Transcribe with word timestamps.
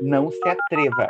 não 0.00 0.30
se 0.30 0.48
atreva. 0.48 1.08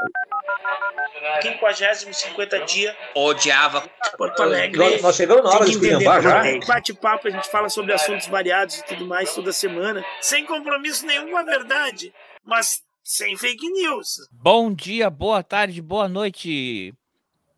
50, 1.42 2.12
50 2.12 2.60
dia, 2.60 2.96
odiava 3.14 3.88
Porto 4.16 4.42
Alegre. 4.42 4.78
Nós, 4.78 5.02
nós 5.02 5.16
chegamos 5.16 5.44
na 5.44 5.50
hora 5.50 5.64
de 5.64 5.72
esculhambar 5.72 6.22
já. 6.22 6.42
Bate-papo, 6.66 7.28
a 7.28 7.30
gente 7.30 7.48
fala 7.50 7.68
sobre 7.68 7.92
assuntos 7.92 8.26
variados 8.26 8.78
e 8.78 8.84
tudo 8.84 9.06
mais 9.06 9.34
toda 9.34 9.52
semana, 9.52 10.04
sem 10.20 10.44
compromisso 10.44 11.06
nenhum 11.06 11.30
com 11.30 11.36
a 11.36 11.42
verdade, 11.42 12.12
mas 12.44 12.82
sem 13.02 13.36
fake 13.36 13.68
news. 13.70 14.28
Bom 14.30 14.72
dia, 14.72 15.10
boa 15.10 15.42
tarde, 15.42 15.80
boa 15.82 16.08
noite. 16.08 16.94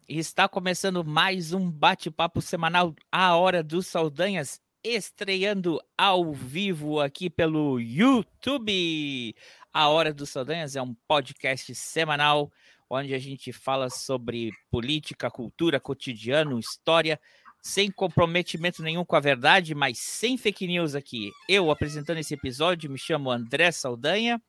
Está 0.08 0.48
começando 0.48 1.04
mais 1.04 1.52
um 1.52 1.70
bate-papo 1.70 2.40
semanal 2.40 2.95
A 3.11 3.34
Hora 3.36 3.62
dos 3.62 3.88
Saldanhas, 3.88 4.61
estreando 4.87 5.80
ao 5.98 6.32
vivo 6.32 7.00
aqui 7.00 7.29
pelo 7.29 7.80
YouTube. 7.80 9.35
A 9.73 9.89
Hora 9.89 10.14
dos 10.14 10.30
Saldanhas 10.30 10.77
é 10.77 10.82
um 10.82 10.95
podcast 11.09 11.75
semanal 11.75 12.53
onde 12.89 13.13
a 13.13 13.18
gente 13.18 13.53
fala 13.53 13.91
sobre 13.91 14.53
política, 14.71 15.29
cultura, 15.29 15.80
cotidiano, 15.80 16.61
história, 16.61 17.21
sem 17.61 17.91
comprometimento 17.91 18.80
nenhum 18.80 19.04
com 19.04 19.17
a 19.17 19.21
verdade, 19.21 19.75
mas 19.75 19.99
sem 19.99 20.39
fake 20.39 20.68
news 20.68 20.94
aqui. 20.94 21.32
Eu 21.49 21.72
apresentando 21.72 22.18
esse 22.18 22.35
episódio 22.35 22.89
me 22.89 22.96
chamo 22.96 23.29
André 23.29 23.72
Saldanha 23.72 24.41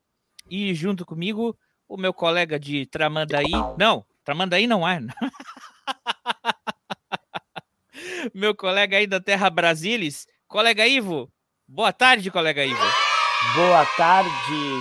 e 0.48 0.72
junto 0.76 1.04
comigo 1.04 1.58
o 1.90 1.98
meu 1.98 2.14
colega 2.14 2.60
de 2.60 2.86
Tramandaí. 2.86 3.52
Não, 3.80 4.06
Tramandaí 4.24 4.68
não 4.68 4.88
é. 4.88 5.00
meu 8.34 8.56
colega 8.56 8.98
aí 8.98 9.08
da 9.08 9.20
Terra 9.20 9.50
Brasilis, 9.50 10.28
colega 10.48 10.88
Ivo. 10.88 11.32
Boa 11.68 11.92
tarde, 11.94 12.32
colega 12.32 12.66
Ivo. 12.66 12.80
Boa 13.56 13.86
tarde, 13.86 14.32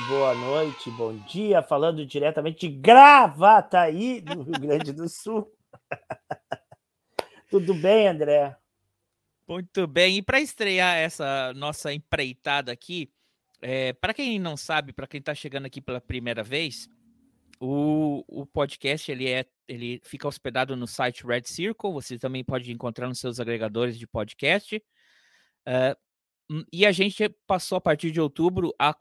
boa 0.09 0.35
noite, 0.35 0.91
bom 0.91 1.17
dia, 1.27 1.63
falando 1.63 2.07
diretamente 2.07 2.69
de 2.69 2.77
Gravataí, 2.77 4.21
do 4.21 4.43
Rio 4.43 4.61
Grande 4.61 4.93
do 4.93 5.09
Sul. 5.09 5.51
Tudo 7.51 7.75
bem, 7.75 8.09
André? 8.09 8.57
Muito 9.47 9.87
bem. 9.87 10.17
E 10.17 10.23
para 10.23 10.41
estrear 10.41 10.97
essa 10.97 11.53
nossa 11.55 11.93
empreitada 11.93 12.73
aqui, 12.73 13.11
é, 13.61 13.93
para 13.93 14.13
quem 14.13 14.39
não 14.39 14.57
sabe, 14.57 14.93
para 14.93 15.07
quem 15.07 15.21
está 15.21 15.35
chegando 15.35 15.67
aqui 15.67 15.81
pela 15.81 16.01
primeira 16.01 16.43
vez, 16.43 16.89
o, 17.61 18.25
o 18.29 18.47
podcast 18.47 19.11
ele 19.11 19.29
é 19.29 19.47
ele 19.69 20.01
fica 20.05 20.29
hospedado 20.29 20.77
no 20.77 20.87
site 20.87 21.27
Red 21.27 21.43
Circle. 21.45 21.93
Você 21.93 22.19
também 22.19 22.45
pode 22.45 22.71
encontrar 22.71 23.09
nos 23.09 23.19
seus 23.19 23.41
agregadores 23.41 23.99
de 23.99 24.07
podcast. 24.07 24.77
Uh, 25.67 25.97
Hum, 26.51 26.65
e 26.73 26.87
a 26.87 26.93
gente 26.93 27.29
passou 27.47 27.77
a 27.77 27.81
partir 27.81 28.11
de 28.11 28.21
outubro 28.21 28.73
a 28.79 28.95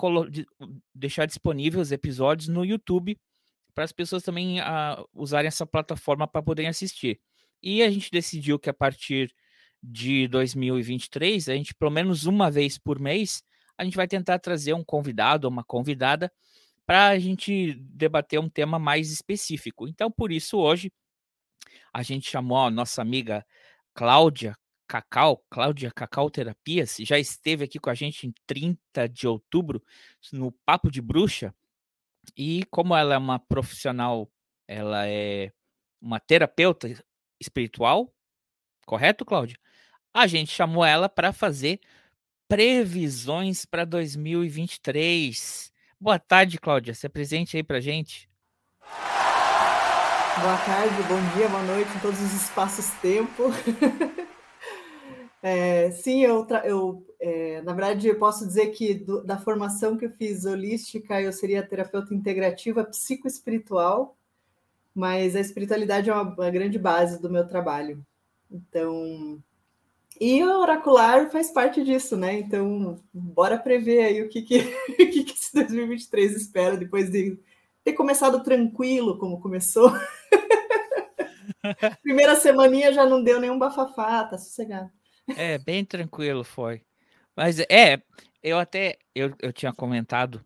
deixar 0.93 1.25
disponíveis 1.25 1.87
os 1.87 1.91
episódios 1.91 2.47
no 2.47 2.65
YouTube 2.65 3.19
para 3.73 3.83
as 3.83 3.91
pessoas 3.91 4.23
também 4.23 4.59
uh, 4.61 5.07
usarem 5.13 5.47
essa 5.47 5.65
plataforma 5.65 6.27
para 6.27 6.41
poderem 6.41 6.69
assistir. 6.69 7.19
E 7.61 7.83
a 7.83 7.91
gente 7.91 8.09
decidiu 8.11 8.57
que 8.57 8.69
a 8.69 8.73
partir 8.73 9.33
de 9.83 10.27
2023, 10.29 11.49
a 11.49 11.55
gente 11.55 11.75
pelo 11.75 11.91
menos 11.91 12.25
uma 12.25 12.49
vez 12.49 12.77
por 12.77 12.99
mês, 12.99 13.43
a 13.77 13.83
gente 13.83 13.97
vai 13.97 14.07
tentar 14.07 14.39
trazer 14.39 14.73
um 14.73 14.83
convidado 14.83 15.45
ou 15.45 15.51
uma 15.51 15.63
convidada 15.63 16.31
para 16.85 17.07
a 17.09 17.19
gente 17.19 17.73
debater 17.73 18.39
um 18.39 18.49
tema 18.49 18.77
mais 18.79 19.11
específico. 19.11 19.87
Então, 19.87 20.11
por 20.11 20.31
isso, 20.31 20.57
hoje, 20.57 20.91
a 21.93 22.03
gente 22.03 22.29
chamou 22.29 22.57
a 22.57 22.71
nossa 22.71 23.01
amiga 23.01 23.45
Cláudia 23.93 24.55
Cacau, 24.87 25.43
Cláudia 25.49 25.91
Cacau 25.91 26.29
Terapias, 26.29 26.97
já 26.99 27.17
esteve 27.17 27.63
aqui 27.63 27.79
com 27.79 27.89
a 27.89 27.95
gente 27.95 28.27
em 28.27 28.33
30 28.45 29.09
de 29.09 29.27
outubro, 29.27 29.83
no 30.31 30.51
Papo 30.65 30.91
de 30.91 31.01
Bruxa. 31.01 31.53
E 32.37 32.65
como 32.71 32.95
ela 32.95 33.15
é 33.15 33.17
uma 33.17 33.39
profissional, 33.39 34.29
ela 34.67 35.07
é 35.07 35.51
uma 36.01 36.19
terapeuta 36.19 36.87
espiritual, 37.39 38.13
correto, 38.85 39.25
Cláudia? 39.25 39.57
A 40.13 40.27
gente 40.27 40.51
chamou 40.51 40.85
ela 40.85 41.09
para 41.09 41.33
fazer 41.33 41.79
previsões 42.47 43.65
para 43.65 43.85
2023. 43.85 45.73
Boa 46.05 46.19
tarde, 46.19 46.59
Cláudia. 46.59 46.93
Se 46.93 47.07
apresente 47.07 47.57
aí 47.57 47.63
para 47.63 47.79
gente. 47.79 48.29
Boa 50.39 50.57
tarde, 50.63 51.01
bom 51.09 51.35
dia, 51.35 51.49
boa 51.49 51.63
noite 51.63 51.89
em 51.97 51.99
todos 51.99 52.21
os 52.21 52.31
espaços-tempo. 52.31 53.45
É, 55.47 55.91
sim, 55.91 56.23
eu, 56.23 56.47
eu 56.63 57.05
é, 57.19 57.61
na 57.61 57.71
verdade, 57.71 58.07
eu 58.07 58.17
posso 58.17 58.47
dizer 58.47 58.71
que 58.71 58.95
do, 58.95 59.23
da 59.23 59.37
formação 59.37 59.95
que 59.95 60.05
eu 60.05 60.09
fiz 60.09 60.43
holística, 60.43 61.21
eu 61.21 61.31
seria 61.31 61.61
terapeuta 61.61 62.15
integrativa 62.15 62.83
psicoespiritual, 62.83 64.17
mas 64.95 65.35
a 65.35 65.39
espiritualidade 65.39 66.09
é 66.09 66.13
uma, 66.13 66.23
uma 66.23 66.49
grande 66.49 66.79
base 66.79 67.21
do 67.21 67.29
meu 67.29 67.47
trabalho. 67.47 68.03
Então, 68.49 69.39
e 70.19 70.43
o 70.43 70.59
oracular 70.59 71.29
faz 71.29 71.51
parte 71.51 71.83
disso, 71.83 72.15
né? 72.15 72.39
Então, 72.39 73.01
bora 73.13 73.57
prever 73.57 74.03
aí 74.03 74.21
o 74.21 74.29
que, 74.29 74.41
que, 74.41 74.59
o 74.89 74.95
que, 74.95 75.23
que 75.23 75.33
esse 75.33 75.53
2023 75.53 76.35
espera 76.35 76.77
depois 76.77 77.09
de 77.09 77.37
ter 77.83 77.93
começado 77.93 78.41
tranquilo, 78.43 79.17
como 79.17 79.39
começou. 79.39 79.91
Primeira 82.01 82.35
semaninha 82.35 82.93
já 82.93 83.05
não 83.05 83.23
deu 83.23 83.39
nenhum 83.39 83.59
bafafá, 83.59 84.23
tá 84.23 84.37
sossegado. 84.37 84.89
É, 85.35 85.57
bem 85.57 85.83
tranquilo 85.83 86.43
foi. 86.43 86.81
Mas 87.35 87.59
é, 87.59 88.01
eu 88.41 88.57
até 88.57 88.97
eu, 89.13 89.33
eu 89.41 89.51
tinha 89.51 89.73
comentado, 89.73 90.43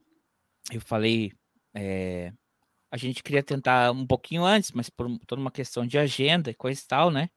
eu 0.72 0.82
falei, 0.82 1.32
é, 1.74 2.34
a 2.92 2.98
gente 2.98 3.22
queria 3.22 3.44
tentar 3.44 3.92
um 3.92 4.08
pouquinho 4.08 4.44
antes, 4.44 4.72
mas 4.72 4.90
por 4.90 5.08
toda 5.28 5.42
uma 5.42 5.52
questão 5.52 5.86
de 5.86 5.98
agenda 5.98 6.50
e 6.50 6.56
coisa 6.56 6.82
e 6.82 6.88
tal, 6.88 7.12
né? 7.12 7.30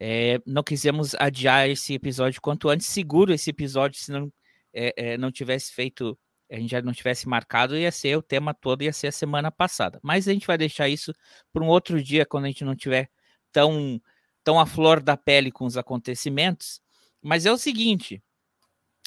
É, 0.00 0.40
não 0.46 0.62
quisemos 0.62 1.14
adiar 1.16 1.68
esse 1.68 1.92
episódio 1.94 2.40
quanto 2.40 2.70
antes, 2.70 2.86
seguro 2.86 3.32
esse 3.34 3.50
episódio, 3.50 4.00
se 4.00 4.10
não, 4.10 4.32
é, 4.72 5.18
não 5.18 5.30
tivesse 5.30 5.72
feito, 5.72 6.18
a 6.50 6.56
gente 6.56 6.70
já 6.70 6.80
não 6.80 6.92
tivesse 6.92 7.28
marcado, 7.28 7.76
ia 7.76 7.92
ser 7.92 8.16
o 8.16 8.22
tema 8.22 8.54
todo, 8.54 8.82
ia 8.82 8.92
ser 8.92 9.08
a 9.08 9.12
semana 9.12 9.50
passada. 9.50 10.00
Mas 10.02 10.26
a 10.26 10.32
gente 10.32 10.46
vai 10.46 10.56
deixar 10.56 10.88
isso 10.88 11.12
para 11.52 11.62
um 11.62 11.68
outro 11.68 12.02
dia, 12.02 12.24
quando 12.24 12.46
a 12.46 12.48
gente 12.48 12.64
não 12.64 12.74
tiver 12.74 13.10
tão 13.52 14.00
tão 14.42 14.58
à 14.58 14.66
flor 14.66 15.00
da 15.00 15.16
pele 15.16 15.50
com 15.50 15.64
os 15.64 15.76
acontecimentos. 15.76 16.80
Mas 17.22 17.46
é 17.46 17.52
o 17.52 17.58
seguinte, 17.58 18.22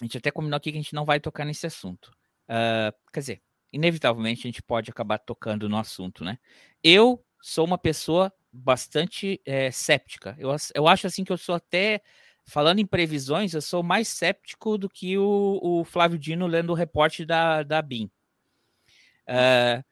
a 0.01 0.05
gente 0.05 0.17
até 0.17 0.31
combinou 0.31 0.57
aqui 0.57 0.71
que 0.71 0.77
a 0.77 0.81
gente 0.81 0.93
não 0.93 1.05
vai 1.05 1.19
tocar 1.19 1.45
nesse 1.45 1.65
assunto. 1.65 2.11
Uh, 2.47 2.93
quer 3.11 3.19
dizer, 3.19 3.41
inevitavelmente 3.71 4.41
a 4.41 4.49
gente 4.49 4.61
pode 4.61 4.89
acabar 4.91 5.17
tocando 5.17 5.67
no 5.67 5.77
assunto, 5.77 6.23
né? 6.23 6.37
Eu 6.83 7.23
sou 7.41 7.65
uma 7.65 7.77
pessoa 7.77 8.31
bastante 8.53 9.41
é, 9.45 9.71
céptica. 9.71 10.35
Eu, 10.37 10.55
eu 10.75 10.87
acho 10.87 11.07
assim 11.07 11.23
que 11.23 11.33
eu 11.33 11.37
sou 11.37 11.55
até, 11.55 12.01
falando 12.45 12.79
em 12.79 12.85
previsões, 12.85 13.53
eu 13.53 13.61
sou 13.61 13.81
mais 13.81 14.07
céptico 14.07 14.77
do 14.77 14.87
que 14.87 15.17
o, 15.17 15.59
o 15.61 15.83
Flávio 15.83 16.19
Dino 16.19 16.45
lendo 16.45 16.69
o 16.69 16.75
reporte 16.75 17.25
da, 17.25 17.63
da 17.63 17.81
BIM. 17.81 18.09
Uh... 19.27 19.83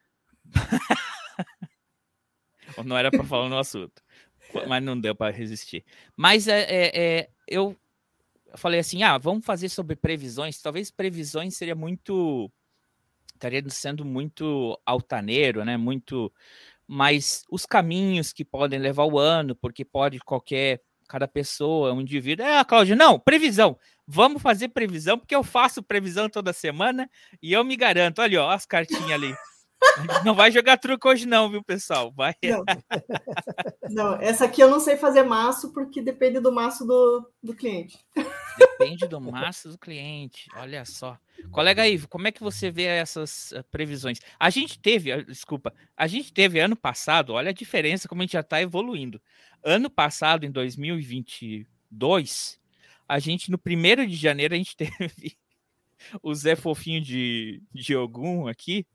não 2.84 2.96
era 2.96 3.10
para 3.10 3.24
falar 3.24 3.48
no 3.48 3.58
assunto 3.58 4.02
mas 4.66 4.82
não 4.82 4.98
deu 4.98 5.14
para 5.14 5.34
resistir. 5.34 5.84
Mas 6.16 6.48
é, 6.48 6.66
é, 6.68 7.30
eu 7.48 7.76
falei 8.54 8.80
assim: 8.80 9.02
ah, 9.02 9.18
vamos 9.18 9.44
fazer 9.44 9.68
sobre 9.68 9.96
previsões. 9.96 10.60
Talvez 10.60 10.90
previsões 10.90 11.56
seria 11.56 11.74
muito. 11.74 12.50
estaria 13.34 13.62
sendo 13.70 14.04
muito 14.04 14.78
altaneiro, 14.84 15.64
né? 15.64 15.76
Muito. 15.76 16.32
Mas 16.94 17.42
os 17.50 17.64
caminhos 17.64 18.34
que 18.34 18.44
podem 18.44 18.78
levar 18.78 19.04
o 19.06 19.18
ano, 19.18 19.56
porque 19.56 19.82
pode 19.82 20.18
qualquer. 20.20 20.82
Cada 21.08 21.26
pessoa, 21.26 21.92
um 21.92 22.00
indivíduo. 22.00 22.44
É, 22.44 22.62
Cláudia, 22.64 22.94
não, 22.96 23.18
previsão. 23.18 23.78
Vamos 24.06 24.40
fazer 24.40 24.68
previsão, 24.68 25.18
porque 25.18 25.34
eu 25.34 25.42
faço 25.42 25.82
previsão 25.82 26.28
toda 26.28 26.52
semana 26.52 27.10
e 27.42 27.52
eu 27.52 27.64
me 27.64 27.76
garanto. 27.76 28.20
Olha, 28.20 28.42
ó, 28.42 28.50
as 28.50 28.66
cartinhas 28.66 29.10
ali. 29.10 29.34
Não 30.24 30.34
vai 30.34 30.50
jogar 30.50 30.78
truco 30.78 31.08
hoje, 31.08 31.26
não, 31.26 31.50
viu, 31.50 31.62
pessoal? 31.62 32.12
Vai. 32.12 32.34
Não. 32.44 32.64
não. 33.90 34.14
essa 34.20 34.44
aqui 34.44 34.60
eu 34.60 34.70
não 34.70 34.80
sei 34.80 34.96
fazer 34.96 35.22
maço, 35.22 35.72
porque 35.72 36.00
depende 36.00 36.40
do 36.40 36.52
maço 36.52 36.86
do, 36.86 37.28
do 37.42 37.54
cliente. 37.54 37.98
Depende 38.58 39.06
do 39.06 39.20
maço 39.20 39.68
do 39.68 39.78
cliente. 39.78 40.48
Olha 40.56 40.84
só. 40.84 41.18
Colega 41.50 41.88
Ivo, 41.88 42.08
como 42.08 42.28
é 42.28 42.32
que 42.32 42.42
você 42.42 42.70
vê 42.70 42.84
essas 42.84 43.52
uh, 43.52 43.64
previsões? 43.70 44.20
A 44.38 44.50
gente 44.50 44.78
teve, 44.78 45.12
uh, 45.12 45.24
desculpa, 45.24 45.74
a 45.96 46.06
gente 46.06 46.32
teve 46.32 46.60
ano 46.60 46.76
passado, 46.76 47.32
olha 47.32 47.50
a 47.50 47.54
diferença 47.54 48.08
como 48.08 48.22
a 48.22 48.24
gente 48.24 48.32
já 48.32 48.40
está 48.40 48.62
evoluindo. 48.62 49.20
Ano 49.62 49.90
passado, 49.90 50.44
em 50.44 50.50
2022, 50.50 52.60
a 53.08 53.18
gente, 53.18 53.50
no 53.50 53.58
primeiro 53.58 54.06
de 54.06 54.14
janeiro, 54.14 54.54
a 54.54 54.56
gente 54.56 54.76
teve 54.80 55.36
o 56.22 56.34
Zé 56.34 56.56
Fofinho 56.56 57.00
de, 57.00 57.62
de 57.72 57.96
Ogum 57.96 58.48
aqui, 58.48 58.86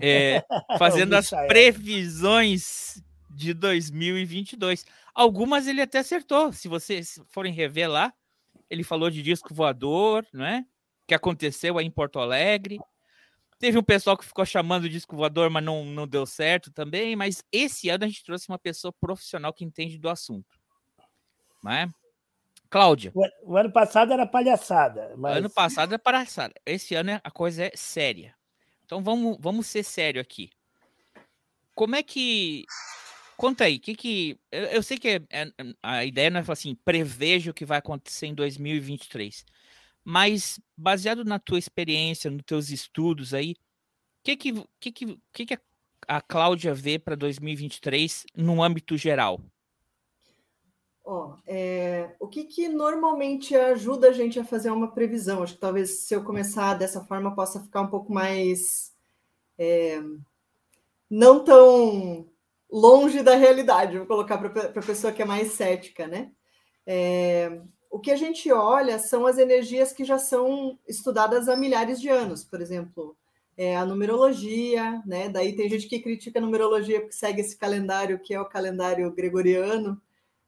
é, 0.00 0.44
fazendo 0.78 1.14
as 1.14 1.30
previsões 1.46 3.02
de 3.30 3.54
2022. 3.54 4.84
Algumas 5.14 5.66
ele 5.66 5.80
até 5.80 5.98
acertou. 5.98 6.52
Se 6.52 6.68
vocês 6.68 7.20
forem 7.28 7.52
rever 7.52 7.90
lá, 7.90 8.12
ele 8.68 8.82
falou 8.82 9.10
de 9.10 9.22
disco 9.22 9.54
voador, 9.54 10.26
não 10.32 10.44
é? 10.44 10.64
Que 11.06 11.14
aconteceu 11.14 11.78
aí 11.78 11.86
em 11.86 11.90
Porto 11.90 12.18
Alegre. 12.18 12.78
Teve 13.58 13.78
um 13.78 13.82
pessoal 13.82 14.16
que 14.16 14.24
ficou 14.24 14.44
chamando 14.44 14.84
de 14.84 14.90
disco 14.90 15.16
voador, 15.16 15.50
mas 15.50 15.64
não, 15.64 15.84
não 15.84 16.06
deu 16.06 16.24
certo 16.24 16.70
também. 16.70 17.16
Mas 17.16 17.42
esse 17.50 17.88
ano 17.88 18.04
a 18.04 18.06
gente 18.06 18.22
trouxe 18.22 18.48
uma 18.48 18.58
pessoa 18.58 18.92
profissional 18.92 19.52
que 19.52 19.64
entende 19.64 19.98
do 19.98 20.08
assunto. 20.08 20.58
Não 21.62 21.72
é? 21.72 21.88
Cláudia. 22.70 23.12
O, 23.42 23.56
ano 23.56 23.72
passado 23.72 24.12
era 24.12 24.26
palhaçada. 24.26 25.14
Mas... 25.16 25.38
Ano 25.38 25.50
passado 25.50 25.90
era 25.90 25.98
palhaçada. 25.98 26.54
Esse 26.64 26.94
ano 26.94 27.10
é, 27.10 27.20
a 27.24 27.30
coisa 27.30 27.64
é 27.64 27.72
séria. 27.74 28.37
Então 28.88 29.02
vamos, 29.02 29.36
vamos 29.38 29.66
ser 29.66 29.82
sério 29.82 30.18
aqui. 30.18 30.48
Como 31.74 31.94
é 31.94 32.02
que. 32.02 32.64
Conta 33.36 33.64
aí, 33.64 33.78
que 33.78 33.94
que. 33.94 34.40
Eu, 34.50 34.64
eu 34.64 34.82
sei 34.82 34.96
que 34.96 35.08
é, 35.08 35.20
é, 35.30 35.52
a 35.82 36.06
ideia 36.06 36.30
não 36.30 36.40
é 36.40 36.44
assim, 36.48 36.74
preveja 36.74 37.50
o 37.50 37.54
que 37.54 37.66
vai 37.66 37.78
acontecer 37.78 38.28
em 38.28 38.34
2023. 38.34 39.44
Mas, 40.02 40.58
baseado 40.74 41.22
na 41.22 41.38
tua 41.38 41.58
experiência, 41.58 42.30
nos 42.30 42.42
teus 42.44 42.70
estudos 42.70 43.34
aí, 43.34 43.52
o 43.52 43.56
que 44.24 44.36
que, 44.38 44.52
que, 44.80 44.92
que, 44.92 45.18
que, 45.34 45.46
que 45.46 45.58
a 46.08 46.22
Cláudia 46.22 46.72
vê 46.72 46.98
para 46.98 47.14
2023 47.14 48.24
no 48.34 48.62
âmbito 48.62 48.96
geral? 48.96 49.44
Ó, 51.10 51.36
é, 51.46 52.10
o 52.20 52.28
que, 52.28 52.44
que 52.44 52.68
normalmente 52.68 53.56
ajuda 53.56 54.10
a 54.10 54.12
gente 54.12 54.38
a 54.38 54.44
fazer 54.44 54.70
uma 54.70 54.92
previsão? 54.92 55.42
Acho 55.42 55.54
que 55.54 55.60
talvez 55.60 56.00
se 56.00 56.14
eu 56.14 56.22
começar 56.22 56.74
dessa 56.74 57.02
forma 57.02 57.34
possa 57.34 57.62
ficar 57.62 57.80
um 57.80 57.86
pouco 57.86 58.12
mais 58.12 58.92
é, 59.58 60.02
não 61.08 61.42
tão 61.42 62.26
longe 62.70 63.22
da 63.22 63.36
realidade, 63.36 63.96
vou 63.96 64.06
colocar 64.06 64.36
para 64.36 64.64
a 64.68 64.84
pessoa 64.84 65.10
que 65.10 65.22
é 65.22 65.24
mais 65.24 65.52
cética, 65.52 66.06
né? 66.06 66.30
É, 66.86 67.58
o 67.90 67.98
que 67.98 68.10
a 68.10 68.16
gente 68.16 68.52
olha 68.52 68.98
são 68.98 69.24
as 69.24 69.38
energias 69.38 69.94
que 69.94 70.04
já 70.04 70.18
são 70.18 70.78
estudadas 70.86 71.48
há 71.48 71.56
milhares 71.56 71.98
de 72.02 72.10
anos, 72.10 72.44
por 72.44 72.60
exemplo, 72.60 73.16
é, 73.56 73.78
a 73.78 73.86
numerologia, 73.86 75.02
né? 75.06 75.30
Daí 75.30 75.56
tem 75.56 75.70
gente 75.70 75.88
que 75.88 76.00
critica 76.00 76.38
a 76.38 76.42
numerologia 76.42 77.00
porque 77.00 77.14
segue 77.14 77.40
esse 77.40 77.56
calendário 77.56 78.18
que 78.18 78.34
é 78.34 78.40
o 78.40 78.44
calendário 78.44 79.10
gregoriano, 79.10 79.98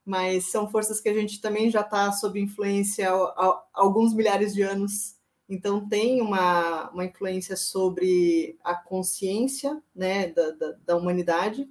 mas 0.05 0.51
são 0.51 0.69
forças 0.69 1.01
que 1.01 1.09
a 1.09 1.15
gente 1.15 1.41
também 1.41 1.71
já 1.71 1.81
está 1.81 2.11
sob 2.13 2.41
influência 2.41 3.11
há, 3.11 3.63
alguns 3.75 4.15
milhares 4.15 4.55
de 4.55 4.63
anos. 4.63 5.17
Então, 5.49 5.89
tem 5.89 6.21
uma, 6.21 6.91
uma 6.91 7.05
influência 7.05 7.57
sobre 7.57 8.57
a 8.63 8.75
consciência 8.75 9.81
né, 9.95 10.29
da, 10.29 10.51
da, 10.53 10.77
da 10.87 10.97
humanidade, 10.97 11.69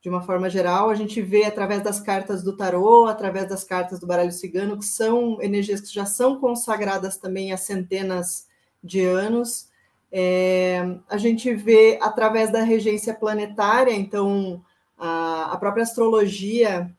de 0.00 0.08
uma 0.08 0.22
forma 0.22 0.48
geral. 0.48 0.88
A 0.90 0.94
gente 0.94 1.20
vê 1.20 1.44
através 1.44 1.82
das 1.82 2.00
cartas 2.00 2.42
do 2.42 2.56
tarô, 2.56 3.06
através 3.06 3.48
das 3.48 3.64
cartas 3.64 4.00
do 4.00 4.06
baralho 4.06 4.32
cigano, 4.32 4.78
que 4.78 4.86
são 4.86 5.40
energias 5.42 5.80
que 5.80 5.92
já 5.92 6.06
são 6.06 6.40
consagradas 6.40 7.16
também 7.16 7.52
há 7.52 7.56
centenas 7.56 8.46
de 8.82 9.02
anos. 9.02 9.68
É, 10.10 10.98
a 11.08 11.18
gente 11.18 11.54
vê 11.54 11.98
através 12.00 12.50
da 12.50 12.62
regência 12.62 13.12
planetária, 13.12 13.92
então 13.92 14.64
a, 14.96 15.52
a 15.52 15.56
própria 15.58 15.82
astrologia 15.82 16.90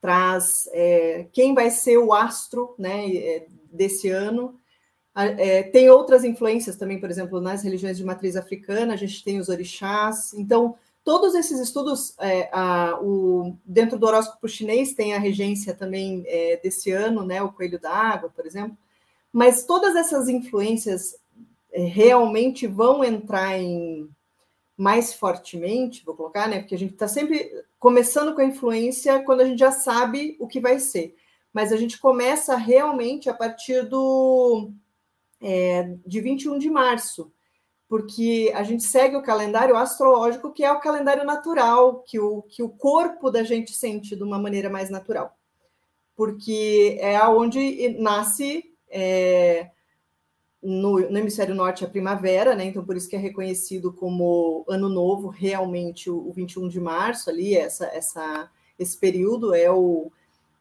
traz 0.00 0.68
é, 0.72 1.26
quem 1.32 1.54
vai 1.54 1.70
ser 1.70 1.98
o 1.98 2.12
astro 2.12 2.74
né, 2.78 3.14
é, 3.14 3.46
desse 3.70 4.08
ano. 4.08 4.58
É, 5.14 5.64
tem 5.64 5.90
outras 5.90 6.24
influências 6.24 6.76
também, 6.76 6.98
por 6.98 7.10
exemplo, 7.10 7.40
nas 7.40 7.62
religiões 7.62 7.98
de 7.98 8.04
matriz 8.04 8.36
africana, 8.36 8.94
a 8.94 8.96
gente 8.96 9.22
tem 9.22 9.38
os 9.38 9.48
orixás. 9.48 10.32
Então, 10.34 10.76
todos 11.04 11.34
esses 11.34 11.58
estudos, 11.60 12.14
é, 12.18 12.48
a, 12.52 12.98
o, 13.02 13.56
dentro 13.64 13.98
do 13.98 14.06
horóscopo 14.06 14.48
chinês, 14.48 14.94
tem 14.94 15.14
a 15.14 15.18
regência 15.18 15.74
também 15.74 16.24
é, 16.26 16.58
desse 16.62 16.90
ano, 16.90 17.24
né, 17.24 17.42
o 17.42 17.52
coelho 17.52 17.78
da 17.78 17.90
água, 17.90 18.30
por 18.30 18.46
exemplo. 18.46 18.76
Mas 19.32 19.64
todas 19.64 19.94
essas 19.94 20.28
influências 20.28 21.16
é, 21.72 21.82
realmente 21.82 22.66
vão 22.66 23.04
entrar 23.04 23.58
em 23.58 24.08
mais 24.80 25.12
fortemente, 25.12 26.02
vou 26.06 26.16
colocar, 26.16 26.48
né? 26.48 26.60
Porque 26.60 26.74
a 26.74 26.78
gente 26.78 26.94
está 26.94 27.06
sempre 27.06 27.52
começando 27.78 28.34
com 28.34 28.40
a 28.40 28.46
influência 28.46 29.22
quando 29.24 29.42
a 29.42 29.44
gente 29.44 29.58
já 29.58 29.70
sabe 29.70 30.38
o 30.40 30.48
que 30.48 30.58
vai 30.58 30.78
ser. 30.78 31.14
Mas 31.52 31.70
a 31.70 31.76
gente 31.76 31.98
começa 32.00 32.56
realmente 32.56 33.28
a 33.28 33.34
partir 33.34 33.82
do 33.82 34.70
é, 35.38 35.94
de 36.06 36.22
21 36.22 36.58
de 36.58 36.70
março, 36.70 37.30
porque 37.90 38.50
a 38.54 38.62
gente 38.62 38.82
segue 38.82 39.16
o 39.16 39.22
calendário 39.22 39.76
astrológico, 39.76 40.50
que 40.50 40.64
é 40.64 40.72
o 40.72 40.80
calendário 40.80 41.24
natural, 41.24 42.00
que 42.00 42.18
o, 42.18 42.40
que 42.40 42.62
o 42.62 42.70
corpo 42.70 43.30
da 43.30 43.42
gente 43.42 43.74
sente 43.74 44.16
de 44.16 44.22
uma 44.22 44.38
maneira 44.38 44.70
mais 44.70 44.88
natural. 44.88 45.36
Porque 46.16 46.96
é 47.00 47.22
onde 47.28 47.90
nasce 47.98 48.64
é, 48.88 49.68
no, 50.62 51.00
no, 51.00 51.18
hemisfério 51.18 51.54
norte 51.54 51.84
a 51.84 51.88
primavera, 51.88 52.54
né? 52.54 52.64
Então, 52.64 52.84
por 52.84 52.96
isso 52.96 53.08
que 53.08 53.16
é 53.16 53.18
reconhecido 53.18 53.92
como 53.92 54.64
ano 54.68 54.88
novo, 54.88 55.28
realmente, 55.28 56.10
o, 56.10 56.28
o 56.28 56.32
21 56.32 56.68
de 56.68 56.80
março, 56.80 57.30
ali, 57.30 57.56
essa, 57.56 57.86
essa, 57.86 58.50
esse 58.78 58.96
período 58.96 59.54
é 59.54 59.70
o, 59.70 60.12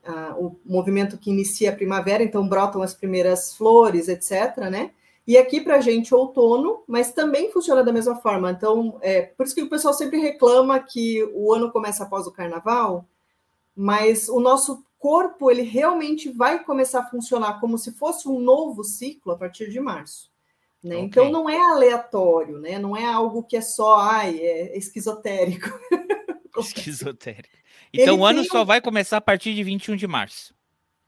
a, 0.05 0.35
o 0.37 0.57
movimento 0.65 1.17
que 1.17 1.29
inicia 1.29 1.71
a 1.71 1.75
primavera, 1.75 2.23
então 2.23 2.47
brotam 2.47 2.81
as 2.81 2.93
primeiras 2.93 3.55
flores, 3.55 4.07
etc., 4.07 4.57
né? 4.71 4.91
E 5.27 5.37
aqui 5.37 5.61
para 5.61 5.75
a 5.75 5.81
gente 5.81 6.15
outono, 6.15 6.81
mas 6.87 7.11
também 7.11 7.51
funciona 7.51 7.83
da 7.83 7.93
mesma 7.93 8.15
forma. 8.15 8.49
Então, 8.49 8.97
é 9.01 9.21
por 9.21 9.45
isso 9.45 9.53
que 9.53 9.61
o 9.61 9.69
pessoal 9.69 9.93
sempre 9.93 10.19
reclama 10.19 10.79
que 10.79 11.23
o 11.35 11.53
ano 11.53 11.71
começa 11.71 12.03
após 12.03 12.25
o 12.25 12.31
carnaval, 12.31 13.05
mas 13.75 14.27
o 14.27 14.39
nosso 14.39 14.83
corpo 14.99 15.49
ele 15.49 15.61
realmente 15.61 16.29
vai 16.29 16.63
começar 16.63 16.99
a 16.99 17.05
funcionar 17.05 17.59
como 17.59 17.77
se 17.77 17.93
fosse 17.93 18.27
um 18.27 18.39
novo 18.39 18.83
ciclo 18.83 19.31
a 19.31 19.37
partir 19.37 19.69
de 19.69 19.79
março. 19.79 20.29
Né? 20.83 20.95
Okay. 20.95 21.05
Então 21.07 21.31
não 21.31 21.49
é 21.49 21.57
aleatório, 21.57 22.59
né? 22.59 22.77
não 22.77 22.95
é 22.95 23.05
algo 23.05 23.43
que 23.43 23.57
é 23.57 23.61
só 23.61 23.95
ai, 23.95 24.37
é 24.37 24.77
esquizotérico. 24.77 25.69
esquizotérico. 26.59 27.57
Então 27.93 28.13
ele 28.13 28.21
o 28.21 28.25
ano 28.25 28.43
só 28.43 28.63
vai 28.63 28.81
começar 28.81 29.17
a 29.17 29.21
partir 29.21 29.55
de 29.55 29.63
21 29.63 29.95
de 29.95 30.05
março. 30.05 30.53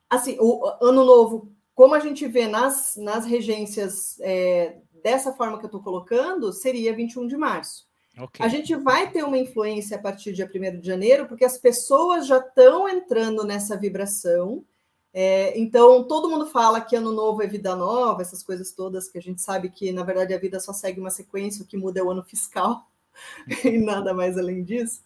Assim, 0.10 0.38
o 0.40 0.66
ano 0.82 1.06
novo, 1.06 1.54
como 1.76 1.94
a 1.94 2.00
gente 2.00 2.28
vê 2.28 2.48
nas, 2.48 2.96
nas 2.98 3.26
regências 3.26 4.20
é, 4.22 4.78
dessa 5.04 5.34
forma 5.34 5.58
que 5.58 5.66
eu 5.66 5.68
estou 5.68 5.84
colocando, 5.84 6.52
seria 6.52 6.96
21 6.96 7.28
de 7.28 7.38
março. 7.38 7.88
Okay. 8.18 8.46
A 8.46 8.50
gente 8.50 8.75
vai 8.75 9.10
ter 9.10 9.24
uma 9.24 9.38
influência 9.38 9.98
a 9.98 10.00
partir 10.00 10.34
dia 10.34 10.50
1 10.54 10.80
de 10.80 10.88
janeiro, 10.88 11.28
porque 11.28 11.46
as 11.46 11.58
pessoas 11.58 12.28
já 12.28 12.38
estão 12.40 12.88
entrando 12.88 13.44
nessa 13.44 13.78
vibração. 13.78 14.66
É, 15.13 15.58
então, 15.60 16.06
todo 16.08 16.30
mundo 16.30 16.46
fala 16.48 16.81
que 16.81 16.96
ano 16.96 17.12
novo 17.12 17.42
é 17.42 17.48
vida 17.48 17.75
nova, 17.75 18.22
essas 18.22 18.44
coisas 18.44 18.72
todas 18.72 19.10
que 19.10 19.18
a 19.18 19.22
gente 19.22 19.42
sabe 19.42 19.69
que, 19.69 19.92
na 19.92 20.04
verdade, 20.04 20.34
a 20.34 20.40
vida 20.40 20.60
só 20.60 20.74
segue 20.74 21.00
uma 21.00 21.10
sequência, 21.10 21.63
o 21.63 21.68
que 21.68 21.78
muda 21.78 22.00
é 22.00 22.04
o 22.04 22.12
ano 22.12 22.24
fiscal 22.24 22.86
e 23.63 23.78
nada 23.78 24.14
mais 24.14 24.38
além 24.38 24.64
disso. 24.64 25.04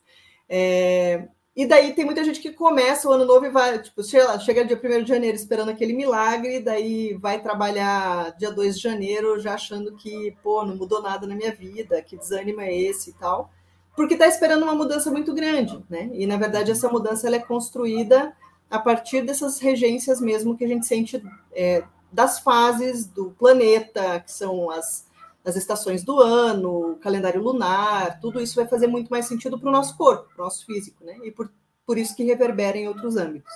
É, 0.48 1.28
e 1.56 1.66
daí 1.66 1.94
tem 1.94 2.04
muita 2.04 2.24
gente 2.24 2.42
que 2.42 2.52
começa 2.52 3.08
o 3.08 3.12
ano 3.14 3.24
novo 3.24 3.46
e 3.46 3.50
vai, 3.50 3.82
tipo, 3.82 4.04
chega, 4.04 4.38
chega 4.40 4.66
dia 4.66 4.80
1 4.82 5.04
de 5.04 5.10
janeiro 5.10 5.38
esperando 5.38 5.70
aquele 5.70 5.94
milagre, 5.94 6.60
daí 6.60 7.14
vai 7.14 7.42
trabalhar 7.42 8.36
dia 8.38 8.52
2 8.52 8.76
de 8.76 8.84
janeiro 8.84 9.40
já 9.40 9.54
achando 9.54 9.96
que, 9.96 10.36
pô, 10.44 10.66
não 10.66 10.76
mudou 10.76 11.02
nada 11.02 11.26
na 11.26 11.34
minha 11.34 11.54
vida, 11.54 12.02
que 12.02 12.18
desânimo 12.18 12.60
é 12.60 12.76
esse 12.76 13.12
e 13.12 13.14
tal, 13.14 13.50
porque 13.96 14.16
está 14.16 14.28
esperando 14.28 14.64
uma 14.64 14.76
mudança 14.76 15.10
muito 15.10 15.34
grande, 15.34 15.82
né? 15.90 16.10
E 16.14 16.28
na 16.28 16.36
verdade 16.36 16.72
essa 16.72 16.90
mudança 16.90 17.26
ela 17.26 17.38
é 17.38 17.40
construída 17.40 18.36
a 18.70 18.78
partir 18.78 19.22
dessas 19.22 19.58
regências 19.60 20.20
mesmo 20.20 20.58
que 20.58 20.66
a 20.66 20.68
gente 20.68 20.86
sente 20.86 21.24
é, 21.54 21.86
das 22.12 22.40
fases 22.40 23.06
do 23.06 23.32
planeta, 23.32 24.20
que 24.20 24.32
são 24.32 24.70
as 24.70 25.06
as 25.46 25.56
estações 25.56 26.04
do 26.04 26.20
ano, 26.20 26.94
o 26.94 26.96
calendário 26.96 27.42
lunar, 27.42 28.20
tudo 28.20 28.42
isso 28.42 28.56
vai 28.56 28.68
fazer 28.68 28.88
muito 28.88 29.10
mais 29.10 29.28
sentido 29.28 29.60
para 29.60 29.70
o 29.70 29.72
nosso 29.72 29.96
corpo, 29.96 30.28
para 30.34 30.42
o 30.42 30.46
nosso 30.46 30.66
físico, 30.66 31.06
né? 31.06 31.20
E 31.24 31.32
por, 31.32 31.52
por 31.86 31.98
isso 31.98 32.16
que 32.16 32.24
reverbera 32.24 32.78
em 32.78 32.88
outros 32.88 33.16
âmbitos. 33.16 33.54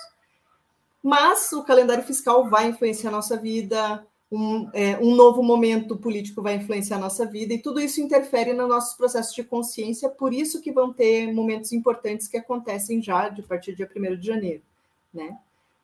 Mas 1.02 1.50
o 1.52 1.64
calendário 1.64 2.04
fiscal 2.04 2.48
vai 2.48 2.68
influenciar 2.68 3.10
a 3.10 3.12
nossa 3.12 3.36
vida, 3.36 4.06
um, 4.30 4.70
é, 4.72 4.96
um 4.98 5.16
novo 5.16 5.42
momento 5.42 5.96
político 5.96 6.40
vai 6.40 6.54
influenciar 6.54 6.98
a 6.98 7.00
nossa 7.00 7.26
vida, 7.26 7.52
e 7.52 7.58
tudo 7.58 7.80
isso 7.80 8.00
interfere 8.00 8.52
no 8.52 8.68
nosso 8.68 8.96
processo 8.96 9.34
de 9.34 9.42
consciência, 9.42 10.08
por 10.08 10.32
isso 10.32 10.60
que 10.60 10.70
vão 10.70 10.92
ter 10.92 11.32
momentos 11.32 11.72
importantes 11.72 12.28
que 12.28 12.36
acontecem 12.36 13.02
já 13.02 13.28
de 13.28 13.42
partir 13.42 13.72
do 13.72 13.78
dia 13.78 13.90
1 13.94 14.16
de 14.16 14.26
janeiro, 14.26 14.62
né? 15.12 15.36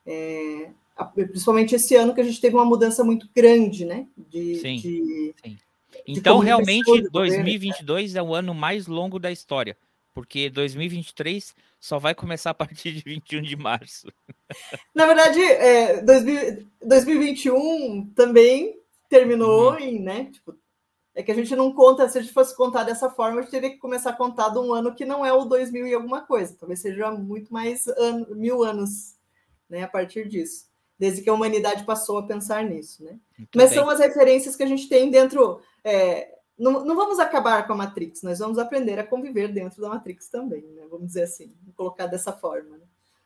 É, 0.05 0.69
principalmente 1.13 1.75
esse 1.75 1.95
ano 1.95 2.13
que 2.13 2.21
a 2.21 2.23
gente 2.23 2.39
teve 2.39 2.55
uma 2.55 2.63
mudança 2.63 3.03
muito 3.03 3.27
grande, 3.35 3.83
né? 3.83 4.07
De, 4.15 4.55
sim, 4.55 4.77
de, 4.77 5.35
sim. 5.43 5.57
Então, 6.07 6.39
realmente, 6.39 7.09
2022 7.09 8.15
é 8.15 8.21
o 8.21 8.33
ano 8.33 8.53
mais 8.53 8.87
longo 8.87 9.19
da 9.19 9.29
história, 9.31 9.77
porque 10.13 10.49
2023 10.49 11.53
só 11.79 11.99
vai 11.99 12.15
começar 12.15 12.51
a 12.51 12.53
partir 12.53 12.93
de 12.93 13.03
21 13.05 13.41
de 13.41 13.57
março. 13.57 14.07
Na 14.95 15.05
verdade, 15.05 15.41
é, 15.41 16.01
2021 16.01 18.09
também 18.15 18.79
terminou 19.09 19.73
uhum. 19.73 19.79
em, 19.79 19.99
né? 19.99 20.29
Tipo, 20.31 20.55
é 21.13 21.21
que 21.21 21.31
a 21.31 21.35
gente 21.35 21.53
não 21.55 21.73
conta, 21.73 22.07
se 22.07 22.17
a 22.17 22.21
gente 22.21 22.33
fosse 22.33 22.55
contar 22.55 22.83
dessa 22.83 23.09
forma, 23.09 23.39
a 23.39 23.41
gente 23.41 23.51
teria 23.51 23.69
que 23.69 23.77
começar 23.77 24.11
a 24.11 24.15
contar 24.15 24.49
de 24.49 24.59
um 24.59 24.73
ano 24.73 24.95
que 24.95 25.05
não 25.05 25.25
é 25.25 25.33
o 25.33 25.45
2000 25.45 25.87
e 25.87 25.93
alguma 25.93 26.21
coisa, 26.21 26.55
talvez 26.57 26.79
seja 26.79 27.11
muito 27.11 27.51
mais 27.51 27.85
mil 28.29 28.63
anos, 28.63 29.17
né, 29.69 29.83
a 29.83 29.87
partir 29.87 30.27
disso 30.27 30.67
desde 30.99 31.21
que 31.21 31.29
a 31.29 31.33
humanidade 31.33 31.85
passou 31.85 32.17
a 32.17 32.23
pensar 32.23 32.63
nisso, 32.63 33.03
né? 33.03 33.17
Muito 33.37 33.55
Mas 33.55 33.69
bem. 33.69 33.79
são 33.79 33.89
as 33.89 33.99
referências 33.99 34.55
que 34.55 34.63
a 34.63 34.67
gente 34.67 34.89
tem 34.89 35.11
dentro. 35.11 35.61
É, 35.89 36.37
não, 36.59 36.83
não 36.83 36.95
vamos 36.97 37.17
acabar 37.17 37.65
com 37.65 37.71
a 37.71 37.77
Matrix, 37.77 38.21
nós 38.21 38.39
vamos 38.39 38.57
aprender 38.57 38.99
a 38.99 39.05
conviver 39.05 39.47
dentro 39.53 39.81
da 39.81 39.87
Matrix 39.87 40.27
também, 40.27 40.63
né? 40.73 40.85
Vamos 40.89 41.07
dizer 41.07 41.23
assim, 41.23 41.55
colocar 41.75 42.07
dessa 42.07 42.33
forma. 42.33 42.77
Né? 42.77 42.83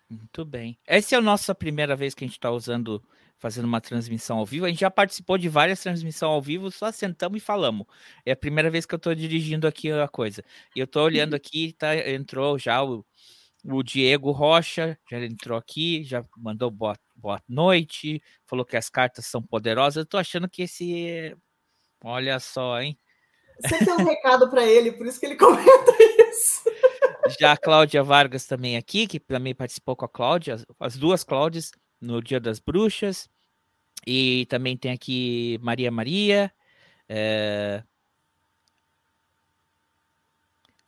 Muito 0.08 0.46
bem. 0.46 0.78
Essa 0.86 1.16
é 1.16 1.18
a 1.18 1.22
nossa 1.22 1.56
primeira 1.56 1.96
vez 1.96 2.14
que 2.14 2.24
a 2.24 2.28
gente 2.28 2.38
está 2.38 2.52
usando, 2.52 3.02
fazendo 3.40 3.66
uma 3.66 3.82
transmissão 3.82 4.38
ao 4.38 4.46
vivo. 4.46 4.66
A 4.66 4.70
gente 4.70 4.82
já 4.82 4.92
participou 4.92 5.40
de 5.40 5.50
várias 5.50 5.82
transmissões 5.82 6.30
ao 6.30 6.42
vivo, 6.42 6.70
só 6.70 6.92
sentamos 6.92 7.42
e 7.42 7.44
falamos. 7.44 7.88
É 8.24 8.34
a 8.34 8.36
primeira 8.36 8.70
vez 8.70 8.86
que 8.86 8.94
eu 8.94 8.98
estou 8.98 9.16
dirigindo 9.16 9.66
aqui 9.66 9.92
a 9.92 10.08
coisa. 10.08 10.44
E 10.76 10.80
eu 10.80 10.86
estou 10.86 11.02
olhando 11.06 11.34
aqui, 11.34 11.74
tá, 11.74 11.96
entrou 11.96 12.60
já 12.60 12.84
o, 12.84 13.04
o 13.64 13.82
Diego 13.82 14.32
Rocha, 14.32 15.00
já 15.10 15.20
entrou 15.20 15.58
aqui, 15.58 16.04
já 16.04 16.24
mandou 16.38 16.70
boa, 16.70 16.96
boa 17.16 17.42
noite, 17.48 18.22
falou 18.46 18.66
que 18.66 18.78
as 18.78 18.90
cartas 18.90 19.26
são 19.26 19.42
poderosas. 19.42 19.96
Eu 19.96 20.04
estou 20.04 20.20
achando 20.20 20.48
que 20.48 20.64
esse. 20.64 21.36
Olha 22.04 22.40
só, 22.40 22.82
hein? 22.82 22.98
Você 23.60 23.78
tem 23.78 23.94
um 23.94 24.04
recado 24.04 24.50
para 24.50 24.66
ele, 24.66 24.92
por 24.92 25.06
isso 25.06 25.20
que 25.20 25.26
ele 25.26 25.36
comenta 25.38 25.96
isso. 26.30 26.64
Já 27.40 27.54
a 27.54 27.58
Cláudia 27.58 28.04
Vargas 28.04 28.46
também 28.46 28.76
aqui, 28.76 29.08
que 29.08 29.20
também 29.20 29.54
participou 29.54 29.96
com 29.96 30.06
a 30.06 30.10
Cláudia, 30.10 30.58
as 30.80 30.98
duas 30.98 31.24
Cláudias, 31.24 31.72
no 32.00 32.22
Dia 32.22 32.40
das 32.40 32.60
Bruxas. 32.60 33.30
E 34.06 34.48
também 34.48 34.76
tem 34.76 34.92
aqui 34.92 35.60
Maria 35.62 35.92
Maria. 35.92 36.52
É... 37.08 37.84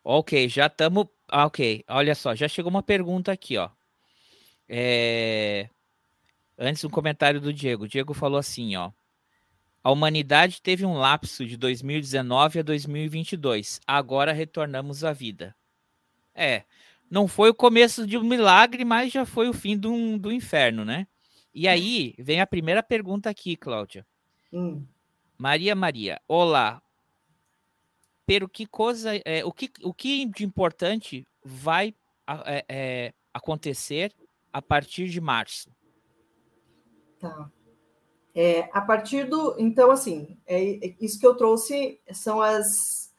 Ok, 0.03 0.49
já 0.49 0.65
estamos. 0.67 1.07
Ah, 1.27 1.45
ok, 1.45 1.83
olha 1.87 2.15
só, 2.15 2.35
já 2.35 2.47
chegou 2.47 2.69
uma 2.69 2.83
pergunta 2.83 3.31
aqui, 3.31 3.57
ó. 3.57 3.69
É... 4.67 5.69
Antes 6.57 6.83
um 6.83 6.89
comentário 6.89 7.39
do 7.39 7.53
Diego. 7.53 7.85
O 7.85 7.87
Diego 7.87 8.13
falou 8.13 8.39
assim, 8.39 8.75
ó. 8.75 8.91
A 9.83 9.91
humanidade 9.91 10.61
teve 10.61 10.85
um 10.85 10.93
lapso 10.93 11.45
de 11.45 11.57
2019 11.57 12.59
a 12.59 12.63
2022. 12.63 13.81
Agora 13.85 14.31
retornamos 14.31 15.03
à 15.03 15.11
vida. 15.11 15.53
É, 16.33 16.63
não 17.11 17.27
foi 17.27 17.49
o 17.49 17.53
começo 17.53 18.07
de 18.07 18.17
um 18.17 18.23
milagre, 18.23 18.85
mas 18.85 19.11
já 19.11 19.25
foi 19.25 19.49
o 19.49 19.53
fim 19.53 19.77
do, 19.77 20.17
do 20.17 20.31
inferno, 20.31 20.85
né? 20.85 21.05
E 21.53 21.67
aí 21.67 22.15
vem 22.17 22.39
a 22.39 22.47
primeira 22.47 22.81
pergunta 22.81 23.29
aqui, 23.29 23.57
Cláudia. 23.57 24.07
Hum. 24.51 24.85
Maria 25.37 25.75
Maria, 25.75 26.21
olá. 26.27 26.81
Pero 28.25 28.47
que 28.47 28.65
coisa, 28.65 29.11
é, 29.25 29.43
o, 29.43 29.51
que, 29.51 29.69
o 29.83 29.93
que 29.93 30.25
de 30.25 30.45
importante 30.45 31.27
vai 31.43 31.93
é, 32.45 32.65
é, 32.69 33.13
acontecer 33.33 34.13
a 34.51 34.61
partir 34.61 35.09
de 35.09 35.19
março? 35.19 35.69
Tá. 37.19 37.51
É, 38.35 38.67
a 38.73 38.81
partir 38.81 39.29
do. 39.29 39.55
Então, 39.59 39.91
assim, 39.91 40.37
é, 40.45 40.87
é, 40.87 40.95
isso 40.99 41.19
que 41.19 41.27
eu 41.27 41.35
trouxe 41.35 41.99
são 42.11 42.41
as, 42.41 43.11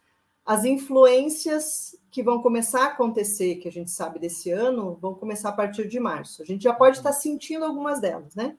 as 0.44 0.64
influências 0.64 1.96
que 2.10 2.22
vão 2.22 2.42
começar 2.42 2.84
a 2.84 2.88
acontecer, 2.88 3.56
que 3.56 3.68
a 3.68 3.72
gente 3.72 3.90
sabe 3.90 4.18
desse 4.18 4.50
ano, 4.50 4.98
vão 5.00 5.14
começar 5.14 5.50
a 5.50 5.52
partir 5.52 5.88
de 5.88 6.00
março. 6.00 6.42
A 6.42 6.44
gente 6.44 6.64
já 6.64 6.72
pode 6.72 6.96
estar 6.96 7.12
sentindo 7.12 7.64
algumas 7.64 8.00
delas, 8.00 8.34
né? 8.34 8.56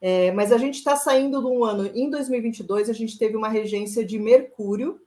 É, 0.00 0.30
mas 0.32 0.52
a 0.52 0.58
gente 0.58 0.76
está 0.76 0.94
saindo 0.94 1.40
de 1.40 1.46
um 1.46 1.64
ano, 1.64 1.90
em 1.94 2.08
2022, 2.08 2.88
a 2.88 2.92
gente 2.92 3.18
teve 3.18 3.36
uma 3.36 3.48
regência 3.48 4.04
de 4.04 4.18
Mercúrio, 4.18 5.00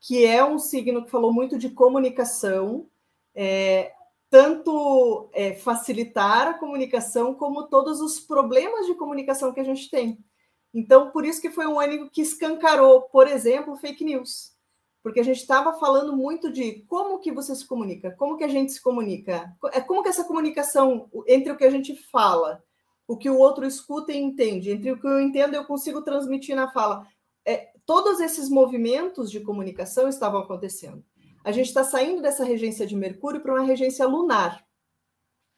que 0.00 0.24
é 0.24 0.44
um 0.44 0.58
signo 0.58 1.04
que 1.04 1.10
falou 1.10 1.32
muito 1.32 1.58
de 1.58 1.68
comunicação, 1.70 2.86
é, 3.34 3.92
tanto 4.28 5.30
é, 5.32 5.54
facilitar 5.54 6.48
a 6.48 6.54
comunicação, 6.54 7.34
como 7.34 7.68
todos 7.68 8.00
os 8.00 8.18
problemas 8.18 8.86
de 8.86 8.94
comunicação 8.94 9.52
que 9.52 9.60
a 9.60 9.64
gente 9.64 9.88
tem. 9.88 10.18
Então, 10.74 11.10
por 11.10 11.24
isso 11.24 11.40
que 11.40 11.50
foi 11.50 11.66
um 11.66 11.80
ano 11.80 12.10
que 12.10 12.20
escancarou, 12.20 13.02
por 13.02 13.28
exemplo, 13.28 13.76
fake 13.76 14.04
news. 14.04 14.54
Porque 15.02 15.20
a 15.20 15.22
gente 15.22 15.40
estava 15.40 15.78
falando 15.78 16.16
muito 16.16 16.50
de 16.50 16.82
como 16.88 17.20
que 17.20 17.30
você 17.30 17.54
se 17.54 17.66
comunica, 17.66 18.10
como 18.18 18.36
que 18.36 18.42
a 18.42 18.48
gente 18.48 18.72
se 18.72 18.82
comunica, 18.82 19.56
é 19.72 19.80
como 19.80 20.02
que 20.02 20.08
essa 20.08 20.24
comunicação 20.24 21.08
entre 21.28 21.52
o 21.52 21.56
que 21.56 21.64
a 21.64 21.70
gente 21.70 21.94
fala, 22.10 22.62
o 23.06 23.16
que 23.16 23.30
o 23.30 23.38
outro 23.38 23.64
escuta 23.64 24.12
e 24.12 24.16
entende, 24.16 24.72
entre 24.72 24.90
o 24.90 25.00
que 25.00 25.06
eu 25.06 25.20
entendo 25.20 25.54
e 25.54 25.56
eu 25.56 25.64
consigo 25.64 26.02
transmitir 26.02 26.56
na 26.56 26.72
fala. 26.72 27.06
É, 27.44 27.70
todos 27.86 28.18
esses 28.18 28.50
movimentos 28.50 29.30
de 29.30 29.38
comunicação 29.38 30.08
estavam 30.08 30.40
acontecendo 30.40 31.04
a 31.46 31.52
gente 31.52 31.68
está 31.68 31.84
saindo 31.84 32.20
dessa 32.20 32.42
regência 32.44 32.84
de 32.84 32.96
Mercúrio 32.96 33.40
para 33.40 33.52
uma 33.52 33.62
regência 33.62 34.04
lunar. 34.04 34.66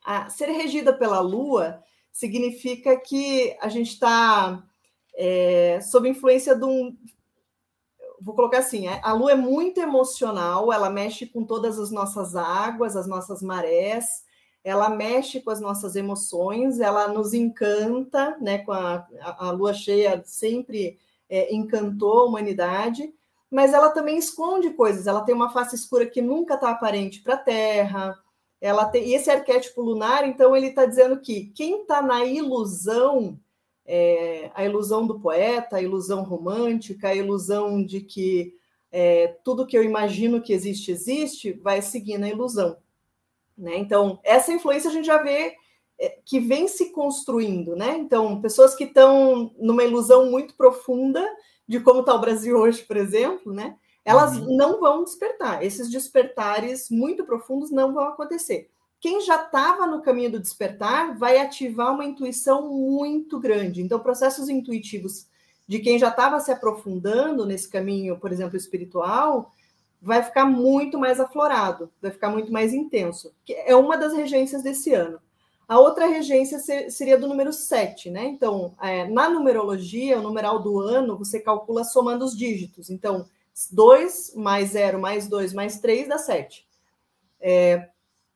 A 0.04 0.28
ser 0.28 0.50
regida 0.50 0.92
pela 0.92 1.18
Lua 1.18 1.83
significa 2.12 2.95
que 3.00 3.57
a 3.59 3.71
gente 3.71 3.95
está 3.95 4.62
é, 5.16 5.80
sob 5.80 6.07
influência 6.07 6.54
de 6.54 6.66
um. 6.66 6.95
Vou 8.21 8.35
colocar 8.35 8.59
assim: 8.59 8.87
é, 8.87 9.00
a 9.02 9.14
Lua 9.14 9.33
é 9.33 9.35
muito 9.35 9.80
emocional, 9.80 10.71
ela 10.71 10.90
mexe 10.90 11.25
com 11.25 11.42
todas 11.42 11.78
as 11.78 11.90
nossas 11.90 12.37
águas, 12.37 12.95
as 12.95 13.07
nossas 13.07 13.40
marés, 13.40 14.26
ela 14.62 14.90
mexe 14.90 15.40
com 15.40 15.50
as 15.50 15.61
nossas 15.61 15.97
emoções, 15.97 16.80
ela 16.80 17.09
nos 17.09 17.33
encanta, 17.33 18.37
né? 18.42 18.59
Com 18.59 18.73
a, 18.73 19.09
a, 19.23 19.47
a 19.47 19.50
Lua 19.52 19.73
cheia 19.73 20.23
sempre 20.26 20.99
é, 21.30 21.50
encantou 21.54 22.18
a 22.18 22.25
humanidade 22.26 23.11
mas 23.50 23.72
ela 23.72 23.90
também 23.90 24.18
esconde 24.18 24.70
coisas. 24.70 25.06
Ela 25.06 25.22
tem 25.22 25.34
uma 25.34 25.50
face 25.50 25.74
escura 25.74 26.06
que 26.06 26.20
nunca 26.20 26.54
está 26.54 26.70
aparente 26.70 27.22
para 27.22 27.34
a 27.34 27.38
Terra. 27.38 28.18
Ela 28.60 28.84
tem 28.86 29.08
e 29.08 29.14
esse 29.14 29.30
arquétipo 29.30 29.80
lunar, 29.80 30.26
então 30.26 30.56
ele 30.56 30.68
está 30.68 30.84
dizendo 30.84 31.20
que 31.20 31.46
quem 31.54 31.82
está 31.82 32.02
na 32.02 32.24
ilusão, 32.24 33.38
é, 33.86 34.50
a 34.54 34.64
ilusão 34.64 35.06
do 35.06 35.20
poeta, 35.20 35.76
a 35.76 35.82
ilusão 35.82 36.22
romântica, 36.24 37.08
a 37.08 37.14
ilusão 37.14 37.82
de 37.84 38.00
que 38.00 38.54
é, 38.90 39.36
tudo 39.44 39.66
que 39.66 39.78
eu 39.78 39.84
imagino 39.84 40.42
que 40.42 40.52
existe 40.52 40.90
existe, 40.90 41.52
vai 41.52 41.80
seguir 41.80 42.18
na 42.18 42.28
ilusão. 42.28 42.76
Né? 43.56 43.76
Então 43.78 44.18
essa 44.24 44.52
influência 44.52 44.90
a 44.90 44.92
gente 44.92 45.06
já 45.06 45.22
vê 45.22 45.54
é, 45.98 46.18
que 46.24 46.40
vem 46.40 46.68
se 46.68 46.92
construindo, 46.92 47.74
né? 47.74 47.96
Então 47.98 48.40
pessoas 48.40 48.74
que 48.74 48.84
estão 48.84 49.52
numa 49.58 49.84
ilusão 49.84 50.30
muito 50.30 50.54
profunda 50.56 51.24
de 51.68 51.78
como 51.80 52.00
está 52.00 52.14
o 52.14 52.20
Brasil 52.20 52.56
hoje, 52.56 52.82
por 52.82 52.96
exemplo, 52.96 53.52
né? 53.52 53.76
Elas 54.04 54.38
uhum. 54.38 54.56
não 54.56 54.80
vão 54.80 55.04
despertar. 55.04 55.62
Esses 55.62 55.90
despertares 55.90 56.88
muito 56.88 57.25
profundos 57.25 57.70
não 57.70 57.92
vão 57.92 58.08
acontecer. 58.08 58.70
Quem 58.98 59.20
já 59.20 59.44
estava 59.44 59.87
no 59.87 60.00
caminho 60.00 60.32
do 60.32 60.40
despertar 60.40 61.16
vai 61.16 61.38
ativar 61.38 61.92
uma 61.92 62.06
intuição 62.06 62.68
muito 62.68 63.38
grande. 63.38 63.82
Então, 63.82 64.00
processos 64.00 64.48
intuitivos 64.48 65.26
de 65.68 65.78
quem 65.78 65.98
já 65.98 66.08
estava 66.08 66.40
se 66.40 66.50
aprofundando 66.50 67.44
nesse 67.44 67.68
caminho, 67.68 68.18
por 68.18 68.32
exemplo, 68.32 68.56
espiritual, 68.56 69.52
vai 70.00 70.22
ficar 70.22 70.46
muito 70.46 70.98
mais 70.98 71.20
aflorado, 71.20 71.92
vai 72.00 72.10
ficar 72.10 72.30
muito 72.30 72.50
mais 72.50 72.72
intenso. 72.72 73.32
É 73.46 73.76
uma 73.76 73.96
das 73.96 74.14
regências 74.14 74.62
desse 74.62 74.94
ano. 74.94 75.20
A 75.68 75.78
outra 75.78 76.06
regência 76.06 76.58
seria 76.88 77.18
do 77.18 77.28
número 77.28 77.52
7, 77.52 78.10
né? 78.10 78.25
Então, 78.25 78.75
é, 78.80 79.06
na 79.06 79.28
numerologia, 79.28 80.18
o 80.18 80.22
numeral 80.22 80.62
do 80.62 80.80
ano, 80.80 81.18
você 81.18 81.38
calcula 81.38 81.84
somando 81.84 82.25
os 82.25 82.34
dígitos. 82.34 82.88
Então, 82.88 83.26
2 83.70 84.34
mais 84.34 84.70
0 84.70 84.98
mais 84.98 85.28
2 85.28 85.52
mais 85.52 85.78
3 85.78 86.08
dá 86.08 86.16
7. 86.16 86.66
É, 87.38 87.90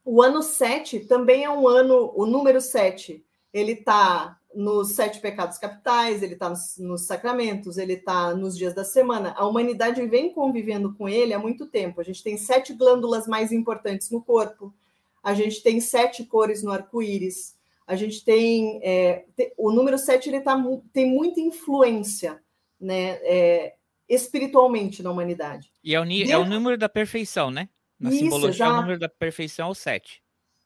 o 0.04 0.20
ano 0.20 0.42
7 0.42 1.00
também 1.00 1.44
é 1.44 1.50
um 1.50 1.66
ano, 1.66 2.12
o 2.14 2.26
número 2.26 2.60
7, 2.60 3.24
ele 3.50 3.72
está 3.72 4.38
nos 4.54 4.94
sete 4.94 5.18
pecados 5.18 5.56
capitais, 5.56 6.22
ele 6.22 6.34
está 6.34 6.50
nos, 6.50 6.76
nos, 6.76 7.06
sacramentos, 7.06 7.78
ele 7.78 7.94
está 7.94 8.34
nos 8.34 8.56
dias 8.56 8.74
da 8.74 8.84
semana. 8.84 9.34
A 9.38 9.46
humanidade 9.46 10.04
vem 10.06 10.30
convivendo 10.30 10.92
com 10.92 11.08
ele 11.08 11.32
há 11.32 11.38
muito 11.38 11.66
tempo. 11.66 11.98
A 11.98 12.04
gente 12.04 12.22
tem 12.22 12.36
sete 12.36 12.74
glândulas 12.74 13.26
mais 13.26 13.50
importantes 13.50 14.10
no 14.10 14.20
corpo 14.20 14.74
a 15.22 15.34
gente 15.34 15.62
tem 15.62 15.80
sete 15.80 16.24
cores 16.24 16.62
no 16.62 16.72
arco-íris, 16.72 17.56
a 17.86 17.96
gente 17.96 18.24
tem, 18.24 18.80
é, 18.82 19.26
o 19.56 19.70
número 19.70 19.98
sete 19.98 20.28
ele 20.28 20.40
tá, 20.40 20.56
tem 20.92 21.06
muita 21.06 21.40
influência 21.40 22.42
né, 22.80 23.18
é, 23.22 23.74
espiritualmente 24.08 25.02
na 25.02 25.10
humanidade. 25.10 25.72
E 25.82 25.94
é 25.94 26.00
o, 26.00 26.04
é 26.04 26.38
o 26.38 26.44
número 26.44 26.76
da 26.76 26.88
perfeição, 26.88 27.50
né? 27.50 27.68
Na 27.98 28.10
Isso, 28.10 28.18
simbologia, 28.18 28.52
já... 28.52 28.66
é 28.66 28.70
o 28.70 28.76
número 28.76 28.98
da 28.98 29.08
perfeição 29.08 29.70
o 29.70 29.74
sete. 29.74 30.22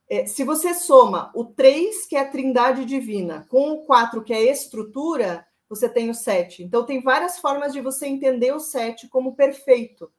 É, 0.08 0.24
se 0.24 0.44
você 0.44 0.72
soma 0.72 1.32
o 1.34 1.44
3, 1.44 2.06
que 2.06 2.16
é 2.16 2.20
a 2.20 2.30
trindade 2.30 2.84
divina, 2.84 3.44
com 3.48 3.72
o 3.72 3.84
4, 3.84 4.22
que 4.22 4.32
é 4.32 4.36
a 4.36 4.52
estrutura, 4.52 5.44
você 5.68 5.88
tem 5.88 6.08
o 6.08 6.14
7. 6.14 6.62
Então, 6.62 6.86
tem 6.86 7.02
várias 7.02 7.38
formas 7.38 7.72
de 7.72 7.80
você 7.80 8.06
entender 8.06 8.52
o 8.52 8.60
7 8.60 9.08
como 9.08 9.34
perfeito. 9.34 10.10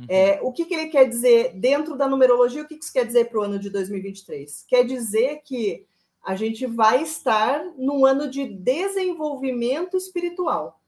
Uhum. 0.00 0.06
É, 0.08 0.40
o 0.42 0.52
que, 0.52 0.64
que, 0.64 0.74
ele 0.74 0.86
quer 0.86 1.08
dizer 1.08 1.52
dentro 1.54 1.96
da 1.96 2.08
numerologia? 2.08 2.62
O 2.62 2.66
que, 2.66 2.76
que 2.76 2.84
isso 2.84 2.92
quer 2.92 3.06
dizer 3.06 3.28
para 3.28 3.40
o 3.40 3.42
ano 3.42 3.58
de 3.58 3.68
2023? 3.68 4.64
Quer 4.66 4.84
dizer 4.84 5.42
que 5.44 5.86
a 6.24 6.34
gente 6.34 6.66
vai 6.66 7.02
estar 7.02 7.64
num 7.76 8.04
ano 8.04 8.28
de 8.28 8.46
desenvolvimento 8.46 9.96
espiritual. 9.96 10.80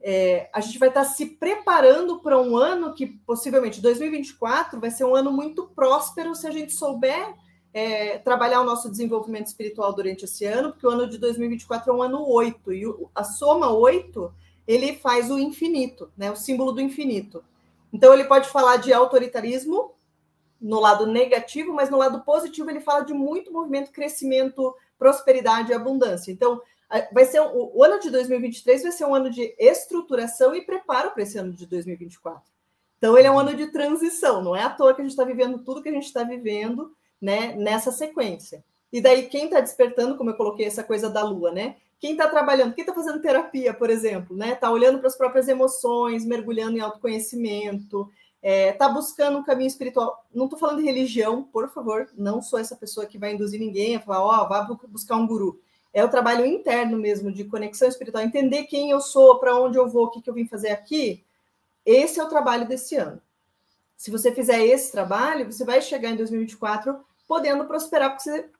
É, 0.00 0.48
a 0.52 0.60
gente 0.60 0.78
vai 0.78 0.88
estar 0.88 1.04
se 1.04 1.26
preparando 1.26 2.20
para 2.20 2.40
um 2.40 2.56
ano 2.56 2.94
que 2.94 3.06
possivelmente 3.06 3.80
2024 3.80 4.78
vai 4.78 4.90
ser 4.90 5.04
um 5.04 5.14
ano 5.14 5.32
muito 5.32 5.66
próspero 5.74 6.34
se 6.34 6.46
a 6.46 6.50
gente 6.50 6.72
souber 6.72 7.34
é, 7.72 8.18
trabalhar 8.18 8.60
o 8.60 8.64
nosso 8.64 8.90
desenvolvimento 8.90 9.46
espiritual 9.46 9.92
durante 9.92 10.24
esse 10.24 10.44
ano, 10.44 10.70
porque 10.70 10.86
o 10.86 10.90
ano 10.90 11.08
de 11.08 11.18
2024 11.18 11.90
é 11.90 11.94
um 11.94 12.02
ano 12.02 12.26
8, 12.26 12.72
e 12.72 12.84
a 13.14 13.24
soma 13.24 13.70
8 13.70 14.32
ele 14.66 14.94
faz 14.94 15.30
o 15.30 15.38
infinito, 15.38 16.10
né? 16.16 16.30
O 16.30 16.36
símbolo 16.36 16.72
do 16.72 16.80
infinito. 16.80 17.44
Então 17.92 18.12
ele 18.12 18.24
pode 18.24 18.48
falar 18.48 18.76
de 18.76 18.92
autoritarismo 18.92 19.94
no 20.60 20.80
lado 20.80 21.06
negativo, 21.06 21.72
mas 21.72 21.90
no 21.90 21.98
lado 21.98 22.22
positivo 22.22 22.70
ele 22.70 22.80
fala 22.80 23.02
de 23.02 23.12
muito 23.12 23.52
movimento, 23.52 23.92
crescimento, 23.92 24.74
prosperidade 24.98 25.70
e 25.70 25.74
abundância. 25.74 26.32
Então 26.32 26.60
vai 27.12 27.24
ser 27.24 27.40
o, 27.40 27.72
o 27.74 27.84
ano 27.84 27.98
de 28.00 28.10
2023 28.10 28.82
vai 28.82 28.92
ser 28.92 29.04
um 29.04 29.14
ano 29.14 29.30
de 29.30 29.54
estruturação 29.58 30.54
e 30.54 30.62
preparo 30.62 31.10
para 31.10 31.22
esse 31.22 31.38
ano 31.38 31.52
de 31.52 31.66
2024. 31.66 32.42
Então 32.98 33.16
ele 33.16 33.26
é 33.26 33.30
um 33.30 33.38
ano 33.38 33.54
de 33.54 33.66
transição, 33.68 34.42
não 34.42 34.56
é 34.56 34.62
à 34.62 34.70
toa 34.70 34.94
que 34.94 35.00
a 35.00 35.04
gente 35.04 35.12
está 35.12 35.24
vivendo 35.24 35.58
tudo 35.58 35.82
que 35.82 35.88
a 35.88 35.92
gente 35.92 36.06
está 36.06 36.22
vivendo, 36.22 36.94
né, 37.20 37.54
nessa 37.54 37.92
sequência. 37.92 38.64
E 38.92 39.00
daí 39.00 39.26
quem 39.26 39.44
está 39.44 39.60
despertando, 39.60 40.16
como 40.16 40.30
eu 40.30 40.36
coloquei 40.36 40.64
essa 40.64 40.82
coisa 40.82 41.10
da 41.10 41.22
lua, 41.22 41.52
né? 41.52 41.76
Quem 41.98 42.12
está 42.12 42.28
trabalhando, 42.28 42.74
quem 42.74 42.82
está 42.82 42.94
fazendo 42.94 43.20
terapia, 43.20 43.72
por 43.72 43.88
exemplo, 43.88 44.36
né? 44.36 44.52
Está 44.52 44.70
olhando 44.70 44.98
para 44.98 45.08
as 45.08 45.16
próprias 45.16 45.48
emoções, 45.48 46.24
mergulhando 46.24 46.76
em 46.76 46.80
autoconhecimento, 46.80 48.10
está 48.42 48.48
é, 48.48 48.72
tá 48.72 48.88
buscando 48.88 49.38
um 49.38 49.42
caminho 49.42 49.68
espiritual. 49.68 50.24
Não 50.32 50.44
estou 50.44 50.58
falando 50.58 50.78
de 50.78 50.84
religião, 50.84 51.42
por 51.42 51.68
favor, 51.70 52.08
não 52.16 52.42
sou 52.42 52.58
essa 52.58 52.76
pessoa 52.76 53.06
que 53.06 53.18
vai 53.18 53.32
induzir 53.32 53.58
ninguém 53.58 53.96
a 53.96 54.00
falar, 54.00 54.22
ó, 54.22 54.44
oh, 54.44 54.48
vá 54.48 54.62
buscar 54.88 55.16
um 55.16 55.26
guru. 55.26 55.60
É 55.92 56.04
o 56.04 56.10
trabalho 56.10 56.44
interno 56.44 56.98
mesmo, 56.98 57.32
de 57.32 57.44
conexão 57.44 57.88
espiritual, 57.88 58.22
entender 58.22 58.64
quem 58.64 58.90
eu 58.90 59.00
sou, 59.00 59.38
para 59.38 59.58
onde 59.58 59.78
eu 59.78 59.88
vou, 59.88 60.04
o 60.04 60.10
que, 60.10 60.20
que 60.20 60.28
eu 60.28 60.34
vim 60.34 60.46
fazer 60.46 60.68
aqui. 60.68 61.24
Esse 61.84 62.20
é 62.20 62.24
o 62.24 62.28
trabalho 62.28 62.68
desse 62.68 62.96
ano. 62.96 63.20
Se 63.96 64.10
você 64.10 64.30
fizer 64.30 64.62
esse 64.62 64.92
trabalho, 64.92 65.50
você 65.50 65.64
vai 65.64 65.80
chegar 65.80 66.10
em 66.10 66.16
2024 66.16 67.00
podendo 67.26 67.64
prosperar, 67.64 68.10
porque 68.10 68.24
você 68.24 68.50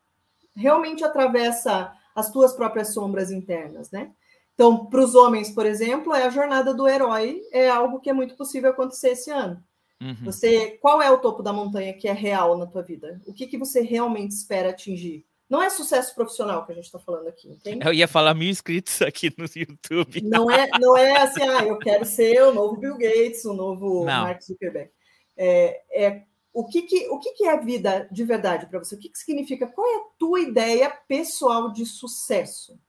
realmente 0.55 1.05
atravessa 1.05 1.93
as 2.17 2.33
tuas 2.33 2.55
próprias 2.55 2.95
sombras 2.95 3.31
internas, 3.31 3.91
né? 3.91 4.11
Então, 4.55 4.87
para 4.87 5.05
os 5.05 5.15
homens, 5.15 5.51
por 5.51 5.67
exemplo, 5.67 6.15
é 6.15 6.25
a 6.25 6.31
jornada 6.31 6.73
do 6.73 6.89
herói, 6.89 7.43
é 7.53 7.69
algo 7.69 8.01
que 8.01 8.09
é 8.09 8.13
muito 8.15 8.35
possível 8.37 8.71
acontecer 8.71 9.11
esse 9.11 9.31
ano. 9.31 9.63
Uhum. 10.01 10.17
Você, 10.25 10.79
qual 10.81 11.03
é 11.03 11.11
o 11.11 11.19
topo 11.19 11.43
da 11.43 11.53
montanha 11.53 11.93
que 11.93 12.09
é 12.09 12.13
real 12.13 12.57
na 12.57 12.67
tua 12.67 12.83
vida? 12.83 13.21
O 13.27 13.35
que, 13.35 13.47
que 13.47 13.59
você 13.59 13.83
realmente 13.83 14.33
espera 14.33 14.71
atingir? 14.71 15.27
Não 15.49 15.63
é 15.63 15.69
sucesso 15.69 16.15
profissional 16.15 16.65
que 16.65 16.73
a 16.73 16.75
gente 16.75 16.87
está 16.87 16.99
falando 16.99 17.29
aqui, 17.29 17.49
entende? 17.49 17.87
Eu 17.87 17.93
ia 17.93 18.09
falar 18.09 18.35
mil 18.35 18.49
inscritos 18.49 19.01
aqui 19.03 19.33
no 19.37 19.45
YouTube. 19.45 20.23
Não 20.23 20.51
é, 20.51 20.69
não 20.81 20.97
é 20.97 21.19
assim, 21.19 21.43
ah, 21.43 21.65
eu 21.65 21.79
quero 21.79 22.05
ser 22.05 22.43
o 22.43 22.53
novo 22.53 22.79
Bill 22.79 22.97
Gates, 22.97 23.45
o 23.45 23.53
novo 23.53 24.05
não. 24.07 24.25
Mark 24.25 24.43
Zuckerberg. 24.43 24.91
É, 25.37 25.83
é 25.91 26.23
o 26.57 26.65
que, 26.65 26.81
que, 26.83 27.07
o 27.11 27.19
que, 27.19 27.33
que 27.35 27.47
é 27.47 27.61
vida 27.61 28.09
de 28.11 28.25
verdade 28.25 28.65
para 28.65 28.79
você? 28.79 28.95
O 28.95 28.99
que, 28.99 29.11
que 29.11 29.19
significa? 29.19 29.67
Qual 29.67 29.87
é 29.87 29.97
a 29.97 30.05
tua 30.19 30.41
ideia 30.41 30.89
pessoal 31.07 31.71
de 31.71 31.85
sucesso? 31.85 32.81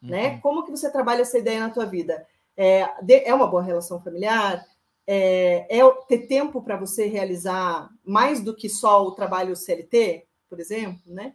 Né? 0.00 0.28
Uhum. 0.28 0.32
Né? 0.34 0.40
Como 0.40 0.64
que 0.64 0.70
você 0.70 0.88
trabalha 0.92 1.22
essa 1.22 1.36
ideia 1.36 1.58
na 1.58 1.70
tua 1.70 1.86
vida? 1.86 2.24
É, 2.56 2.88
é 3.08 3.34
uma 3.34 3.48
boa 3.48 3.64
relação 3.64 4.00
familiar? 4.00 4.64
É, 5.04 5.66
é 5.76 5.90
ter 6.06 6.28
tempo 6.28 6.62
para 6.62 6.76
você 6.76 7.06
realizar 7.06 7.90
mais 8.04 8.40
do 8.40 8.54
que 8.54 8.68
só 8.68 9.04
o 9.04 9.10
trabalho 9.10 9.56
CLT, 9.56 10.24
por 10.48 10.60
exemplo, 10.60 11.02
né? 11.12 11.34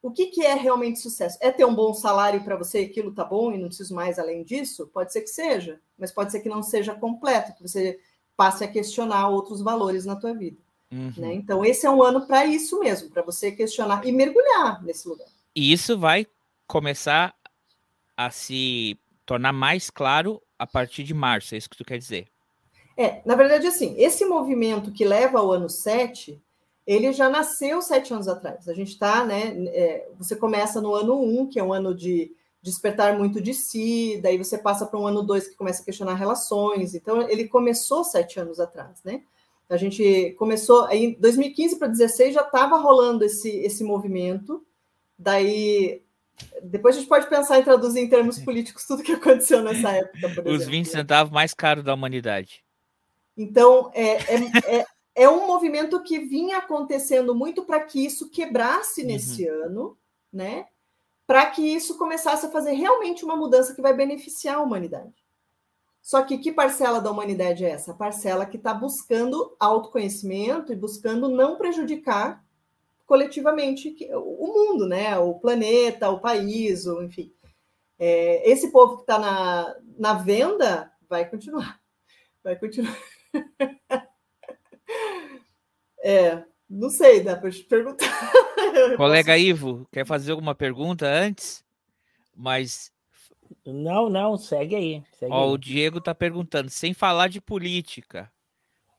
O 0.00 0.12
que, 0.12 0.26
que 0.26 0.46
é 0.46 0.54
realmente 0.54 1.00
sucesso? 1.00 1.38
É 1.40 1.50
ter 1.50 1.64
um 1.64 1.74
bom 1.74 1.92
salário 1.92 2.44
para 2.44 2.56
você, 2.56 2.80
aquilo 2.80 3.12
tá 3.12 3.24
bom 3.24 3.50
e 3.50 3.58
não 3.58 3.66
preciso 3.66 3.94
mais 3.96 4.16
além 4.16 4.44
disso? 4.44 4.86
Pode 4.94 5.12
ser 5.12 5.22
que 5.22 5.30
seja, 5.30 5.80
mas 5.98 6.12
pode 6.12 6.30
ser 6.30 6.38
que 6.38 6.48
não 6.48 6.62
seja 6.62 6.94
completo, 6.94 7.52
que 7.54 7.62
você 7.62 7.98
passe 8.36 8.62
a 8.62 8.68
questionar 8.68 9.28
outros 9.28 9.60
valores 9.60 10.04
na 10.04 10.14
tua 10.14 10.32
vida. 10.32 10.58
Uhum. 10.92 11.12
Né? 11.16 11.34
Então, 11.34 11.64
esse 11.64 11.86
é 11.86 11.90
um 11.90 12.02
ano 12.02 12.26
para 12.26 12.44
isso 12.44 12.78
mesmo, 12.78 13.10
para 13.10 13.22
você 13.22 13.50
questionar 13.50 14.06
e 14.06 14.12
mergulhar 14.12 14.84
nesse 14.84 15.08
lugar. 15.08 15.26
E 15.56 15.72
isso 15.72 15.98
vai 15.98 16.26
começar 16.66 17.34
a 18.16 18.30
se 18.30 18.98
tornar 19.24 19.52
mais 19.52 19.88
claro 19.88 20.42
a 20.58 20.66
partir 20.66 21.02
de 21.02 21.14
março, 21.14 21.54
é 21.54 21.58
isso 21.58 21.70
que 21.70 21.76
tu 21.76 21.84
quer 21.84 21.98
dizer? 21.98 22.28
É, 22.96 23.22
na 23.24 23.34
verdade, 23.34 23.66
assim, 23.66 23.94
esse 23.96 24.24
movimento 24.26 24.92
que 24.92 25.04
leva 25.04 25.38
ao 25.38 25.50
ano 25.50 25.68
7, 25.68 26.40
ele 26.86 27.12
já 27.12 27.28
nasceu 27.30 27.80
sete 27.80 28.12
anos 28.12 28.28
atrás. 28.28 28.68
A 28.68 28.74
gente 28.74 28.92
está, 28.92 29.24
né? 29.24 29.54
É, 29.68 30.08
você 30.18 30.36
começa 30.36 30.80
no 30.80 30.94
ano 30.94 31.18
1, 31.20 31.40
um, 31.40 31.46
que 31.46 31.58
é 31.58 31.64
um 31.64 31.72
ano 31.72 31.94
de 31.94 32.34
despertar 32.60 33.18
muito 33.18 33.40
de 33.40 33.54
si, 33.54 34.20
daí 34.22 34.38
você 34.38 34.56
passa 34.56 34.86
para 34.86 35.00
um 35.00 35.06
ano 35.06 35.22
2 35.22 35.48
que 35.48 35.56
começa 35.56 35.82
a 35.82 35.84
questionar 35.84 36.14
relações. 36.14 36.94
Então, 36.94 37.22
ele 37.28 37.48
começou 37.48 38.04
sete 38.04 38.38
anos 38.38 38.60
atrás, 38.60 39.02
né? 39.04 39.22
A 39.72 39.76
gente 39.76 40.34
começou 40.38 40.88
em 40.90 41.14
2015 41.18 41.78
para 41.78 41.88
2016 41.88 42.34
já 42.34 42.42
estava 42.42 42.76
rolando 42.76 43.24
esse, 43.24 43.48
esse 43.48 43.82
movimento. 43.82 44.64
Daí 45.18 46.02
depois 46.62 46.96
a 46.96 46.98
gente 46.98 47.08
pode 47.08 47.28
pensar 47.28 47.58
em 47.58 47.62
traduzir 47.62 48.00
em 48.00 48.08
termos 48.08 48.38
políticos 48.38 48.86
tudo 48.86 49.02
que 49.02 49.12
aconteceu 49.12 49.62
nessa 49.62 49.90
época. 49.90 50.50
Os 50.50 50.66
20 50.66 50.86
centavos 50.86 51.32
mais 51.32 51.54
caros 51.54 51.84
da 51.84 51.94
humanidade. 51.94 52.64
Então, 53.36 53.90
é, 53.94 54.16
é, 54.34 54.78
é, 54.78 54.86
é, 55.14 55.28
um 55.28 55.46
movimento 55.46 56.02
que 56.02 56.18
vinha 56.18 56.58
acontecendo 56.58 57.34
muito 57.34 57.64
para 57.64 57.80
que 57.80 58.04
isso 58.04 58.30
quebrasse 58.30 59.04
nesse 59.04 59.48
uhum. 59.48 59.64
ano, 59.64 59.98
né? 60.32 60.66
Para 61.26 61.46
que 61.46 61.62
isso 61.62 61.96
começasse 61.96 62.44
a 62.44 62.50
fazer 62.50 62.72
realmente 62.72 63.24
uma 63.24 63.36
mudança 63.36 63.74
que 63.74 63.80
vai 63.80 63.94
beneficiar 63.94 64.56
a 64.56 64.62
humanidade. 64.62 65.21
Só 66.02 66.22
que 66.22 66.36
que 66.38 66.50
parcela 66.50 67.00
da 67.00 67.10
humanidade 67.10 67.64
é 67.64 67.70
essa? 67.70 67.92
A 67.92 67.94
parcela 67.94 68.44
que 68.44 68.56
está 68.56 68.74
buscando 68.74 69.56
autoconhecimento 69.58 70.72
e 70.72 70.76
buscando 70.76 71.28
não 71.28 71.56
prejudicar 71.56 72.44
coletivamente 73.06 73.96
o 74.12 74.46
mundo, 74.48 74.86
né? 74.88 75.16
O 75.18 75.34
planeta, 75.34 76.10
o 76.10 76.18
país, 76.18 76.86
o, 76.86 77.02
enfim. 77.02 77.32
É, 77.98 78.50
esse 78.50 78.72
povo 78.72 78.96
que 78.96 79.02
está 79.02 79.18
na, 79.18 79.76
na 79.96 80.14
venda 80.14 80.90
vai 81.08 81.24
continuar. 81.28 81.80
Vai 82.42 82.56
continuar. 82.56 82.98
é, 86.02 86.42
não 86.68 86.90
sei, 86.90 87.22
dá 87.22 87.36
para 87.36 87.50
perguntar. 87.68 88.32
Colega 88.96 89.38
Ivo, 89.38 89.86
quer 89.92 90.04
fazer 90.04 90.32
alguma 90.32 90.54
pergunta 90.54 91.06
antes? 91.06 91.64
Mas 92.34 92.91
não, 93.66 94.08
não, 94.08 94.36
segue 94.36 94.74
aí. 94.74 95.04
Segue 95.12 95.32
Ó, 95.32 95.44
aí. 95.44 95.50
O 95.50 95.58
Diego 95.58 96.00
tá 96.00 96.14
perguntando, 96.14 96.70
sem 96.70 96.92
falar 96.92 97.28
de 97.28 97.40
política, 97.40 98.32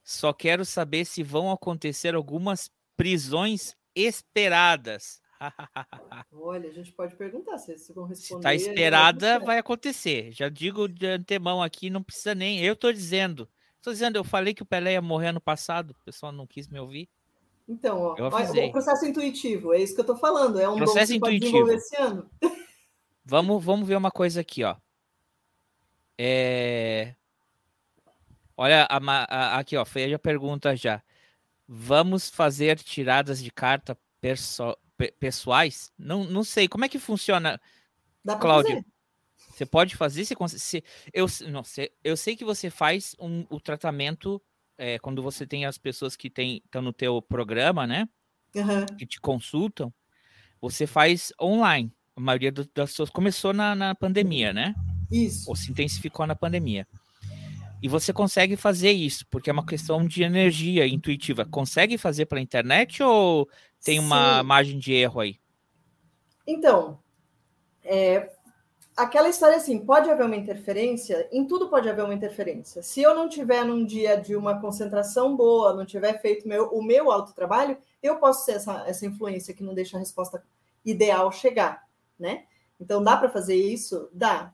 só 0.04 0.34
quero 0.34 0.66
saber 0.66 1.06
se 1.06 1.24
vão 1.24 1.52
acontecer 1.52 2.14
algumas 2.16 2.70
prisões 2.96 3.76
esperadas. 3.96 5.22
Olha, 6.32 6.70
a 6.70 6.74
gente 6.74 6.92
pode 6.92 7.16
perguntar 7.16 7.58
se 7.58 7.72
eles 7.72 7.90
vão 7.94 8.06
responder. 8.06 8.42
Se 8.42 8.44
tá 8.44 8.56
esperada, 8.56 9.40
vai 9.40 9.58
acontecer. 9.58 10.32
Já 10.32 10.50
digo 10.50 10.88
de 10.88 11.08
antemão 11.08 11.62
aqui, 11.62 11.90
não 11.90 12.04
precisa 12.04 12.34
nem. 12.34 12.60
Eu 12.60 12.76
tô 12.76 12.92
dizendo. 12.92 13.50
Tô 13.82 13.92
dizendo, 13.92 14.16
eu 14.18 14.24
falei 14.24 14.54
que 14.54 14.64
o 14.64 14.66
Pelé 14.66 14.94
ia 14.94 15.02
morrer 15.02 15.28
ano 15.28 15.42
passado, 15.42 15.92
o 15.92 16.06
pessoal 16.06 16.32
não 16.32 16.48
quis 16.48 16.70
me 16.70 16.80
ouvir. 16.80 17.10
Então, 17.68 18.00
ó, 18.00 18.14
o 18.14 18.72
processo 18.72 19.06
intuitivo, 19.06 19.74
é 19.74 19.82
isso 19.82 19.96
que 19.96 20.02
eu 20.02 20.06
tô 20.06 20.16
falando. 20.16 20.60
É 20.60 20.68
um 20.68 20.78
processo 20.78 21.18
dom 21.20 21.28
que 21.28 21.36
intuitivo. 21.36 21.72
esse 21.72 21.96
ano. 21.98 22.30
Vamos, 23.26 23.64
vamos 23.64 23.88
ver 23.88 23.96
uma 23.96 24.12
coisa 24.12 24.42
aqui, 24.42 24.64
ó. 24.64 24.76
É... 26.18 27.16
Olha, 28.56 28.86
a, 28.90 28.98
a, 28.98 29.60
aqui, 29.60 29.76
ó, 29.76 29.86
Feia 29.86 30.10
já 30.10 30.20
pergunta 30.20 30.76
já. 30.76 31.02
Vamos 31.68 32.30
fazer 32.30 32.78
tiradas 32.80 33.42
de 33.42 33.50
carta 33.50 33.98
perso, 34.22 34.78
pessoais? 35.20 35.92
Não, 35.98 36.24
não 36.26 36.44
sei. 36.44 36.68
Como 36.68 36.86
é 36.86 36.90
que 36.90 37.00
funciona, 37.00 37.60
Dá 38.24 38.36
Cláudio? 38.36 38.76
Fazer. 38.76 38.86
Você 39.50 39.66
pode 39.66 39.96
fazer? 39.96 40.26
Se, 40.26 40.36
se, 40.60 40.84
eu, 41.14 41.28
não, 41.50 41.64
se, 41.64 41.92
eu 42.04 42.18
sei 42.18 42.36
que 42.36 42.46
você 42.46 42.70
faz 42.70 43.16
um, 43.20 43.46
o 43.50 43.60
tratamento 43.60 44.42
é, 44.78 45.00
quando 45.00 45.22
você 45.22 45.46
tem 45.46 45.66
as 45.66 45.78
pessoas 45.78 46.16
que 46.16 46.32
estão 46.36 46.82
no 46.82 46.92
teu 46.92 47.22
programa, 47.22 47.88
né? 47.88 48.08
Uhum. 48.56 48.86
Que 48.98 49.06
te 49.06 49.20
consultam. 49.20 49.94
Você 50.60 50.86
faz 50.88 51.32
online 51.42 51.92
a 52.16 52.22
maioria 52.22 52.52
das 52.52 52.68
pessoas 52.68 53.10
começou 53.10 53.54
na, 53.54 53.76
na 53.76 53.96
pandemia, 53.96 54.54
né? 54.54 54.76
Isso. 55.12 55.50
Ou 55.50 55.56
se 55.56 55.72
intensificou 55.72 56.26
na 56.26 56.36
pandemia. 56.36 56.88
E 57.82 57.88
você 57.88 58.14
consegue 58.14 58.56
fazer 58.56 58.92
isso, 58.92 59.26
porque 59.30 59.50
é 59.50 59.54
uma 59.54 59.66
questão 59.66 60.06
de 60.06 60.24
energia 60.24 60.88
intuitiva. 60.88 61.46
Consegue 61.46 61.98
fazer 61.98 62.26
pela 62.26 62.40
internet 62.40 63.04
ou 63.04 63.48
tem 63.84 64.00
uma 64.00 64.40
Sim. 64.40 64.46
margem 64.46 64.80
de 64.80 64.94
erro 64.94 65.20
aí? 65.20 65.38
Então, 66.48 66.98
é, 67.84 68.32
aquela 68.96 69.28
história 69.28 69.58
assim, 69.58 69.80
pode 69.80 70.10
haver 70.10 70.26
uma 70.26 70.36
interferência, 70.36 71.28
em 71.32 71.46
tudo 71.46 71.70
pode 71.70 71.90
haver 71.90 72.06
uma 72.06 72.14
interferência. 72.14 72.82
Se 72.82 73.02
eu 73.02 73.14
não 73.14 73.28
tiver 73.28 73.66
num 73.66 73.86
dia 73.86 74.16
de 74.16 74.36
uma 74.36 74.62
concentração 74.62 75.36
boa, 75.36 75.74
não 75.74 75.86
tiver 75.86 76.22
feito 76.22 76.48
meu, 76.48 76.68
o 76.70 76.82
meu 76.82 77.12
autotrabalho, 77.12 77.78
eu 78.02 78.16
posso 78.18 78.46
ser 78.46 78.54
essa, 78.54 78.86
essa 78.88 79.06
influência 79.06 79.54
que 79.54 79.64
não 79.64 79.74
deixa 79.74 79.98
a 79.98 80.00
resposta 80.00 80.42
ideal 80.86 81.32
chegar 81.32 81.83
né? 82.24 82.46
Então 82.80 83.04
dá 83.04 83.18
para 83.18 83.30
fazer 83.30 83.56
isso? 83.56 84.10
Dá. 84.14 84.54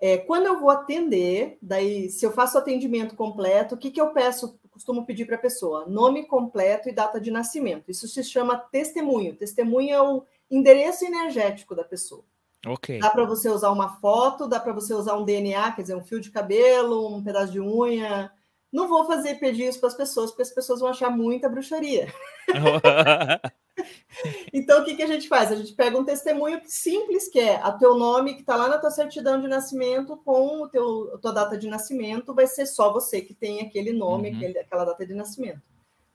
É, 0.00 0.16
quando 0.16 0.46
eu 0.46 0.58
vou 0.58 0.70
atender, 0.70 1.58
daí, 1.60 2.08
se 2.08 2.24
eu 2.24 2.32
faço 2.32 2.56
atendimento 2.56 3.14
completo, 3.14 3.74
o 3.74 3.78
que, 3.78 3.90
que 3.90 4.00
eu 4.00 4.12
peço, 4.12 4.58
costumo 4.70 5.04
pedir 5.04 5.26
para 5.26 5.36
a 5.36 5.40
pessoa? 5.40 5.84
Nome 5.86 6.24
completo 6.24 6.88
e 6.88 6.92
data 6.92 7.20
de 7.20 7.30
nascimento. 7.30 7.90
Isso 7.90 8.08
se 8.08 8.24
chama 8.24 8.56
testemunho. 8.56 9.36
Testemunho 9.36 9.90
é 9.92 10.00
o 10.00 10.24
endereço 10.50 11.04
energético 11.04 11.74
da 11.74 11.84
pessoa. 11.84 12.24
Ok. 12.66 12.98
Dá 12.98 13.10
para 13.10 13.24
você 13.24 13.48
usar 13.48 13.70
uma 13.70 13.96
foto, 14.00 14.46
dá 14.46 14.60
para 14.60 14.72
você 14.72 14.94
usar 14.94 15.16
um 15.16 15.24
DNA, 15.24 15.72
quer 15.72 15.82
dizer, 15.82 15.96
um 15.96 16.04
fio 16.04 16.20
de 16.20 16.30
cabelo, 16.30 17.14
um 17.14 17.22
pedaço 17.22 17.52
de 17.52 17.60
unha. 17.60 18.32
Não 18.72 18.88
vou 18.88 19.04
fazer 19.04 19.34
pedir 19.34 19.64
isso 19.64 19.80
para 19.80 19.88
as 19.88 19.96
pessoas, 19.96 20.30
porque 20.30 20.42
as 20.42 20.50
pessoas 20.50 20.80
vão 20.80 20.90
achar 20.90 21.10
muita 21.10 21.48
bruxaria. 21.48 22.12
então, 24.52 24.82
o 24.82 24.84
que, 24.84 24.94
que 24.94 25.02
a 25.02 25.06
gente 25.06 25.28
faz? 25.28 25.50
A 25.50 25.56
gente 25.56 25.72
pega 25.74 25.98
um 25.98 26.04
testemunho 26.04 26.60
simples, 26.64 27.28
que 27.28 27.38
é 27.38 27.56
a 27.56 27.72
teu 27.72 27.96
nome, 27.96 28.34
que 28.34 28.40
está 28.40 28.56
lá 28.56 28.68
na 28.68 28.78
tua 28.78 28.90
certidão 28.90 29.40
de 29.40 29.48
nascimento, 29.48 30.16
com 30.18 30.62
o 30.62 30.68
teu, 30.68 31.12
a 31.14 31.18
tua 31.18 31.32
data 31.32 31.56
de 31.56 31.68
nascimento, 31.68 32.34
vai 32.34 32.46
ser 32.46 32.66
só 32.66 32.92
você 32.92 33.20
que 33.20 33.34
tem 33.34 33.60
aquele 33.60 33.92
nome, 33.92 34.30
uhum. 34.30 34.36
aquele, 34.36 34.58
aquela 34.58 34.84
data 34.84 35.06
de 35.06 35.14
nascimento. 35.14 35.62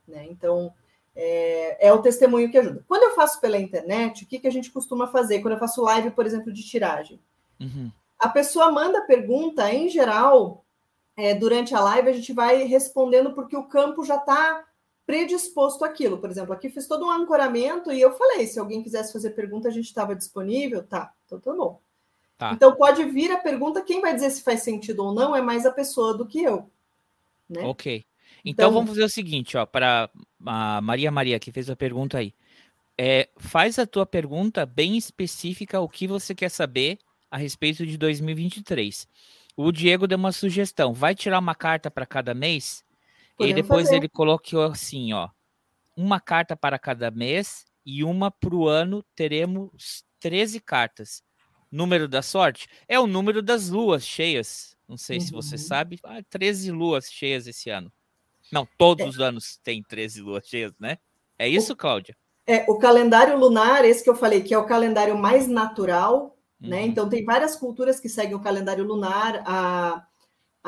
Né? 0.07 0.27
Então, 0.29 0.73
é, 1.15 1.87
é, 1.87 1.93
o 1.93 2.01
testemunho 2.01 2.51
que 2.51 2.57
ajuda. 2.57 2.83
Quando 2.87 3.03
eu 3.03 3.15
faço 3.15 3.39
pela 3.39 3.57
internet, 3.57 4.23
o 4.23 4.27
que, 4.27 4.39
que 4.39 4.47
a 4.47 4.51
gente 4.51 4.71
costuma 4.71 5.07
fazer? 5.07 5.39
Quando 5.41 5.53
eu 5.53 5.59
faço 5.59 5.81
live, 5.81 6.11
por 6.11 6.25
exemplo, 6.25 6.51
de 6.51 6.63
tiragem. 6.63 7.19
Uhum. 7.59 7.89
A 8.19 8.29
pessoa 8.29 8.71
manda 8.71 9.01
pergunta, 9.01 9.71
em 9.73 9.89
geral, 9.89 10.65
é, 11.17 11.33
durante 11.33 11.73
a 11.73 11.79
live, 11.79 12.09
a 12.09 12.13
gente 12.13 12.33
vai 12.33 12.63
respondendo 12.63 13.33
porque 13.33 13.55
o 13.55 13.67
campo 13.67 14.03
já 14.03 14.17
está 14.17 14.65
predisposto 15.05 15.85
àquilo. 15.85 16.17
Por 16.17 16.29
exemplo, 16.29 16.53
aqui 16.53 16.69
fiz 16.69 16.87
todo 16.87 17.05
um 17.05 17.11
ancoramento 17.11 17.91
e 17.91 18.01
eu 18.01 18.13
falei: 18.17 18.47
se 18.47 18.59
alguém 18.59 18.83
quisesse 18.83 19.13
fazer 19.13 19.31
pergunta, 19.31 19.67
a 19.67 19.71
gente 19.71 19.85
estava 19.85 20.15
disponível. 20.15 20.83
Tá, 20.83 21.13
então 21.25 21.39
tá 21.39 21.53
bom. 21.53 21.79
Tá. 22.37 22.51
Então 22.51 22.75
pode 22.75 23.03
vir 23.05 23.31
a 23.31 23.37
pergunta, 23.37 23.81
quem 23.81 24.01
vai 24.01 24.13
dizer 24.13 24.29
se 24.29 24.43
faz 24.43 24.61
sentido 24.61 25.05
ou 25.05 25.13
não 25.13 25.35
é 25.35 25.41
mais 25.41 25.65
a 25.65 25.71
pessoa 25.71 26.13
do 26.17 26.25
que 26.25 26.43
eu. 26.43 26.69
Né? 27.49 27.61
Ok. 27.63 28.05
Então, 28.43 28.67
então 28.67 28.71
vamos 28.71 28.89
fazer 28.89 29.03
o 29.03 29.09
seguinte, 29.09 29.57
ó, 29.57 29.65
para 29.65 30.09
a 30.45 30.81
Maria 30.81 31.11
Maria 31.11 31.39
que 31.39 31.51
fez 31.51 31.69
a 31.69 31.75
pergunta 31.75 32.17
aí. 32.17 32.33
É, 32.97 33.29
faz 33.37 33.77
a 33.77 33.85
tua 33.85 34.05
pergunta 34.05 34.65
bem 34.65 34.97
específica 34.97 35.81
o 35.81 35.89
que 35.89 36.07
você 36.07 36.33
quer 36.33 36.49
saber 36.49 36.97
a 37.29 37.37
respeito 37.37 37.85
de 37.85 37.97
2023. 37.97 39.07
O 39.57 39.71
Diego 39.71 40.07
deu 40.07 40.17
uma 40.17 40.31
sugestão. 40.31 40.93
Vai 40.93 41.15
tirar 41.15 41.39
uma 41.39 41.55
carta 41.55 41.89
para 41.89 42.05
cada 42.05 42.33
mês? 42.33 42.84
Podemos 43.37 43.59
e 43.59 43.61
depois 43.61 43.83
fazer. 43.85 43.97
ele 43.97 44.09
colocou 44.09 44.63
assim, 44.63 45.13
ó. 45.13 45.29
Uma 45.95 46.19
carta 46.19 46.55
para 46.55 46.79
cada 46.79 47.11
mês 47.11 47.65
e 47.85 48.03
uma 48.03 48.31
para 48.31 48.55
o 48.55 48.67
ano 48.67 49.03
teremos 49.15 50.03
13 50.19 50.59
cartas. 50.59 51.23
Número 51.71 52.07
da 52.07 52.21
sorte 52.21 52.67
é 52.87 52.99
o 52.99 53.07
número 53.07 53.41
das 53.41 53.69
luas 53.69 54.05
cheias. 54.05 54.75
Não 54.87 54.97
sei 54.97 55.17
uhum. 55.17 55.25
se 55.25 55.31
você 55.31 55.55
uhum. 55.55 55.61
sabe. 55.61 55.99
Ah, 56.03 56.21
13 56.29 56.71
luas 56.71 57.11
cheias 57.11 57.47
esse 57.47 57.69
ano. 57.69 57.91
Não, 58.51 58.67
todos 58.77 59.05
é. 59.05 59.09
os 59.09 59.19
anos 59.19 59.59
tem 59.63 59.83
13 59.83 60.21
luas 60.21 60.47
cheias, 60.47 60.73
né? 60.79 60.97
É 61.37 61.47
isso, 61.47 61.75
Cláudia? 61.75 62.15
É, 62.47 62.63
o 62.69 62.77
calendário 62.77 63.37
lunar, 63.37 63.83
esse 63.83 64.03
que 64.03 64.09
eu 64.09 64.15
falei, 64.15 64.41
que 64.41 64.53
é 64.53 64.57
o 64.57 64.65
calendário 64.65 65.17
mais 65.17 65.47
natural, 65.47 66.37
né? 66.59 66.67
Uhum. 66.67 66.69
Né? 66.69 66.85
Então, 66.85 67.09
tem 67.09 67.25
várias 67.25 67.55
culturas 67.55 67.99
que 67.99 68.07
seguem 68.07 68.35
o 68.35 68.41
calendário 68.41 68.83
lunar. 68.83 69.43
A, 69.45 70.05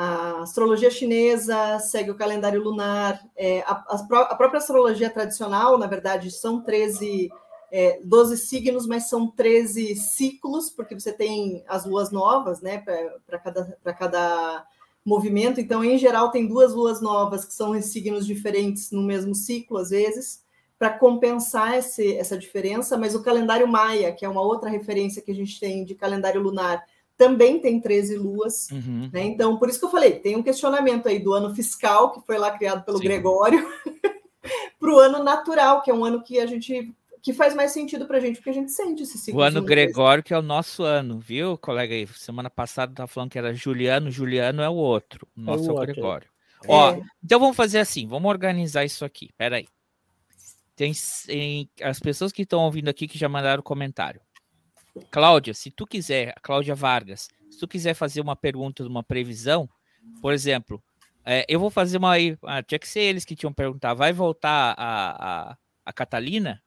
a 0.00 0.42
astrologia 0.42 0.92
chinesa 0.92 1.80
segue 1.80 2.12
o 2.12 2.14
calendário 2.14 2.62
lunar. 2.62 3.20
É, 3.36 3.62
a, 3.62 3.72
a, 3.72 4.36
própria 4.36 4.58
astrologia 4.58 5.10
tradicional, 5.10 5.76
na 5.76 5.88
verdade, 5.88 6.30
são 6.30 6.60
13, 6.62 7.28
é, 7.72 7.98
12 8.04 8.38
signos, 8.38 8.86
mas 8.86 9.08
são 9.08 9.26
13 9.26 9.96
ciclos, 9.96 10.70
porque 10.70 10.94
você 10.94 11.12
tem 11.12 11.64
as 11.66 11.84
luas 11.84 12.12
novas, 12.12 12.60
né? 12.60 12.78
Para 13.26 13.40
cada, 13.40 13.76
cada 13.98 14.64
movimento. 15.04 15.60
Então, 15.60 15.82
em 15.82 15.98
geral, 15.98 16.30
tem 16.30 16.46
duas 16.46 16.72
luas 16.72 17.00
novas 17.00 17.44
que 17.44 17.52
são 17.52 17.74
em 17.74 17.82
signos 17.82 18.24
diferentes 18.24 18.92
no 18.92 19.02
mesmo 19.02 19.34
ciclo, 19.34 19.78
às 19.78 19.90
vezes 19.90 20.46
para 20.78 20.90
compensar 20.90 21.76
esse, 21.76 22.16
essa 22.16 22.38
diferença, 22.38 22.96
mas 22.96 23.12
o 23.12 23.20
calendário 23.20 23.66
maia, 23.66 24.12
que 24.12 24.24
é 24.24 24.28
uma 24.28 24.42
outra 24.42 24.70
referência 24.70 25.20
que 25.20 25.32
a 25.32 25.34
gente 25.34 25.58
tem 25.58 25.84
de 25.84 25.92
calendário 25.92 26.40
lunar, 26.40 26.84
também 27.18 27.58
tem 27.58 27.80
13 27.80 28.16
luas. 28.16 28.70
Uhum. 28.70 29.10
Né? 29.12 29.24
Então, 29.24 29.58
por 29.58 29.68
isso 29.68 29.80
que 29.80 29.84
eu 29.84 29.90
falei, 29.90 30.12
tem 30.12 30.36
um 30.36 30.42
questionamento 30.42 31.08
aí 31.08 31.18
do 31.18 31.34
ano 31.34 31.54
fiscal, 31.54 32.12
que 32.12 32.24
foi 32.24 32.38
lá 32.38 32.52
criado 32.52 32.84
pelo 32.84 32.98
Sim. 32.98 33.04
Gregório, 33.04 33.68
para 34.78 34.90
o 34.90 34.98
ano 34.98 35.22
natural, 35.22 35.82
que 35.82 35.90
é 35.90 35.94
um 35.94 36.04
ano 36.04 36.22
que 36.22 36.38
a 36.38 36.46
gente 36.46 36.94
que 37.20 37.32
faz 37.32 37.52
mais 37.52 37.72
sentido 37.72 38.06
para 38.06 38.18
a 38.18 38.20
gente, 38.20 38.36
porque 38.36 38.50
a 38.50 38.54
gente 38.54 38.70
sente 38.70 39.02
esse 39.02 39.18
ciclo. 39.18 39.40
O 39.40 39.42
ano 39.42 39.60
Gregório, 39.60 40.22
que 40.22 40.32
é 40.32 40.38
o 40.38 40.42
nosso 40.42 40.84
ano, 40.84 41.18
viu, 41.18 41.58
colega 41.58 41.92
aí? 41.92 42.06
Semana 42.06 42.48
passada 42.48 42.92
estava 42.92 43.08
falando 43.08 43.30
que 43.30 43.38
era 43.38 43.52
Juliano, 43.52 44.08
Juliano 44.08 44.62
é 44.62 44.68
o 44.68 44.74
outro. 44.74 45.26
O 45.36 45.40
nosso 45.40 45.68
é 45.68 45.72
o, 45.72 45.72
é 45.72 45.74
o 45.74 45.80
Gregório. 45.80 46.28
É. 46.64 46.68
Ó, 46.68 46.96
então 47.22 47.40
vamos 47.40 47.56
fazer 47.56 47.80
assim, 47.80 48.06
vamos 48.06 48.30
organizar 48.30 48.84
isso 48.84 49.04
aqui. 49.04 49.30
Peraí. 49.36 49.66
Tem, 50.76 50.92
tem 51.26 51.68
as 51.82 51.98
pessoas 51.98 52.30
que 52.30 52.42
estão 52.42 52.60
ouvindo 52.60 52.88
aqui 52.88 53.08
que 53.08 53.18
já 53.18 53.28
mandaram 53.28 53.64
comentário. 53.64 54.20
Cláudia, 55.10 55.54
se 55.54 55.70
tu 55.70 55.86
quiser, 55.86 56.34
Cláudia 56.42 56.74
Vargas, 56.74 57.28
se 57.50 57.58
tu 57.58 57.66
quiser 57.66 57.94
fazer 57.94 58.20
uma 58.20 58.36
pergunta 58.36 58.82
de 58.82 58.88
uma 58.88 59.02
previsão, 59.02 59.68
por 60.20 60.32
exemplo, 60.32 60.82
é, 61.24 61.44
eu 61.48 61.60
vou 61.60 61.68
fazer 61.68 61.98
uma 61.98 62.12
aí. 62.12 62.38
Ah, 62.42 62.62
tinha 62.62 62.78
que 62.78 62.88
ser 62.88 63.00
eles 63.00 63.24
que 63.24 63.36
tinham 63.36 63.52
perguntar. 63.52 63.92
Vai 63.92 64.14
voltar 64.14 64.74
a, 64.78 65.50
a, 65.50 65.56
a 65.84 65.92
Catalina? 65.92 66.62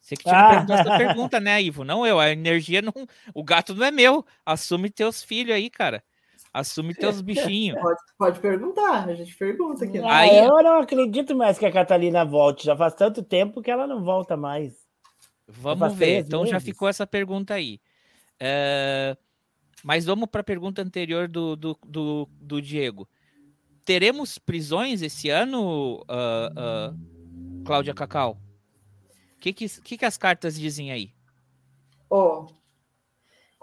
Você 0.00 0.16
que 0.16 0.24
tinha 0.24 0.36
ah. 0.36 0.50
perguntado 0.50 0.88
essa 0.88 0.98
pergunta, 0.98 1.40
né, 1.40 1.62
Ivo? 1.62 1.84
Não 1.84 2.04
eu. 2.04 2.18
A 2.18 2.30
energia 2.30 2.82
não. 2.82 2.92
O 3.32 3.44
gato 3.44 3.74
não 3.74 3.86
é 3.86 3.90
meu. 3.90 4.26
Assume 4.44 4.90
teus 4.90 5.22
filhos 5.22 5.54
aí, 5.54 5.70
cara. 5.70 6.02
Assume 6.52 6.94
teus 6.98 7.20
bichinhos. 7.20 7.80
Pode, 7.80 8.00
pode 8.18 8.40
perguntar, 8.40 9.08
a 9.08 9.14
gente 9.14 9.34
pergunta 9.36 9.84
aqui. 9.84 9.98
Ah, 9.98 10.18
Aí... 10.18 10.36
Eu 10.36 10.62
não 10.62 10.80
acredito 10.80 11.34
mais 11.34 11.56
que 11.56 11.64
a 11.64 11.72
Catalina 11.72 12.24
volte. 12.24 12.66
Já 12.66 12.76
faz 12.76 12.92
tanto 12.94 13.22
tempo 13.22 13.62
que 13.62 13.70
ela 13.70 13.86
não 13.86 14.02
volta 14.04 14.36
mais. 14.36 14.83
Vamos 15.46 15.94
ver. 15.94 16.20
Então 16.20 16.46
já 16.46 16.60
ficou 16.60 16.88
essa 16.88 17.06
pergunta 17.06 17.54
aí. 17.54 17.80
É... 18.40 19.16
Mas 19.82 20.06
vamos 20.06 20.28
para 20.30 20.40
a 20.40 20.44
pergunta 20.44 20.80
anterior 20.80 21.28
do, 21.28 21.54
do, 21.54 21.78
do, 21.86 22.28
do, 22.40 22.62
Diego. 22.62 23.06
Teremos 23.84 24.38
prisões 24.38 25.02
esse 25.02 25.28
ano, 25.28 25.96
uh, 26.08 26.90
uh, 26.90 27.64
Cláudia 27.66 27.92
Cacau? 27.92 28.40
O 29.36 29.40
que, 29.40 29.52
que, 29.52 29.68
que, 29.82 29.98
que 29.98 30.04
as 30.06 30.16
cartas 30.16 30.58
dizem 30.58 30.90
aí? 30.90 31.12
Ó, 32.08 32.46
oh, 32.48 32.63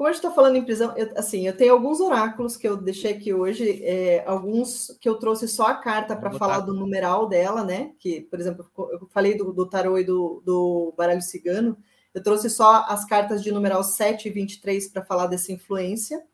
como 0.01 0.09
a 0.09 0.13
gente 0.13 0.25
está 0.25 0.31
falando 0.31 0.55
em 0.55 0.65
prisão, 0.65 0.97
eu, 0.97 1.13
assim, 1.15 1.45
eu 1.45 1.55
tenho 1.55 1.73
alguns 1.73 1.99
oráculos 1.99 2.57
que 2.57 2.67
eu 2.67 2.75
deixei 2.75 3.13
aqui 3.13 3.35
hoje, 3.35 3.83
é, 3.83 4.23
alguns 4.25 4.97
que 4.99 5.07
eu 5.07 5.13
trouxe 5.13 5.47
só 5.47 5.67
a 5.67 5.75
carta 5.75 6.15
para 6.15 6.31
falar 6.31 6.61
do 6.61 6.73
numeral 6.73 7.27
dela, 7.27 7.63
né? 7.63 7.91
Que, 7.99 8.21
por 8.21 8.39
exemplo, 8.39 8.67
eu 8.93 9.07
falei 9.11 9.37
do, 9.37 9.53
do 9.53 9.63
tarô 9.69 9.99
e 9.99 10.03
do, 10.03 10.41
do 10.43 10.91
baralho 10.97 11.21
cigano, 11.21 11.77
eu 12.15 12.23
trouxe 12.23 12.49
só 12.49 12.83
as 12.87 13.05
cartas 13.05 13.43
de 13.43 13.51
numeral 13.51 13.83
7 13.83 14.27
e 14.27 14.31
23 14.31 14.87
para 14.87 15.05
falar 15.05 15.27
dessa 15.27 15.51
influência. 15.51 16.25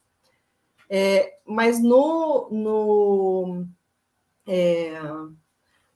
É, 0.89 1.33
mas 1.45 1.83
no. 1.83 2.47
no 2.49 3.65
é, 4.47 4.93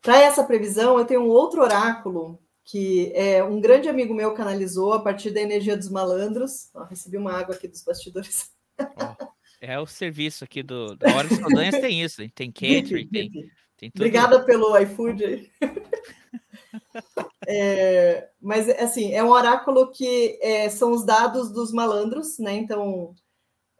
para 0.01 0.19
essa 0.19 0.43
previsão, 0.43 0.99
eu 0.99 1.05
tenho 1.05 1.21
um 1.21 1.29
outro 1.29 1.61
oráculo 1.61 2.37
que 2.71 3.11
é, 3.13 3.43
um 3.43 3.59
grande 3.59 3.89
amigo 3.89 4.13
meu 4.13 4.33
canalizou 4.33 4.93
a 4.93 5.01
partir 5.01 5.31
da 5.31 5.41
energia 5.41 5.75
dos 5.75 5.89
malandros. 5.89 6.69
Ó, 6.73 6.85
recebi 6.85 7.17
uma 7.17 7.33
água 7.33 7.53
aqui 7.53 7.67
dos 7.67 7.83
bastidores. 7.83 8.49
Oh, 8.79 9.27
é 9.59 9.77
o 9.77 9.85
serviço 9.85 10.45
aqui 10.45 10.63
do 10.63 10.95
da 10.95 11.13
Hora 11.13 11.27
dos 11.27 11.37
Saldanhas 11.37 11.75
tem 11.81 12.01
isso, 12.01 12.21
tem 12.29 12.49
catering, 12.49 13.09
tem, 13.09 13.29
tem 13.75 13.91
tudo. 13.91 13.97
Obrigada 13.97 14.45
pelo 14.45 14.77
iFood. 14.77 15.51
é, 17.45 18.29
mas 18.39 18.69
assim, 18.69 19.11
é 19.11 19.21
um 19.21 19.31
oráculo 19.31 19.91
que 19.91 20.39
é, 20.41 20.69
são 20.69 20.93
os 20.93 21.05
dados 21.05 21.51
dos 21.51 21.73
malandros, 21.73 22.39
né? 22.39 22.53
Então 22.53 23.13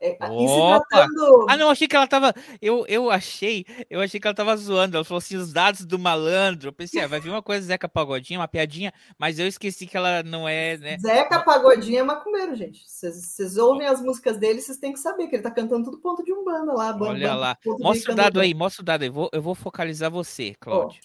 é, 0.01 0.15
tratando... 0.15 1.45
Ah, 1.47 1.55
não, 1.55 1.69
achei 1.69 1.87
que 1.87 1.95
ela 1.95 2.07
tava. 2.07 2.33
Eu, 2.59 2.83
eu 2.87 3.11
achei, 3.11 3.65
eu 3.87 4.01
achei 4.01 4.19
que 4.19 4.25
ela 4.25 4.33
tava 4.33 4.57
zoando. 4.57 4.97
Ela 4.97 5.05
falou 5.05 5.19
assim: 5.19 5.37
os 5.37 5.53
dados 5.53 5.85
do 5.85 5.99
malandro. 5.99 6.69
Eu 6.69 6.73
pensei, 6.73 7.01
ah, 7.03 7.07
vai 7.07 7.19
vir 7.19 7.29
uma 7.29 7.43
coisa 7.43 7.67
Zeca 7.67 7.87
Pagodinha, 7.87 8.39
uma 8.39 8.47
piadinha, 8.47 8.91
mas 9.17 9.37
eu 9.37 9.45
esqueci 9.45 9.85
que 9.85 9.95
ela 9.95 10.23
não 10.23 10.49
é, 10.49 10.75
né? 10.77 10.97
Zeca 10.99 11.43
Pagodinha 11.43 11.99
é 11.99 12.03
macumbeiro, 12.03 12.55
gente. 12.55 12.83
Vocês 12.89 13.57
ouvem 13.57 13.85
as 13.85 14.01
músicas 14.01 14.37
dele, 14.37 14.59
vocês 14.59 14.79
têm 14.79 14.91
que 14.91 14.99
saber 14.99 15.27
que 15.27 15.35
ele 15.35 15.43
tá 15.43 15.51
cantando 15.51 15.85
tudo 15.85 15.99
ponto 15.99 16.23
de 16.23 16.33
umbanda 16.33 16.73
lá. 16.73 16.93
Banda, 16.93 17.11
Olha 17.11 17.35
lá. 17.35 17.57
Mostra 17.79 18.13
o 18.13 18.15
dado 18.15 18.39
aí, 18.39 18.53
mostra 18.55 18.81
o 18.81 18.85
dado 18.85 19.03
aí. 19.03 19.09
Vou, 19.09 19.29
eu 19.31 19.41
vou 19.41 19.53
focalizar 19.53 20.09
você, 20.09 20.55
Cláudio. 20.59 20.99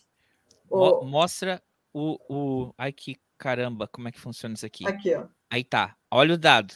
Oh, 0.70 1.00
oh. 1.00 1.04
Mostra 1.04 1.62
o, 1.92 2.18
o. 2.28 2.74
Ai, 2.78 2.92
que 2.92 3.16
caramba, 3.36 3.86
como 3.86 4.08
é 4.08 4.12
que 4.12 4.18
funciona 4.18 4.54
isso 4.54 4.64
aqui? 4.64 4.88
Aqui, 4.88 5.14
ó. 5.14 5.24
Aí 5.50 5.62
tá. 5.62 5.94
Olha 6.10 6.34
o 6.34 6.38
dado. 6.38 6.74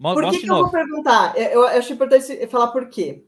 Por 0.00 0.30
que, 0.30 0.40
que 0.40 0.50
eu 0.50 0.56
vou 0.56 0.70
perguntar? 0.70 1.36
É, 1.36 1.54
eu 1.54 1.66
acho 1.66 1.92
importante 1.92 2.46
falar 2.48 2.68
por 2.68 2.88
quê. 2.88 3.24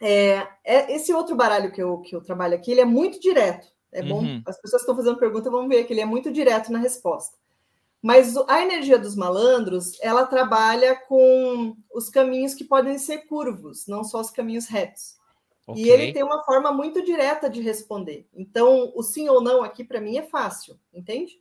É, 0.00 0.46
é, 0.64 0.94
esse 0.94 1.12
outro 1.12 1.36
baralho 1.36 1.70
que 1.70 1.82
eu, 1.82 1.98
que 1.98 2.16
eu 2.16 2.22
trabalho 2.22 2.54
aqui, 2.54 2.70
ele 2.70 2.80
é 2.80 2.86
muito 2.86 3.20
direto. 3.20 3.68
É 3.92 4.02
bom, 4.02 4.20
uhum. 4.20 4.42
as 4.46 4.60
pessoas 4.60 4.82
que 4.82 4.90
estão 4.90 4.96
fazendo 4.96 5.18
pergunta 5.18 5.50
vão 5.50 5.68
ver 5.68 5.84
que 5.84 5.92
ele 5.92 6.00
é 6.00 6.06
muito 6.06 6.30
direto 6.32 6.72
na 6.72 6.78
resposta. 6.78 7.36
Mas 8.00 8.34
a 8.48 8.62
energia 8.62 8.98
dos 8.98 9.14
malandros, 9.14 9.98
ela 10.00 10.24
trabalha 10.24 10.96
com 10.96 11.76
os 11.92 12.08
caminhos 12.08 12.54
que 12.54 12.64
podem 12.64 12.98
ser 12.98 13.26
curvos, 13.26 13.86
não 13.86 14.02
só 14.02 14.20
os 14.20 14.30
caminhos 14.30 14.66
retos. 14.66 15.18
Okay. 15.66 15.84
E 15.84 15.90
ele 15.90 16.12
tem 16.12 16.22
uma 16.22 16.42
forma 16.44 16.72
muito 16.72 17.04
direta 17.04 17.50
de 17.50 17.60
responder. 17.60 18.26
Então, 18.32 18.90
o 18.94 19.02
sim 19.02 19.28
ou 19.28 19.42
não 19.42 19.62
aqui 19.62 19.84
para 19.84 20.00
mim 20.00 20.16
é 20.16 20.22
fácil, 20.22 20.78
entende? 20.94 21.40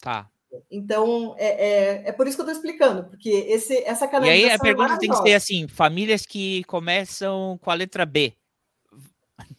Tá. 0.00 0.30
Então, 0.70 1.34
é, 1.38 1.46
é, 1.46 2.08
é, 2.08 2.12
por 2.12 2.26
isso 2.26 2.36
que 2.36 2.42
eu 2.42 2.46
estou 2.46 2.56
explicando, 2.56 3.04
porque 3.04 3.28
esse, 3.28 3.82
essa 3.84 4.08
canalização. 4.08 4.46
E 4.46 4.50
aí 4.50 4.54
a 4.54 4.58
pergunta 4.58 4.94
é 4.94 4.98
tem 4.98 5.10
que 5.10 5.16
ser 5.16 5.34
assim: 5.34 5.68
famílias 5.68 6.24
que 6.24 6.64
começam 6.64 7.58
com 7.62 7.70
a 7.70 7.74
letra 7.74 8.06
B. 8.06 8.32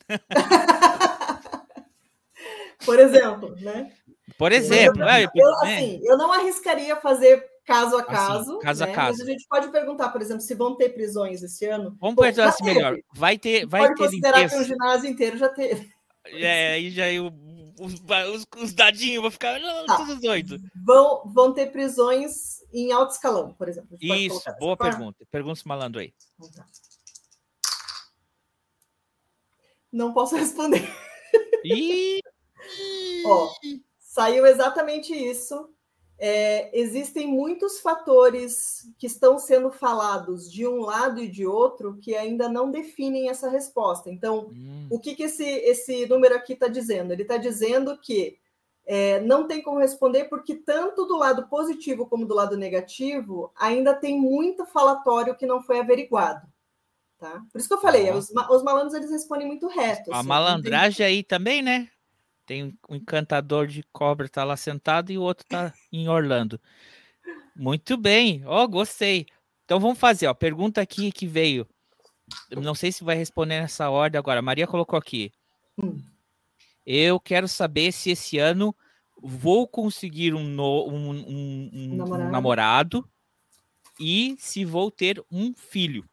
por 2.86 2.99
exemplo, 2.99 3.56
né? 3.62 3.91
Por 4.38 4.52
exemplo, 4.52 5.04
eu, 5.04 5.30
eu, 5.36 5.54
assim, 5.56 5.99
eu 6.04 6.17
não 6.17 6.32
arriscaria 6.32 6.95
fazer 6.95 7.43
caso 7.65 7.97
a 7.97 8.04
caso. 8.04 8.54
Assim, 8.54 8.60
caso 8.60 8.86
né? 8.86 8.91
a 8.91 8.95
caso. 8.95 9.17
Mas 9.19 9.28
a 9.28 9.32
gente 9.32 9.47
pode 9.47 9.71
perguntar, 9.71 10.10
por 10.10 10.21
exemplo, 10.21 10.41
se 10.41 10.56
vão 10.56 10.75
ter 10.75 10.89
prisões 10.89 11.43
esse 11.43 11.65
ano. 11.65 11.95
Vamos 11.99 12.15
perguntar 12.15 12.49
assim 12.49 12.63
melhor. 12.63 12.97
Vai 13.13 13.38
ter. 13.38 13.67
Vai 13.67 13.82
pode 13.82 13.95
ter 13.95 14.04
considerar 14.06 14.39
limpeza. 14.39 14.56
que 14.56 14.62
um 14.62 14.65
ginásio 14.65 15.10
inteiro 15.10 15.38
já 15.38 15.49
teve. 15.49 15.89
É, 16.25 16.73
aí 16.73 16.89
já 16.89 17.12
eu, 17.12 17.32
os, 17.79 17.93
os, 17.93 18.47
os 18.61 18.73
dadinhos 18.73 19.21
vão 19.21 19.31
ficar 19.31 19.59
tá. 19.87 19.97
todos 19.97 20.19
doidos. 20.19 20.61
Vão, 20.85 21.23
vão 21.25 21.53
ter 21.53 21.71
prisões 21.71 22.63
em 22.73 22.91
alto 22.91 23.13
escalão, 23.13 23.53
por 23.53 23.67
exemplo. 23.69 23.97
Isso, 23.99 24.43
boa 24.59 24.77
pergunta. 24.77 25.25
Pergunta 25.31 25.61
malandro 25.65 26.01
aí. 26.01 26.13
Então 26.35 26.51
tá. 26.51 26.65
Não 29.91 30.13
posso 30.13 30.35
responder. 30.37 30.87
Ó, 33.25 33.51
saiu 33.99 34.45
exatamente 34.45 35.13
isso. 35.13 35.73
É, 36.21 36.77
existem 36.77 37.25
muitos 37.27 37.79
fatores 37.79 38.91
que 38.97 39.08
estão 39.08 39.39
sendo 39.39 39.71
falados 39.71 40.51
de 40.51 40.67
um 40.67 40.82
lado 40.82 41.21
e 41.21 41.29
de 41.29 41.47
outro 41.47 41.97
que 42.01 42.13
ainda 42.13 42.49
não 42.49 42.69
definem 42.69 43.29
essa 43.29 43.49
resposta. 43.49 44.12
Então, 44.12 44.49
hum. 44.51 44.88
o 44.89 44.99
que, 44.99 45.15
que 45.15 45.23
esse, 45.23 45.45
esse 45.45 46.05
número 46.08 46.36
aqui 46.36 46.53
está 46.53 46.67
dizendo? 46.67 47.13
Ele 47.13 47.21
está 47.21 47.38
dizendo 47.38 47.97
que 47.97 48.38
é, 48.86 49.21
não 49.21 49.47
tem 49.47 49.62
como 49.62 49.79
responder 49.79 50.25
porque 50.25 50.55
tanto 50.55 51.05
do 51.05 51.15
lado 51.15 51.47
positivo 51.47 52.05
como 52.05 52.25
do 52.25 52.36
lado 52.36 52.58
negativo 52.58 53.51
ainda 53.55 53.93
tem 53.93 54.19
muito 54.19 54.65
falatório 54.65 55.38
que 55.38 55.45
não 55.45 55.62
foi 55.62 55.79
averiguado. 55.79 56.45
Tá? 57.17 57.41
Por 57.51 57.60
isso 57.60 57.67
que 57.67 57.73
eu 57.73 57.82
falei, 57.82 58.10
ah. 58.10 58.15
os, 58.15 58.29
os 58.29 58.63
malandros 58.63 58.93
eles 58.93 59.12
respondem 59.12 59.47
muito 59.47 59.67
reto. 59.67 60.12
A 60.12 60.19
assim, 60.19 60.27
malandragem 60.27 60.97
tem... 60.97 61.05
aí 61.05 61.23
também, 61.23 61.62
né? 61.62 61.88
Tem 62.49 62.75
um 62.89 62.95
encantador 62.95 63.67
de 63.67 63.83
cobra 63.93 64.27
tá 64.27 64.43
lá 64.43 64.57
sentado 64.57 65.12
e 65.12 65.19
o 65.19 65.21
outro 65.21 65.45
tá 65.45 65.71
em 65.93 66.09
Orlando. 66.09 66.59
Muito 67.55 67.95
bem, 67.95 68.41
ó, 68.43 68.63
oh, 68.63 68.67
gostei. 68.67 69.27
Então 69.65 69.79
vamos 69.79 69.99
fazer, 69.99 70.25
ó, 70.25 70.33
pergunta 70.33 70.81
aqui 70.81 71.12
que 71.12 71.27
veio. 71.27 71.67
Não 72.49 72.73
sei 72.73 72.91
se 72.91 73.03
vai 73.03 73.15
responder 73.15 73.62
nessa 73.62 73.91
ordem 73.91 74.17
agora. 74.17 74.39
A 74.39 74.41
Maria 74.41 74.65
colocou 74.65 74.97
aqui. 74.97 75.31
Hum. 75.77 76.01
Eu 76.83 77.19
quero 77.19 77.47
saber 77.47 77.91
se 77.91 78.09
esse 78.09 78.39
ano 78.39 78.75
vou 79.21 79.67
conseguir 79.67 80.33
um, 80.33 80.43
no, 80.43 80.88
um, 80.88 81.09
um, 81.12 81.69
um 81.71 81.95
namorado. 81.97 82.31
namorado 82.31 83.09
e 83.99 84.35
se 84.39 84.65
vou 84.65 84.89
ter 84.89 85.23
um 85.31 85.53
filho. 85.53 86.03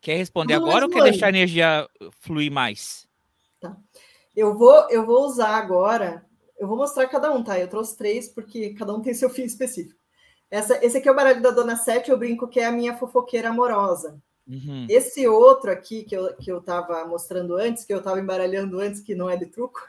Quer 0.00 0.16
responder 0.16 0.54
agora 0.54 0.84
ou 0.84 0.92
quer 0.92 1.02
deixar 1.02 1.26
a 1.26 1.30
energia 1.30 1.88
fluir 2.20 2.52
mais? 2.52 3.04
Tá. 3.60 3.76
Eu 4.36 4.54
vou, 4.54 4.88
eu 4.90 5.06
vou 5.06 5.24
usar 5.24 5.56
agora, 5.56 6.24
eu 6.58 6.68
vou 6.68 6.76
mostrar 6.76 7.06
cada 7.06 7.32
um, 7.32 7.42
tá? 7.42 7.58
Eu 7.58 7.68
trouxe 7.68 7.96
três, 7.96 8.28
porque 8.28 8.74
cada 8.74 8.94
um 8.94 9.00
tem 9.00 9.14
seu 9.14 9.30
fim 9.30 9.44
específico. 9.44 9.98
Essa, 10.50 10.84
esse 10.84 10.98
aqui 10.98 11.08
é 11.08 11.12
o 11.12 11.16
baralho 11.16 11.42
da 11.42 11.50
Dona 11.50 11.76
Sete, 11.76 12.10
eu 12.10 12.18
brinco 12.18 12.46
que 12.46 12.60
é 12.60 12.66
a 12.66 12.72
minha 12.72 12.96
fofoqueira 12.96 13.48
amorosa. 13.48 14.20
Uhum. 14.46 14.86
Esse 14.88 15.26
outro 15.26 15.70
aqui 15.70 16.04
que 16.04 16.16
eu, 16.16 16.34
que 16.36 16.52
eu 16.52 16.60
tava 16.60 17.04
mostrando 17.04 17.56
antes, 17.56 17.84
que 17.84 17.92
eu 17.92 18.00
tava 18.00 18.20
embaralhando 18.20 18.78
antes, 18.78 19.00
que 19.00 19.14
não 19.14 19.28
é 19.28 19.36
de 19.36 19.46
truco, 19.46 19.80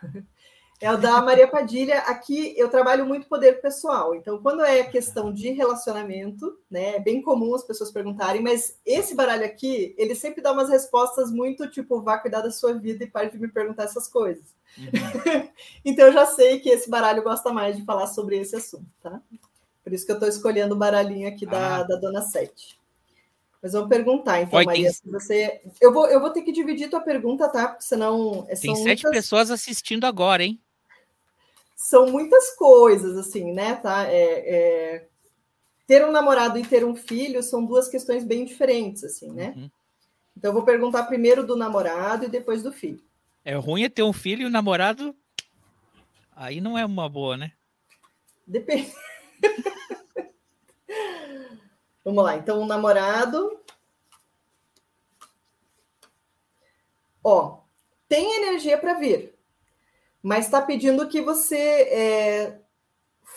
é 0.79 0.91
o 0.91 0.97
da 0.97 1.21
Maria 1.21 1.47
Padilha. 1.47 1.99
Aqui 1.99 2.53
eu 2.55 2.69
trabalho 2.69 3.05
muito 3.05 3.27
poder 3.27 3.61
pessoal. 3.61 4.13
Então, 4.13 4.39
quando 4.41 4.63
é 4.63 4.83
questão 4.83 5.33
de 5.33 5.49
relacionamento, 5.49 6.57
né, 6.69 6.95
é 6.95 6.99
bem 6.99 7.21
comum 7.21 7.55
as 7.55 7.63
pessoas 7.63 7.91
perguntarem, 7.91 8.41
mas 8.41 8.77
esse 8.85 9.15
baralho 9.15 9.45
aqui, 9.45 9.95
ele 9.97 10.13
sempre 10.13 10.41
dá 10.41 10.51
umas 10.51 10.69
respostas 10.69 11.31
muito 11.31 11.69
tipo, 11.69 12.01
vá 12.01 12.17
cuidar 12.17 12.41
da 12.41 12.51
sua 12.51 12.73
vida 12.73 13.03
e 13.03 13.09
pare 13.09 13.31
de 13.31 13.39
me 13.39 13.47
perguntar 13.47 13.83
essas 13.83 14.07
coisas. 14.07 14.55
Uhum. 14.77 15.49
então, 15.83 16.07
eu 16.07 16.13
já 16.13 16.25
sei 16.27 16.59
que 16.59 16.69
esse 16.69 16.89
baralho 16.89 17.23
gosta 17.23 17.51
mais 17.51 17.75
de 17.75 17.83
falar 17.83 18.07
sobre 18.07 18.37
esse 18.37 18.55
assunto, 18.55 18.87
tá? 19.01 19.19
Por 19.83 19.93
isso 19.93 20.05
que 20.05 20.11
eu 20.11 20.17
estou 20.17 20.29
escolhendo 20.29 20.75
o 20.75 20.77
baralhinho 20.77 21.27
aqui 21.27 21.45
da, 21.45 21.77
ah. 21.77 21.83
da 21.83 21.95
Dona 21.95 22.21
Sete. 22.21 22.77
Mas 23.61 23.73
vamos 23.73 23.89
perguntar, 23.89 24.41
então, 24.41 24.59
Oi, 24.59 24.65
Maria, 24.65 24.83
tem... 24.83 24.93
se 24.93 25.09
você. 25.09 25.61
Eu 25.81 25.91
vou, 25.91 26.07
eu 26.07 26.19
vou 26.19 26.29
ter 26.29 26.43
que 26.43 26.51
dividir 26.51 26.89
tua 26.89 27.01
pergunta, 27.01 27.49
tá? 27.49 27.69
Porque 27.69 27.83
senão. 27.83 28.45
É, 28.47 28.55
tem 28.55 28.75
sete 28.75 29.03
muitas... 29.03 29.11
pessoas 29.11 29.49
assistindo 29.49 30.05
agora, 30.05 30.43
hein? 30.43 30.61
São 31.77 32.07
muitas 32.07 32.55
coisas, 32.55 33.15
assim, 33.15 33.51
né? 33.53 33.75
Tá? 33.75 34.11
É, 34.11 34.55
é... 34.55 35.07
Ter 35.85 36.03
um 36.03 36.11
namorado 36.11 36.57
e 36.57 36.65
ter 36.65 36.83
um 36.83 36.95
filho 36.95 37.43
são 37.43 37.63
duas 37.63 37.87
questões 37.87 38.25
bem 38.25 38.43
diferentes, 38.43 39.03
assim, 39.03 39.31
né? 39.31 39.53
Uhum. 39.55 39.69
Então, 40.35 40.49
eu 40.49 40.53
vou 40.53 40.63
perguntar 40.63 41.03
primeiro 41.03 41.45
do 41.45 41.55
namorado 41.55 42.25
e 42.25 42.29
depois 42.29 42.63
do 42.63 42.73
filho. 42.73 43.01
É 43.45 43.55
ruim 43.55 43.83
é 43.83 43.89
ter 43.89 44.01
um 44.03 44.11
filho 44.11 44.41
e 44.41 44.45
o 44.45 44.49
namorado. 44.49 45.15
Aí 46.35 46.59
não 46.59 46.77
é 46.77 46.85
uma 46.85 47.07
boa, 47.07 47.37
né? 47.37 47.53
Depende. 48.45 48.91
Vamos 52.03 52.23
lá, 52.23 52.35
então, 52.37 52.59
o 52.59 52.65
namorado. 52.65 53.61
Ó, 57.23 57.59
tem 58.09 58.37
energia 58.37 58.77
para 58.77 58.95
vir 58.95 59.36
mas 60.21 60.45
está 60.45 60.61
pedindo 60.61 61.07
que 61.07 61.21
você 61.21 61.57
é, 61.57 62.61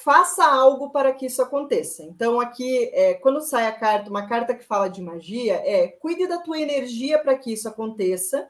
faça 0.03 0.45
algo 0.45 0.91
para 0.91 1.13
que 1.13 1.27
isso 1.27 1.43
aconteça. 1.43 2.03
Então, 2.03 2.41
aqui, 2.41 2.91
é, 2.93 3.15
quando 3.15 3.41
sai 3.41 3.67
a 3.67 3.73
carta, 3.73 4.11
uma 4.11 4.27
carta 4.27 4.55
que 4.55 4.65
fala 4.65 4.89
de 4.89 5.03
magia, 5.03 5.55
é 5.65 5.89
cuide 5.89 6.27
da 6.27 6.39
tua 6.39 6.59
energia 6.59 7.19
para 7.19 7.37
que 7.37 7.53
isso 7.53 7.69
aconteça 7.69 8.49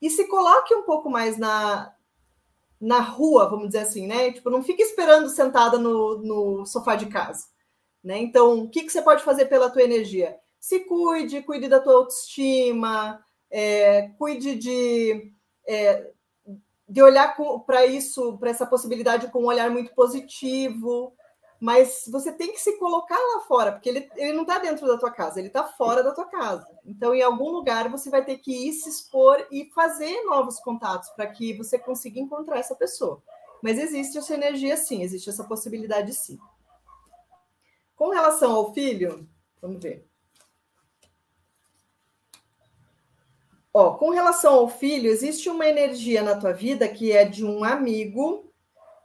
e 0.00 0.10
se 0.10 0.26
coloque 0.28 0.74
um 0.74 0.82
pouco 0.82 1.10
mais 1.10 1.38
na, 1.38 1.94
na 2.80 3.00
rua, 3.00 3.48
vamos 3.48 3.68
dizer 3.68 3.80
assim, 3.80 4.06
né? 4.06 4.30
Tipo, 4.32 4.50
não 4.50 4.62
fique 4.62 4.82
esperando 4.82 5.28
sentada 5.28 5.78
no, 5.78 6.18
no 6.18 6.66
sofá 6.66 6.94
de 6.94 7.06
casa. 7.06 7.46
Né? 8.02 8.18
Então, 8.18 8.64
o 8.64 8.68
que, 8.68 8.82
que 8.82 8.90
você 8.90 9.00
pode 9.00 9.24
fazer 9.24 9.46
pela 9.46 9.70
tua 9.70 9.82
energia? 9.82 10.36
Se 10.60 10.80
cuide, 10.80 11.42
cuide 11.42 11.68
da 11.68 11.80
tua 11.80 11.94
autoestima, 11.94 13.24
é, 13.50 14.10
cuide 14.18 14.54
de 14.56 15.32
é, 15.66 16.10
de 16.88 17.02
olhar 17.02 17.36
para 17.66 17.86
isso, 17.86 18.36
para 18.38 18.50
essa 18.50 18.66
possibilidade 18.66 19.30
com 19.30 19.42
um 19.42 19.46
olhar 19.46 19.70
muito 19.70 19.94
positivo, 19.94 21.14
mas 21.60 22.04
você 22.10 22.30
tem 22.30 22.52
que 22.52 22.60
se 22.60 22.78
colocar 22.78 23.16
lá 23.16 23.40
fora, 23.40 23.72
porque 23.72 23.88
ele, 23.88 24.10
ele 24.16 24.32
não 24.34 24.42
está 24.42 24.58
dentro 24.58 24.86
da 24.86 24.98
tua 24.98 25.10
casa, 25.10 25.38
ele 25.38 25.48
está 25.48 25.64
fora 25.64 26.02
da 26.02 26.12
tua 26.12 26.26
casa. 26.26 26.66
Então, 26.84 27.14
em 27.14 27.22
algum 27.22 27.50
lugar, 27.50 27.90
você 27.90 28.10
vai 28.10 28.24
ter 28.24 28.36
que 28.38 28.68
ir 28.68 28.72
se 28.74 28.88
expor 28.88 29.46
e 29.50 29.70
fazer 29.74 30.24
novos 30.24 30.60
contatos 30.60 31.08
para 31.10 31.26
que 31.26 31.56
você 31.56 31.78
consiga 31.78 32.20
encontrar 32.20 32.58
essa 32.58 32.74
pessoa. 32.74 33.22
Mas 33.62 33.78
existe 33.78 34.18
essa 34.18 34.34
energia 34.34 34.76
sim, 34.76 35.02
existe 35.02 35.30
essa 35.30 35.44
possibilidade 35.44 36.12
sim. 36.12 36.38
Com 37.96 38.10
relação 38.10 38.52
ao 38.52 38.74
filho, 38.74 39.26
vamos 39.62 39.82
ver. 39.82 40.06
Ó, 43.76 43.94
com 43.94 44.10
relação 44.10 44.54
ao 44.54 44.68
filho, 44.68 45.10
existe 45.10 45.50
uma 45.50 45.66
energia 45.66 46.22
na 46.22 46.36
tua 46.36 46.52
vida 46.52 46.86
que 46.86 47.10
é 47.10 47.24
de 47.24 47.44
um 47.44 47.64
amigo, 47.64 48.48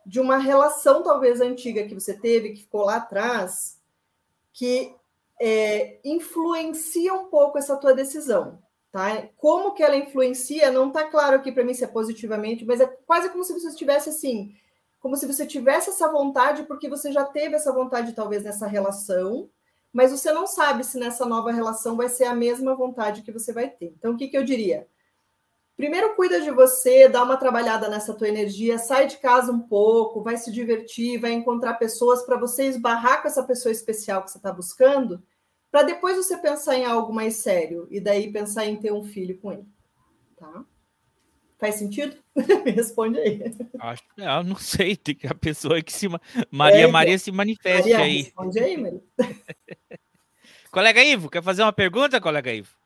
de 0.05 0.19
uma 0.19 0.38
relação 0.38 1.01
talvez 1.01 1.41
antiga 1.41 1.88
que 1.88 1.95
você 1.95 2.13
teve, 2.13 2.51
que 2.51 2.62
ficou 2.62 2.86
lá 2.86 2.97
atrás, 2.97 3.79
que 4.53 4.93
é, 5.41 5.97
influencia 6.05 7.15
um 7.15 7.25
pouco 7.25 7.58
essa 7.58 7.77
tua 7.77 7.95
decisão, 7.95 8.60
tá? 8.91 9.27
Como 9.38 9.73
que 9.73 9.82
ela 9.82 9.97
influencia, 9.97 10.69
não 10.69 10.91
tá 10.91 11.03
claro 11.03 11.38
aqui 11.38 11.51
para 11.51 11.63
mim 11.63 11.73
se 11.73 11.84
é 11.84 11.88
positivamente, 11.88 12.63
mas 12.63 12.79
é 12.79 12.86
quase 13.08 13.29
como 13.29 13.43
se 13.43 13.53
você 13.53 13.69
estivesse 13.69 14.10
assim, 14.10 14.53
como 14.99 15.15
se 15.15 15.25
você 15.25 15.47
tivesse 15.47 15.89
essa 15.89 16.12
vontade, 16.12 16.63
porque 16.63 16.88
você 16.88 17.12
já 17.12 17.25
teve 17.25 17.55
essa 17.55 17.73
vontade 17.73 18.13
talvez 18.13 18.43
nessa 18.43 18.67
relação, 18.67 19.49
mas 19.91 20.12
você 20.12 20.32
não 20.32 20.45
sabe 20.45 20.84
se 20.84 20.97
nessa 20.97 21.25
nova 21.25 21.52
relação 21.52 21.95
vai 21.95 22.10
ser 22.10 22.25
a 22.25 22.36
mesma 22.36 22.75
vontade 22.75 23.21
que 23.21 23.32
você 23.32 23.52
vai 23.52 23.69
ter. 23.69 23.93
Então, 23.97 24.13
o 24.13 24.17
que, 24.17 24.28
que 24.28 24.38
eu 24.38 24.43
diria? 24.43 24.88
Primeiro, 25.75 26.13
cuida 26.15 26.41
de 26.41 26.52
você, 26.52 27.08
dá 27.08 27.23
uma 27.23 27.38
trabalhada 27.38 27.88
nessa 27.88 28.13
tua 28.13 28.28
energia, 28.28 28.78
sai 28.78 29.08
de 29.08 29.17
casa 29.17 29.52
um 29.52 29.62
pouco, 29.62 30.21
vai 30.21 30.36
se 30.36 30.52
divertir, 30.52 31.17
vai 31.17 31.32
encontrar 31.32 31.75
pessoas 31.75 32.21
para 32.23 32.38
você 32.38 32.65
esbarrar 32.65 33.21
com 33.21 33.30
essa 33.30 33.43
pessoa 33.43 33.71
especial 33.71 34.21
que 34.21 34.30
você 34.30 34.38
está 34.38 34.52
buscando, 34.52 35.23
para 35.71 35.84
depois 35.84 36.17
você 36.17 36.36
pensar 36.38 36.75
em 36.75 36.86
algo 36.86 37.13
mais 37.13 37.38
sério 37.38 37.88
e 37.89 38.02
daí 38.02 38.32
pensar 38.32 38.65
em 38.65 38.75
ter 38.75 38.91
um 38.91 39.06
filho 39.06 39.39
com 39.39 39.54
ele. 39.54 39.65
Tá? 40.36 40.65
Faz 41.59 41.75
sentido? 41.75 42.15
Me 42.63 42.71
responde 42.71 43.19
aí. 43.19 43.43
Acho, 43.79 44.03
eu 44.17 44.43
não 44.43 44.55
sei, 44.55 44.95
tem 44.95 45.13
que 45.13 45.27
a 45.27 45.35
pessoa 45.35 45.81
que 45.81 45.91
se. 45.91 46.07
Maria 46.49 46.85
é, 46.85 46.87
Maria 46.87 47.19
se 47.19 47.31
manifeste 47.33 47.91
Maria, 47.91 47.99
aí. 47.99 48.21
Responde 48.21 48.59
aí, 48.59 48.77
Maria. 48.77 49.03
colega 50.71 51.03
Ivo, 51.03 51.29
quer 51.29 51.43
fazer 51.43 51.61
uma 51.61 51.73
pergunta, 51.73 52.21
colega 52.21 52.53
Ivo? 52.53 52.79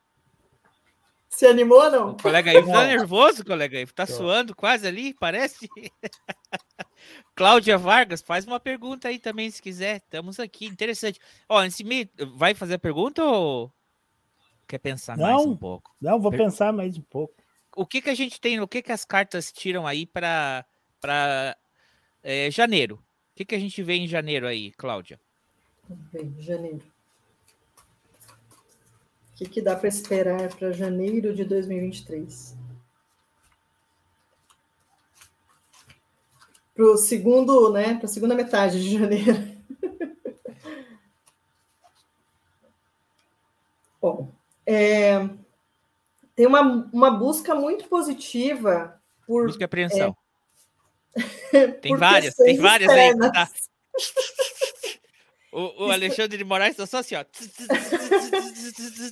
Se 1.29 1.45
animou, 1.45 1.89
não? 1.91 2.11
O 2.11 2.17
colega 2.17 2.51
Ivo 2.51 2.71
tá 2.71 2.87
nervoso, 2.87 3.45
colega 3.45 3.79
Ivo. 3.79 3.93
Tá 3.93 4.07
suando 4.07 4.55
quase 4.55 4.87
ali, 4.87 5.13
parece. 5.13 5.67
Cláudia 7.35 7.77
Vargas, 7.77 8.21
faz 8.21 8.45
uma 8.45 8.59
pergunta 8.59 9.07
aí 9.07 9.19
também, 9.19 9.51
se 9.51 9.61
quiser. 9.61 9.97
Estamos 9.97 10.39
aqui, 10.39 10.65
interessante. 10.65 11.19
Ó, 11.47 11.63
esse 11.63 11.83
meio, 11.83 12.09
vai 12.35 12.55
fazer 12.55 12.75
a 12.75 12.79
pergunta 12.79 13.23
ou 13.23 13.71
quer 14.67 14.79
pensar 14.79 15.15
não, 15.15 15.25
mais 15.25 15.45
um 15.45 15.55
pouco? 15.55 15.91
Não, 16.01 16.19
vou 16.19 16.31
per... 16.31 16.39
pensar 16.39 16.73
mais 16.73 16.97
um 16.97 17.03
pouco. 17.03 17.42
O 17.75 17.85
que 17.85 18.01
que 18.01 18.09
a 18.09 18.15
gente 18.15 18.39
tem, 18.39 18.59
o 18.59 18.67
que 18.67 18.81
que 18.81 18.91
as 18.91 19.03
cartas 19.03 19.51
tiram 19.51 19.87
aí 19.87 20.05
para 20.05 20.65
é, 22.21 22.51
janeiro? 22.51 22.95
O 22.95 23.35
que 23.35 23.45
que 23.45 23.55
a 23.55 23.59
gente 23.59 23.81
vê 23.81 23.95
em 23.95 24.07
janeiro 24.07 24.47
aí, 24.47 24.71
Cláudia? 24.73 25.19
Bem, 26.11 26.35
janeiro. 26.39 26.83
O 29.31 29.35
que, 29.35 29.45
que 29.45 29.61
dá 29.61 29.75
para 29.75 29.89
esperar 29.89 30.55
para 30.55 30.71
janeiro 30.71 31.33
de 31.33 31.43
2023? 31.43 32.55
Para 36.75 36.85
o 36.85 36.97
segundo, 36.97 37.71
né? 37.71 37.95
Para 37.95 38.05
a 38.05 38.09
segunda 38.09 38.35
metade 38.35 38.81
de 38.81 38.93
janeiro. 38.97 39.53
Bom, 43.99 44.31
é, 44.65 45.29
tem 46.35 46.47
uma, 46.47 46.89
uma 46.91 47.11
busca 47.11 47.53
muito 47.53 47.87
positiva 47.87 48.99
por. 49.25 49.47
Busca 49.47 49.63
e 49.63 49.65
apreensão. 49.65 50.15
É, 51.53 51.67
tem 51.81 51.95
várias, 51.95 52.35
tem 52.35 52.57
várias 52.57 52.89
externas. 52.89 53.31
aí. 53.33 53.43
Tá? 53.45 53.49
O, 55.53 55.85
o 55.85 55.91
Alexandre 55.91 56.35
de 56.35 56.43
Moraes 56.43 56.71
está 56.71 56.87
só 56.87 56.97
assim, 56.97 57.13
ó. 57.13 57.23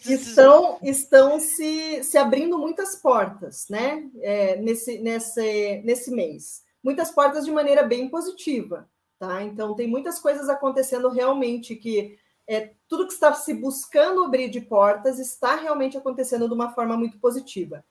Estão, 0.10 0.80
estão 0.82 1.40
se, 1.40 2.04
se 2.04 2.18
abrindo 2.18 2.58
muitas 2.58 2.96
portas, 2.96 3.68
né? 3.70 4.10
É, 4.22 4.56
nesse, 4.56 4.98
nesse, 4.98 5.82
nesse 5.86 6.10
mês. 6.10 6.64
Muitas 6.84 7.12
portas 7.12 7.46
de 7.46 7.52
maneira 7.52 7.84
bem 7.84 8.10
positiva, 8.10 8.90
tá? 9.20 9.44
Então, 9.44 9.76
tem 9.76 9.88
muitas 9.88 10.18
coisas 10.18 10.50
acontecendo 10.50 11.10
realmente 11.10 11.76
que 11.76 12.18
é, 12.48 12.74
tudo 12.88 13.08
que 13.08 13.14
está 13.14 13.34
se 13.34 13.54
buscando 13.54 14.24
abrir 14.24 14.50
de 14.50 14.62
portas 14.62 15.20
está 15.20 15.56
realmente 15.56 15.98
acontecendo 15.98 16.48
de 16.48 16.54
uma 16.54 16.74
forma 16.74 16.98
muito 16.98 17.20
positiva. 17.20 17.84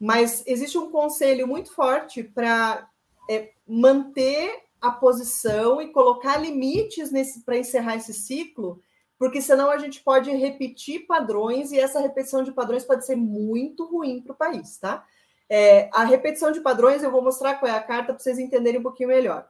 Mas 0.00 0.44
existe 0.46 0.78
um 0.78 0.90
conselho 0.90 1.46
muito 1.46 1.72
forte 1.74 2.22
para 2.22 2.88
é, 3.28 3.50
manter 3.66 4.62
a 4.80 4.90
posição 4.90 5.82
e 5.82 5.92
colocar 5.92 6.36
limites 6.36 7.10
para 7.44 7.58
encerrar 7.58 7.96
esse 7.96 8.14
ciclo, 8.14 8.80
porque 9.18 9.42
senão 9.42 9.70
a 9.70 9.78
gente 9.78 10.00
pode 10.00 10.30
repetir 10.30 11.06
padrões 11.06 11.72
e 11.72 11.80
essa 11.80 12.00
repetição 12.00 12.44
de 12.44 12.52
padrões 12.52 12.84
pode 12.84 13.04
ser 13.04 13.16
muito 13.16 13.84
ruim 13.84 14.22
para 14.22 14.32
o 14.32 14.36
país, 14.36 14.78
tá? 14.78 15.04
É, 15.50 15.88
a 15.92 16.04
repetição 16.04 16.52
de 16.52 16.60
padrões, 16.60 17.02
eu 17.02 17.10
vou 17.10 17.22
mostrar 17.22 17.54
qual 17.54 17.72
é 17.72 17.74
a 17.74 17.82
carta 17.82 18.12
para 18.12 18.22
vocês 18.22 18.38
entenderem 18.38 18.78
um 18.78 18.82
pouquinho 18.82 19.08
melhor. 19.08 19.48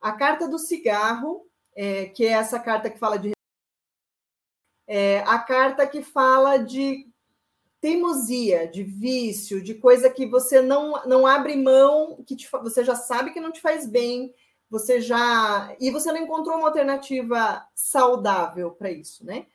A 0.00 0.12
carta 0.12 0.48
do 0.48 0.58
cigarro, 0.58 1.46
é, 1.74 2.06
que 2.06 2.26
é 2.26 2.30
essa 2.30 2.58
carta 2.58 2.90
que 2.90 2.98
fala 2.98 3.18
de. 3.18 3.32
É, 4.88 5.20
a 5.26 5.38
carta 5.38 5.86
que 5.86 6.02
fala 6.02 6.56
de 6.56 7.06
teimosia, 7.80 8.66
de 8.66 8.82
vício, 8.82 9.62
de 9.62 9.74
coisa 9.74 10.10
que 10.10 10.26
você 10.26 10.60
não, 10.60 11.04
não 11.06 11.26
abre 11.26 11.54
mão, 11.54 12.24
que 12.26 12.34
te, 12.34 12.48
você 12.50 12.82
já 12.82 12.96
sabe 12.96 13.30
que 13.30 13.40
não 13.40 13.52
te 13.52 13.60
faz 13.60 13.86
bem, 13.86 14.34
você 14.70 15.00
já. 15.00 15.76
E 15.78 15.90
você 15.90 16.10
não 16.10 16.18
encontrou 16.18 16.56
uma 16.56 16.68
alternativa 16.68 17.64
saudável 17.74 18.70
para 18.72 18.90
isso, 18.90 19.24
né? 19.24 19.46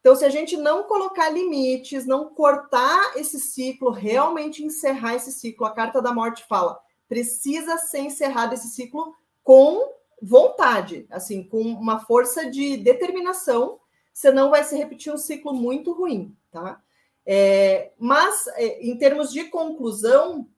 Então, 0.00 0.14
se 0.14 0.24
a 0.24 0.30
gente 0.30 0.56
não 0.56 0.84
colocar 0.84 1.28
limites, 1.28 2.06
não 2.06 2.32
cortar 2.32 3.16
esse 3.16 3.38
ciclo, 3.38 3.90
realmente 3.90 4.64
encerrar 4.64 5.16
esse 5.16 5.32
ciclo, 5.32 5.66
a 5.66 5.72
carta 5.72 6.00
da 6.00 6.14
morte 6.14 6.44
fala, 6.48 6.78
precisa 7.08 7.76
ser 7.78 8.00
encerrado 8.00 8.54
esse 8.54 8.68
ciclo 8.68 9.14
com 9.42 9.92
vontade, 10.22 11.06
assim, 11.10 11.42
com 11.42 11.60
uma 11.60 12.00
força 12.00 12.48
de 12.50 12.76
determinação, 12.76 13.77
senão 14.18 14.50
vai 14.50 14.64
se 14.64 14.76
repetir 14.76 15.14
um 15.14 15.16
ciclo 15.16 15.54
muito 15.54 15.92
ruim, 15.92 16.36
tá? 16.50 16.82
É, 17.24 17.92
mas, 17.96 18.48
é, 18.56 18.84
em 18.84 18.98
termos 18.98 19.30
de 19.30 19.44
conclusão, 19.44 20.48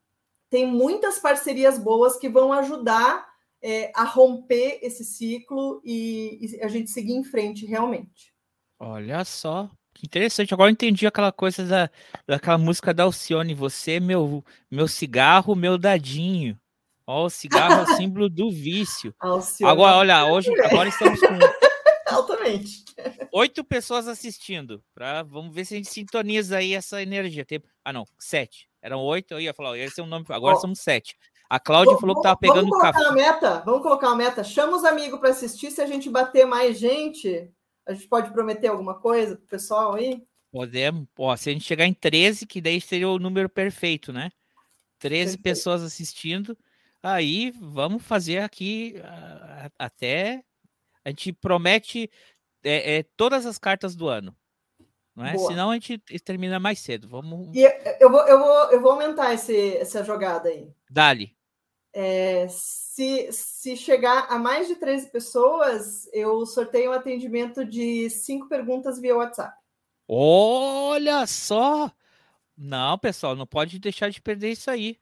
tem 0.49 0.67
muitas 0.67 1.19
parcerias 1.19 1.79
boas 1.79 2.17
que 2.17 2.27
vão 2.27 2.55
ajudar 2.55 3.29
é, 3.63 3.93
a 3.95 4.05
romper 4.05 4.79
esse 4.81 5.05
ciclo 5.05 5.83
e, 5.85 6.39
e, 6.41 6.63
a 6.63 6.69
gente 6.69 6.89
seguir 6.89 7.13
em 7.13 7.23
frente 7.23 7.67
realmente. 7.67 8.33
Olha 8.79 9.23
só, 9.27 9.69
que 9.93 10.07
interessante. 10.07 10.55
Agora 10.55 10.71
eu 10.71 10.73
entendi 10.73 11.07
aquela 11.07 11.31
coisa 11.31 11.63
da, 11.63 11.91
daquela 12.27 12.57
música 12.57 12.95
da 12.95 13.03
Alcione, 13.03 13.53
você, 13.53 14.01
meu, 14.01 14.43
meu 14.71 14.89
cigarro, 14.89 15.55
meu 15.55 15.77
dadinho. 15.77 16.59
Ó, 17.07 17.27
o 17.27 17.31
cigarro 17.31 17.75
é 17.75 17.83
o 17.83 17.87
símbolo 17.99 18.31
do 18.31 18.51
vício. 18.51 19.15
Alcione. 19.21 19.71
Agora, 19.71 19.97
olha, 19.99 20.25
hoje, 20.25 20.49
agora 20.63 20.89
estamos 20.89 21.21
com 21.21 21.70
altamente. 22.15 22.85
Oito 23.33 23.65
pessoas 23.65 24.09
assistindo. 24.09 24.83
Pra, 24.95 25.23
vamos 25.23 25.55
ver 25.55 25.65
se 25.65 25.75
a 25.75 25.77
gente 25.77 25.91
sintoniza 25.91 26.59
aí 26.59 26.75
essa 26.75 27.03
energia. 27.03 27.45
Tem, 27.45 27.63
ah, 27.85 27.93
não, 27.93 28.05
sete. 28.19 28.69
Eram 28.83 29.01
oito, 29.01 29.33
eu 29.33 29.41
ia 29.41 29.53
falar, 29.55 29.77
esse 29.79 30.01
é 30.01 30.03
um 30.03 30.07
nome. 30.07 30.25
Agora 30.29 30.57
oh. 30.57 30.61
somos 30.61 30.81
sete. 30.81 31.17
A 31.49 31.59
Cláudia 31.59 31.97
falou 31.99 32.15
que 32.15 32.21
estava 32.21 32.39
pegando 32.39 32.69
vamos 32.69 32.81
café. 32.81 33.01
Uma 33.01 33.13
meta, 33.13 33.63
vamos 33.67 33.83
colocar 33.83 34.07
uma 34.09 34.17
meta. 34.17 34.45
Chama 34.45 34.77
os 34.77 34.85
amigos 34.85 35.19
para 35.19 35.31
assistir. 35.31 35.71
Se 35.73 35.83
a 35.83 35.87
gente 35.87 36.09
bater 36.09 36.47
mais 36.47 36.79
gente, 36.79 37.51
a 37.87 37.93
gente 37.93 38.07
pode 38.07 38.31
prometer 38.33 38.69
alguma 38.69 38.95
coisa 38.95 39.35
para 39.35 39.45
o 39.45 39.49
pessoal 39.49 39.95
aí? 39.95 40.23
Podemos. 40.53 41.09
Ó, 41.19 41.37
se 41.37 41.51
a 41.51 41.53
gente 41.53 41.65
chegar 41.65 41.87
em 41.87 41.93
13, 41.93 42.47
que 42.47 42.61
daí 42.61 42.81
seria 42.81 43.09
o 43.09 43.19
número 43.19 43.49
perfeito, 43.49 44.13
né? 44.13 44.31
13 45.01 45.25
perfeito. 45.25 45.43
pessoas 45.43 45.83
assistindo. 45.83 46.57
Aí 47.03 47.53
vamos 47.61 48.03
fazer 48.03 48.39
aqui 48.39 48.95
uh, 48.99 49.73
até. 49.79 50.45
A 51.05 51.11
gente 51.11 51.33
promete 51.33 52.11
é, 52.65 52.99
é, 52.99 53.03
todas 53.17 53.47
as 53.47 53.59
cartas 53.59 53.95
do 53.95 54.09
ano. 54.09 54.35
Não 55.15 55.27
é? 55.27 55.37
Senão 55.37 55.71
a 55.71 55.75
gente 55.75 55.99
termina 56.25 56.59
mais 56.59 56.79
cedo. 56.79 57.09
Vamos. 57.09 57.55
E 57.55 57.63
eu 58.01 58.11
vou, 58.11 58.21
eu 58.27 58.39
vou, 58.39 58.71
eu 58.71 58.81
vou 58.81 58.93
aumentar 58.93 59.35
esse, 59.35 59.77
essa 59.77 60.05
jogada 60.05 60.49
aí. 60.49 60.73
Dali. 60.91 61.37
É, 61.93 62.47
se, 62.49 63.29
se 63.33 63.77
chegar 63.77 64.27
a 64.31 64.39
mais 64.39 64.69
de 64.69 64.77
13 64.77 65.11
pessoas, 65.11 66.09
eu 66.13 66.47
sorteio 66.47 66.91
um 66.91 66.95
atendimento 66.95 67.65
de 67.65 68.09
cinco 68.09 68.49
perguntas 68.49 69.01
via 69.01 69.17
WhatsApp. 69.17 69.57
Olha 70.07 71.27
só! 71.27 71.91
Não, 72.57 72.99
pessoal, 72.99 73.35
não 73.35 73.47
pode 73.47 73.79
deixar 73.79 74.11
de 74.11 74.21
perder 74.21 74.53
isso 74.53 74.71
aí. 74.71 74.99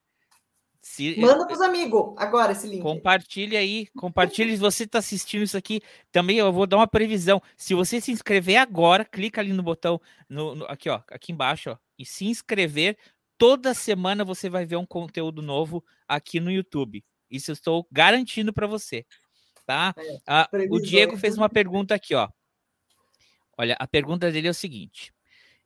Se, 0.80 1.18
Manda 1.20 1.44
para 1.44 1.54
os 1.54 1.60
amigos 1.60 2.14
agora 2.16 2.52
esse 2.52 2.66
link. 2.66 2.82
Compartilhe 2.82 3.56
aí, 3.56 3.86
compartilhe. 3.96 4.52
se 4.52 4.58
você 4.58 4.84
está 4.84 4.98
assistindo 4.98 5.42
isso 5.42 5.56
aqui, 5.56 5.82
também 6.12 6.38
eu 6.38 6.52
vou 6.52 6.66
dar 6.66 6.76
uma 6.76 6.86
previsão. 6.86 7.42
Se 7.56 7.74
você 7.74 8.00
se 8.00 8.12
inscrever 8.12 8.56
agora, 8.56 9.04
clica 9.04 9.40
ali 9.40 9.52
no 9.52 9.62
botão, 9.62 10.00
no, 10.28 10.54
no, 10.54 10.64
aqui 10.66 10.88
ó, 10.88 11.02
aqui 11.10 11.32
embaixo, 11.32 11.70
ó, 11.70 11.76
e 11.98 12.04
se 12.04 12.26
inscrever. 12.26 12.96
Toda 13.36 13.74
semana 13.74 14.24
você 14.24 14.48
vai 14.48 14.64
ver 14.64 14.76
um 14.76 14.86
conteúdo 14.86 15.42
novo 15.42 15.84
aqui 16.06 16.40
no 16.40 16.50
YouTube. 16.50 17.04
Isso 17.30 17.50
eu 17.50 17.54
estou 17.54 17.86
garantindo 17.90 18.52
para 18.52 18.66
você, 18.66 19.04
tá? 19.66 19.94
É, 19.96 20.18
ah, 20.26 20.48
o 20.70 20.80
Diego 20.80 21.16
fez 21.16 21.36
uma 21.36 21.48
pergunta 21.48 21.94
aqui, 21.94 22.14
ó. 22.14 22.28
Olha, 23.56 23.76
a 23.78 23.86
pergunta 23.86 24.30
dele 24.30 24.48
é 24.48 24.50
o 24.50 24.54
seguinte: 24.54 25.12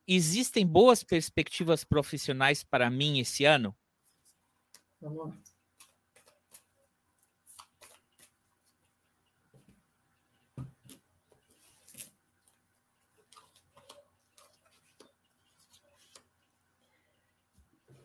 existem 0.09 0.67
boas 0.67 1.05
perspectivas 1.05 1.85
profissionais 1.85 2.65
para 2.65 2.91
mim 2.91 3.21
esse 3.21 3.45
ano? 3.45 3.75
Vamos 5.03 5.19
lá. 5.19 5.37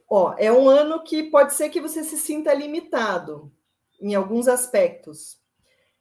Ó, 0.09 0.33
é 0.37 0.51
um 0.51 0.67
ano 0.69 1.03
que 1.03 1.23
pode 1.23 1.53
ser 1.53 1.69
que 1.69 1.81
você 1.81 2.03
se 2.03 2.17
sinta 2.17 2.53
limitado 2.53 3.51
em 4.01 4.15
alguns 4.15 4.47
aspectos. 4.47 5.37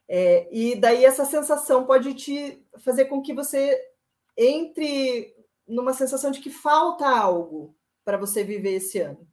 É, 0.09 0.48
e 0.52 0.76
daí 0.76 1.04
essa 1.04 1.24
sensação 1.24 1.85
pode 1.85 2.14
te 2.14 2.64
fazer 2.78 3.06
com 3.06 3.20
que 3.20 3.35
você 3.35 3.78
entre 4.37 5.35
numa 5.66 5.92
sensação 5.92 6.31
de 6.31 6.40
que 6.40 6.50
falta 6.50 7.06
algo 7.08 7.77
para 8.04 8.16
você 8.16 8.44
viver 8.44 8.75
esse 8.77 9.00
ano. 9.00 9.25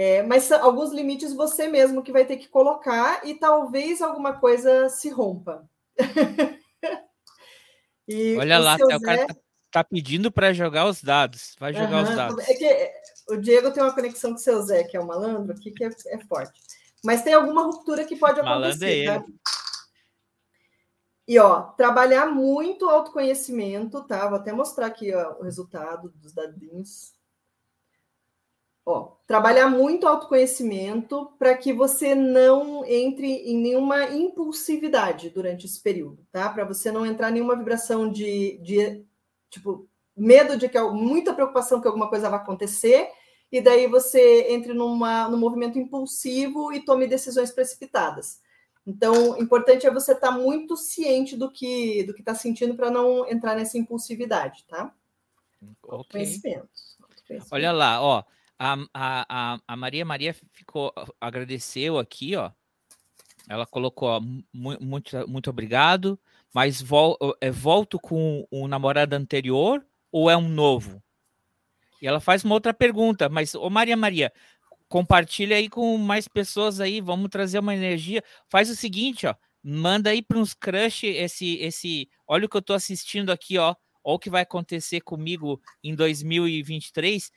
É, 0.00 0.22
mas 0.22 0.52
alguns 0.52 0.92
limites 0.92 1.32
você 1.32 1.66
mesmo 1.66 2.04
que 2.04 2.12
vai 2.12 2.24
ter 2.24 2.36
que 2.36 2.46
colocar 2.46 3.26
e 3.26 3.34
talvez 3.34 4.00
alguma 4.00 4.38
coisa 4.38 4.88
se 4.88 5.10
rompa. 5.10 5.68
Olha 8.38 8.60
lá, 8.60 8.76
o 8.76 9.00
cara 9.00 9.26
tá, 9.26 9.36
tá 9.72 9.82
pedindo 9.82 10.30
para 10.30 10.52
jogar 10.52 10.86
os 10.86 11.02
dados. 11.02 11.56
Vai 11.58 11.74
jogar 11.74 12.04
uhum, 12.04 12.10
os 12.10 12.14
dados. 12.14 12.48
É 12.48 12.54
que 12.54 12.92
o 13.28 13.36
Diego 13.38 13.72
tem 13.72 13.82
uma 13.82 13.92
conexão 13.92 14.30
com 14.30 14.36
o 14.36 14.40
seu 14.40 14.62
Zé, 14.62 14.84
que 14.84 14.96
é 14.96 15.00
o 15.00 15.06
malandro, 15.06 15.52
aqui 15.52 15.72
que 15.72 15.82
é, 15.82 15.88
é 15.88 16.18
forte. 16.26 16.60
Mas 17.04 17.22
tem 17.22 17.34
alguma 17.34 17.64
ruptura 17.64 18.04
que 18.04 18.14
pode 18.14 18.38
acontecer. 18.38 19.04
Malandro 19.04 19.26
é 19.26 19.34
tá? 19.34 19.48
E 21.26 21.40
ó, 21.40 21.62
trabalhar 21.72 22.26
muito 22.26 22.88
autoconhecimento, 22.88 24.04
tá? 24.04 24.28
Vou 24.28 24.38
até 24.38 24.52
mostrar 24.52 24.86
aqui 24.86 25.12
ó, 25.12 25.40
o 25.40 25.42
resultado 25.42 26.08
dos 26.10 26.32
dadinhos. 26.32 27.17
Trabalhar 29.28 29.68
muito 29.68 30.08
autoconhecimento 30.08 31.30
para 31.38 31.54
que 31.54 31.70
você 31.70 32.14
não 32.14 32.82
entre 32.86 33.26
em 33.26 33.58
nenhuma 33.58 34.06
impulsividade 34.06 35.28
durante 35.28 35.66
esse 35.66 35.78
período, 35.82 36.26
tá? 36.32 36.48
Para 36.48 36.64
você 36.64 36.90
não 36.90 37.04
entrar 37.04 37.28
em 37.28 37.34
nenhuma 37.34 37.54
vibração 37.54 38.10
de, 38.10 38.58
de 38.62 39.04
tipo 39.50 39.86
medo 40.16 40.56
de 40.56 40.66
que 40.66 40.80
muita 40.80 41.34
preocupação 41.34 41.78
que 41.78 41.86
alguma 41.86 42.08
coisa 42.08 42.30
vai 42.30 42.38
acontecer 42.38 43.10
e 43.52 43.60
daí 43.60 43.86
você 43.86 44.46
entre 44.48 44.72
numa, 44.72 45.28
num 45.28 45.36
movimento 45.36 45.78
impulsivo 45.78 46.72
e 46.72 46.80
tome 46.82 47.06
decisões 47.06 47.50
precipitadas. 47.50 48.40
Então, 48.86 49.38
importante 49.38 49.86
é 49.86 49.92
você 49.92 50.12
estar 50.12 50.28
tá 50.28 50.38
muito 50.38 50.74
ciente 50.74 51.36
do 51.36 51.52
que 51.52 52.02
do 52.04 52.14
que 52.14 52.20
está 52.20 52.34
sentindo 52.34 52.74
para 52.74 52.90
não 52.90 53.28
entrar 53.28 53.54
nessa 53.54 53.76
impulsividade, 53.76 54.64
tá? 54.66 54.90
Ok. 57.02 57.42
Olha 57.50 57.72
lá, 57.72 58.00
ó. 58.00 58.24
A, 58.58 58.76
a, 58.92 59.58
a 59.66 59.76
Maria 59.76 60.04
Maria 60.04 60.34
ficou, 60.52 60.92
agradeceu 61.20 61.98
aqui, 61.98 62.34
ó. 62.34 62.50
Ela 63.48 63.64
colocou, 63.64 64.08
ó, 64.08 64.20
muito, 64.52 65.28
muito 65.28 65.48
obrigado, 65.48 66.18
mas 66.52 66.82
vol, 66.82 67.16
é, 67.40 67.50
volto 67.50 67.98
com 67.98 68.46
o 68.50 68.68
namorado 68.68 69.14
anterior 69.14 69.86
ou 70.12 70.28
é 70.28 70.36
um 70.36 70.48
novo? 70.48 71.02
E 72.02 72.06
ela 72.06 72.20
faz 72.20 72.44
uma 72.44 72.54
outra 72.54 72.74
pergunta, 72.74 73.28
mas, 73.28 73.54
ô 73.54 73.70
Maria 73.70 73.96
Maria, 73.96 74.32
compartilha 74.88 75.56
aí 75.56 75.68
com 75.68 75.96
mais 75.96 76.28
pessoas 76.28 76.80
aí, 76.80 77.00
vamos 77.00 77.30
trazer 77.30 77.58
uma 77.58 77.74
energia. 77.74 78.22
Faz 78.48 78.68
o 78.68 78.76
seguinte, 78.76 79.26
ó, 79.26 79.34
manda 79.62 80.10
aí 80.10 80.20
para 80.20 80.38
uns 80.38 80.52
crush 80.52 81.04
esse, 81.04 81.56
esse, 81.56 82.08
olha 82.26 82.46
o 82.46 82.48
que 82.48 82.56
eu 82.56 82.62
tô 82.62 82.74
assistindo 82.74 83.30
aqui, 83.30 83.56
ó, 83.56 83.74
olha 84.04 84.14
o 84.14 84.18
que 84.18 84.30
vai 84.30 84.42
acontecer 84.42 85.00
comigo 85.00 85.60
em 85.82 85.94
2023 85.94 87.30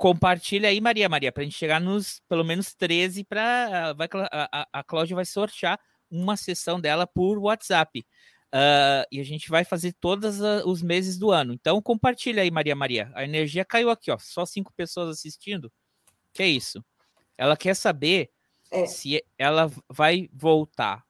compartilha 0.00 0.70
aí, 0.70 0.80
Maria 0.80 1.10
Maria, 1.10 1.30
para 1.30 1.42
a 1.42 1.44
gente 1.44 1.58
chegar 1.58 1.78
nos 1.78 2.22
pelo 2.26 2.42
menos 2.42 2.74
13 2.74 3.22
para 3.22 3.94
a, 3.94 4.60
a, 4.62 4.68
a 4.80 4.82
Cláudia 4.82 5.14
vai 5.14 5.26
sortear 5.26 5.78
uma 6.10 6.38
sessão 6.38 6.80
dela 6.80 7.06
por 7.06 7.38
WhatsApp. 7.38 8.00
Uh, 8.00 9.04
e 9.12 9.20
a 9.20 9.22
gente 9.22 9.50
vai 9.50 9.62
fazer 9.62 9.92
todos 9.92 10.40
os 10.64 10.80
meses 10.80 11.18
do 11.18 11.30
ano. 11.30 11.52
Então 11.52 11.82
compartilha 11.82 12.42
aí, 12.42 12.50
Maria 12.50 12.74
Maria. 12.74 13.12
A 13.14 13.24
energia 13.24 13.62
caiu 13.62 13.90
aqui, 13.90 14.10
ó. 14.10 14.16
Só 14.18 14.46
cinco 14.46 14.72
pessoas 14.72 15.10
assistindo. 15.10 15.70
Que 16.32 16.44
é 16.44 16.48
isso? 16.48 16.82
Ela 17.36 17.54
quer 17.54 17.76
saber 17.76 18.30
é. 18.72 18.86
se 18.86 19.22
ela 19.36 19.70
vai 19.86 20.30
voltar 20.32 21.04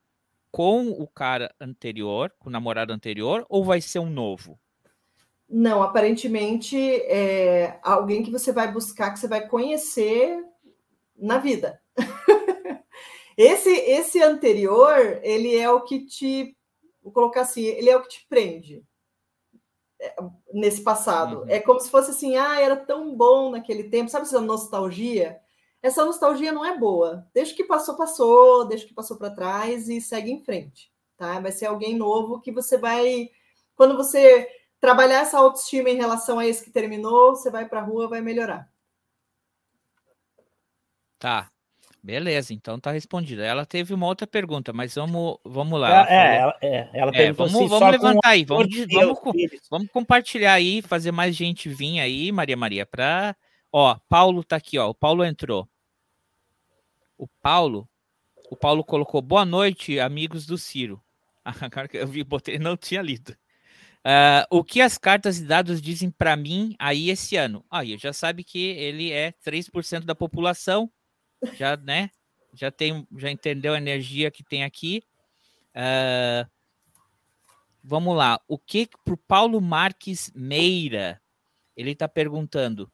com 0.51 0.89
o 0.89 1.07
cara 1.07 1.55
anterior, 1.61 2.29
com 2.37 2.49
o 2.49 2.51
namorado 2.51 2.91
anterior, 2.91 3.45
ou 3.47 3.63
vai 3.63 3.79
ser 3.79 3.99
um 3.99 4.09
novo? 4.09 4.59
Não, 5.53 5.83
aparentemente 5.83 6.77
é 6.79 7.77
alguém 7.83 8.23
que 8.23 8.31
você 8.31 8.53
vai 8.53 8.71
buscar, 8.71 9.11
que 9.11 9.19
você 9.19 9.27
vai 9.27 9.45
conhecer 9.49 10.41
na 11.13 11.39
vida. 11.39 11.81
esse 13.37 13.69
esse 13.69 14.23
anterior, 14.23 15.19
ele 15.21 15.57
é 15.57 15.69
o 15.69 15.81
que 15.81 16.05
te, 16.05 16.55
vou 17.03 17.11
colocar 17.11 17.41
assim, 17.41 17.63
ele 17.63 17.89
é 17.89 17.97
o 17.97 18.01
que 18.01 18.07
te 18.07 18.25
prende 18.29 18.81
é, 19.99 20.15
nesse 20.53 20.81
passado. 20.83 21.41
Uhum. 21.41 21.49
É 21.49 21.59
como 21.59 21.81
se 21.81 21.91
fosse 21.91 22.11
assim, 22.11 22.37
ah, 22.37 22.61
era 22.61 22.77
tão 22.77 23.13
bom 23.13 23.51
naquele 23.51 23.83
tempo. 23.83 24.09
Sabe 24.09 24.25
essa 24.25 24.39
nostalgia? 24.39 25.37
Essa 25.83 26.05
nostalgia 26.05 26.53
não 26.53 26.63
é 26.63 26.77
boa. 26.77 27.27
Deixa 27.33 27.53
que 27.53 27.65
passou, 27.65 27.97
passou, 27.97 28.63
deixa 28.63 28.87
que 28.87 28.93
passou 28.93 29.17
para 29.17 29.35
trás 29.35 29.89
e 29.89 29.99
segue 29.99 30.31
em 30.31 30.41
frente, 30.41 30.89
tá? 31.17 31.41
Vai 31.41 31.51
ser 31.51 31.65
alguém 31.65 31.93
novo 31.97 32.39
que 32.39 32.53
você 32.53 32.77
vai 32.77 33.29
quando 33.75 33.97
você 33.97 34.47
trabalhar 34.81 35.21
essa 35.21 35.37
autoestima 35.37 35.89
em 35.89 35.95
relação 35.95 36.39
a 36.39 36.45
esse 36.45 36.63
que 36.63 36.71
terminou, 36.71 37.35
você 37.35 37.49
vai 37.49 37.69
para 37.69 37.79
a 37.79 37.83
rua, 37.83 38.09
vai 38.09 38.19
melhorar. 38.19 38.69
Tá. 41.17 41.49
Beleza, 42.03 42.51
então 42.51 42.79
tá 42.79 42.91
respondido. 42.91 43.43
Ela 43.43 43.63
teve 43.63 43.93
uma 43.93 44.07
outra 44.07 44.25
pergunta, 44.25 44.73
mas 44.73 44.95
vamos, 44.95 45.37
vamos 45.45 45.79
lá. 45.79 46.09
É, 46.09 46.37
ela, 46.37 46.57
é, 46.59 46.89
ela 46.93 47.11
é, 47.13 47.31
vamos, 47.31 47.53
assim, 47.53 47.67
vamos 47.67 47.91
levantar 47.91 48.29
aí, 48.29 48.43
vamos, 48.43 48.67
vamos, 48.91 49.19
vamos, 49.69 49.91
compartilhar 49.91 50.53
aí, 50.53 50.81
fazer 50.81 51.11
mais 51.11 51.35
gente 51.35 51.69
vir 51.69 51.99
aí, 51.99 52.31
Maria 52.31 52.57
Maria, 52.57 52.87
para 52.87 53.35
Ó, 53.71 53.95
Paulo 54.09 54.43
tá 54.43 54.57
aqui, 54.57 54.77
ó. 54.77 54.89
O 54.89 54.95
Paulo 54.95 55.23
entrou. 55.23 55.69
O 57.17 57.27
Paulo, 57.41 57.87
o 58.49 58.55
Paulo 58.55 58.83
colocou 58.83 59.21
boa 59.21 59.45
noite, 59.45 59.99
amigos 59.99 60.45
do 60.45 60.57
Ciro. 60.57 61.01
Agora 61.45 61.87
que 61.87 61.97
eu 61.97 62.07
vi, 62.07 62.23
botei, 62.23 62.59
não 62.59 62.75
tinha 62.75 63.01
lido. 63.01 63.35
Uh, 64.03 64.41
o 64.49 64.63
que 64.63 64.81
as 64.81 64.97
cartas 64.97 65.37
e 65.37 65.45
dados 65.45 65.79
dizem 65.79 66.09
para 66.09 66.35
mim 66.35 66.75
aí 66.79 67.09
esse 67.09 67.35
ano? 67.35 67.63
Aí, 67.69 67.93
ah, 67.93 67.97
já 67.97 68.11
sabe 68.11 68.43
que 68.43 68.59
ele 68.59 69.11
é 69.11 69.31
3% 69.45 70.05
da 70.05 70.15
população, 70.15 70.91
já, 71.53 71.77
né? 71.77 72.09
Já 72.53 72.71
tem, 72.71 73.07
já 73.15 73.29
entendeu 73.29 73.73
a 73.73 73.77
energia 73.77 74.31
que 74.31 74.43
tem 74.43 74.63
aqui. 74.63 75.03
Uh, 75.75 76.49
vamos 77.83 78.17
lá. 78.17 78.41
O 78.47 78.57
que 78.57 78.89
para 79.05 79.13
o 79.13 79.17
Paulo 79.17 79.61
Marques 79.61 80.31
Meira? 80.35 81.21
Ele 81.77 81.91
está 81.91 82.07
perguntando 82.07 82.91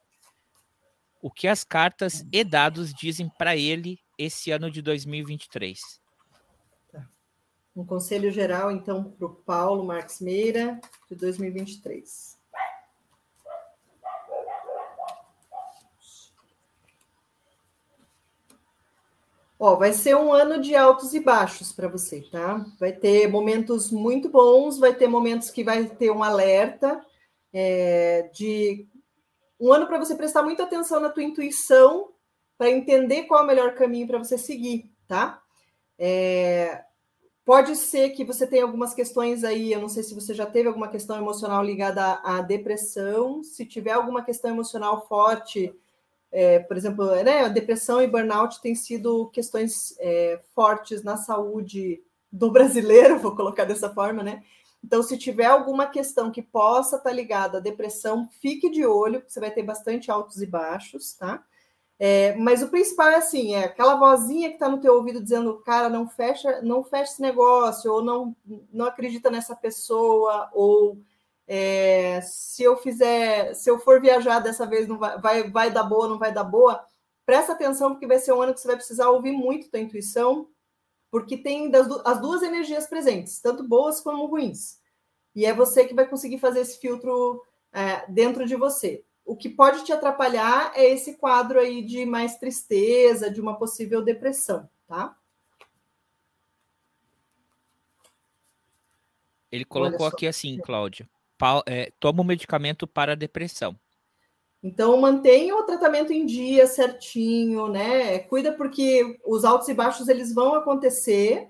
o 1.22 1.32
que 1.32 1.47
as 1.47 1.64
cartas 1.64 2.26
e 2.32 2.43
dados 2.43 2.93
dizem 2.93 3.30
para 3.38 3.55
ele 3.55 3.97
esse 4.18 4.51
ano 4.51 4.70
de 4.70 4.82
2023. 4.82 5.80
Um 7.78 7.86
conselho 7.86 8.32
geral, 8.32 8.71
então, 8.71 9.03
para 9.03 9.28
o 9.28 9.36
Paulo 9.36 9.86
Marques 9.86 10.19
Meira, 10.19 10.82
de 11.07 11.15
2023. 11.15 12.36
Ó, 19.59 19.75
vai 19.75 19.93
ser 19.93 20.15
um 20.15 20.34
ano 20.34 20.59
de 20.59 20.75
altos 20.75 21.13
e 21.13 21.19
baixos 21.19 21.71
para 21.71 21.88
você, 21.88 22.21
tá? 22.32 22.65
Vai 22.80 22.93
ter 22.93 23.28
momentos 23.28 23.91
muito 23.91 24.28
bons, 24.28 24.80
vai 24.80 24.95
ter 24.95 25.07
momentos 25.07 25.51
que 25.51 25.63
vai 25.63 25.86
ter 25.86 26.09
um 26.09 26.23
alerta 26.23 27.05
é, 27.53 28.23
de 28.34 28.88
um 29.59 29.71
ano 29.71 29.86
para 29.86 29.99
você 29.99 30.15
prestar 30.15 30.41
muita 30.41 30.63
atenção 30.63 30.99
na 30.99 31.09
tua 31.09 31.23
intuição 31.23 32.09
para 32.57 32.71
entender 32.71 33.25
qual 33.25 33.41
é 33.41 33.43
o 33.43 33.47
melhor 33.47 33.75
caminho 33.75 34.07
para 34.07 34.17
você 34.17 34.36
seguir, 34.36 34.91
tá? 35.07 35.43
É, 35.99 36.87
Pode 37.48 37.78
ser 37.78 38.10
que 38.10 38.26
você 38.26 38.45
tenha 38.45 38.64
algumas 38.66 38.93
questões 38.93 39.45
aí, 39.45 39.72
eu 39.72 39.80
não 39.80 39.88
sei 39.88 40.04
se 40.04 40.14
você 40.14 40.34
já 40.34 40.45
teve 40.45 40.68
alguma 40.68 40.89
questão 40.89 41.16
emocional 41.16 41.64
ligada 41.64 42.20
à, 42.22 42.41
depressão. 42.41 43.41
Se 43.41 43.66
tiver 43.66 43.91
alguma 43.91 44.22
questão 44.22 44.52
emocional 44.52 45.08
forte, 45.08 45.74
é, 46.30 46.60
por 46.60 46.76
exemplo, 46.76 47.06
né, 47.24 47.45
a 47.45 47.48
depressão 47.48 48.02
e 48.02 48.08
burnout 48.08 48.60
têm 48.60 48.76
sido 48.76 49.30
questões 49.30 49.95
é, 49.98 50.41
fortes 50.54 51.06
na 51.06 51.16
saúde 51.16 52.04
do 52.30 52.52
brasileiro, 52.52 53.18
vou 53.18 53.34
colocar 53.34 53.64
dessa 53.64 53.89
forma, 53.93 54.22
né? 54.22 54.43
Então, 54.84 55.02
se 55.02 55.18
tiver 55.18 55.45
alguma 55.45 55.88
questão 55.88 56.30
que 56.30 56.41
possa 56.41 56.98
estar 56.98 57.14
ligada 57.14 57.60
à 57.60 57.62
depressão, 57.62 58.28
fique 58.41 58.70
de 58.70 58.86
olho, 58.86 59.24
você 59.26 59.39
vai 59.39 59.52
ter 59.52 59.64
bastante 59.64 60.12
altos 60.12 60.41
e 60.41 60.45
baixos, 60.45 61.14
tá? 61.14 61.41
É, 62.00 62.36
mas 62.36 62.62
o 62.62 62.70
principal 62.70 63.08
é 63.08 63.16
assim, 63.16 63.56
é 63.56 63.64
aquela 63.64 63.95
vozinha 63.95 64.50
que 64.50 64.56
está 64.56 64.70
no 64.70 64.80
teu 64.80 64.93
ouvido 64.93 65.22
dizendo, 65.22 65.58
cara, 65.64 65.89
não 65.89 66.08
fecha, 66.08 66.62
não 66.62 66.84
fecha 66.84 67.14
esse 67.14 67.22
negócio, 67.22 67.91
ou 67.91 68.04
não, 68.04 68.36
não 68.72 68.86
acredita 68.86 69.32
nessa 69.32 69.56
pessoa, 69.56 70.48
ou 70.54 71.00
é, 71.48 72.22
se 72.22 72.62
eu 72.64 72.78
fizer, 72.78 73.56
se 73.56 73.70
eu 73.70 73.80
for 73.80 74.00
viajar 74.00 74.39
dessa 74.39 74.66
vez, 74.68 74.88
não 74.88 75.00
vai, 75.00 75.20
vai, 75.20 75.50
vai 75.50 75.72
dar 75.72 75.84
boa, 75.84 76.08
não 76.08 76.20
vai 76.20 76.32
dar 76.32 76.43
boa. 76.43 76.86
Presta 77.26 77.54
atenção, 77.54 77.91
porque 77.91 78.08
vai 78.08 78.20
ser 78.20 78.32
um 78.34 78.41
ano 78.41 78.54
que 78.54 78.60
você 78.60 78.68
vai 78.68 78.78
precisar 78.78 79.10
ouvir 79.10 79.32
muito 79.32 79.70
tua 79.70 79.80
intuição, 79.80 80.48
porque 81.10 81.38
tem 81.38 81.70
das, 81.72 81.88
as 82.06 82.22
duas 82.22 82.43
energias 82.43 82.88
presentes, 82.88 83.41
tanto 83.41 83.64
boas 83.64 84.02
como 84.02 84.28
ruins. 84.28 84.78
E 85.36 85.45
é 85.45 85.54
você 85.54 85.86
que 85.86 85.95
vai 85.95 86.08
conseguir 86.08 86.39
fazer 86.39 86.62
esse 86.62 86.80
filtro 86.80 87.41
é, 87.74 88.06
dentro 88.12 88.45
de 88.45 88.56
você 88.56 89.04
o 89.28 89.36
que 89.36 89.49
pode 89.49 89.84
te 89.84 89.91
atrapalhar 89.91 90.71
é 90.73 90.89
esse 90.89 91.17
quadro 91.17 91.59
aí 91.59 91.84
de 91.84 92.05
mais 92.05 92.38
tristeza, 92.38 93.30
de 93.30 93.41
uma 93.41 93.57
possível 93.57 94.01
depressão, 94.01 94.67
tá? 94.88 95.15
Ele 99.51 99.65
colocou 99.65 100.05
aqui 100.05 100.25
assim, 100.25 100.57
Cláudia, 100.57 101.07
é, 101.65 101.91
toma 101.99 102.21
o 102.21 102.23
um 102.23 102.28
medicamento 102.28 102.88
para 102.88 103.11
a 103.11 103.15
depressão. 103.15 103.78
Então 104.63 104.97
mantenha 104.97 105.55
o 105.55 105.63
tratamento 105.63 106.13
em 106.13 106.25
dia 106.25 106.65
certinho, 106.65 107.67
né? 107.67 108.19
Cuida 108.19 108.53
porque 108.53 109.19
os 109.25 109.43
altos 109.43 109.67
e 109.67 109.73
baixos 109.73 110.07
eles 110.07 110.34
vão 110.34 110.55
acontecer 110.55 111.49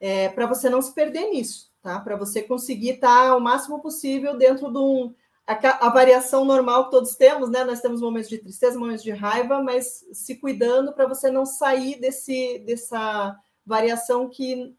é, 0.00 0.28
para 0.28 0.46
você 0.46 0.68
não 0.68 0.82
se 0.82 0.92
perder 0.92 1.30
nisso, 1.30 1.70
tá? 1.80 2.00
Para 2.00 2.16
você 2.16 2.42
conseguir 2.42 2.90
estar 2.90 3.28
tá 3.28 3.36
o 3.36 3.40
máximo 3.40 3.80
possível 3.80 4.36
dentro 4.36 4.70
de 4.70 4.78
um, 4.78 5.14
a, 5.52 5.86
a, 5.86 5.90
variação 5.90 6.44
normal 6.44 6.86
que 6.86 6.90
todos 6.90 7.16
temos, 7.16 7.50
né? 7.50 7.64
Nós 7.64 7.80
temos 7.80 8.00
momentos 8.00 8.28
de 8.28 8.38
tristeza, 8.38 8.78
momentos 8.78 9.02
de 9.02 9.10
raiva, 9.10 9.62
mas 9.62 10.04
se 10.12 10.36
cuidando 10.36 10.92
para 10.92 11.06
você 11.06 11.30
não 11.30 11.44
sair 11.46 12.00
desse, 12.00 12.58
dessa 12.60 13.36
variação 13.64 14.28
que 14.28 14.74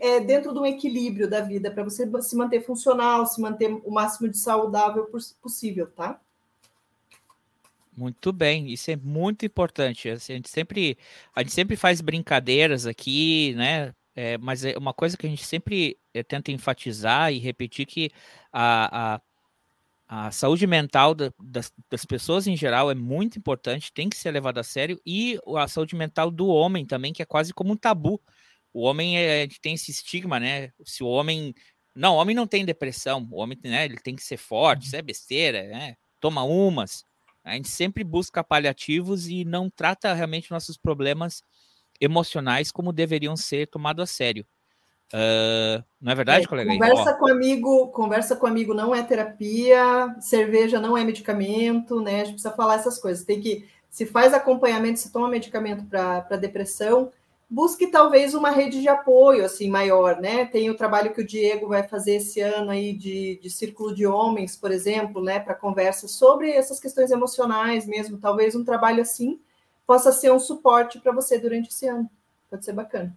é 0.00 0.20
dentro 0.20 0.52
de 0.52 0.58
um 0.58 0.66
equilíbrio 0.66 1.28
da 1.28 1.40
vida, 1.40 1.70
para 1.70 1.82
você 1.82 2.08
se 2.22 2.36
manter 2.36 2.64
funcional, 2.64 3.26
se 3.26 3.40
manter 3.40 3.70
o 3.84 3.90
máximo 3.90 4.28
de 4.28 4.38
saudável 4.38 5.10
possível, 5.42 5.86
tá? 5.88 6.20
Muito 7.96 8.32
bem, 8.32 8.70
isso 8.72 8.90
é 8.92 8.96
muito 8.96 9.44
importante. 9.44 10.08
Assim, 10.08 10.34
a 10.34 10.36
gente 10.36 10.48
sempre, 10.48 10.96
a 11.34 11.42
gente 11.42 11.52
sempre 11.52 11.76
faz 11.76 12.00
brincadeiras 12.00 12.86
aqui, 12.86 13.52
né? 13.56 13.92
É, 14.14 14.38
mas 14.38 14.64
é 14.64 14.76
uma 14.78 14.94
coisa 14.94 15.16
que 15.16 15.26
a 15.26 15.30
gente 15.30 15.44
sempre 15.44 15.98
é, 16.14 16.22
tenta 16.22 16.52
enfatizar 16.52 17.32
e 17.32 17.38
repetir 17.38 17.86
que 17.86 18.10
a, 18.52 19.14
a, 19.14 19.20
a 20.08 20.30
saúde 20.30 20.66
mental 20.66 21.14
da, 21.14 21.30
das, 21.38 21.70
das, 21.90 22.06
pessoas 22.06 22.46
em 22.46 22.56
geral 22.56 22.90
é 22.90 22.94
muito 22.94 23.38
importante, 23.38 23.92
tem 23.92 24.08
que 24.08 24.16
ser 24.16 24.30
levada 24.30 24.60
a 24.60 24.64
sério, 24.64 24.98
e 25.04 25.38
a 25.54 25.68
saúde 25.68 25.94
mental 25.94 26.30
do 26.30 26.48
homem 26.48 26.86
também, 26.86 27.12
que 27.12 27.22
é 27.22 27.26
quase 27.26 27.52
como 27.52 27.72
um 27.74 27.76
tabu. 27.76 28.18
O 28.72 28.82
homem 28.82 29.18
é, 29.18 29.46
tem 29.60 29.74
esse 29.74 29.90
estigma, 29.90 30.40
né? 30.40 30.72
Se 30.84 31.02
o 31.02 31.06
homem. 31.06 31.54
Não, 31.94 32.14
o 32.14 32.18
homem 32.18 32.34
não 32.34 32.46
tem 32.46 32.64
depressão, 32.64 33.26
o 33.30 33.40
homem 33.40 33.58
né, 33.64 33.84
ele 33.84 33.98
tem 33.98 34.16
que 34.16 34.22
ser 34.22 34.36
forte, 34.36 34.86
isso 34.86 34.96
é 34.96 35.02
besteira, 35.02 35.68
né? 35.68 35.96
Toma 36.20 36.42
umas. 36.42 37.04
A 37.44 37.54
gente 37.54 37.68
sempre 37.68 38.04
busca 38.04 38.44
paliativos 38.44 39.28
e 39.28 39.44
não 39.44 39.68
trata 39.70 40.14
realmente 40.14 40.50
nossos 40.50 40.76
problemas 40.76 41.42
emocionais 42.00 42.70
como 42.70 42.92
deveriam 42.92 43.36
ser 43.36 43.66
tomados 43.66 44.02
a 44.02 44.06
sério. 44.06 44.46
Uh, 45.12 45.82
não 46.00 46.12
é 46.12 46.14
verdade, 46.14 46.44
é, 46.44 46.48
colega? 46.48 46.70
Conversa 46.70 47.14
com 47.14 47.26
amigo, 47.28 47.88
conversa 47.88 48.36
com 48.36 48.46
amigo 48.46 48.74
não 48.74 48.94
é 48.94 49.02
terapia, 49.02 50.14
cerveja 50.20 50.80
não 50.80 50.96
é 50.96 51.04
medicamento, 51.04 52.00
né? 52.00 52.16
A 52.16 52.24
gente 52.24 52.34
precisa 52.34 52.54
falar 52.54 52.74
essas 52.76 52.98
coisas. 52.98 53.24
Tem 53.24 53.40
que, 53.40 53.66
se 53.88 54.04
faz 54.04 54.34
acompanhamento, 54.34 55.00
se 55.00 55.10
toma 55.10 55.28
medicamento 55.28 55.84
para 55.86 56.36
depressão, 56.36 57.10
busque 57.48 57.86
talvez 57.86 58.34
uma 58.34 58.50
rede 58.50 58.82
de 58.82 58.88
apoio 58.88 59.44
assim 59.44 59.70
maior, 59.70 60.20
né? 60.20 60.44
Tem 60.44 60.68
o 60.68 60.76
trabalho 60.76 61.14
que 61.14 61.22
o 61.22 61.26
Diego 61.26 61.68
vai 61.68 61.88
fazer 61.88 62.16
esse 62.16 62.40
ano 62.40 62.70
aí 62.70 62.92
de, 62.92 63.38
de 63.42 63.48
círculo 63.48 63.94
de 63.94 64.06
homens, 64.06 64.56
por 64.56 64.70
exemplo, 64.70 65.22
né, 65.22 65.40
para 65.40 65.54
conversa 65.54 66.06
sobre 66.06 66.50
essas 66.50 66.78
questões 66.78 67.10
emocionais 67.10 67.86
mesmo. 67.86 68.18
Talvez 68.18 68.54
um 68.54 68.64
trabalho 68.64 69.00
assim 69.00 69.40
possa 69.86 70.12
ser 70.12 70.30
um 70.30 70.38
suporte 70.38 71.00
para 71.00 71.12
você 71.12 71.38
durante 71.38 71.70
esse 71.70 71.86
ano. 71.88 72.10
Pode 72.50 72.64
ser 72.64 72.74
bacana. 72.74 73.16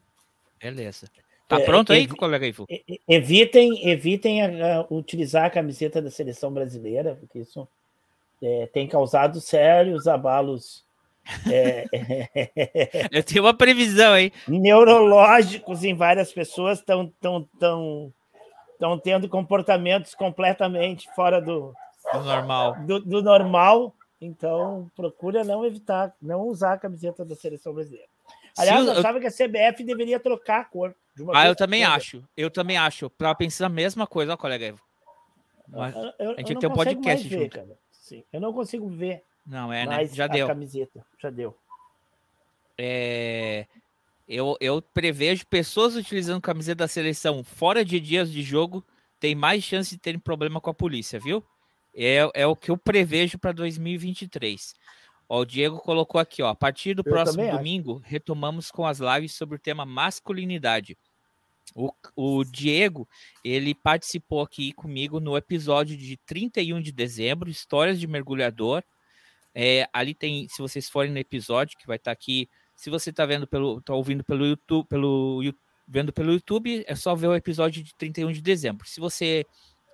Beleza. 0.61 1.07
Tá 1.51 1.59
é, 1.59 1.65
pronto 1.65 1.91
aí, 1.91 2.07
colega 2.07 2.47
Ivo? 2.47 2.65
Evitem, 3.09 3.89
evitem 3.89 4.41
a, 4.41 4.77
a 4.77 4.85
utilizar 4.89 5.43
a 5.43 5.49
camiseta 5.49 6.01
da 6.01 6.09
seleção 6.09 6.49
brasileira, 6.49 7.15
porque 7.15 7.39
isso 7.39 7.67
é, 8.41 8.67
tem 8.67 8.87
causado 8.87 9.41
sérios 9.41 10.07
abalos 10.07 10.85
é, 11.51 11.85
Eu 13.11 13.21
tenho 13.21 13.43
uma 13.43 13.53
previsão 13.53 14.13
aí. 14.13 14.31
Neurológicos 14.47 15.83
em 15.83 15.93
várias 15.93 16.31
pessoas 16.31 16.79
estão 16.79 17.11
tão, 17.19 17.47
tão, 17.59 18.13
tão 18.79 18.97
tendo 18.97 19.27
comportamentos 19.27 20.15
completamente 20.15 21.09
fora 21.13 21.41
do, 21.41 21.73
do 22.13 22.23
normal. 22.23 22.75
Do, 22.85 22.99
do, 23.01 23.21
normal. 23.21 23.93
Então, 24.21 24.89
procura 24.95 25.43
não 25.43 25.65
evitar, 25.65 26.13
não 26.21 26.47
usar 26.47 26.73
a 26.73 26.77
camiseta 26.77 27.25
da 27.25 27.35
seleção 27.35 27.73
brasileira. 27.73 28.07
Aliás, 28.57 28.85
eu 28.85 28.93
achava 28.93 29.19
que 29.19 29.27
a 29.27 29.31
CBF 29.31 29.83
deveria 29.83 30.19
trocar 30.19 30.61
a 30.61 30.65
cor. 30.65 30.95
ah, 31.33 31.47
eu 31.47 31.55
também 31.55 31.83
acho. 31.83 32.23
Eu 32.35 32.49
também 32.49 32.77
acho. 32.77 33.09
Para 33.09 33.33
pensar 33.35 33.67
a 33.67 33.69
mesma 33.69 34.05
coisa, 34.05 34.33
ó, 34.33 34.37
colega 34.37 34.75
Mas, 35.67 35.95
eu, 35.95 36.13
eu, 36.19 36.31
a 36.31 36.37
gente 36.37 36.59
tem 36.59 36.69
um 36.69 36.73
podcast 36.73 37.27
ver, 37.27 37.43
junto. 37.43 37.55
Cara. 37.55 37.77
Sim, 37.91 38.23
eu 38.31 38.41
não 38.41 38.53
consigo 38.53 38.87
ver 38.89 39.23
não, 39.45 39.71
é, 39.71 39.85
né? 39.85 40.05
Já 40.05 40.27
deu. 40.27 40.47
camiseta, 40.47 41.05
já 41.19 41.29
deu. 41.29 41.57
É, 42.77 43.67
eu, 44.27 44.55
eu 44.59 44.81
prevejo 44.81 45.45
pessoas 45.47 45.95
utilizando 45.95 46.41
camiseta 46.41 46.83
da 46.83 46.87
seleção 46.87 47.43
fora 47.43 47.83
de 47.83 47.99
dias 47.99 48.31
de 48.31 48.41
jogo 48.41 48.85
tem 49.19 49.35
mais 49.35 49.63
chance 49.63 49.91
de 49.91 49.99
terem 49.99 50.19
problema 50.19 50.59
com 50.59 50.69
a 50.69 50.73
polícia, 50.73 51.19
viu? 51.19 51.45
É, 51.93 52.27
é 52.33 52.47
o 52.47 52.55
que 52.55 52.71
eu 52.71 52.77
prevejo 52.77 53.37
para 53.37 53.51
2023. 53.51 54.73
Ó, 55.33 55.39
o 55.39 55.45
Diego 55.45 55.79
colocou 55.79 56.19
aqui, 56.19 56.43
ó. 56.43 56.49
A 56.49 56.55
partir 56.55 56.93
do 56.93 57.03
eu 57.05 57.05
próximo 57.05 57.49
domingo, 57.49 58.01
acho. 58.03 58.11
retomamos 58.11 58.69
com 58.69 58.85
as 58.85 58.99
lives 58.99 59.33
sobre 59.33 59.55
o 59.55 59.59
tema 59.59 59.85
masculinidade. 59.85 60.97
O, 61.73 61.93
o, 62.17 62.43
Diego, 62.43 63.07
ele 63.41 63.73
participou 63.73 64.41
aqui 64.41 64.73
comigo 64.73 65.21
no 65.21 65.37
episódio 65.37 65.95
de 65.95 66.17
31 66.17 66.81
de 66.81 66.91
dezembro, 66.91 67.49
Histórias 67.49 67.97
de 67.97 68.07
Mergulhador, 68.07 68.83
é, 69.55 69.87
ali 69.93 70.13
tem, 70.13 70.49
se 70.49 70.61
vocês 70.61 70.89
forem 70.89 71.13
no 71.13 71.17
episódio 71.17 71.77
que 71.77 71.87
vai 71.87 71.95
estar 71.95 72.11
tá 72.11 72.13
aqui, 72.13 72.49
se 72.75 72.89
você 72.89 73.09
está 73.09 73.25
vendo 73.25 73.47
pelo, 73.47 73.81
tá 73.81 73.93
ouvindo 73.93 74.25
pelo 74.25 74.45
YouTube, 74.45 74.85
pelo 74.89 75.41
vendo 75.87 76.11
pelo 76.11 76.33
YouTube, 76.33 76.83
é 76.85 76.93
só 76.93 77.15
ver 77.15 77.27
o 77.27 77.35
episódio 77.35 77.81
de 77.81 77.95
31 77.95 78.33
de 78.33 78.41
dezembro. 78.41 78.85
Se 78.85 78.99
você 78.99 79.45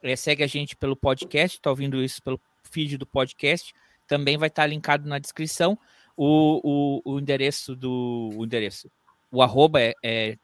é, 0.01 0.15
segue 0.15 0.43
a 0.43 0.47
gente 0.47 0.75
pelo 0.75 0.95
podcast, 0.95 1.59
está 1.59 1.69
ouvindo 1.69 2.03
isso 2.03 2.23
pelo 2.23 2.41
feed 2.63 2.97
do 2.97 3.05
podcast, 3.05 3.71
também 4.07 4.37
vai 4.37 4.47
estar 4.47 4.65
linkado 4.65 5.07
na 5.07 5.19
descrição 5.19 5.77
o, 6.15 7.01
o, 7.05 7.13
o 7.13 7.19
endereço 7.19 7.75
do 7.75 8.31
o 8.35 8.43
endereço. 8.43 8.89
O 9.31 9.41
arroba 9.41 9.81
é, 9.81 9.93
é, 10.03 10.37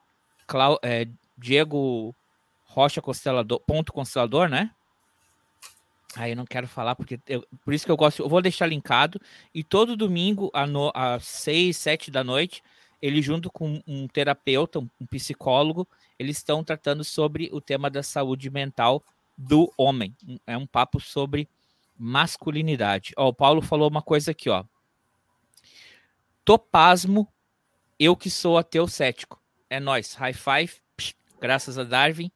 Clau, 0.45 0.77
é 0.83 1.07
Diego 1.37 2.15
Rocha 2.65 3.01
Constelador, 3.01 3.59
ponto 3.61 3.91
constelador, 3.91 4.47
né? 4.47 4.71
Aí 6.15 6.31
eu 6.31 6.35
não 6.35 6.45
quero 6.45 6.67
falar, 6.67 6.95
porque 6.95 7.19
eu, 7.27 7.43
por 7.65 7.73
isso 7.73 7.85
que 7.85 7.91
eu 7.91 7.97
gosto. 7.97 8.21
Eu 8.21 8.29
vou 8.29 8.41
deixar 8.41 8.67
linkado. 8.67 9.19
E 9.53 9.63
todo 9.63 9.97
domingo, 9.97 10.51
às 10.93 11.25
seis, 11.25 11.77
sete 11.77 12.11
da 12.11 12.23
noite, 12.23 12.61
ele, 13.01 13.21
junto 13.21 13.51
com 13.51 13.81
um 13.87 14.07
terapeuta, 14.07 14.79
um 14.79 15.05
psicólogo, 15.09 15.87
eles 16.19 16.37
estão 16.37 16.63
tratando 16.63 17.03
sobre 17.03 17.49
o 17.51 17.59
tema 17.59 17.89
da 17.89 18.03
saúde 18.03 18.49
mental 18.49 19.03
do 19.35 19.73
homem. 19.75 20.15
É 20.45 20.55
um 20.55 20.67
papo 20.67 20.99
sobre 20.99 21.49
masculinidade. 21.97 23.13
Ó, 23.17 23.29
o 23.29 23.33
Paulo 23.33 23.61
falou 23.61 23.89
uma 23.89 24.01
coisa 24.01 24.31
aqui, 24.31 24.49
ó. 24.49 24.63
Topasmo, 26.45 27.27
eu 27.99 28.15
que 28.15 28.29
sou 28.29 28.57
ateu 28.57 28.87
cético. 28.87 29.41
É 29.69 29.79
nós, 29.79 30.13
high 30.13 30.33
five, 30.33 30.73
graças 31.39 31.77
a 31.77 31.83
Darwin. 31.83 32.31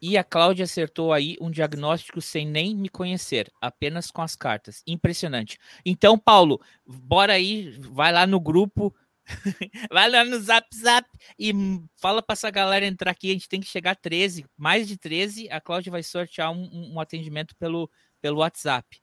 E 0.00 0.18
a 0.18 0.24
Cláudia 0.24 0.64
acertou 0.64 1.12
aí 1.12 1.36
um 1.40 1.48
diagnóstico 1.48 2.20
sem 2.20 2.44
nem 2.44 2.74
me 2.74 2.88
conhecer, 2.88 3.52
apenas 3.60 4.10
com 4.10 4.20
as 4.20 4.34
cartas. 4.34 4.82
Impressionante. 4.84 5.58
Então, 5.86 6.18
Paulo, 6.18 6.60
bora 6.84 7.34
aí, 7.34 7.70
vai 7.78 8.10
lá 8.10 8.26
no 8.26 8.40
grupo, 8.40 8.92
vai 9.92 10.10
lá 10.10 10.24
no 10.24 10.40
Zap 10.40 10.66
Zap 10.74 11.08
e 11.38 11.52
fala 11.96 12.20
para 12.20 12.32
essa 12.32 12.50
galera 12.50 12.84
entrar 12.84 13.12
aqui. 13.12 13.30
A 13.30 13.32
gente 13.32 13.48
tem 13.48 13.60
que 13.60 13.68
chegar 13.68 13.92
a 13.92 13.94
13, 13.94 14.44
mais 14.56 14.88
de 14.88 14.96
13. 14.96 15.48
A 15.50 15.60
Cláudia 15.60 15.92
vai 15.92 16.02
sortear 16.02 16.50
um, 16.50 16.94
um 16.94 16.98
atendimento 16.98 17.54
pelo, 17.54 17.88
pelo 18.22 18.38
WhatsApp. 18.38 19.02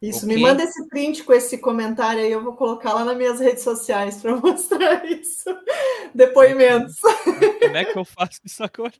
Isso, 0.00 0.26
okay? 0.26 0.36
me 0.36 0.42
manda 0.42 0.62
esse 0.62 0.86
print 0.88 1.24
com 1.24 1.32
esse 1.32 1.56
comentário 1.58 2.22
aí, 2.22 2.30
eu 2.30 2.44
vou 2.44 2.54
colocar 2.54 2.92
lá 2.92 3.04
nas 3.04 3.16
minhas 3.16 3.40
redes 3.40 3.64
sociais 3.64 4.20
para 4.20 4.36
mostrar 4.38 5.04
isso. 5.06 5.50
Depoimentos. 6.14 6.96
Como 7.62 7.76
é 7.76 7.84
que 7.86 7.98
eu 7.98 8.04
faço 8.04 8.40
isso 8.44 8.62
agora? 8.62 8.92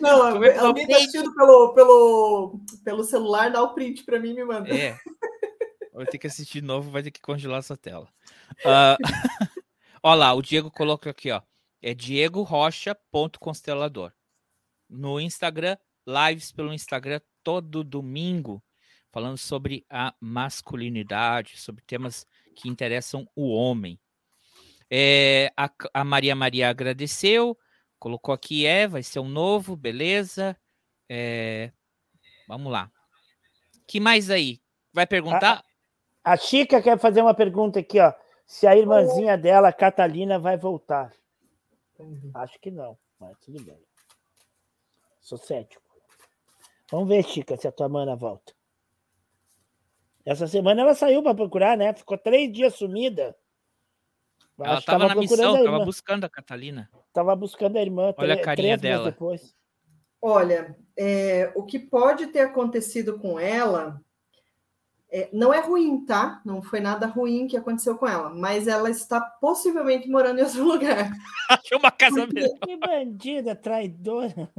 Não, 0.00 0.44
é 0.44 0.58
alguém 0.58 0.84
está 0.84 0.96
assistindo 0.96 1.32
pelo, 1.34 1.72
pelo, 1.72 2.60
pelo 2.84 3.04
celular, 3.04 3.50
dá 3.50 3.62
o 3.62 3.72
print 3.72 4.04
para 4.04 4.18
mim 4.18 4.30
e 4.30 4.34
me 4.34 4.44
manda. 4.44 4.74
É. 4.74 4.98
Vai 5.94 6.04
ter 6.06 6.18
que 6.18 6.26
assistir 6.26 6.60
de 6.60 6.66
novo, 6.66 6.90
vai 6.90 7.02
ter 7.02 7.12
que 7.12 7.20
congelar 7.20 7.60
essa 7.60 7.76
tela. 7.76 8.08
Uh, 8.58 8.98
olha 10.02 10.18
lá, 10.18 10.34
o 10.34 10.42
Diego 10.42 10.70
colocou 10.70 11.08
aqui, 11.08 11.30
ó. 11.30 11.40
É 11.80 11.94
Diego 11.94 12.42
Rocha.constelador. 12.42 14.12
No 14.88 15.18
Instagram, 15.20 15.76
lives 16.06 16.52
pelo 16.52 16.72
Instagram 16.72 17.20
todo 17.42 17.84
domingo, 17.84 18.62
falando 19.10 19.36
sobre 19.36 19.84
a 19.90 20.14
masculinidade, 20.20 21.60
sobre 21.60 21.82
temas 21.84 22.26
que 22.54 22.68
interessam 22.68 23.28
o 23.34 23.50
homem. 23.50 23.98
É, 24.90 25.50
a, 25.56 25.70
a 25.94 26.04
Maria 26.04 26.34
Maria 26.34 26.68
agradeceu. 26.68 27.56
Colocou 27.98 28.34
aqui, 28.34 28.66
é, 28.66 28.86
vai 28.86 29.02
ser 29.02 29.20
um 29.20 29.28
novo, 29.28 29.76
beleza. 29.76 30.56
É, 31.08 31.72
vamos 32.46 32.70
lá. 32.70 32.90
que 33.86 34.00
mais 34.00 34.28
aí? 34.28 34.60
Vai 34.92 35.06
perguntar? 35.06 35.64
A, 36.22 36.32
a, 36.32 36.36
Chica 36.36 36.82
quer 36.82 36.98
fazer 36.98 37.22
uma 37.22 37.34
pergunta 37.34 37.80
aqui, 37.80 38.00
ó. 38.00 38.12
Se 38.46 38.66
a 38.66 38.76
irmãzinha 38.76 39.38
dela, 39.38 39.72
Catalina, 39.72 40.38
vai 40.38 40.58
voltar. 40.58 41.12
Acho 42.34 42.58
que 42.60 42.70
não, 42.70 42.98
mas 43.18 43.38
tudo 43.38 43.62
bem. 43.62 43.78
Sou 45.20 45.38
cético. 45.38 45.81
Vamos 46.92 47.08
ver, 47.08 47.24
Chica, 47.24 47.56
se 47.56 47.66
a 47.66 47.72
tua 47.72 47.88
mana 47.88 48.14
volta. 48.14 48.52
Essa 50.26 50.46
semana 50.46 50.82
ela 50.82 50.94
saiu 50.94 51.22
para 51.22 51.34
procurar, 51.34 51.74
né? 51.74 51.94
Ficou 51.94 52.18
três 52.18 52.52
dias 52.52 52.74
sumida. 52.74 53.34
Ela 54.60 54.78
estava 54.78 55.08
na 55.08 55.14
missão, 55.14 55.56
estava 55.56 55.84
buscando 55.86 56.24
a 56.24 56.28
Catalina. 56.28 56.90
Estava 57.08 57.34
buscando 57.34 57.78
a 57.78 57.80
irmã. 57.80 58.12
Olha 58.18 58.34
a 58.34 58.42
carinha 58.42 58.76
dela. 58.76 59.10
Depois. 59.10 59.56
Olha, 60.20 60.76
é, 60.94 61.50
o 61.56 61.64
que 61.64 61.78
pode 61.78 62.26
ter 62.26 62.40
acontecido 62.40 63.18
com 63.18 63.40
ela 63.40 63.98
é, 65.14 65.28
não 65.30 65.52
é 65.52 65.60
ruim, 65.60 66.06
tá? 66.06 66.40
Não 66.42 66.62
foi 66.62 66.80
nada 66.80 67.06
ruim 67.06 67.46
que 67.46 67.56
aconteceu 67.56 67.96
com 67.96 68.08
ela, 68.08 68.30
mas 68.30 68.66
ela 68.66 68.88
está 68.88 69.20
possivelmente 69.20 70.08
morando 70.08 70.38
em 70.38 70.42
outro 70.42 70.64
lugar. 70.64 71.12
Achou 71.50 71.78
uma 71.78 71.90
casa 71.90 72.22
porque, 72.22 72.40
mesmo. 72.40 72.58
Que 72.60 72.76
bandida, 72.78 73.54
traidora. 73.54 74.50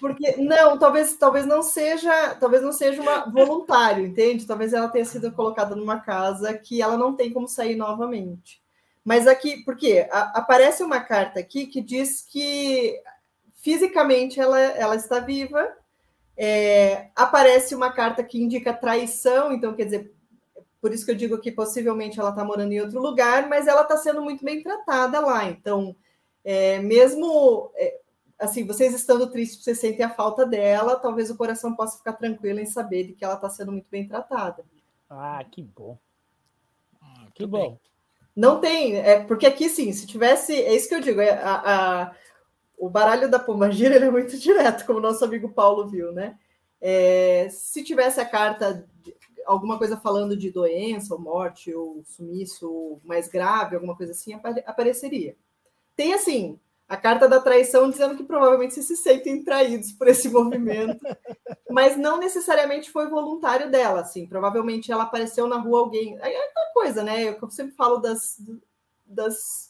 Porque 0.00 0.36
não, 0.36 0.76
talvez, 0.76 1.16
talvez 1.16 1.46
não 1.46 1.62
seja, 1.62 2.34
talvez 2.40 2.60
não 2.60 2.72
seja 2.72 3.00
uma 3.00 3.30
voluntário, 3.30 4.04
entende? 4.04 4.46
Talvez 4.46 4.72
ela 4.72 4.88
tenha 4.88 5.04
sido 5.04 5.30
colocada 5.30 5.76
numa 5.76 6.00
casa 6.00 6.52
que 6.54 6.82
ela 6.82 6.96
não 6.96 7.14
tem 7.14 7.32
como 7.32 7.46
sair 7.46 7.76
novamente. 7.76 8.60
Mas 9.04 9.28
aqui, 9.28 9.64
porque 9.64 10.08
aparece 10.10 10.82
uma 10.82 10.98
carta 10.98 11.38
aqui 11.38 11.66
que 11.66 11.80
diz 11.80 12.22
que 12.22 13.00
fisicamente 13.54 14.40
ela, 14.40 14.58
ela 14.58 14.96
está 14.96 15.20
viva, 15.20 15.68
é, 16.42 17.10
aparece 17.14 17.74
uma 17.74 17.92
carta 17.92 18.24
que 18.24 18.42
indica 18.42 18.72
traição, 18.72 19.52
então 19.52 19.74
quer 19.74 19.84
dizer, 19.84 20.14
por 20.80 20.90
isso 20.90 21.04
que 21.04 21.10
eu 21.10 21.14
digo 21.14 21.38
que 21.38 21.52
possivelmente 21.52 22.18
ela 22.18 22.30
está 22.30 22.42
morando 22.42 22.72
em 22.72 22.80
outro 22.80 22.98
lugar, 22.98 23.46
mas 23.46 23.66
ela 23.66 23.82
está 23.82 23.98
sendo 23.98 24.22
muito 24.22 24.42
bem 24.42 24.62
tratada 24.62 25.20
lá. 25.20 25.44
Então, 25.44 25.94
é, 26.42 26.78
mesmo 26.78 27.70
é, 27.76 27.98
assim, 28.38 28.66
vocês 28.66 28.94
estando 28.94 29.30
tristes, 29.30 29.62
vocês 29.62 29.78
sentem 29.78 30.02
a 30.06 30.08
falta 30.08 30.46
dela, 30.46 30.96
talvez 30.96 31.28
o 31.28 31.36
coração 31.36 31.76
possa 31.76 31.98
ficar 31.98 32.14
tranquilo 32.14 32.58
em 32.58 32.64
saber 32.64 33.04
de 33.08 33.12
que 33.12 33.22
ela 33.22 33.34
está 33.34 33.50
sendo 33.50 33.72
muito 33.72 33.88
bem 33.90 34.08
tratada. 34.08 34.64
Ah, 35.10 35.44
que 35.44 35.62
bom. 35.62 35.98
Ah, 37.02 37.26
Que 37.34 37.44
bom. 37.44 37.78
Não 38.34 38.60
tem, 38.60 38.96
é 38.96 39.22
porque 39.24 39.44
aqui 39.44 39.68
sim, 39.68 39.92
se 39.92 40.06
tivesse, 40.06 40.54
é 40.54 40.74
isso 40.74 40.88
que 40.88 40.94
eu 40.94 41.00
digo, 41.00 41.20
é, 41.20 41.32
a, 41.32 41.54
a- 42.04 42.14
o 42.80 42.90
baralho 42.90 43.30
da 43.30 43.38
Pombagira 43.38 43.96
ele 43.96 44.06
é 44.06 44.10
muito 44.10 44.38
direto, 44.38 44.86
como 44.86 44.98
o 44.98 45.02
nosso 45.02 45.24
amigo 45.24 45.50
Paulo 45.50 45.88
viu, 45.88 46.12
né? 46.12 46.38
É, 46.80 47.48
se 47.50 47.84
tivesse 47.84 48.20
a 48.20 48.24
carta, 48.24 48.86
de- 49.02 49.14
alguma 49.46 49.78
coisa 49.78 49.96
falando 49.98 50.36
de 50.36 50.50
doença, 50.50 51.14
ou 51.14 51.20
morte, 51.20 51.74
ou 51.74 52.02
sumiço 52.06 52.98
mais 53.04 53.28
grave, 53.28 53.76
alguma 53.76 53.96
coisa 53.96 54.12
assim, 54.12 54.32
apare- 54.34 54.64
apareceria. 54.66 55.36
Tem 55.96 56.14
assim, 56.14 56.58
a 56.88 56.96
carta 56.96 57.28
da 57.28 57.40
traição 57.40 57.90
dizendo 57.90 58.16
que 58.16 58.24
provavelmente 58.24 58.74
vocês 58.74 58.86
se 58.86 58.96
sentem 58.96 59.44
traídos 59.44 59.92
por 59.92 60.08
esse 60.08 60.28
movimento, 60.28 60.98
mas 61.70 61.96
não 61.96 62.18
necessariamente 62.18 62.90
foi 62.90 63.08
voluntário 63.08 63.70
dela, 63.70 64.00
assim, 64.00 64.26
provavelmente 64.26 64.90
ela 64.92 65.04
apareceu 65.04 65.46
na 65.48 65.56
rua 65.58 65.80
alguém. 65.80 66.18
Aí 66.20 66.32
é 66.34 66.48
aquela 66.48 66.72
coisa, 66.72 67.02
né? 67.02 67.24
Eu 67.28 67.50
sempre 67.50 67.74
falo 67.76 67.98
das, 67.98 68.38
das 69.06 69.69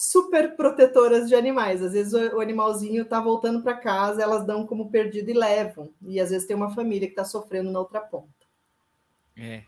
super 0.00 0.54
protetoras 0.54 1.28
de 1.28 1.34
animais. 1.34 1.82
Às 1.82 1.92
vezes 1.92 2.12
o, 2.12 2.36
o 2.36 2.40
animalzinho 2.40 3.04
tá 3.04 3.20
voltando 3.20 3.64
para 3.64 3.76
casa, 3.76 4.22
elas 4.22 4.46
dão 4.46 4.64
como 4.64 4.92
perdido 4.92 5.28
e 5.28 5.34
levam. 5.34 5.90
E 6.06 6.20
às 6.20 6.30
vezes 6.30 6.46
tem 6.46 6.54
uma 6.54 6.72
família 6.72 7.08
que 7.08 7.14
está 7.14 7.24
sofrendo 7.24 7.72
na 7.72 7.80
outra 7.80 8.00
ponta. 8.00 8.28
É. 9.36 9.64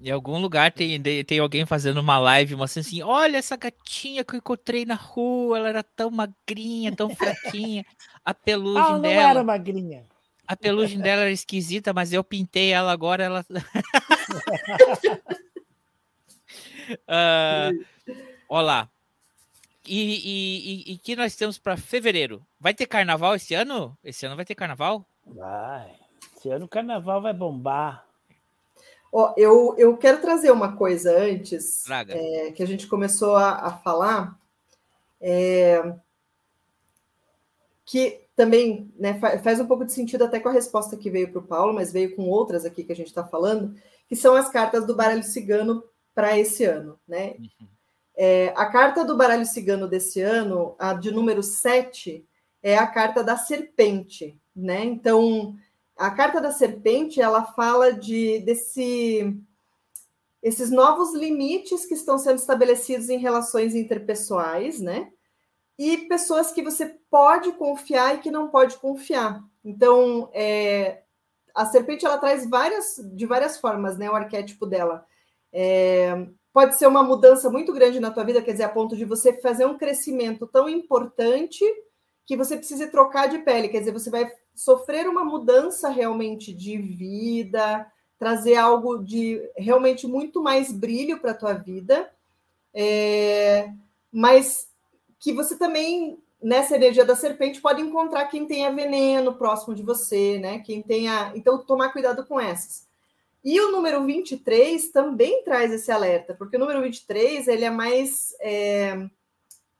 Em 0.00 0.10
algum 0.10 0.38
lugar 0.38 0.72
tem, 0.72 0.98
tem 1.02 1.38
alguém 1.40 1.66
fazendo 1.66 2.00
uma 2.00 2.18
live, 2.18 2.56
mostrando 2.56 2.86
assim: 2.86 3.02
olha 3.02 3.36
essa 3.36 3.54
gatinha 3.54 4.24
que 4.24 4.34
eu 4.34 4.38
encontrei 4.38 4.86
na 4.86 4.94
rua, 4.94 5.58
ela 5.58 5.68
era 5.68 5.82
tão 5.82 6.10
magrinha, 6.10 6.96
tão 6.96 7.14
fraquinha. 7.14 7.84
A 8.24 8.32
pelugem 8.32 8.82
Ah, 8.82 8.92
não 8.92 9.00
dela. 9.02 9.30
era 9.30 9.44
magrinha. 9.44 10.06
A 10.46 10.56
pelugem 10.56 11.00
dela 11.00 11.20
era 11.22 11.30
esquisita, 11.30 11.92
mas 11.92 12.14
eu 12.14 12.24
pintei 12.24 12.72
ela 12.72 12.92
agora, 12.92 13.24
ela. 13.24 13.44
Ah, 17.06 17.70
Olha 18.48 18.66
lá. 18.66 18.90
E, 19.88 20.18
e, 20.18 20.90
e, 20.90 20.92
e 20.92 20.98
que 20.98 21.16
nós 21.16 21.34
temos 21.34 21.58
para 21.58 21.76
fevereiro? 21.76 22.44
Vai 22.60 22.74
ter 22.74 22.86
carnaval 22.86 23.34
esse 23.34 23.54
ano? 23.54 23.96
Esse 24.04 24.26
ano 24.26 24.36
vai 24.36 24.44
ter 24.44 24.54
carnaval? 24.54 25.06
Vai. 25.26 25.96
Esse 26.36 26.50
ano 26.50 26.66
o 26.66 26.68
carnaval 26.68 27.22
vai 27.22 27.32
bombar. 27.32 28.06
Ó, 29.10 29.32
eu, 29.36 29.74
eu 29.78 29.96
quero 29.96 30.20
trazer 30.20 30.50
uma 30.50 30.76
coisa 30.76 31.18
antes, 31.18 31.88
é, 32.14 32.52
que 32.52 32.62
a 32.62 32.66
gente 32.66 32.86
começou 32.86 33.36
a, 33.36 33.52
a 33.52 33.78
falar, 33.78 34.38
é, 35.18 35.94
que 37.86 38.20
também 38.36 38.92
né, 38.98 39.18
fa- 39.18 39.38
faz 39.38 39.58
um 39.58 39.66
pouco 39.66 39.86
de 39.86 39.92
sentido 39.92 40.24
até 40.24 40.38
com 40.38 40.50
a 40.50 40.52
resposta 40.52 40.96
que 40.96 41.10
veio 41.10 41.32
para 41.32 41.40
o 41.40 41.46
Paulo, 41.46 41.72
mas 41.72 41.90
veio 41.90 42.14
com 42.14 42.28
outras 42.28 42.66
aqui 42.66 42.84
que 42.84 42.92
a 42.92 42.96
gente 42.96 43.08
está 43.08 43.24
falando, 43.24 43.74
que 44.06 44.14
são 44.14 44.36
as 44.36 44.50
cartas 44.50 44.86
do 44.86 44.94
baralho 44.94 45.24
cigano 45.24 45.82
para 46.14 46.38
esse 46.38 46.64
ano. 46.64 47.00
Né? 47.08 47.36
É, 48.20 48.52
a 48.56 48.66
carta 48.66 49.04
do 49.04 49.16
baralho 49.16 49.46
cigano 49.46 49.86
desse 49.86 50.20
ano, 50.20 50.74
a 50.76 50.92
de 50.92 51.12
número 51.12 51.40
7, 51.40 52.26
é 52.60 52.76
a 52.76 52.84
carta 52.84 53.22
da 53.22 53.36
serpente. 53.36 54.36
Né? 54.56 54.84
Então, 54.84 55.54
a 55.96 56.10
carta 56.10 56.40
da 56.40 56.50
serpente 56.50 57.20
ela 57.20 57.44
fala 57.44 57.92
de 57.92 58.40
desse 58.40 59.40
esses 60.42 60.70
novos 60.70 61.14
limites 61.14 61.84
que 61.84 61.94
estão 61.94 62.18
sendo 62.18 62.38
estabelecidos 62.38 63.08
em 63.08 63.18
relações 63.18 63.74
interpessoais, 63.74 64.80
né? 64.80 65.12
E 65.76 65.98
pessoas 66.08 66.52
que 66.52 66.62
você 66.62 66.96
pode 67.10 67.52
confiar 67.52 68.14
e 68.16 68.18
que 68.18 68.30
não 68.30 68.48
pode 68.48 68.76
confiar. 68.78 69.42
Então, 69.64 70.28
é, 70.32 71.02
a 71.54 71.66
serpente 71.66 72.04
ela 72.04 72.18
traz 72.18 72.48
várias 72.48 73.00
de 73.12 73.26
várias 73.26 73.60
formas, 73.60 73.96
né? 73.96 74.10
O 74.10 74.14
arquétipo 74.14 74.66
dela 74.66 75.06
É, 75.52 76.26
pode 76.58 76.76
ser 76.76 76.88
uma 76.88 77.04
mudança 77.04 77.48
muito 77.48 77.72
grande 77.72 78.00
na 78.00 78.10
tua 78.10 78.24
vida, 78.24 78.42
quer 78.42 78.50
dizer, 78.50 78.64
a 78.64 78.68
ponto 78.68 78.96
de 78.96 79.04
você 79.04 79.32
fazer 79.34 79.64
um 79.64 79.78
crescimento 79.78 80.44
tão 80.44 80.68
importante 80.68 81.64
que 82.26 82.36
você 82.36 82.56
precise 82.56 82.88
trocar 82.88 83.28
de 83.28 83.38
pele, 83.38 83.68
quer 83.68 83.78
dizer, 83.78 83.92
você 83.92 84.10
vai 84.10 84.28
sofrer 84.56 85.06
uma 85.06 85.24
mudança 85.24 85.88
realmente 85.88 86.52
de 86.52 86.76
vida, 86.76 87.86
trazer 88.18 88.56
algo 88.56 88.98
de 88.98 89.40
realmente 89.56 90.04
muito 90.08 90.42
mais 90.42 90.72
brilho 90.72 91.20
para 91.20 91.30
a 91.30 91.36
tua 91.36 91.52
vida, 91.52 92.10
é, 92.74 93.70
mas 94.10 94.68
que 95.20 95.32
você 95.32 95.56
também, 95.56 96.20
nessa 96.42 96.74
energia 96.74 97.04
da 97.04 97.14
serpente, 97.14 97.60
pode 97.60 97.80
encontrar 97.80 98.26
quem 98.26 98.48
tenha 98.48 98.72
veneno 98.72 99.32
próximo 99.32 99.76
de 99.76 99.84
você, 99.84 100.40
né? 100.40 100.58
Quem 100.58 100.82
tenha. 100.82 101.30
Então, 101.36 101.64
tomar 101.64 101.92
cuidado 101.92 102.26
com 102.26 102.40
essas. 102.40 102.87
E 103.44 103.60
o 103.60 103.70
número 103.70 104.04
23 104.04 104.90
também 104.90 105.42
traz 105.44 105.72
esse 105.72 105.90
alerta, 105.90 106.34
porque 106.34 106.56
o 106.56 106.60
número 106.60 106.82
23 106.82 107.46
ele 107.48 107.64
é 107.64 107.70
mais. 107.70 108.34
É, 108.40 108.94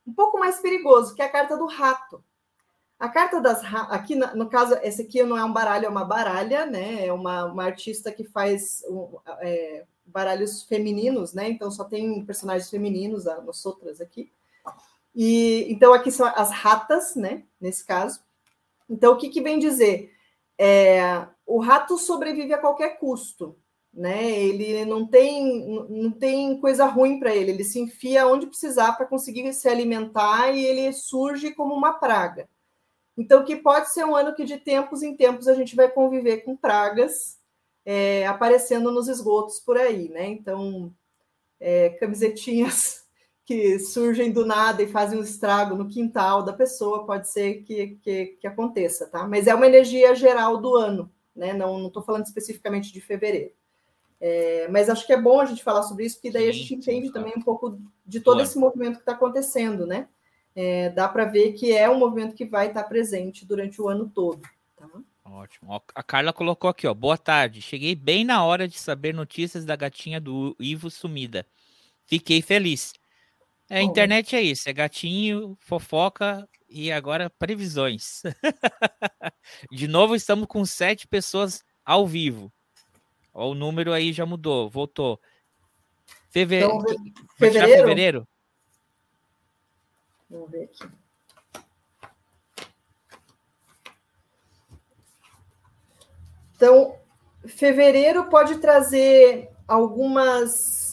um 0.06 0.12
pouco 0.14 0.38
mais 0.38 0.58
perigoso, 0.60 1.14
que 1.14 1.20
é 1.20 1.26
a 1.26 1.30
carta 1.30 1.56
do 1.56 1.66
rato. 1.66 2.22
A 2.98 3.08
carta 3.08 3.40
das 3.40 3.62
aqui 3.90 4.16
no 4.16 4.48
caso 4.48 4.74
esse 4.82 5.02
aqui 5.02 5.22
não 5.22 5.36
é 5.36 5.44
um 5.44 5.52
baralho, 5.52 5.86
é 5.86 5.88
uma 5.88 6.04
baralha, 6.04 6.66
né? 6.66 7.06
É 7.06 7.12
uma, 7.12 7.44
uma 7.44 7.64
artista 7.64 8.10
que 8.10 8.24
faz 8.24 8.82
é, 9.40 9.84
baralhos 10.04 10.64
femininos, 10.64 11.32
né? 11.32 11.48
Então 11.48 11.70
só 11.70 11.84
tem 11.84 12.24
personagens 12.24 12.70
femininos, 12.70 13.26
as 13.26 13.66
outras 13.66 14.00
aqui. 14.00 14.32
E 15.14 15.66
então 15.70 15.92
aqui 15.92 16.10
são 16.10 16.26
as 16.26 16.50
ratas, 16.50 17.14
né? 17.14 17.44
Nesse 17.60 17.84
caso. 17.84 18.20
Então 18.90 19.12
o 19.12 19.16
que, 19.16 19.28
que 19.28 19.42
vem 19.42 19.58
dizer? 19.58 20.12
É, 20.58 21.26
o 21.46 21.60
rato 21.60 21.96
sobrevive 21.96 22.52
a 22.52 22.58
qualquer 22.58 22.98
custo, 22.98 23.56
né? 23.92 24.30
Ele 24.30 24.84
não 24.84 25.06
tem 25.06 25.66
não 25.88 26.10
tem 26.10 26.60
coisa 26.60 26.84
ruim 26.86 27.18
para 27.18 27.34
ele. 27.34 27.52
Ele 27.52 27.64
se 27.64 27.78
enfia 27.80 28.26
onde 28.26 28.46
precisar 28.46 28.92
para 28.92 29.06
conseguir 29.06 29.52
se 29.52 29.68
alimentar 29.68 30.50
e 30.50 30.64
ele 30.64 30.92
surge 30.92 31.54
como 31.54 31.74
uma 31.74 31.94
praga. 31.94 32.48
Então, 33.16 33.44
que 33.44 33.56
pode 33.56 33.90
ser 33.92 34.04
um 34.04 34.14
ano 34.14 34.34
que 34.34 34.44
de 34.44 34.58
tempos 34.58 35.02
em 35.02 35.16
tempos 35.16 35.48
a 35.48 35.54
gente 35.54 35.74
vai 35.74 35.90
conviver 35.90 36.38
com 36.44 36.56
pragas 36.56 37.38
é, 37.84 38.26
aparecendo 38.26 38.92
nos 38.92 39.08
esgotos 39.08 39.58
por 39.60 39.76
aí, 39.76 40.08
né? 40.08 40.26
Então, 40.28 40.94
é, 41.58 41.90
camisetinhas 41.90 43.07
que 43.48 43.78
surgem 43.78 44.30
do 44.30 44.44
nada 44.44 44.82
e 44.82 44.86
fazem 44.86 45.18
um 45.18 45.22
estrago 45.22 45.74
no 45.74 45.88
quintal 45.88 46.42
da 46.42 46.52
pessoa, 46.52 47.06
pode 47.06 47.30
ser 47.30 47.62
que, 47.62 47.98
que, 48.02 48.26
que 48.38 48.46
aconteça, 48.46 49.06
tá? 49.06 49.26
Mas 49.26 49.46
é 49.46 49.54
uma 49.54 49.66
energia 49.66 50.14
geral 50.14 50.58
do 50.58 50.76
ano, 50.76 51.10
né? 51.34 51.54
Não 51.54 51.86
estou 51.86 52.02
falando 52.02 52.26
especificamente 52.26 52.92
de 52.92 53.00
fevereiro. 53.00 53.50
É, 54.20 54.68
mas 54.68 54.90
acho 54.90 55.06
que 55.06 55.14
é 55.14 55.18
bom 55.18 55.40
a 55.40 55.46
gente 55.46 55.64
falar 55.64 55.82
sobre 55.84 56.04
isso, 56.04 56.16
porque 56.16 56.30
daí 56.30 56.46
a 56.46 56.52
gente 56.52 56.74
entende 56.74 57.10
também 57.10 57.32
um 57.38 57.40
pouco 57.40 57.80
de 58.04 58.20
todo 58.20 58.42
esse 58.42 58.58
movimento 58.58 58.96
que 58.96 59.00
está 59.00 59.12
acontecendo, 59.12 59.86
né? 59.86 60.08
É, 60.54 60.90
dá 60.90 61.08
para 61.08 61.24
ver 61.24 61.54
que 61.54 61.74
é 61.74 61.88
um 61.88 61.98
movimento 61.98 62.34
que 62.34 62.44
vai 62.44 62.66
estar 62.66 62.84
presente 62.84 63.46
durante 63.46 63.80
o 63.80 63.88
ano 63.88 64.12
todo. 64.14 64.42
Tá? 64.76 64.86
Ótimo. 65.24 65.82
A 65.94 66.02
Carla 66.02 66.34
colocou 66.34 66.68
aqui, 66.68 66.86
ó. 66.86 66.92
Boa 66.92 67.16
tarde. 67.16 67.62
Cheguei 67.62 67.94
bem 67.94 68.26
na 68.26 68.44
hora 68.44 68.68
de 68.68 68.78
saber 68.78 69.14
notícias 69.14 69.64
da 69.64 69.74
gatinha 69.74 70.20
do 70.20 70.54
Ivo 70.60 70.90
sumida. 70.90 71.46
Fiquei 72.04 72.42
feliz. 72.42 72.92
É, 73.70 73.78
a 73.78 73.82
internet 73.82 74.34
é 74.34 74.42
isso, 74.42 74.68
é 74.68 74.72
gatinho, 74.72 75.56
fofoca 75.60 76.48
e 76.68 76.90
agora 76.90 77.28
previsões. 77.28 78.22
de 79.70 79.86
novo, 79.86 80.14
estamos 80.14 80.46
com 80.46 80.64
sete 80.64 81.06
pessoas 81.06 81.62
ao 81.84 82.06
vivo. 82.06 82.52
O 83.32 83.54
número 83.54 83.92
aí 83.92 84.12
já 84.12 84.24
mudou, 84.24 84.68
voltou. 84.68 85.20
Feve... 86.30 86.58
Então, 86.58 86.82
fevereiro? 87.36 87.82
fevereiro? 87.82 88.28
Vamos 90.30 90.50
ver 90.50 90.64
aqui. 90.64 90.98
Então, 96.56 96.98
fevereiro 97.46 98.28
pode 98.28 98.58
trazer 98.58 99.48
algumas, 99.66 100.87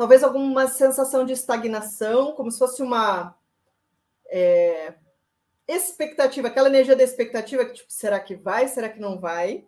talvez 0.00 0.24
alguma 0.24 0.66
sensação 0.66 1.26
de 1.26 1.34
estagnação, 1.34 2.32
como 2.32 2.50
se 2.50 2.58
fosse 2.58 2.82
uma 2.82 3.36
é, 4.30 4.94
expectativa, 5.68 6.48
aquela 6.48 6.70
energia 6.70 6.96
da 6.96 7.02
expectativa 7.02 7.66
que 7.66 7.74
tipo, 7.74 7.92
será 7.92 8.18
que 8.18 8.34
vai, 8.34 8.66
será 8.66 8.88
que 8.88 8.98
não 8.98 9.18
vai? 9.18 9.62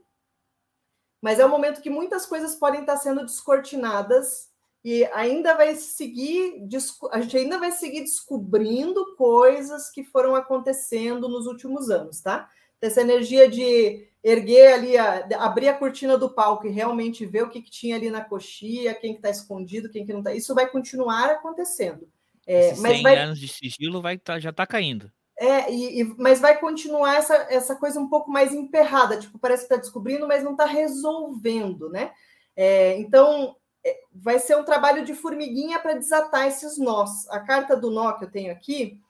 Mas 1.21 1.39
é 1.39 1.45
um 1.45 1.51
momento 1.51 1.83
que 1.83 1.91
muitas 1.91 2.25
coisas 2.25 2.55
podem 2.55 2.81
estar 2.81 2.97
sendo 2.97 3.27
descortinadas 3.27 4.49
e 4.83 5.05
ainda 5.13 5.55
vai 5.55 5.75
seguir, 5.75 6.67
a 7.11 7.21
gente 7.21 7.37
ainda 7.37 7.59
vai 7.59 7.71
seguir 7.71 8.01
descobrindo 8.01 9.15
coisas 9.17 9.91
que 9.91 10.03
foram 10.03 10.35
acontecendo 10.35 11.29
nos 11.29 11.47
últimos 11.47 11.91
anos, 11.91 12.23
tá? 12.23 12.49
Essa 12.81 13.03
energia 13.03 13.51
de 13.51 14.09
erguer 14.23 14.75
ali, 14.75 14.97
a, 14.97 15.27
abrir 15.39 15.69
a 15.69 15.75
cortina 15.75 16.17
do 16.17 16.31
palco 16.31 16.67
e 16.67 16.71
realmente 16.71 17.27
ver 17.27 17.43
o 17.43 17.49
que, 17.49 17.61
que 17.61 17.71
tinha 17.71 17.97
ali 17.97 18.11
na 18.11 18.25
coxia, 18.25 18.95
quem 18.95 19.13
que 19.13 19.19
está 19.19 19.31
escondido, 19.31 19.91
quem 19.91 20.07
que 20.07 20.13
não 20.13 20.21
está. 20.21 20.33
Isso 20.33 20.55
vai 20.55 20.69
continuar 20.69 21.31
acontecendo. 21.31 22.09
É, 22.47 22.75
mas 22.77 22.97
100 22.97 23.03
vai... 23.03 23.17
anos 23.17 23.39
de 23.39 23.49
sigilo 23.49 24.01
vai 24.01 24.19
tá, 24.19 24.39
já 24.39 24.51
está 24.51 24.67
caindo. 24.67 25.11
É, 25.39 25.73
e, 25.73 26.03
e, 26.03 26.05
mas 26.19 26.41
vai 26.41 26.59
continuar 26.59 27.17
essa, 27.17 27.35
essa 27.51 27.75
coisa 27.75 27.99
um 27.99 28.09
pouco 28.09 28.31
mais 28.31 28.53
emperrada, 28.53 29.19
tipo, 29.19 29.39
parece 29.39 29.67
que 29.67 29.75
está 29.75 29.77
descobrindo, 29.77 30.29
mas 30.29 30.45
não 30.45 30.53
está 30.53 30.67
resolvendo, 30.67 31.89
né? 31.89 32.13
É, 32.55 32.97
então, 32.99 33.57
é, 33.85 33.97
vai 34.13 34.39
ser 34.39 34.57
um 34.57 34.65
trabalho 34.65 35.05
de 35.05 35.15
formiguinha 35.15 35.81
para 35.81 35.95
desatar 35.95 36.47
esses 36.47 36.79
nós. 36.79 37.29
A 37.29 37.41
carta 37.41 37.77
do 37.77 37.91
nó 37.91 38.13
que 38.13 38.25
eu 38.25 38.31
tenho 38.31 38.53
aqui, 38.53 39.01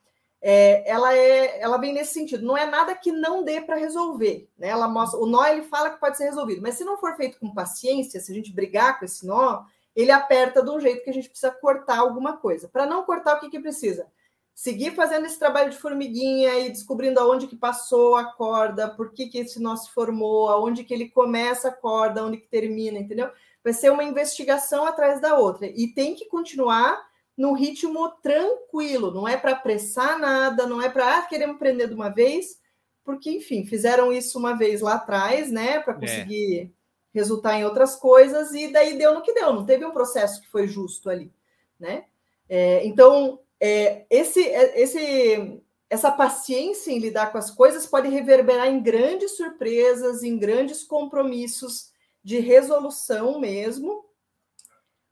é, 0.43 0.91
ela, 0.91 1.17
é, 1.17 1.61
ela 1.61 1.79
vem 1.79 1.93
nesse 1.93 2.13
sentido. 2.13 2.45
Não 2.45 2.57
é 2.59 2.67
nada 2.67 2.95
que 2.97 3.13
não 3.13 3.45
dê 3.45 3.61
para 3.61 3.77
resolver, 3.77 4.51
né? 4.59 4.69
Ela 4.69 4.89
mostra, 4.89 5.21
o 5.21 5.27
nó 5.27 5.47
ele 5.47 5.63
fala 5.63 5.91
que 5.91 6.01
pode 6.01 6.17
ser 6.17 6.25
resolvido, 6.25 6.61
mas 6.61 6.75
se 6.75 6.85
não 6.85 6.99
for 6.99 7.17
feito 7.17 7.39
com 7.39 7.55
paciência, 7.55 8.21
se 8.21 8.33
a 8.33 8.35
gente 8.35 8.53
brigar 8.53 8.99
com 8.99 9.05
esse 9.05 9.25
nó, 9.25 9.63
ele 9.95 10.11
aperta 10.11 10.63
de 10.63 10.71
um 10.71 10.81
jeito 10.81 11.05
que 11.05 11.11
a 11.11 11.15
gente 11.15 11.29
precisa 11.29 11.53
cortar 11.53 11.99
alguma 11.99 12.37
coisa. 12.37 12.69
Para 12.69 12.87
não 12.87 13.05
cortar, 13.05 13.37
o 13.37 13.41
que, 13.41 13.51
que 13.51 13.61
precisa? 13.61 14.07
seguir 14.55 14.95
fazendo 14.95 15.27
esse 15.27 15.39
trabalho 15.39 15.71
de 15.71 15.79
formiguinha 15.79 16.59
e 16.61 16.71
descobrindo 16.71 17.19
aonde 17.19 17.47
que 17.47 17.57
passou 17.57 18.17
a 18.17 18.25
corda, 18.25 18.89
por 18.89 19.13
que, 19.13 19.27
que 19.27 19.39
esse 19.39 19.61
nó 19.61 19.75
se 19.77 19.91
formou, 19.91 20.49
aonde 20.49 20.85
que 20.85 20.93
ele 20.93 21.09
começa 21.09 21.69
a 21.69 21.73
corda, 21.73 22.21
aonde 22.21 22.37
que 22.37 22.49
termina, 22.49 22.99
entendeu? 22.99 23.31
Vai 23.65 23.73
ser 23.73 23.91
uma 23.91 24.05
investigação 24.05 24.87
atrás 24.87 25.21
da 25.21 25.37
outra. 25.37 25.67
E 25.67 25.89
tem 25.89 26.15
que 26.15 26.27
continuar 26.27 27.01
num 27.37 27.55
ritmo 27.55 28.09
tranquilo, 28.23 29.11
não 29.11 29.27
é 29.27 29.37
para 29.37 29.53
apressar 29.53 30.19
nada, 30.19 30.67
não 30.67 30.81
é 30.81 30.89
para 30.89 31.19
ah, 31.19 31.23
queremos 31.23 31.57
aprender 31.57 31.89
de 31.89 31.95
uma 31.95 32.09
vez, 32.09 32.61
porque, 33.05 33.31
enfim, 33.31 33.65
fizeram 33.65 34.13
isso 34.13 34.39
uma 34.39 34.57
vez 34.57 34.81
lá 34.81 34.95
atrás, 34.95 35.51
né, 35.51 35.81
para 35.81 35.95
é. 35.95 35.97
conseguir 35.97 36.61
é. 36.61 36.69
resultar 37.13 37.59
em 37.59 37.65
outras 37.65 37.97
coisas, 37.97 38.53
e 38.53 38.73
daí 38.73 38.97
deu 38.99 39.15
no 39.15 39.23
que 39.23 39.33
deu, 39.33 39.53
não 39.53 39.65
teve 39.65 39.85
um 39.85 39.93
processo 39.93 40.41
que 40.41 40.49
foi 40.49 40.69
justo 40.69 41.11
ali, 41.11 41.33
né? 41.81 42.05
É, 42.49 42.85
então, 42.87 43.41
é, 43.59 44.05
esse, 44.11 44.47
é, 44.47 44.81
esse, 44.81 45.63
essa 45.89 46.11
paciência 46.11 46.91
em 46.91 46.99
lidar 46.99 47.33
com 47.33 47.39
as 47.39 47.51
coisas 47.51 47.87
pode 47.87 48.09
reverberar 48.09 48.69
em 48.69 48.83
grandes 48.83 49.37
surpresas, 49.37 50.23
em 50.23 50.37
grandes 50.39 50.83
compromissos 50.83 51.91
de 52.23 52.39
resolução 52.39 53.41
mesmo, 53.41 54.05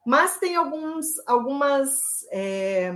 mas 0.07 0.39
tem 0.39 0.57
alguns, 0.57 1.07
algumas 1.27 1.99
é, 2.31 2.93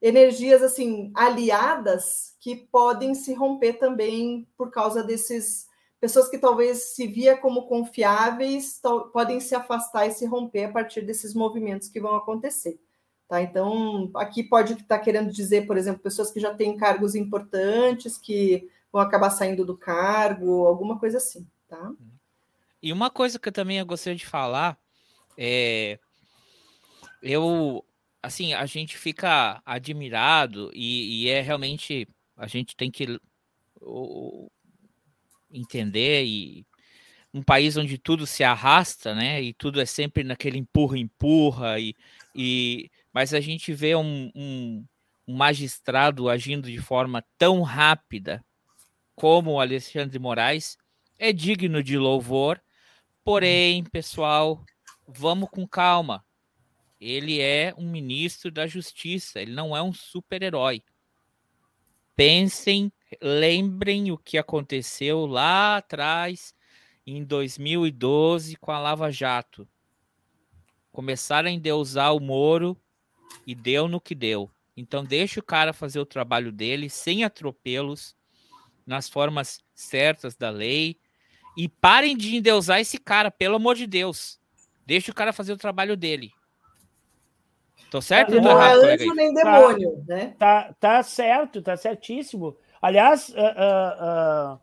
energias 0.00 0.62
assim 0.62 1.12
aliadas 1.14 2.36
que 2.40 2.56
podem 2.56 3.14
se 3.14 3.34
romper 3.34 3.74
também 3.74 4.46
por 4.56 4.70
causa 4.70 5.02
desses 5.02 5.66
pessoas 6.00 6.28
que 6.28 6.36
talvez 6.36 6.94
se 6.94 7.06
via 7.06 7.36
como 7.36 7.66
confiáveis 7.66 8.80
podem 9.12 9.40
se 9.40 9.54
afastar 9.54 10.06
e 10.06 10.12
se 10.12 10.26
romper 10.26 10.64
a 10.64 10.72
partir 10.72 11.00
desses 11.00 11.34
movimentos 11.34 11.88
que 11.88 12.00
vão 12.00 12.14
acontecer. 12.14 12.78
Tá? 13.26 13.40
Então, 13.40 14.10
aqui 14.14 14.42
pode 14.42 14.74
estar 14.74 14.98
querendo 14.98 15.32
dizer, 15.32 15.66
por 15.66 15.78
exemplo, 15.78 16.02
pessoas 16.02 16.30
que 16.30 16.38
já 16.38 16.52
têm 16.52 16.76
cargos 16.76 17.14
importantes, 17.14 18.18
que 18.18 18.68
vão 18.92 19.00
acabar 19.00 19.30
saindo 19.30 19.64
do 19.64 19.76
cargo, 19.76 20.66
alguma 20.66 20.98
coisa 20.98 21.16
assim. 21.16 21.46
Tá? 21.66 21.90
E 22.82 22.92
uma 22.92 23.10
coisa 23.10 23.38
que 23.38 23.48
eu 23.48 23.52
também 23.52 23.82
gostaria 23.86 24.18
de 24.18 24.26
falar 24.26 24.78
é. 25.38 25.98
Eu, 27.24 27.84
assim, 28.22 28.52
a 28.52 28.66
gente 28.66 28.98
fica 28.98 29.62
admirado 29.64 30.70
e, 30.74 31.24
e 31.24 31.28
é 31.30 31.40
realmente. 31.40 32.06
A 32.36 32.46
gente 32.46 32.76
tem 32.76 32.90
que 32.90 33.18
entender 35.50 36.24
e 36.24 36.66
um 37.32 37.42
país 37.42 37.76
onde 37.76 37.96
tudo 37.96 38.26
se 38.26 38.44
arrasta, 38.44 39.14
né? 39.14 39.42
E 39.42 39.52
tudo 39.54 39.80
é 39.80 39.86
sempre 39.86 40.22
naquele 40.22 40.58
empurra, 40.58 40.98
empurra 40.98 41.80
e, 41.80 41.94
e 42.34 42.90
mas 43.12 43.32
a 43.32 43.40
gente 43.40 43.72
vê 43.72 43.94
um, 43.96 44.30
um, 44.34 44.84
um 45.26 45.36
magistrado 45.36 46.28
agindo 46.28 46.70
de 46.70 46.78
forma 46.78 47.24
tão 47.38 47.62
rápida 47.62 48.44
como 49.14 49.52
o 49.52 49.60
Alexandre 49.60 50.18
Moraes 50.18 50.76
é 51.18 51.32
digno 51.32 51.82
de 51.82 51.96
louvor. 51.96 52.60
Porém, 53.24 53.84
pessoal, 53.84 54.62
vamos 55.06 55.48
com 55.48 55.66
calma. 55.66 56.24
Ele 57.00 57.40
é 57.40 57.74
um 57.76 57.90
ministro 57.90 58.50
da 58.50 58.66
Justiça, 58.66 59.40
ele 59.40 59.52
não 59.52 59.76
é 59.76 59.82
um 59.82 59.92
super-herói. 59.92 60.82
Pensem, 62.16 62.92
lembrem 63.20 64.12
o 64.12 64.18
que 64.18 64.38
aconteceu 64.38 65.26
lá 65.26 65.78
atrás, 65.78 66.54
em 67.06 67.24
2012, 67.24 68.56
com 68.56 68.70
a 68.70 68.78
Lava 68.78 69.10
Jato. 69.10 69.68
Começaram 70.92 71.48
a 71.48 71.52
endeusar 71.52 72.14
o 72.14 72.20
Moro 72.20 72.80
e 73.46 73.54
deu 73.54 73.88
no 73.88 74.00
que 74.00 74.14
deu. 74.14 74.50
Então 74.76 75.04
deixa 75.04 75.40
o 75.40 75.42
cara 75.42 75.72
fazer 75.72 75.98
o 75.98 76.06
trabalho 76.06 76.50
dele 76.52 76.88
sem 76.88 77.24
atropelos, 77.24 78.16
nas 78.86 79.08
formas 79.08 79.60
certas 79.74 80.36
da 80.36 80.50
lei. 80.50 80.98
E 81.56 81.68
parem 81.68 82.16
de 82.16 82.36
endeusar 82.36 82.80
esse 82.80 82.98
cara, 82.98 83.30
pelo 83.30 83.56
amor 83.56 83.76
de 83.76 83.86
Deus. 83.86 84.40
Deixa 84.86 85.10
o 85.10 85.14
cara 85.14 85.32
fazer 85.32 85.52
o 85.52 85.56
trabalho 85.56 85.96
dele. 85.96 86.32
Tô 87.94 88.02
certo? 88.02 88.40
Não 88.40 88.60
é 88.60 88.72
anjo 88.72 89.14
nem 89.14 89.32
demônio, 89.32 90.04
tá, 90.04 90.14
né? 90.16 90.34
Tá, 90.36 90.74
tá 90.80 91.00
certo, 91.04 91.62
tá 91.62 91.76
certíssimo. 91.76 92.56
Aliás, 92.82 93.28
uh, 93.28 94.54
uh, 94.54 94.60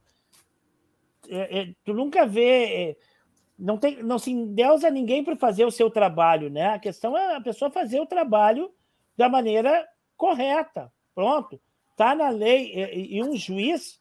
uh, 1.31 1.75
tu 1.85 1.93
nunca 1.93 2.25
vê 2.25 2.97
não 3.57 3.77
tem, 3.77 4.03
não 4.03 4.19
se 4.19 4.31
endeusa 4.31 4.89
ninguém 4.89 5.23
para 5.23 5.37
fazer 5.37 5.63
o 5.63 5.71
seu 5.71 5.89
trabalho, 5.89 6.49
né? 6.49 6.73
A 6.73 6.79
questão 6.79 7.17
é 7.17 7.37
a 7.37 7.39
pessoa 7.39 7.71
fazer 7.71 8.01
o 8.01 8.05
trabalho 8.05 8.69
da 9.15 9.29
maneira 9.29 9.87
correta. 10.17 10.91
Pronto, 11.15 11.57
tá 11.95 12.13
na 12.13 12.27
lei 12.27 12.73
e, 12.75 13.15
e 13.15 13.23
um 13.23 13.33
juiz, 13.37 13.97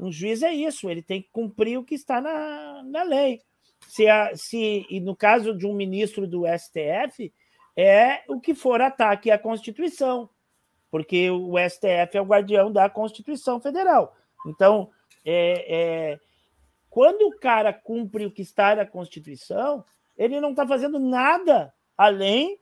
um 0.00 0.10
juiz 0.10 0.42
é 0.42 0.52
isso, 0.52 0.90
ele 0.90 1.02
tem 1.02 1.22
que 1.22 1.28
cumprir 1.30 1.78
o 1.78 1.84
que 1.84 1.94
está 1.94 2.20
na, 2.20 2.82
na 2.82 3.04
lei. 3.04 3.42
Se, 3.86 4.08
a, 4.08 4.32
se 4.34 4.84
e 4.90 4.98
no 4.98 5.14
caso 5.14 5.56
de 5.56 5.68
um 5.68 5.72
ministro 5.72 6.26
do 6.26 6.42
STF 6.46 7.32
é 7.76 8.22
o 8.28 8.40
que 8.40 8.54
for 8.54 8.80
ataque 8.80 9.30
à 9.30 9.38
Constituição, 9.38 10.28
porque 10.90 11.30
o 11.30 11.54
STF 11.58 12.16
é 12.16 12.20
o 12.20 12.26
guardião 12.26 12.70
da 12.70 12.88
Constituição 12.88 13.60
Federal. 13.60 14.14
Então, 14.46 14.90
é, 15.24 16.12
é 16.14 16.20
quando 16.92 17.22
o 17.22 17.38
cara 17.38 17.72
cumpre 17.72 18.26
o 18.26 18.30
que 18.30 18.42
está 18.42 18.76
na 18.76 18.84
Constituição, 18.84 19.82
ele 20.14 20.38
não 20.40 20.50
está 20.50 20.66
fazendo 20.66 20.98
nada 20.98 21.72
além 21.96 22.58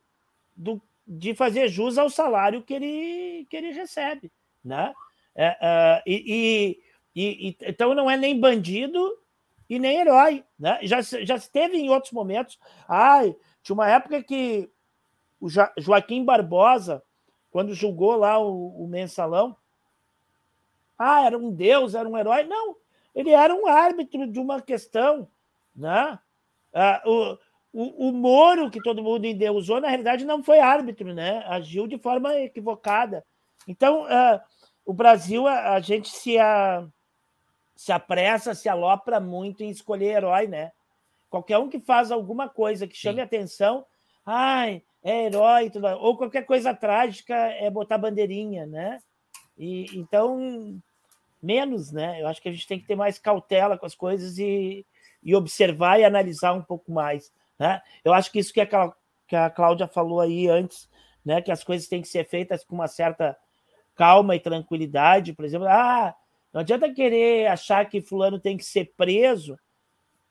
do, 0.55 0.81
de 1.05 1.35
fazer 1.35 1.69
jus 1.69 1.99
ao 1.99 2.09
salário 2.09 2.63
que 2.63 2.75
ele, 2.75 3.47
que 3.51 3.57
ele 3.57 3.73
recebe. 3.73 4.31
Né? 4.65 4.93
É, 5.35 5.57
é, 5.61 6.03
e, 6.07 6.79
e, 7.17 7.49
e, 7.49 7.57
então 7.63 7.93
não 7.93 8.09
é 8.09 8.17
nem 8.17 8.39
bandido 8.39 9.19
e 9.69 9.81
nem 9.81 9.99
herói. 9.99 10.45
Né? 10.57 10.79
Já, 10.83 11.01
já 11.01 11.35
esteve 11.35 11.77
em 11.77 11.91
outros 11.91 12.13
momentos. 12.13 12.57
Ai, 12.89 13.35
tinha 13.65 13.75
uma 13.75 13.91
época 13.91 14.23
que 14.23 14.71
o 15.41 15.49
Joaquim 15.79 16.25
Barbosa, 16.25 17.03
quando 17.51 17.75
julgou 17.75 18.17
lá 18.17 18.39
o, 18.39 18.85
o 18.85 18.87
mensalão, 18.87 19.57
ah, 20.99 21.25
era 21.25 21.39
um 21.39 21.51
deus, 21.51 21.95
era 21.95 22.09
um 22.09 22.17
herói. 22.17 22.45
Não, 22.45 22.77
ele 23.15 23.31
era 23.31 23.55
um 23.55 23.67
árbitro 23.67 24.27
de 24.27 24.39
uma 24.39 24.61
questão. 24.61 25.27
Né? 25.75 26.19
Ah, 26.75 27.03
o, 27.07 27.39
o, 27.73 28.09
o 28.09 28.13
Moro, 28.13 28.71
que 28.71 28.83
todo 28.83 29.03
mundo 29.03 29.25
endeusou, 29.25 29.81
na 29.81 29.89
realidade 29.89 30.25
não 30.25 30.43
foi 30.43 30.61
árbitro, 30.61 31.15
né? 31.15 31.43
agiu 31.47 31.87
de 31.87 31.97
forma 31.99 32.35
equivocada. 32.35 33.25
Então, 33.67 34.05
ah, 34.09 34.45
o 34.85 34.93
Brasil, 34.93 35.47
a, 35.47 35.75
a 35.75 35.81
gente 35.81 36.11
se, 36.11 36.39
a, 36.39 36.87
se 37.75 37.93
apressa, 37.93 38.55
se 38.55 38.69
alopra 38.69 39.19
muito 39.19 39.63
em 39.63 39.71
escolher 39.71 40.17
herói, 40.17 40.47
né? 40.47 40.73
Qualquer 41.31 41.59
um 41.59 41.69
que 41.69 41.79
faz 41.79 42.11
alguma 42.11 42.49
coisa 42.49 42.87
que 42.87 42.97
chame 42.97 43.19
Sim. 43.19 43.23
atenção, 43.23 43.87
ai, 44.27 44.83
é 45.03 45.27
herói, 45.27 45.71
tudo, 45.71 45.87
ou 45.87 46.17
qualquer 46.17 46.45
coisa 46.45 46.75
trágica 46.75 47.35
é 47.35 47.71
botar 47.71 47.99
bandeirinha, 47.99 48.67
né? 48.67 49.01
E, 49.57 49.87
então, 49.95 50.81
menos, 51.43 51.91
né? 51.91 52.21
Eu 52.21 52.29
acho 52.29 52.41
que 52.41 52.49
a 52.49 52.53
gente 52.53 52.67
tem 52.67 52.79
que 52.79 52.87
ter 52.87 52.97
mais 52.97 53.19
cautela 53.19 53.79
com 53.79 53.87
as 53.87 53.95
coisas 53.95 54.39
e 54.39 54.85
e 55.23 55.35
observar 55.35 56.01
e 56.01 56.05
analisar 56.05 56.53
um 56.53 56.63
pouco 56.63 56.91
mais. 56.91 57.33
Né? 57.59 57.81
Eu 58.05 58.13
acho 58.13 58.31
que 58.33 58.39
isso 58.39 58.53
que 58.53 58.61
a, 58.61 58.93
que 59.27 59.37
a 59.37 59.51
Cláudia 59.51 59.87
falou 59.87 60.21
aí 60.21 60.49
antes, 60.49 60.89
né, 61.25 61.43
que 61.43 61.53
as 61.53 61.63
coisas 61.63 61.89
têm 61.89 62.01
que 62.01 62.09
ser 62.09 62.27
feitas 62.27 62.65
com 62.65 62.75
uma 62.75 62.89
certa 62.89 63.37
calma 63.95 64.35
e 64.35 64.41
tranquilidade. 64.41 65.35
Por 65.35 65.45
exemplo, 65.45 65.67
ah, 65.69 66.15
não 66.53 66.63
adianta 66.63 66.93
querer 66.93 67.47
achar 67.49 67.87
que 67.89 68.01
fulano 68.01 68.41
tem 68.41 68.57
que 68.57 68.65
ser 68.65 68.93
preso, 68.97 69.59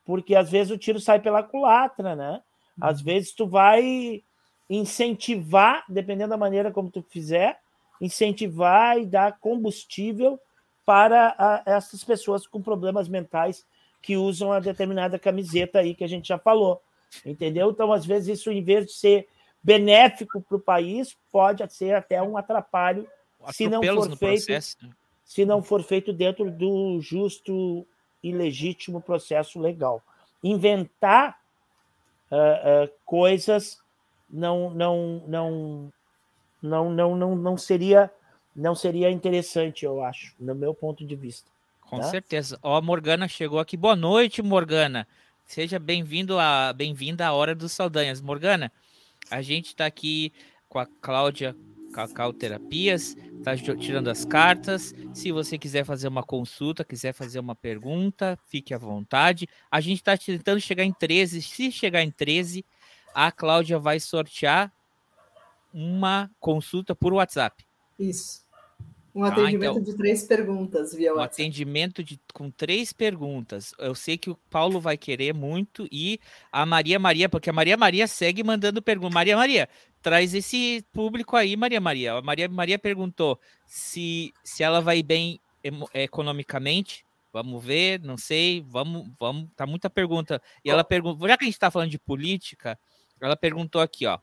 porque 0.03 0.35
às 0.35 0.49
vezes 0.49 0.71
o 0.71 0.77
tiro 0.77 0.99
sai 0.99 1.19
pela 1.19 1.43
culatra, 1.43 2.15
né? 2.15 2.41
Às 2.81 2.99
uhum. 2.99 3.05
vezes 3.05 3.33
tu 3.33 3.47
vai 3.47 4.23
incentivar, 4.69 5.83
dependendo 5.89 6.29
da 6.29 6.37
maneira 6.37 6.71
como 6.71 6.91
tu 6.91 7.01
fizer, 7.01 7.59
incentivar 7.99 8.97
e 8.99 9.05
dar 9.05 9.39
combustível 9.39 10.39
para 10.85 11.35
a, 11.37 11.63
essas 11.65 12.03
pessoas 12.03 12.45
com 12.45 12.61
problemas 12.61 13.07
mentais 13.07 13.65
que 14.01 14.15
usam 14.15 14.51
a 14.51 14.59
determinada 14.59 15.19
camiseta 15.19 15.79
aí 15.79 15.93
que 15.93 16.03
a 16.03 16.07
gente 16.07 16.27
já 16.27 16.37
falou, 16.37 16.81
entendeu? 17.25 17.71
Então, 17.71 17.91
às 17.91 18.05
vezes, 18.05 18.39
isso, 18.39 18.51
em 18.51 18.63
vez 18.63 18.85
de 18.85 18.93
ser 18.93 19.27
benéfico 19.61 20.41
para 20.41 20.57
o 20.57 20.59
país, 20.59 21.17
pode 21.31 21.67
ser 21.73 21.95
até 21.95 22.21
um 22.21 22.37
atrapalho 22.37 23.07
se 23.51 23.67
não 23.67 23.83
for 23.83 24.17
feito, 24.17 24.45
processo. 24.45 24.77
Né? 24.81 24.89
se 25.23 25.45
não 25.45 25.61
for 25.61 25.83
feito 25.83 26.13
dentro 26.13 26.49
do 26.49 26.99
justo 27.01 27.85
e 28.23 28.31
legítimo 28.31 29.01
processo 29.01 29.59
legal. 29.59 30.01
Inventar 30.43 31.37
uh, 32.31 32.85
uh, 32.85 32.91
coisas 33.05 33.79
não, 34.29 34.69
não, 34.71 35.23
não, 35.27 35.93
não, 36.61 36.89
não, 36.91 37.15
não, 37.15 37.35
não 37.35 37.57
seria 37.57 38.11
não 38.55 38.75
seria 38.75 39.09
interessante, 39.09 39.85
eu 39.85 40.03
acho, 40.03 40.35
no 40.39 40.53
meu 40.53 40.73
ponto 40.73 41.05
de 41.05 41.15
vista. 41.15 41.49
Com 41.81 41.99
tá? 41.99 42.03
certeza. 42.03 42.59
Ó, 42.61 42.75
a 42.75 42.81
Morgana 42.81 43.27
chegou 43.27 43.59
aqui. 43.59 43.77
Boa 43.77 43.95
noite, 43.95 44.41
Morgana. 44.41 45.07
Seja 45.45 45.79
bem-vindo 45.79 46.37
a 46.37 46.73
bem-vinda 46.73 47.25
à 47.25 47.33
hora 47.33 47.55
dos 47.55 47.71
Saldanhas. 47.71 48.21
Morgana, 48.21 48.71
a 49.31 49.41
gente 49.41 49.67
está 49.67 49.85
aqui 49.85 50.31
com 50.67 50.77
a 50.77 50.85
Cláudia 50.85 51.55
Cacau 51.91 52.31
Terapias, 52.31 53.17
está 53.37 53.55
tirando 53.57 54.09
as 54.09 54.23
cartas. 54.23 54.93
Se 55.13 55.31
você 55.31 55.57
quiser 55.57 55.83
fazer 55.83 56.07
uma 56.07 56.21
consulta, 56.21 56.85
quiser 56.85 57.13
fazer 57.13 57.39
uma 57.39 57.55
pergunta, 57.55 58.37
fique 58.45 58.73
à 58.73 58.77
vontade. 58.77 59.47
A 59.71 59.81
gente 59.81 59.97
está 59.97 60.15
tentando 60.15 60.59
chegar 60.59 60.83
em 60.83 60.93
13. 60.93 61.41
Se 61.41 61.71
chegar 61.71 62.03
em 62.03 62.11
13, 62.11 62.63
a 63.13 63.31
Cláudia 63.31 63.79
vai 63.79 63.99
sortear 63.99 64.71
uma 65.73 66.29
consulta 66.39 66.95
por 66.95 67.13
WhatsApp. 67.13 67.65
Isso. 67.97 68.47
Um 69.13 69.23
tá, 69.23 69.29
atendimento 69.29 69.71
então, 69.71 69.83
de 69.83 69.95
três 69.95 70.23
perguntas 70.23 70.93
via 70.93 71.11
WhatsApp. 71.11 71.41
Um 71.41 71.45
atendimento 71.45 72.03
de, 72.03 72.19
com 72.33 72.49
três 72.51 72.93
perguntas. 72.93 73.73
Eu 73.79 73.95
sei 73.95 74.17
que 74.17 74.29
o 74.29 74.35
Paulo 74.49 74.79
vai 74.79 74.97
querer 74.97 75.33
muito 75.33 75.87
e 75.91 76.19
a 76.51 76.65
Maria 76.65 76.99
Maria, 76.99 77.27
porque 77.27 77.49
a 77.49 77.53
Maria 77.53 77.75
Maria 77.75 78.07
segue 78.07 78.43
mandando 78.43 78.81
perguntas. 78.81 79.13
Maria 79.13 79.35
Maria, 79.35 79.67
traz 80.01 80.33
esse 80.33 80.85
público 80.93 81.35
aí, 81.35 81.57
Maria 81.57 81.81
Maria. 81.81 82.13
A 82.13 82.21
Maria 82.21 82.47
Maria 82.47 82.77
perguntou 82.77 83.39
se, 83.65 84.31
se 84.43 84.63
ela 84.63 84.79
vai 84.79 85.01
bem 85.01 85.39
economicamente. 85.93 87.03
Vamos 87.31 87.63
ver, 87.63 87.99
não 88.01 88.17
sei, 88.17 88.65
vamos, 88.67 89.07
vamos, 89.19 89.49
tá 89.55 89.65
muita 89.65 89.89
pergunta. 89.89 90.41
E 90.63 90.69
ela 90.69 90.83
perguntou, 90.83 91.27
já 91.27 91.37
que 91.37 91.43
a 91.43 91.47
gente 91.47 91.55
está 91.55 91.69
falando 91.69 91.91
de 91.91 91.99
política, 91.99 92.77
ela 93.21 93.35
perguntou 93.35 93.81
aqui, 93.81 94.05
ó. 94.05 94.19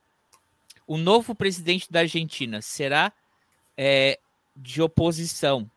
O 0.86 0.97
novo 0.97 1.34
presidente 1.34 1.90
da 1.90 2.01
Argentina 2.01 2.62
será 2.62 3.12
é, 3.76 4.18
de 4.55 4.80
oposição, 4.80 5.68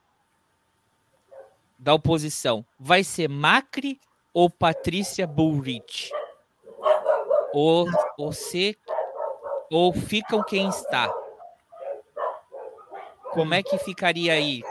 da 1.78 1.94
oposição, 1.94 2.66
vai 2.80 3.04
ser 3.04 3.28
Macri 3.28 4.00
ou 4.34 4.50
Patrícia 4.50 5.26
Bullrich? 5.26 6.12
Ou, 7.52 7.88
ou, 8.18 8.32
se, 8.32 8.78
ou 9.72 9.92
ficam 9.92 10.44
quem 10.44 10.70
está? 10.70 11.12
Como 13.32 13.54
é 13.54 13.64
que 13.64 13.78
ficaria 13.80 14.34
aí? 14.34 14.62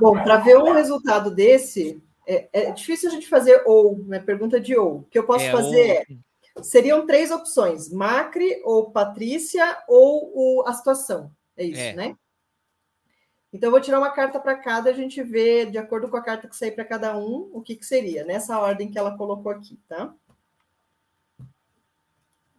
Bom, 0.00 0.12
para 0.22 0.38
ver 0.38 0.58
um 0.58 0.72
resultado 0.72 1.30
desse, 1.30 2.02
é, 2.26 2.48
é, 2.52 2.70
difícil 2.72 3.08
a 3.08 3.12
gente 3.12 3.28
fazer 3.28 3.62
ou, 3.64 3.98
né? 4.04 4.18
Pergunta 4.18 4.60
de 4.60 4.76
ou. 4.76 4.98
O 4.98 5.02
que 5.04 5.18
eu 5.18 5.24
posso 5.24 5.44
é, 5.44 5.52
fazer 5.52 6.04
ou... 6.10 6.16
seriam 6.62 7.06
três 7.06 7.30
opções: 7.30 7.90
Macri 7.90 8.60
ou 8.64 8.90
Patrícia 8.90 9.82
ou 9.88 10.32
o, 10.34 10.64
a 10.66 10.72
situação. 10.72 11.30
É 11.56 11.64
isso, 11.64 11.80
é. 11.80 11.92
né? 11.94 12.16
Então, 13.52 13.68
eu 13.68 13.70
vou 13.70 13.80
tirar 13.80 13.98
uma 13.98 14.10
carta 14.10 14.38
para 14.38 14.54
cada, 14.56 14.90
a 14.90 14.92
gente 14.92 15.22
vê, 15.22 15.64
de 15.64 15.78
acordo 15.78 16.08
com 16.08 16.16
a 16.16 16.22
carta 16.22 16.46
que 16.48 16.56
sair 16.56 16.72
para 16.72 16.84
cada 16.84 17.16
um, 17.16 17.48
o 17.54 17.62
que, 17.62 17.74
que 17.74 17.86
seria, 17.86 18.24
nessa 18.24 18.58
ordem 18.58 18.90
que 18.90 18.98
ela 18.98 19.16
colocou 19.16 19.50
aqui, 19.50 19.80
tá? 19.88 20.14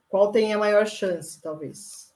Qual 0.10 0.32
tem 0.32 0.54
a 0.54 0.58
maior 0.58 0.88
chance, 0.88 1.40
talvez? 1.40 2.07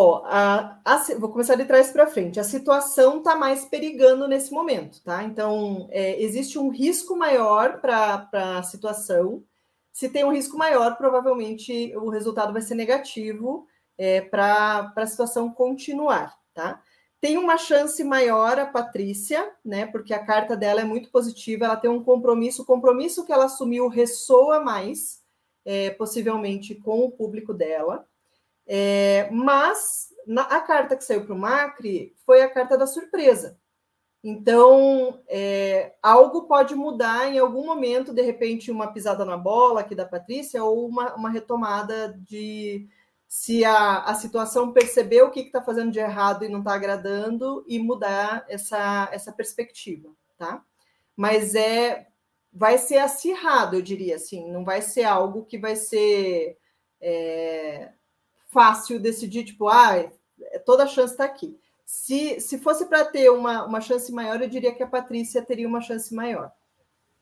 Ó, 0.00 0.22
a, 0.26 0.80
a, 0.84 0.96
vou 1.18 1.28
começar 1.28 1.56
de 1.56 1.64
trás 1.64 1.90
para 1.90 2.06
frente. 2.06 2.38
A 2.38 2.44
situação 2.44 3.18
está 3.18 3.34
mais 3.34 3.64
perigando 3.64 4.28
nesse 4.28 4.52
momento, 4.52 5.02
tá? 5.02 5.24
Então, 5.24 5.88
é, 5.90 6.22
existe 6.22 6.56
um 6.56 6.68
risco 6.68 7.16
maior 7.16 7.80
para 7.80 8.28
a 8.32 8.62
situação. 8.62 9.42
Se 9.92 10.08
tem 10.08 10.22
um 10.22 10.32
risco 10.32 10.56
maior, 10.56 10.96
provavelmente 10.96 11.92
o 11.96 12.10
resultado 12.10 12.52
vai 12.52 12.62
ser 12.62 12.76
negativo 12.76 13.66
é, 13.98 14.20
para 14.20 14.92
a 14.94 15.06
situação 15.06 15.50
continuar, 15.50 16.38
tá? 16.54 16.80
Tem 17.20 17.36
uma 17.36 17.58
chance 17.58 18.04
maior 18.04 18.56
a 18.56 18.66
Patrícia, 18.66 19.52
né? 19.64 19.84
Porque 19.84 20.14
a 20.14 20.24
carta 20.24 20.56
dela 20.56 20.80
é 20.80 20.84
muito 20.84 21.10
positiva, 21.10 21.64
ela 21.64 21.76
tem 21.76 21.90
um 21.90 22.04
compromisso, 22.04 22.62
o 22.62 22.66
compromisso 22.66 23.26
que 23.26 23.32
ela 23.32 23.46
assumiu 23.46 23.88
ressoa 23.88 24.60
mais, 24.60 25.24
é, 25.64 25.90
possivelmente, 25.90 26.76
com 26.76 27.00
o 27.00 27.10
público 27.10 27.52
dela. 27.52 28.06
É, 28.68 29.28
mas 29.32 30.08
na, 30.26 30.42
a 30.42 30.60
carta 30.60 30.94
que 30.94 31.02
saiu 31.02 31.24
para 31.24 31.34
o 31.34 31.38
Macri 31.38 32.14
foi 32.26 32.42
a 32.42 32.50
carta 32.50 32.76
da 32.76 32.86
surpresa. 32.86 33.58
Então, 34.22 35.22
é, 35.28 35.94
algo 36.02 36.42
pode 36.42 36.74
mudar 36.74 37.32
em 37.32 37.38
algum 37.38 37.64
momento, 37.64 38.12
de 38.12 38.20
repente, 38.20 38.70
uma 38.70 38.92
pisada 38.92 39.24
na 39.24 39.36
bola 39.36 39.80
aqui 39.80 39.94
da 39.94 40.04
Patrícia, 40.04 40.62
ou 40.62 40.86
uma, 40.88 41.14
uma 41.14 41.30
retomada 41.30 42.14
de, 42.26 42.88
se 43.28 43.64
a, 43.64 44.02
a 44.02 44.14
situação 44.14 44.72
perceber 44.72 45.22
o 45.22 45.30
que 45.30 45.40
está 45.40 45.62
fazendo 45.62 45.92
de 45.92 46.00
errado 46.00 46.44
e 46.44 46.48
não 46.48 46.58
está 46.58 46.74
agradando 46.74 47.64
e 47.66 47.78
mudar 47.78 48.44
essa, 48.48 49.08
essa 49.12 49.32
perspectiva, 49.32 50.10
tá? 50.36 50.62
Mas 51.16 51.54
é 51.54 52.06
vai 52.52 52.78
ser 52.78 52.98
acirrado, 52.98 53.76
eu 53.76 53.82
diria 53.82 54.16
assim, 54.16 54.50
não 54.50 54.64
vai 54.64 54.82
ser 54.82 55.04
algo 55.04 55.44
que 55.44 55.58
vai 55.58 55.76
ser 55.76 56.58
é, 57.00 57.92
fácil 58.48 59.00
decidir, 59.00 59.44
tipo, 59.44 59.68
ah, 59.68 60.10
toda 60.64 60.84
a 60.84 60.86
chance 60.86 61.12
está 61.12 61.24
aqui. 61.24 61.58
Se, 61.84 62.40
se 62.40 62.58
fosse 62.58 62.86
para 62.86 63.04
ter 63.04 63.30
uma, 63.30 63.64
uma 63.64 63.80
chance 63.80 64.12
maior, 64.12 64.40
eu 64.40 64.48
diria 64.48 64.74
que 64.74 64.82
a 64.82 64.86
Patrícia 64.86 65.42
teria 65.42 65.66
uma 65.66 65.80
chance 65.80 66.14
maior. 66.14 66.52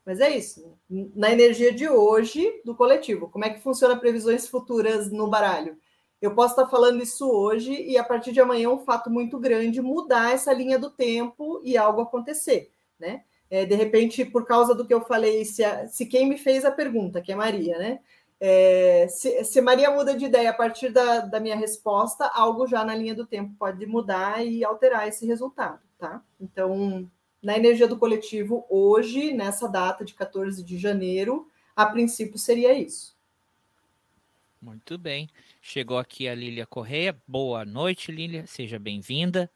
Mas 0.05 0.19
é 0.21 0.29
isso. 0.29 0.77
Na 0.89 1.31
energia 1.31 1.73
de 1.73 1.89
hoje 1.89 2.61
do 2.63 2.73
coletivo, 2.73 3.29
como 3.29 3.45
é 3.45 3.49
que 3.49 3.61
funciona 3.61 3.97
previsões 3.97 4.47
futuras 4.47 5.11
no 5.11 5.29
baralho? 5.29 5.77
Eu 6.21 6.33
posso 6.33 6.53
estar 6.53 6.67
falando 6.67 7.03
isso 7.03 7.29
hoje 7.29 7.73
e 7.73 7.97
a 7.97 8.03
partir 8.03 8.31
de 8.31 8.39
amanhã 8.39 8.69
um 8.69 8.79
fato 8.79 9.09
muito 9.09 9.37
grande 9.37 9.81
mudar 9.81 10.33
essa 10.33 10.51
linha 10.51 10.79
do 10.79 10.89
tempo 10.89 11.61
e 11.63 11.77
algo 11.77 12.01
acontecer, 12.01 12.71
né? 12.99 13.23
É, 13.49 13.65
de 13.65 13.75
repente, 13.75 14.25
por 14.25 14.45
causa 14.45 14.73
do 14.73 14.85
que 14.85 14.93
eu 14.93 15.01
falei, 15.01 15.45
se, 15.45 15.63
a, 15.63 15.87
se 15.87 16.05
quem 16.05 16.27
me 16.27 16.37
fez 16.37 16.65
a 16.65 16.71
pergunta, 16.71 17.21
que 17.21 17.31
é 17.31 17.35
Maria, 17.35 17.77
né? 17.77 17.99
É, 18.39 19.07
se, 19.09 19.43
se, 19.43 19.61
Maria 19.61 19.89
muda 19.89 20.15
de 20.15 20.25
ideia 20.25 20.51
a 20.51 20.53
partir 20.53 20.89
da, 20.89 21.21
da, 21.21 21.39
minha 21.39 21.55
resposta, 21.55 22.27
algo 22.27 22.67
já 22.67 22.83
na 22.85 22.93
linha 22.93 23.15
do 23.15 23.25
tempo 23.25 23.55
pode 23.57 23.83
mudar 23.87 24.45
e 24.45 24.63
alterar 24.63 25.07
esse 25.07 25.25
resultado, 25.25 25.81
tá? 25.97 26.21
Então, 26.39 27.09
na 27.41 27.57
energia 27.57 27.87
do 27.87 27.97
coletivo, 27.97 28.65
hoje, 28.69 29.33
nessa 29.33 29.67
data 29.67 30.05
de 30.05 30.13
14 30.13 30.63
de 30.63 30.77
janeiro, 30.77 31.49
a 31.75 31.85
princípio 31.85 32.37
seria 32.37 32.73
isso. 32.73 33.17
Muito 34.61 34.97
bem. 34.97 35.29
Chegou 35.61 35.97
aqui 35.97 36.27
a 36.27 36.35
Lília 36.35 36.65
Correia. 36.65 37.15
Boa 37.27 37.63
noite, 37.63 38.11
Lília. 38.11 38.45
Seja 38.47 38.77
bem-vinda. 38.77 39.49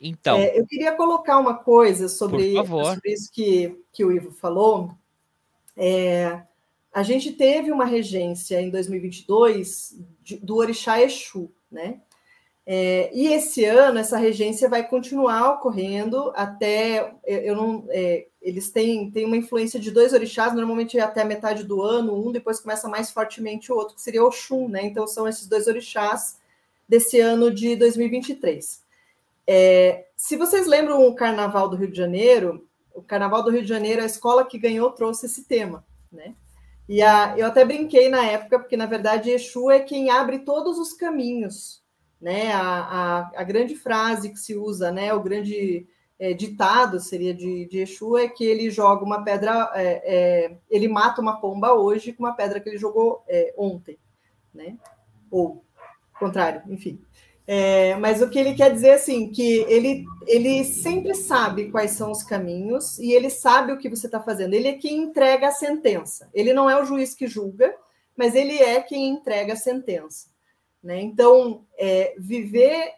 Então. 0.00 0.38
É, 0.38 0.58
eu 0.58 0.66
queria 0.66 0.94
colocar 0.94 1.38
uma 1.38 1.54
coisa 1.54 2.08
sobre, 2.08 2.54
sobre, 2.54 3.12
isso 3.12 3.30
que, 3.32 3.78
que 3.92 4.04
o 4.04 4.12
Ivo 4.12 4.30
falou. 4.30 4.94
É, 5.76 6.42
a 6.92 7.02
gente 7.02 7.32
teve 7.32 7.70
uma 7.70 7.84
regência 7.84 8.60
em 8.60 8.70
2022 8.70 9.98
de, 10.22 10.36
do 10.36 10.56
Orixá 10.56 11.02
Exu, 11.02 11.50
né? 11.70 12.00
É, 12.70 13.10
e 13.14 13.28
esse 13.28 13.64
ano 13.64 13.98
essa 13.98 14.18
regência 14.18 14.68
vai 14.68 14.86
continuar 14.86 15.54
ocorrendo 15.54 16.30
até 16.36 17.14
eu 17.24 17.56
não 17.56 17.86
é, 17.88 18.26
eles 18.42 18.70
têm, 18.70 19.10
têm 19.10 19.24
uma 19.24 19.38
influência 19.38 19.80
de 19.80 19.90
dois 19.90 20.12
orixás, 20.12 20.52
normalmente 20.54 20.98
é 20.98 21.00
até 21.00 21.22
a 21.22 21.24
metade 21.24 21.64
do 21.64 21.82
ano, 21.82 22.14
um 22.14 22.30
depois 22.30 22.60
começa 22.60 22.86
mais 22.86 23.10
fortemente 23.10 23.72
o 23.72 23.74
outro, 23.74 23.94
que 23.94 24.02
seria 24.02 24.22
Oxum, 24.22 24.68
né? 24.68 24.84
Então 24.84 25.06
são 25.06 25.26
esses 25.26 25.46
dois 25.46 25.66
orixás 25.66 26.38
desse 26.86 27.18
ano 27.20 27.50
de 27.50 27.74
2023. 27.74 28.82
é, 29.46 30.06
se 30.14 30.36
vocês 30.36 30.66
lembram 30.66 31.06
o 31.06 31.14
Carnaval 31.14 31.70
do 31.70 31.76
Rio 31.76 31.90
de 31.90 31.96
Janeiro, 31.96 32.66
o 32.94 33.00
Carnaval 33.00 33.42
do 33.42 33.50
Rio 33.50 33.62
de 33.62 33.68
Janeiro, 33.68 34.02
a 34.02 34.06
escola 34.06 34.44
que 34.44 34.58
ganhou 34.58 34.90
trouxe 34.90 35.24
esse 35.24 35.44
tema, 35.44 35.86
né? 36.12 36.34
E 36.88 37.02
a, 37.02 37.34
eu 37.36 37.46
até 37.46 37.64
brinquei 37.64 38.08
na 38.08 38.24
época, 38.24 38.58
porque 38.58 38.76
na 38.76 38.86
verdade 38.86 39.30
Exu 39.30 39.70
é 39.70 39.80
quem 39.80 40.08
abre 40.08 40.38
todos 40.38 40.78
os 40.78 40.94
caminhos, 40.94 41.82
né? 42.20 42.52
A, 42.52 42.62
a, 42.62 43.30
a 43.36 43.44
grande 43.44 43.76
frase 43.76 44.30
que 44.30 44.38
se 44.38 44.56
usa, 44.56 44.90
né? 44.90 45.12
O 45.12 45.22
grande 45.22 45.86
é, 46.18 46.32
ditado 46.32 46.98
seria 46.98 47.34
de, 47.34 47.66
de 47.66 47.80
Exu 47.80 48.16
é 48.16 48.26
que 48.26 48.42
ele 48.42 48.70
joga 48.70 49.04
uma 49.04 49.22
pedra, 49.22 49.70
é, 49.74 50.46
é, 50.46 50.56
ele 50.70 50.88
mata 50.88 51.20
uma 51.20 51.38
pomba 51.38 51.74
hoje 51.74 52.12
com 52.14 52.24
uma 52.24 52.32
pedra 52.32 52.58
que 52.58 52.70
ele 52.70 52.78
jogou 52.78 53.22
é, 53.28 53.52
ontem, 53.58 53.98
né? 54.54 54.78
Ou 55.30 55.62
contrário, 56.18 56.62
enfim. 56.68 56.98
É, 57.50 57.96
mas 57.96 58.20
o 58.20 58.28
que 58.28 58.38
ele 58.38 58.52
quer 58.52 58.70
dizer 58.70 58.90
assim, 58.90 59.30
que 59.32 59.64
ele, 59.68 60.04
ele 60.26 60.62
sempre 60.64 61.14
sabe 61.14 61.70
quais 61.70 61.92
são 61.92 62.10
os 62.10 62.22
caminhos 62.22 62.98
e 62.98 63.12
ele 63.12 63.30
sabe 63.30 63.72
o 63.72 63.78
que 63.78 63.88
você 63.88 64.04
está 64.04 64.20
fazendo. 64.20 64.52
Ele 64.52 64.68
é 64.68 64.74
quem 64.74 64.98
entrega 64.98 65.48
a 65.48 65.50
sentença. 65.50 66.28
Ele 66.34 66.52
não 66.52 66.68
é 66.68 66.78
o 66.78 66.84
juiz 66.84 67.14
que 67.14 67.26
julga, 67.26 67.74
mas 68.14 68.34
ele 68.34 68.58
é 68.58 68.82
quem 68.82 69.08
entrega 69.08 69.54
a 69.54 69.56
sentença. 69.56 70.26
Né? 70.82 71.00
Então, 71.00 71.64
é, 71.78 72.14
viver 72.18 72.92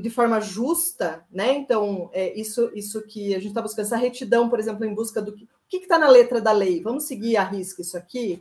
de 0.00 0.08
forma 0.08 0.40
justa, 0.40 1.24
né? 1.32 1.52
Então, 1.52 2.08
é 2.12 2.32
isso, 2.38 2.70
isso 2.76 3.02
que 3.08 3.34
a 3.34 3.38
gente 3.38 3.48
está 3.48 3.60
buscando, 3.60 3.86
essa 3.86 3.96
retidão, 3.96 4.48
por 4.48 4.60
exemplo, 4.60 4.84
em 4.84 4.94
busca 4.94 5.20
do 5.20 5.34
que 5.68 5.78
está 5.78 5.98
na 5.98 6.08
letra 6.08 6.40
da 6.40 6.52
lei. 6.52 6.80
Vamos 6.80 7.08
seguir 7.08 7.36
a 7.36 7.42
risca 7.42 7.82
isso 7.82 7.98
aqui? 7.98 8.40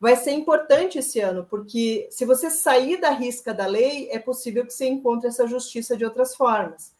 Vai 0.00 0.16
ser 0.16 0.30
importante 0.32 0.98
esse 0.98 1.20
ano, 1.20 1.44
porque 1.48 2.08
se 2.10 2.24
você 2.24 2.50
sair 2.50 3.00
da 3.00 3.10
risca 3.10 3.52
da 3.52 3.66
lei, 3.66 4.08
é 4.10 4.18
possível 4.18 4.64
que 4.64 4.72
você 4.72 4.86
encontre 4.86 5.28
essa 5.28 5.46
justiça 5.46 5.96
de 5.96 6.04
outras 6.04 6.36
formas. 6.36 6.94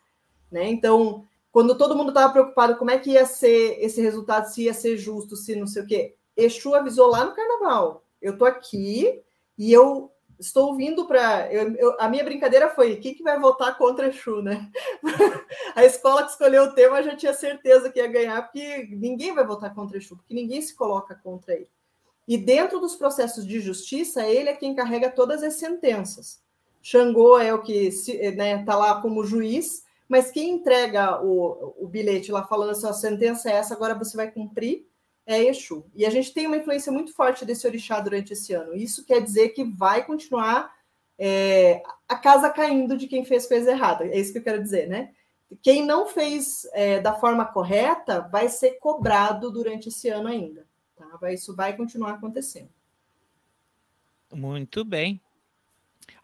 Né? 0.51 0.69
Então, 0.69 1.25
quando 1.53 1.77
todo 1.77 1.97
mundo 1.97 2.09
estava 2.09 2.33
preocupado 2.33 2.77
como 2.77 2.91
é 2.91 2.99
que 2.99 3.11
ia 3.13 3.25
ser 3.25 3.79
esse 3.81 4.01
resultado, 4.01 4.47
se 4.47 4.65
ia 4.65 4.75
ser 4.75 4.97
justo, 4.97 5.37
se 5.37 5.55
não 5.55 5.67
sei 5.67 5.83
o 5.83 5.87
quê, 5.87 6.15
Exu 6.37 6.75
avisou 6.75 7.09
lá 7.09 7.25
no 7.25 7.35
carnaval. 7.35 8.05
Eu 8.21 8.33
estou 8.35 8.47
aqui 8.47 9.23
e 9.57 9.73
eu 9.73 10.11
estou 10.39 10.77
vindo 10.77 11.07
para. 11.07 11.49
A 11.99 12.09
minha 12.09 12.23
brincadeira 12.23 12.71
foi: 12.71 12.97
quem 12.97 13.15
que 13.15 13.25
vai 13.25 13.39
votar 13.41 13.77
contra 13.77 14.09
Exu, 14.09 14.41
né? 14.41 14.71
a 15.75 15.85
escola 15.85 16.23
que 16.23 16.31
escolheu 16.31 16.65
o 16.65 16.75
tema 16.75 17.03
já 17.03 17.17
tinha 17.17 17.35
certeza 17.35 17.91
que 17.91 17.99
ia 17.99 18.07
ganhar, 18.07 18.43
porque 18.43 18.89
ninguém 18.93 19.35
vai 19.35 19.45
votar 19.45 19.75
contra 19.75 19.99
Exu, 19.99 20.17
porque 20.17 20.35
ninguém 20.35 20.63
se 20.63 20.75
coloca 20.77 21.15
contra 21.17 21.55
ele. 21.55 21.69
E 22.29 22.37
dentro 22.37 22.79
dos 22.79 22.95
processos 22.95 23.47
de 23.47 23.59
justiça, 23.59 24.23
ele 24.23 24.51
é 24.51 24.55
quem 24.55 24.75
carrega 24.75 25.11
todas 25.11 25.43
as 25.43 25.55
sentenças. 25.55 26.43
Xangô 26.83 27.39
é 27.39 27.55
o 27.55 27.63
que 27.63 27.73
está 27.73 28.37
né, 28.37 28.63
tá 28.65 28.77
lá 28.77 29.01
como 29.01 29.25
juiz, 29.25 29.83
mas 30.07 30.31
quem 30.31 30.51
entrega 30.51 31.25
o, 31.25 31.75
o 31.79 31.89
bilhete 31.89 32.31
lá 32.31 32.47
falando 32.47 32.71
assim, 32.71 32.87
a 32.87 32.93
sentença 32.93 33.51
é 33.51 33.55
essa, 33.55 33.73
agora 33.73 33.95
você 33.95 34.15
vai 34.15 34.31
cumprir, 34.31 34.87
é 35.27 35.43
Exu. 35.43 35.87
E 35.95 36.05
a 36.05 36.11
gente 36.11 36.35
tem 36.35 36.47
uma 36.47 36.59
influência 36.59 36.93
muito 36.93 37.15
forte 37.15 37.47
desse 37.47 37.67
orixá 37.67 37.99
durante 37.99 38.35
esse 38.35 38.53
ano. 38.53 38.77
Isso 38.77 39.07
quer 39.07 39.23
dizer 39.23 39.51
que 39.51 39.65
vai 39.65 40.05
continuar 40.05 40.71
é, 41.19 41.83
a 42.07 42.17
casa 42.17 42.51
caindo 42.51 42.97
de 42.97 43.09
quem 43.09 43.25
fez 43.25 43.47
coisa 43.47 43.71
errada. 43.71 44.05
É 44.05 44.19
isso 44.19 44.33
que 44.33 44.39
eu 44.39 44.45
quero 44.45 44.63
dizer, 44.63 44.87
né? 44.87 45.13
Quem 45.63 45.85
não 45.85 46.07
fez 46.07 46.67
é, 46.75 47.01
da 47.01 47.15
forma 47.15 47.47
correta 47.47 48.21
vai 48.31 48.51
ser 48.51 48.73
cobrado 48.81 49.51
durante 49.51 49.89
esse 49.89 50.11
ano 50.11 50.29
ainda. 50.29 50.68
Tá? 50.99 51.33
Isso 51.33 51.55
vai 51.55 51.77
continuar 51.77 52.15
acontecendo. 52.15 52.71
Muito 54.33 54.85
bem. 54.85 55.21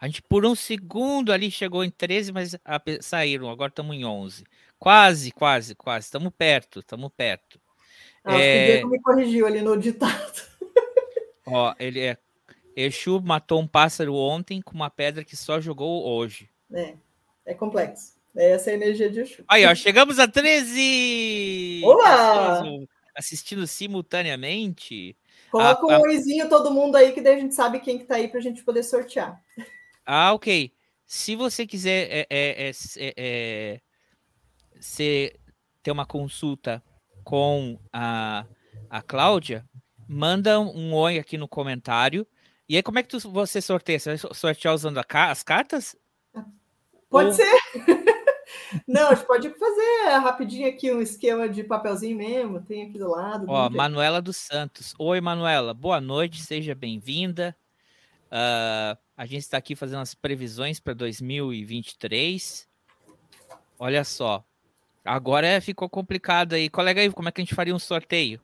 A 0.01 0.07
gente, 0.07 0.23
por 0.23 0.45
um 0.45 0.55
segundo 0.55 1.33
ali, 1.33 1.51
chegou 1.51 1.85
em 1.85 1.91
13, 1.91 2.33
mas 2.33 2.57
saíram. 3.01 3.49
Agora 3.49 3.69
estamos 3.69 3.95
em 3.95 4.05
11. 4.05 4.45
Quase, 4.79 5.31
quase, 5.31 5.75
quase. 5.75 6.07
Estamos 6.07 6.33
perto, 6.37 6.81
estamos 6.81 7.11
perto. 7.17 7.61
Ah, 8.25 8.39
é... 8.39 8.85
O 8.85 8.89
me 8.89 9.01
corrigiu 9.01 9.47
ali 9.47 9.63
no 9.63 9.79
ditado. 9.79 10.43
Ó, 11.47 11.75
ele 11.79 12.01
é. 12.01 12.19
Exu 12.77 13.21
matou 13.21 13.61
um 13.61 13.69
pássaro 13.69 14.15
ontem 14.15 14.61
com 14.61 14.75
uma 14.75 14.91
pedra 14.91 15.23
que 15.23 15.37
só 15.37 15.61
jogou 15.61 16.05
hoje. 16.05 16.51
É, 16.73 16.95
é 17.47 17.55
complexo. 17.55 18.15
É 18.35 18.51
essa 18.51 18.71
é 18.71 18.73
a 18.73 18.77
energia 18.77 19.09
de 19.09 19.21
Exu. 19.21 19.45
Aí, 19.47 19.65
ó, 19.65 19.75
chegamos 19.75 20.19
a 20.19 20.27
13! 20.27 21.83
Olá! 21.85 22.63
Assistindo 23.17 23.67
simultaneamente. 23.67 25.17
Coloca 25.51 25.83
a, 25.83 25.99
um 25.99 26.03
oizinho 26.03 26.49
todo 26.49 26.71
mundo 26.71 26.97
aí, 26.97 27.13
que 27.13 27.21
daí 27.21 27.37
a 27.37 27.41
gente 27.41 27.55
sabe 27.55 27.81
quem 27.81 27.99
que 27.99 28.05
tá 28.05 28.17
aí 28.17 28.29
para 28.29 28.39
a 28.39 28.43
gente 28.43 28.65
poder 28.65 28.83
sortear. 28.83 29.41
Ah, 30.05 30.33
ok. 30.33 30.73
Se 31.07 31.37
você 31.37 31.67
quiser 31.67 32.09
é, 32.11 32.27
é, 32.31 32.71
é, 32.71 32.73
é, 32.97 33.81
é 34.99 35.33
ter 35.83 35.91
uma 35.91 36.07
consulta 36.07 36.83
com 37.23 37.79
a, 37.93 38.47
a 38.91 39.03
Cláudia, 39.03 39.65
manda 40.09 40.61
um 40.61 40.95
oi 40.95 41.19
aqui 41.19 41.39
no 41.39 41.49
comentário. 41.49 42.27
E 42.69 42.77
aí, 42.77 42.83
como 42.83 42.99
é 42.99 43.03
que 43.03 43.09
tu, 43.11 43.19
você 43.31 43.61
sorteia? 43.61 43.99
Você 43.99 44.17
vai 44.17 44.35
sortear 44.35 44.75
usando 44.75 44.99
a, 44.99 45.31
as 45.31 45.43
cartas? 45.43 45.97
Pode 47.09 47.29
Ou... 47.29 47.35
ser. 47.35 48.14
Não, 48.87 49.11
a 49.11 49.15
gente 49.15 49.27
pode 49.27 49.49
fazer 49.51 50.19
rapidinho 50.19 50.69
aqui 50.69 50.93
um 50.93 51.01
esquema 51.01 51.49
de 51.49 51.65
papelzinho 51.65 52.17
mesmo, 52.17 52.61
tem 52.61 52.85
aqui 52.85 52.99
do 52.99 53.09
lado. 53.09 53.47
Ó, 53.49 53.71
Manuela 53.71 54.21
dos 54.21 54.37
Santos. 54.37 54.95
Oi, 54.99 55.21
Manuela, 55.21 55.73
boa 55.73 56.01
noite, 56.01 56.43
seja 56.43 56.75
bem-vinda. 56.75 57.57
Uh, 58.27 58.99
a 59.17 59.27
gente 59.27 59.43
está 59.43 59.57
aqui 59.57 59.77
fazendo 59.77 60.01
as 60.01 60.15
previsões 60.15 60.81
para 60.81 60.95
2023. 60.95 62.69
Olha 63.79 64.05
só, 64.05 64.45
agora 65.05 65.61
ficou 65.61 65.89
complicado 65.89 66.55
aí. 66.55 66.69
Colega 66.69 67.01
aí, 67.01 67.11
como 67.11 67.29
é 67.29 67.33
que 67.33 67.41
a 67.41 67.45
gente 67.45 67.55
faria 67.55 67.75
um 67.75 67.79
sorteio? 67.79 68.41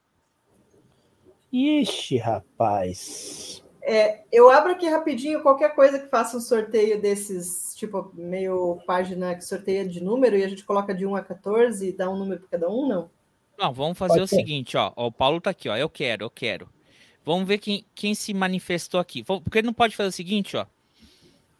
Ixi, 1.53 2.17
rapaz. 2.17 3.63
É, 3.83 4.23
eu 4.31 4.51
abro 4.51 4.73
aqui 4.73 4.89
rapidinho 4.89 5.43
qualquer 5.43 5.75
coisa 5.75 5.99
que 5.99 6.09
faça 6.09 6.37
um 6.37 6.41
sorteio 6.41 7.01
desses, 7.01 7.75
tipo, 7.75 8.11
meio 8.15 8.79
página 8.87 9.35
que 9.35 9.45
sorteia 9.45 9.87
de 9.87 10.03
número 10.03 10.37
e 10.37 10.45
a 10.45 10.49
gente 10.49 10.65
coloca 10.65 10.95
de 10.95 11.07
1 11.07 11.17
a 11.17 11.23
14 11.23 11.89
e 11.89 11.93
dá 11.93 12.11
um 12.11 12.19
número 12.19 12.41
para 12.41 12.59
cada 12.59 12.71
um, 12.71 12.87
não? 12.87 13.11
Não, 13.59 13.73
vamos 13.73 13.99
fazer 13.99 14.15
Pode 14.15 14.25
o 14.25 14.29
ser. 14.29 14.37
seguinte, 14.37 14.77
ó, 14.77 14.93
ó. 14.97 15.07
O 15.07 15.13
Paulo 15.13 15.41
tá 15.41 15.51
aqui, 15.51 15.69
ó. 15.69 15.77
Eu 15.77 15.89
quero, 15.89 16.25
eu 16.25 16.31
quero. 16.31 16.69
Vamos 17.25 17.47
ver 17.47 17.59
quem, 17.59 17.85
quem 17.95 18.15
se 18.15 18.33
manifestou 18.33 18.99
aqui. 18.99 19.23
Porque 19.23 19.59
ele 19.59 19.67
não 19.67 19.75
pode 19.75 19.95
fazer 19.95 20.09
o 20.09 20.13
seguinte, 20.13 20.57
ó. 20.57 20.67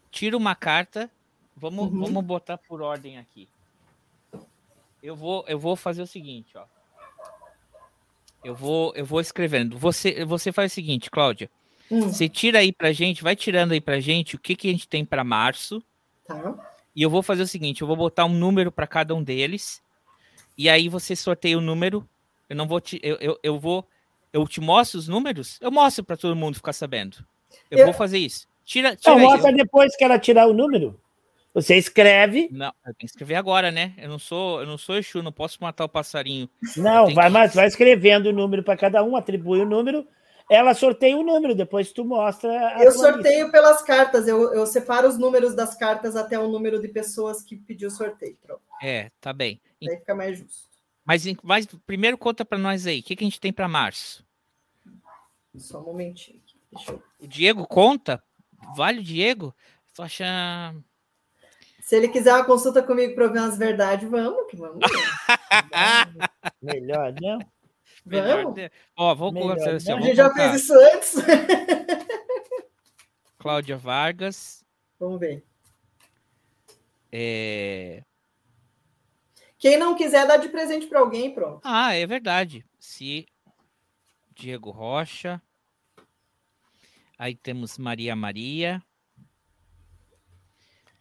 Tira 0.09 0.35
uma 0.35 0.55
carta. 0.55 1.09
Vamos, 1.55 1.91
uhum. 1.91 1.99
vamos 1.99 2.23
botar 2.23 2.57
por 2.57 2.81
ordem 2.81 3.19
aqui. 3.19 3.47
Eu 5.01 5.15
vou, 5.15 5.45
eu 5.47 5.59
vou 5.59 5.75
fazer 5.75 6.01
o 6.01 6.07
seguinte, 6.07 6.57
ó. 6.57 6.65
Eu 8.43 8.55
vou, 8.55 8.93
eu 8.95 9.05
vou 9.05 9.21
escrevendo. 9.21 9.77
Você, 9.77 10.25
você 10.25 10.51
faz 10.51 10.71
o 10.71 10.75
seguinte, 10.75 11.11
Cláudia. 11.11 11.49
Hum. 11.91 12.09
Você 12.09 12.29
tira 12.29 12.59
aí 12.59 12.71
pra 12.71 12.93
gente, 12.93 13.21
vai 13.21 13.35
tirando 13.35 13.73
aí 13.73 13.81
pra 13.81 13.99
gente 13.99 14.35
o 14.35 14.39
que, 14.39 14.55
que 14.55 14.69
a 14.69 14.71
gente 14.71 14.87
tem 14.87 15.03
para 15.03 15.23
março. 15.23 15.83
Tá. 16.25 16.55
E 16.95 17.01
eu 17.01 17.09
vou 17.09 17.21
fazer 17.21 17.43
o 17.43 17.47
seguinte: 17.47 17.81
eu 17.81 17.87
vou 17.87 17.97
botar 17.97 18.25
um 18.25 18.33
número 18.33 18.71
para 18.71 18.87
cada 18.87 19.13
um 19.13 19.21
deles. 19.21 19.81
E 20.57 20.69
aí 20.69 20.87
você 20.87 21.15
sorteia 21.15 21.57
o 21.57 21.61
número. 21.61 22.07
Eu 22.49 22.55
não 22.55 22.67
vou 22.67 22.79
te. 22.79 22.99
Eu, 23.03 23.17
eu, 23.17 23.39
eu 23.43 23.59
vou. 23.59 23.85
Eu 24.31 24.47
te 24.47 24.61
mostro 24.61 24.97
os 24.97 25.09
números? 25.09 25.57
Eu 25.59 25.71
mostro 25.71 26.05
para 26.05 26.15
todo 26.15 26.35
mundo 26.35 26.55
ficar 26.55 26.71
sabendo. 26.71 27.17
Eu, 27.69 27.79
eu, 27.79 27.85
vou 27.85 27.93
fazer 27.93 28.17
isso. 28.17 28.47
Tira, 28.63 28.95
tira 28.95 29.15
não, 29.15 29.21
mostra 29.21 29.51
depois 29.51 29.95
que 29.97 30.03
ela 30.05 30.17
tirar 30.17 30.47
o 30.47 30.53
número. 30.53 30.97
Você 31.53 31.75
escreve. 31.75 32.47
Não, 32.49 32.67
eu 32.67 32.93
tenho 32.93 32.95
que 32.99 33.05
escrever 33.07 33.35
agora, 33.35 33.71
né? 33.71 33.93
Eu 33.97 34.07
não 34.07 34.17
sou, 34.17 34.61
eu 34.61 34.65
não 34.65 34.77
sou 34.77 34.97
Exu, 34.97 35.21
não 35.21 35.33
posso 35.33 35.57
matar 35.59 35.83
o 35.83 35.89
passarinho. 35.89 36.49
Não, 36.77 37.13
vai, 37.13 37.27
que... 37.27 37.33
mas 37.33 37.53
vai 37.53 37.67
escrevendo 37.67 38.27
o 38.27 38.33
número 38.33 38.63
para 38.63 38.77
cada 38.77 39.03
um, 39.03 39.17
atribui 39.17 39.59
o 39.59 39.65
número 39.65 40.07
ela 40.51 40.73
sorteia 40.73 41.15
o 41.15 41.21
um 41.21 41.23
número, 41.23 41.55
depois 41.55 41.93
tu 41.93 42.03
mostra. 42.03 42.83
eu 42.83 42.91
sorteio 42.91 43.45
lista. 43.45 43.51
pelas 43.53 43.81
cartas, 43.81 44.27
eu, 44.27 44.53
eu, 44.53 44.67
separo 44.67 45.07
os 45.07 45.17
números 45.17 45.55
das 45.55 45.75
cartas 45.75 46.17
até 46.17 46.37
o 46.37 46.49
número 46.49 46.81
de 46.81 46.89
pessoas 46.89 47.41
que 47.41 47.55
pediu 47.55 47.89
sorteio. 47.89 48.37
Pronto. 48.45 48.61
É, 48.83 49.09
tá 49.21 49.31
bem. 49.31 49.61
Aí 49.81 49.97
fica 49.97 50.13
mais 50.13 50.37
justo. 50.37 50.67
Mas, 51.05 51.23
mas 51.41 51.65
primeiro 51.85 52.17
conta 52.17 52.43
para 52.43 52.57
nós 52.57 52.85
aí, 52.85 52.99
o 52.99 53.03
que, 53.03 53.15
que 53.15 53.23
a 53.23 53.27
gente 53.27 53.39
tem 53.39 53.53
para 53.53 53.65
março? 53.69 54.25
Só 55.55 55.79
um 55.79 55.85
momentinho. 55.85 56.41
Eu... 56.85 57.01
O 57.21 57.27
Diego 57.27 57.65
conta? 57.65 58.21
Vale 58.75 58.99
o 58.99 59.03
Diego? 59.03 59.55
Tô 59.95 60.03
achando. 60.03 60.83
Se 61.81 61.95
ele 61.95 62.09
quiser 62.09 62.33
uma 62.33 62.43
consulta 62.43 62.83
comigo 62.83 63.15
para 63.15 63.27
ver 63.27 63.39
umas 63.39 63.57
verdades, 63.57 64.09
vamos, 64.09 64.49
que 64.49 64.57
vamos. 64.57 64.79
Melhor, 66.61 67.13
Vamos? 68.05 68.55
Ó, 68.97 69.15
vou 69.15 69.33
colocar 69.33 69.75
assim, 69.75 69.91
A 69.91 70.01
gente 70.01 70.15
já 70.15 70.33
fez 70.33 70.61
isso 70.61 70.73
antes. 70.73 71.15
Cláudia 73.37 73.77
Vargas. 73.77 74.63
Vamos 74.99 75.19
ver. 75.19 75.43
É... 77.11 78.03
Quem 79.57 79.77
não 79.77 79.95
quiser 79.95 80.25
dar 80.25 80.37
de 80.37 80.49
presente 80.49 80.87
para 80.87 80.99
alguém, 80.99 81.33
pronto. 81.33 81.61
Ah, 81.63 81.93
é 81.93 82.05
verdade. 82.05 82.65
Se 82.79 83.27
Diego 84.33 84.71
Rocha. 84.71 85.41
Aí 87.17 87.35
temos 87.35 87.77
Maria 87.77 88.15
Maria. 88.15 88.81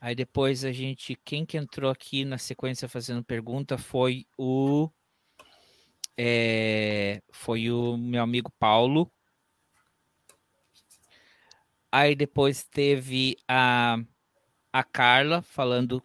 Aí 0.00 0.14
depois 0.14 0.64
a 0.64 0.72
gente, 0.72 1.14
quem 1.24 1.44
que 1.44 1.56
entrou 1.56 1.90
aqui 1.90 2.24
na 2.24 2.38
sequência 2.38 2.88
fazendo 2.88 3.22
pergunta 3.22 3.78
foi 3.78 4.26
o 4.36 4.90
é, 6.22 7.22
foi 7.32 7.70
o 7.70 7.96
meu 7.96 8.22
amigo 8.22 8.52
Paulo. 8.58 9.10
Aí 11.90 12.14
depois 12.14 12.62
teve 12.62 13.38
a, 13.48 13.96
a 14.70 14.84
Carla 14.84 15.40
falando 15.40 16.02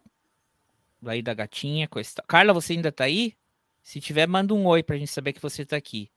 aí 1.04 1.20
da 1.20 1.34
gatinha. 1.34 1.86
Coisa... 1.86 2.14
Carla, 2.26 2.54
você 2.54 2.72
ainda 2.72 2.90
tá 2.90 3.04
aí? 3.04 3.36
Se 3.82 4.00
tiver, 4.00 4.26
manda 4.26 4.54
um 4.54 4.64
oi 4.66 4.82
pra 4.82 4.96
gente 4.96 5.10
saber 5.10 5.34
que 5.34 5.42
você 5.42 5.66
tá 5.66 5.76
aqui. 5.76 6.10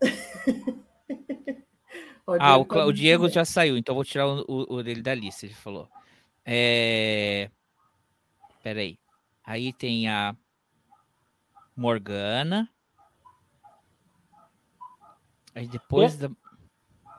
ah, 2.40 2.56
o, 2.56 2.62
o, 2.62 2.92
Diego 2.94 3.28
já 3.28 3.44
saiu, 3.44 3.76
então 3.76 3.94
vou 3.94 4.06
tirar 4.06 4.26
o, 4.26 4.42
o, 4.48 4.76
o, 4.76 4.82
dele 4.82 5.02
da 5.02 5.14
lista, 5.14 5.44
ele 5.44 5.54
falou. 5.54 5.86
É... 6.46 7.50
Peraí. 8.62 8.98
Aí 9.44 9.70
tem 9.74 10.08
a 10.08 10.34
Morgana. 11.76 12.68
Aí 15.54 15.66
depois 15.66 16.16
Pena, 16.16 16.28
da. 16.28 16.34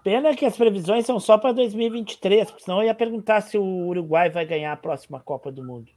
Pena 0.04 0.36
que 0.36 0.46
as 0.46 0.58
previsões 0.58 1.06
são 1.06 1.20
só 1.20 1.38
para 1.38 1.54
2023, 1.54 2.50
porque 2.50 2.64
senão 2.64 2.80
eu 2.80 2.88
ia 2.88 2.96
perguntar 2.96 3.42
se 3.42 3.58
o 3.58 3.64
Uruguai 3.64 4.30
vai 4.30 4.46
ganhar 4.46 4.74
a 4.74 4.78
próxima 4.78 5.20
Copa 5.20 5.52
do 5.52 5.64
Mundo. 5.64 5.92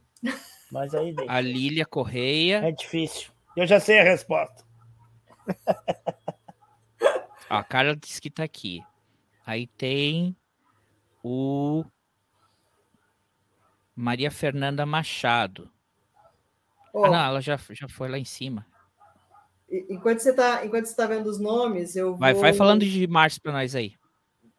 Mas 0.71 0.93
aí 0.93 1.13
deixa. 1.13 1.31
A 1.31 1.41
Lília 1.41 1.85
Correia. 1.85 2.65
É 2.65 2.71
difícil. 2.71 3.31
Eu 3.55 3.65
já 3.65 3.79
sei 3.79 3.99
a 3.99 4.03
resposta. 4.03 4.65
a 7.49 7.63
Carla 7.63 7.95
disse 7.95 8.21
que 8.21 8.29
tá 8.29 8.43
aqui. 8.43 8.83
Aí 9.45 9.65
tem 9.65 10.35
o 11.23 11.83
Maria 13.95 14.29
Fernanda 14.29 14.85
Machado. 14.85 15.71
Oh, 16.93 17.05
ah, 17.05 17.09
não, 17.09 17.25
ela 17.25 17.41
já, 17.41 17.59
já 17.71 17.87
foi 17.87 18.09
lá 18.09 18.17
em 18.17 18.25
cima. 18.25 18.65
Enquanto 19.69 20.19
você 20.19 20.29
está 20.29 20.65
enquanto 20.65 20.85
você 20.85 20.95
tá 20.95 21.05
vendo 21.05 21.27
os 21.27 21.39
nomes, 21.39 21.95
eu 21.95 22.11
vou... 22.11 22.17
Vai, 22.17 22.33
vai 22.33 22.53
falando 22.53 22.85
de 22.85 23.05
março 23.07 23.41
para 23.41 23.51
nós 23.51 23.75
aí. 23.75 23.95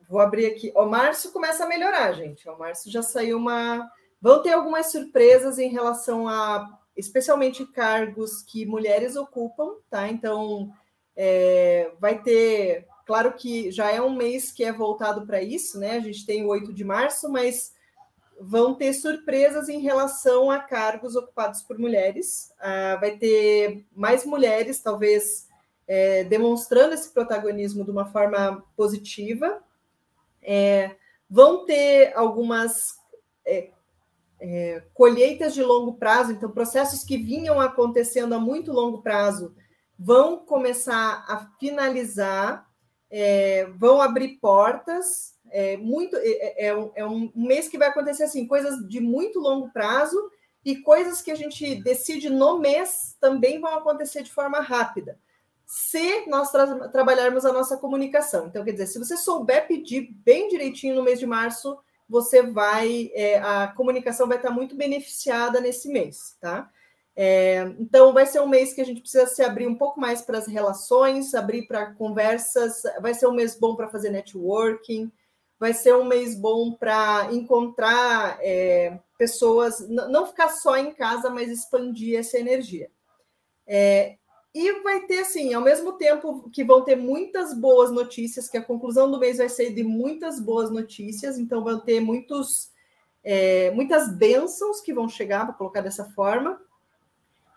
Vou 0.09 0.21
abrir 0.21 0.47
aqui. 0.47 0.73
O 0.75 0.87
março 0.87 1.31
começa 1.33 1.65
a 1.65 1.69
melhorar, 1.69 2.13
gente. 2.13 2.49
O 2.49 2.59
março 2.59 2.91
já 2.91 3.03
saiu 3.03 3.37
uma. 3.37 3.91
Vão 4.21 4.43
ter 4.43 4.53
algumas 4.53 4.91
surpresas 4.91 5.59
em 5.59 5.69
relação 5.69 6.27
a, 6.27 6.67
especialmente 6.97 7.67
cargos 7.67 8.43
que 8.43 8.65
mulheres 8.65 9.17
ocupam, 9.17 9.75
tá? 9.91 10.09
Então, 10.09 10.73
é, 11.15 11.93
vai 12.01 12.23
ter. 12.23 12.87
Claro 13.05 13.35
que 13.35 13.71
já 13.71 13.91
é 13.91 14.01
um 14.01 14.15
mês 14.15 14.51
que 14.51 14.65
é 14.65 14.73
voltado 14.73 15.27
para 15.27 15.43
isso, 15.43 15.79
né? 15.79 15.97
A 15.97 16.01
gente 16.01 16.25
tem 16.25 16.43
o 16.45 16.49
8 16.49 16.73
de 16.73 16.85
março, 16.85 17.31
mas 17.31 17.73
vão 18.41 18.75
ter 18.75 18.93
surpresas 18.93 19.69
em 19.69 19.81
relação 19.81 20.51
a 20.51 20.59
cargos 20.59 21.17
ocupados 21.17 21.63
por 21.63 21.79
mulheres. 21.79 22.53
Ah, 22.59 22.97
vai 23.01 23.17
ter 23.17 23.85
mais 23.95 24.25
mulheres, 24.25 24.81
talvez, 24.81 25.49
é, 25.87 26.25
demonstrando 26.25 26.95
esse 26.95 27.11
protagonismo 27.11 27.85
de 27.85 27.91
uma 27.91 28.07
forma 28.07 28.65
positiva. 28.77 29.63
É, 30.43 30.97
vão 31.29 31.65
ter 31.65 32.13
algumas 32.17 32.97
é, 33.45 33.71
é 34.41 34.83
colheitas 34.95 35.53
de 35.55 35.63
longo 35.63 35.95
prazo, 35.95 36.33
então, 36.33 36.51
processos 36.51 37.03
que 37.03 37.19
vinham 37.19 37.61
acontecendo 37.61 38.35
a 38.35 38.39
muito 38.39 38.73
longo 38.73 39.03
prazo 39.03 39.55
vão 39.99 40.39
começar 40.39 41.25
a 41.27 41.51
finalizar, 41.59 42.69
é, 43.11 43.65
vão 43.77 44.01
abrir 44.01 44.39
portas 44.41 45.35
é 45.51 45.77
muito 45.77 46.17
é, 46.17 46.21
é, 46.21 46.67
é, 46.67 46.77
um, 46.77 46.91
é 46.95 47.05
um 47.05 47.31
mês 47.35 47.69
que 47.69 47.79
vai 47.79 47.89
acontecer 47.89 48.25
assim, 48.25 48.47
coisas 48.47 48.79
de 48.89 49.01
muito 49.01 49.39
longo 49.39 49.71
prazo 49.71 50.31
e 50.65 50.77
coisas 50.77 51.23
que 51.23 51.31
a 51.31 51.35
gente 51.35 51.77
decide 51.83 52.29
no 52.29 52.59
mês 52.59 53.17
também 53.21 53.61
vão 53.61 53.75
acontecer 53.75 54.23
de 54.23 54.33
forma 54.33 54.61
rápida. 54.61 55.19
Se 55.65 56.27
nós 56.27 56.51
tra 56.51 56.89
trabalharmos 56.89 57.45
a 57.45 57.53
nossa 57.53 57.77
comunicação. 57.77 58.47
Então, 58.47 58.65
quer 58.65 58.73
dizer, 58.73 58.87
se 58.87 58.99
você 58.99 59.17
souber 59.17 59.67
pedir 59.67 60.11
bem 60.25 60.49
direitinho 60.49 60.95
no 60.95 61.03
mês 61.03 61.19
de 61.19 61.27
março, 61.27 61.79
você 62.09 62.43
vai, 62.43 63.11
é, 63.13 63.39
a 63.39 63.69
comunicação 63.69 64.27
vai 64.27 64.39
estar 64.39 64.51
muito 64.51 64.75
beneficiada 64.75 65.61
nesse 65.61 65.89
mês, 65.89 66.37
tá? 66.41 66.71
É, 67.15 67.75
então, 67.79 68.13
vai 68.13 68.25
ser 68.25 68.41
um 68.41 68.49
mês 68.49 68.73
que 68.73 68.81
a 68.81 68.85
gente 68.85 69.01
precisa 69.01 69.27
se 69.27 69.43
abrir 69.43 69.67
um 69.67 69.75
pouco 69.75 70.01
mais 70.01 70.23
para 70.23 70.39
as 70.39 70.47
relações, 70.47 71.35
abrir 71.35 71.67
para 71.67 71.93
conversas, 71.95 72.83
vai 73.01 73.13
ser 73.13 73.27
um 73.27 73.35
mês 73.35 73.59
bom 73.59 73.75
para 73.75 73.89
fazer 73.89 74.11
networking, 74.11 75.13
vai 75.59 75.75
ser 75.75 75.95
um 75.95 76.05
mês 76.05 76.35
bom 76.35 76.73
para 76.73 77.29
encontrar 77.33 78.39
é, 78.41 78.99
pessoas, 79.19 79.87
não 79.89 80.27
ficar 80.27 80.49
só 80.51 80.77
em 80.77 80.93
casa, 80.95 81.29
mas 81.29 81.51
expandir 81.51 82.19
essa 82.19 82.39
energia. 82.39 82.91
É, 83.67 84.17
e 84.55 84.81
vai 84.83 85.01
ter, 85.07 85.21
assim, 85.21 85.53
ao 85.53 85.63
mesmo 85.63 85.93
tempo 85.93 86.49
que 86.51 86.65
vão 86.65 86.83
ter 86.83 86.97
muitas 86.97 87.53
boas 87.53 87.91
notícias, 87.91 88.49
que 88.49 88.57
a 88.57 88.65
conclusão 88.65 89.11
do 89.11 89.19
mês 89.19 89.39
vai 89.39 89.49
ser 89.49 89.75
de 89.75 89.83
muitas 89.83 90.41
boas 90.41 90.71
notícias, 90.71 91.39
então 91.39 91.63
vão 91.63 91.81
ter 91.81 92.01
muitos, 92.01 92.71
é, 93.23 93.71
muitas 93.73 94.11
bênçãos 94.17 94.81
que 94.81 94.93
vão 94.93 95.09
chegar, 95.09 95.45
para 95.45 95.55
colocar 95.55 95.81
dessa 95.81 96.05
forma. 96.05 96.61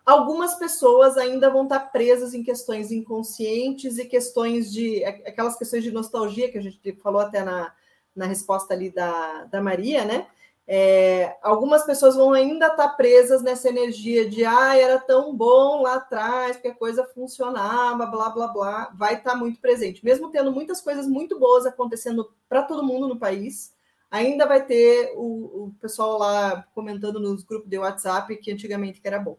Algumas 0.03 0.55
pessoas 0.55 1.15
ainda 1.17 1.49
vão 1.49 1.63
estar 1.63 1.79
presas 1.91 2.33
em 2.33 2.43
questões 2.43 2.91
inconscientes 2.91 3.99
e 3.99 4.05
questões 4.05 4.73
de 4.73 5.03
aquelas 5.05 5.55
questões 5.55 5.83
de 5.83 5.91
nostalgia 5.91 6.51
que 6.51 6.57
a 6.57 6.61
gente 6.61 6.93
falou 7.01 7.21
até 7.21 7.43
na, 7.43 7.73
na 8.16 8.26
resposta 8.26 8.74
ali 8.74 8.89
da, 8.89 9.45
da 9.45 9.62
Maria, 9.62 10.05
né? 10.05 10.28
É, 10.74 11.38
algumas 11.41 11.84
pessoas 11.84 12.16
vão 12.16 12.32
ainda 12.32 12.68
estar 12.68 12.88
tá 12.88 12.93
presas 12.93 13.41
nessa 13.41 13.68
energia 13.68 14.30
de 14.30 14.45
ah, 14.45 14.78
era 14.78 14.97
tão 14.99 15.36
bom 15.36 15.82
lá 15.82 15.95
atrás, 15.95 16.55
porque 16.55 16.70
a 16.70 16.76
coisa 16.76 17.03
funcionava, 17.03 18.05
blá 18.05 18.30
blá 18.30 18.47
blá, 18.47 18.91
vai 18.95 19.16
estar 19.16 19.32
tá 19.32 19.36
muito 19.36 19.59
presente. 19.59 20.03
Mesmo 20.05 20.30
tendo 20.30 20.51
muitas 20.51 20.80
coisas 20.80 21.07
muito 21.07 21.38
boas 21.38 21.66
acontecendo 21.66 22.32
para 22.47 22.64
todo 22.64 22.86
mundo 22.86 23.07
no 23.07 23.20
país, 23.20 23.74
ainda 24.09 24.45
vai 24.45 24.66
ter 24.66 25.14
o, 25.16 25.66
o, 25.66 25.76
pessoal 25.82 26.18
lá 26.18 26.66
comentando 26.74 27.20
nos 27.20 27.43
grupos 27.43 27.70
de 27.70 27.78
WhatsApp 27.78 28.38
que 28.38 28.51
antigamente 28.51 29.01
que 29.01 29.07
era 29.07 29.20
bom. 29.20 29.38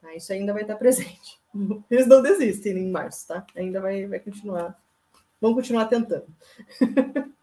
Tá? 0.00 0.14
Isso 0.14 0.32
ainda 0.32 0.52
vai 0.52 0.62
estar 0.62 0.74
tá 0.74 0.78
presente. 0.80 1.38
Eles 1.90 2.06
não 2.06 2.22
desistem 2.22 2.76
em 2.76 2.90
março, 2.90 3.28
tá? 3.28 3.46
Ainda 3.54 3.80
vai, 3.80 4.06
vai 4.06 4.18
continuar. 4.18 4.76
Vamos 5.40 5.56
continuar 5.56 5.86
tentando. 5.86 6.26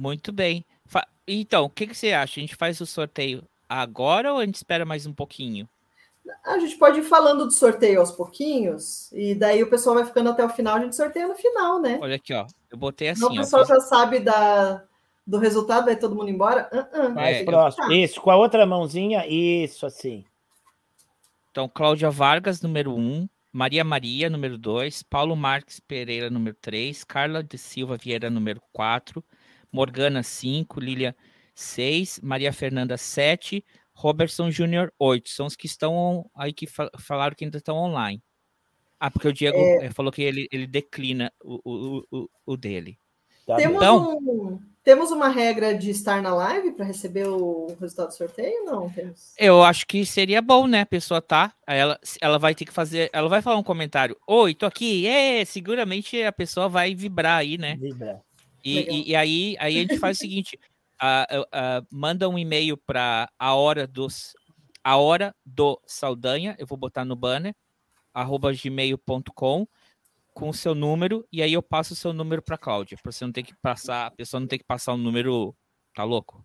Muito 0.00 0.32
bem. 0.32 0.64
Fa 0.86 1.06
então, 1.28 1.64
o 1.64 1.68
que, 1.68 1.86
que 1.86 1.94
você 1.94 2.14
acha? 2.14 2.40
A 2.40 2.42
gente 2.42 2.56
faz 2.56 2.80
o 2.80 2.86
sorteio 2.86 3.44
agora 3.68 4.32
ou 4.32 4.38
a 4.38 4.46
gente 4.46 4.54
espera 4.54 4.86
mais 4.86 5.04
um 5.04 5.12
pouquinho? 5.12 5.68
A 6.42 6.58
gente 6.58 6.78
pode 6.78 7.00
ir 7.00 7.02
falando 7.02 7.44
do 7.44 7.52
sorteio 7.52 8.00
aos 8.00 8.10
pouquinhos, 8.10 9.12
e 9.12 9.34
daí 9.34 9.62
o 9.62 9.68
pessoal 9.68 9.96
vai 9.96 10.06
ficando 10.06 10.30
até 10.30 10.42
o 10.42 10.48
final, 10.48 10.76
a 10.76 10.80
gente 10.80 10.96
sorteia 10.96 11.28
no 11.28 11.34
final, 11.34 11.80
né? 11.82 11.98
Olha 12.00 12.16
aqui, 12.16 12.32
ó. 12.32 12.46
Eu 12.70 12.78
botei 12.78 13.10
assim. 13.10 13.20
Não, 13.20 13.32
o 13.32 13.36
pessoal 13.36 13.62
ó, 13.62 13.66
já 13.66 13.80
sabe 13.80 14.20
da, 14.20 14.82
do 15.26 15.36
resultado, 15.36 15.84
vai 15.84 15.96
todo 15.96 16.14
mundo 16.14 16.30
embora? 16.30 16.70
Uh 16.72 16.98
-uh, 16.98 17.14
Mais 17.14 17.36
é, 17.38 17.44
próximo. 17.44 17.92
Isso, 17.92 18.22
com 18.22 18.30
a 18.30 18.36
outra 18.36 18.64
mãozinha, 18.64 19.26
isso, 19.26 19.84
assim. 19.84 20.24
Então, 21.50 21.68
Cláudia 21.68 22.10
Vargas, 22.10 22.62
número 22.62 22.94
1, 22.94 22.98
um, 22.98 23.28
Maria 23.52 23.84
Maria, 23.84 24.30
número 24.30 24.56
2, 24.56 25.02
Paulo 25.02 25.36
Marques 25.36 25.78
Pereira, 25.78 26.30
número 26.30 26.56
3, 26.58 27.04
Carla 27.04 27.42
de 27.42 27.58
Silva 27.58 27.98
Vieira, 27.98 28.30
número 28.30 28.62
4, 28.72 29.22
Morgana 29.72 30.22
5, 30.22 30.80
Lilia 30.80 31.14
6, 31.54 32.20
Maria 32.22 32.52
Fernanda 32.52 32.96
7, 32.96 33.64
Robertson 33.92 34.50
Júnior 34.50 34.92
8. 34.98 35.28
São 35.28 35.46
os 35.46 35.56
que 35.56 35.66
estão 35.66 36.28
aí 36.34 36.52
que 36.52 36.66
falaram 36.98 37.34
que 37.36 37.44
ainda 37.44 37.58
estão 37.58 37.76
online. 37.76 38.22
Ah, 38.98 39.10
porque 39.10 39.28
o 39.28 39.32
Diego 39.32 39.56
é... 39.56 39.86
Eh, 39.86 39.90
falou 39.90 40.12
que 40.12 40.22
ele, 40.22 40.48
ele 40.52 40.66
declina 40.66 41.32
o, 41.42 41.60
o, 41.64 42.06
o, 42.10 42.30
o 42.46 42.56
dele. 42.56 42.98
Tá 43.46 43.56
temos, 43.56 43.76
então, 43.76 44.18
um, 44.18 44.60
temos 44.84 45.10
uma 45.10 45.28
regra 45.28 45.74
de 45.74 45.90
estar 45.90 46.22
na 46.22 46.34
live 46.34 46.72
para 46.72 46.84
receber 46.84 47.26
o 47.26 47.74
resultado 47.80 48.08
do 48.08 48.14
sorteio? 48.14 48.64
Não, 48.64 48.88
temos. 48.90 49.34
Eu 49.38 49.62
acho 49.62 49.86
que 49.86 50.04
seria 50.04 50.42
bom, 50.42 50.66
né? 50.66 50.82
A 50.82 50.86
pessoa 50.86 51.20
tá, 51.20 51.52
ela, 51.66 51.98
ela 52.20 52.38
vai 52.38 52.54
ter 52.54 52.64
que 52.64 52.72
fazer, 52.72 53.10
ela 53.12 53.28
vai 53.28 53.42
falar 53.42 53.56
um 53.56 53.62
comentário. 53.62 54.16
Oi, 54.26 54.54
tô 54.54 54.66
aqui. 54.66 55.06
É, 55.06 55.44
seguramente 55.44 56.22
a 56.22 56.30
pessoa 56.30 56.68
vai 56.68 56.94
vibrar 56.94 57.38
aí, 57.38 57.58
né? 57.58 57.76
Vibrar. 57.76 58.20
E, 58.64 58.78
e, 58.80 59.10
e, 59.10 59.16
aí, 59.16 59.56
aí 59.58 59.78
a 59.78 59.80
gente 59.80 59.98
faz 59.98 60.16
o 60.16 60.20
seguinte: 60.22 60.58
uh, 61.02 61.40
uh, 61.42 61.86
manda 61.90 62.28
um 62.28 62.38
e-mail 62.38 62.76
para 62.76 63.30
a 63.38 63.54
hora 63.54 63.86
dos 63.86 64.34
a 64.82 64.96
hora 64.96 65.34
do 65.44 65.80
Saldanha, 65.86 66.56
eu 66.58 66.66
vou 66.66 66.78
botar 66.78 67.04
no 67.04 67.14
banner, 67.14 67.54
arroba 68.14 68.52
gmail.com 68.52 69.66
com 70.32 70.48
o 70.48 70.54
seu 70.54 70.74
número, 70.74 71.26
e 71.30 71.42
aí 71.42 71.52
eu 71.52 71.62
passo 71.62 71.92
o 71.92 71.96
seu 71.96 72.12
número 72.12 72.40
para 72.40 72.56
Cláudia, 72.56 72.96
para 73.02 73.12
você 73.12 73.24
não 73.24 73.32
ter 73.32 73.42
que 73.42 73.54
passar, 73.56 74.06
a 74.06 74.10
pessoa 74.10 74.40
não 74.40 74.46
ter 74.46 74.58
que 74.58 74.64
passar 74.64 74.92
o 74.92 74.94
um 74.94 74.98
número, 74.98 75.54
tá 75.94 76.04
louco? 76.04 76.44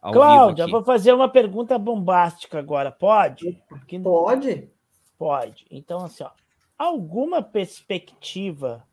Ao 0.00 0.12
Cláudia, 0.12 0.66
vou 0.68 0.84
fazer 0.84 1.12
uma 1.12 1.28
pergunta 1.28 1.78
bombástica 1.78 2.58
agora, 2.58 2.92
pode? 2.92 3.60
Pode. 4.02 4.70
Pode. 5.18 5.66
Então, 5.70 6.04
assim, 6.04 6.22
ó, 6.22 6.30
alguma 6.78 7.42
perspectiva 7.42 8.86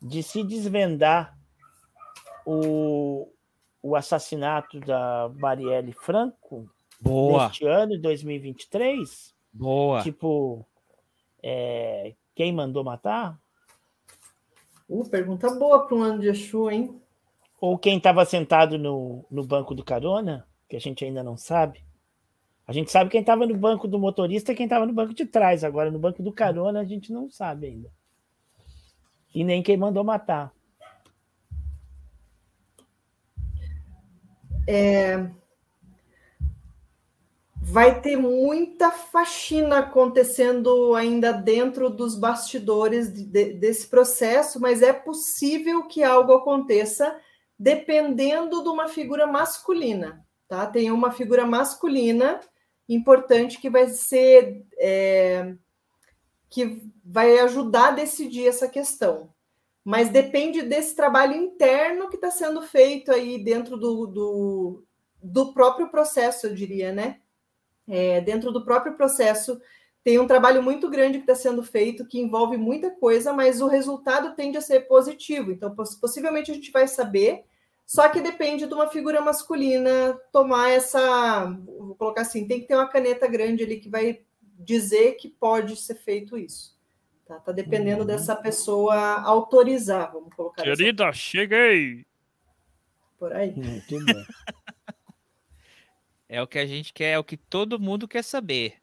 de 0.00 0.22
se 0.22 0.42
desvendar 0.42 1.38
o, 2.44 3.28
o 3.82 3.96
assassinato 3.96 4.80
da 4.80 5.30
Marielle 5.36 5.92
Franco 5.92 6.68
Boa. 7.00 7.48
neste 7.48 7.66
ano, 7.66 7.98
2023? 7.98 9.34
Boa. 9.52 10.02
Tipo, 10.02 10.66
é, 11.42 12.14
quem 12.34 12.52
mandou 12.52 12.82
matar? 12.82 13.38
Uh, 14.88 15.08
pergunta 15.08 15.50
boa 15.54 15.86
para 15.86 15.96
um 15.96 16.02
ano 16.02 16.20
de 16.20 16.28
Exu, 16.28 16.70
hein? 16.70 17.00
Ou 17.60 17.78
quem 17.78 17.96
estava 17.96 18.24
sentado 18.24 18.78
no, 18.78 19.24
no 19.30 19.44
banco 19.44 19.74
do 19.74 19.84
carona, 19.84 20.46
que 20.68 20.76
a 20.76 20.80
gente 20.80 21.04
ainda 21.04 21.22
não 21.22 21.36
sabe? 21.36 21.82
A 22.66 22.72
gente 22.72 22.90
sabe 22.90 23.10
quem 23.10 23.20
estava 23.20 23.46
no 23.46 23.56
banco 23.56 23.86
do 23.86 23.98
motorista 23.98 24.52
e 24.52 24.54
quem 24.54 24.64
estava 24.64 24.86
no 24.86 24.92
banco 24.92 25.14
de 25.14 25.26
trás. 25.26 25.62
Agora, 25.64 25.90
no 25.90 25.98
banco 25.98 26.22
do 26.22 26.32
carona, 26.32 26.80
a 26.80 26.84
gente 26.84 27.12
não 27.12 27.30
sabe 27.30 27.66
ainda. 27.66 27.90
E 29.34 29.44
nem 29.44 29.62
quem 29.62 29.76
mandou 29.76 30.02
matar. 30.02 30.53
É... 34.66 35.28
Vai 37.66 38.00
ter 38.00 38.16
muita 38.16 38.90
faxina 38.90 39.78
acontecendo 39.78 40.94
ainda 40.94 41.32
dentro 41.32 41.88
dos 41.88 42.14
bastidores 42.14 43.12
de, 43.12 43.54
desse 43.54 43.88
processo, 43.88 44.60
mas 44.60 44.82
é 44.82 44.92
possível 44.92 45.86
que 45.86 46.02
algo 46.02 46.32
aconteça 46.32 47.18
dependendo 47.58 48.62
de 48.62 48.68
uma 48.68 48.88
figura 48.88 49.26
masculina, 49.26 50.24
tá? 50.46 50.66
Tem 50.66 50.90
uma 50.90 51.10
figura 51.10 51.46
masculina 51.46 52.38
importante 52.88 53.58
que 53.58 53.70
vai 53.70 53.88
ser 53.88 54.66
é, 54.78 55.54
que 56.50 56.82
vai 57.04 57.38
ajudar 57.40 57.88
a 57.88 57.96
decidir 57.96 58.46
essa 58.46 58.68
questão. 58.68 59.33
Mas 59.84 60.08
depende 60.08 60.62
desse 60.62 60.96
trabalho 60.96 61.34
interno 61.34 62.08
que 62.08 62.16
está 62.16 62.30
sendo 62.30 62.62
feito 62.62 63.12
aí 63.12 63.38
dentro 63.38 63.76
do, 63.76 64.06
do, 64.06 64.84
do, 65.22 65.52
próprio 65.52 65.90
processo, 65.90 66.46
eu 66.46 66.54
diria, 66.54 66.90
né? 66.90 67.20
É, 67.86 68.20
dentro 68.22 68.50
do 68.50 68.64
próprio 68.64 68.94
processo 68.94 69.60
tem 70.02 70.18
um 70.18 70.26
trabalho 70.26 70.62
muito 70.62 70.88
grande 70.88 71.18
que 71.18 71.30
está 71.30 71.34
sendo 71.34 71.62
feito, 71.62 72.06
que 72.06 72.18
envolve 72.18 72.56
muita 72.56 72.90
coisa, 72.90 73.32
mas 73.32 73.60
o 73.60 73.66
resultado 73.66 74.34
tende 74.34 74.56
a 74.56 74.62
ser 74.62 74.80
positivo. 74.88 75.52
Então, 75.52 75.74
possivelmente 76.00 76.50
a 76.50 76.54
gente 76.54 76.70
vai 76.70 76.88
saber 76.88 77.44
só 77.86 78.08
que 78.08 78.20
depende 78.20 78.66
de 78.66 78.74
uma 78.74 78.88
figura 78.88 79.20
masculina 79.20 80.18
tomar 80.32 80.70
essa. 80.70 81.44
Vou 81.66 81.94
colocar 81.94 82.22
assim: 82.22 82.46
tem 82.46 82.60
que 82.60 82.66
ter 82.66 82.74
uma 82.74 82.88
caneta 82.88 83.26
grande 83.26 83.62
ali 83.62 83.78
que 83.78 83.88
vai 83.88 84.22
dizer 84.58 85.12
que 85.12 85.28
pode 85.28 85.76
ser 85.76 85.96
feito 85.96 86.38
isso. 86.38 86.73
Tá, 87.26 87.40
tá 87.40 87.52
dependendo 87.52 88.00
uhum. 88.00 88.06
dessa 88.06 88.36
pessoa 88.36 89.22
autorizar, 89.22 90.12
vamos 90.12 90.34
colocar 90.34 90.62
Querida, 90.62 91.08
assim. 91.08 91.18
cheguei! 91.18 92.06
Por 93.18 93.32
aí. 93.32 93.54
é 96.28 96.42
o 96.42 96.46
que 96.46 96.58
a 96.58 96.66
gente 96.66 96.92
quer, 96.92 97.12
é 97.12 97.18
o 97.18 97.24
que 97.24 97.36
todo 97.36 97.80
mundo 97.80 98.06
quer 98.06 98.22
saber. 98.22 98.76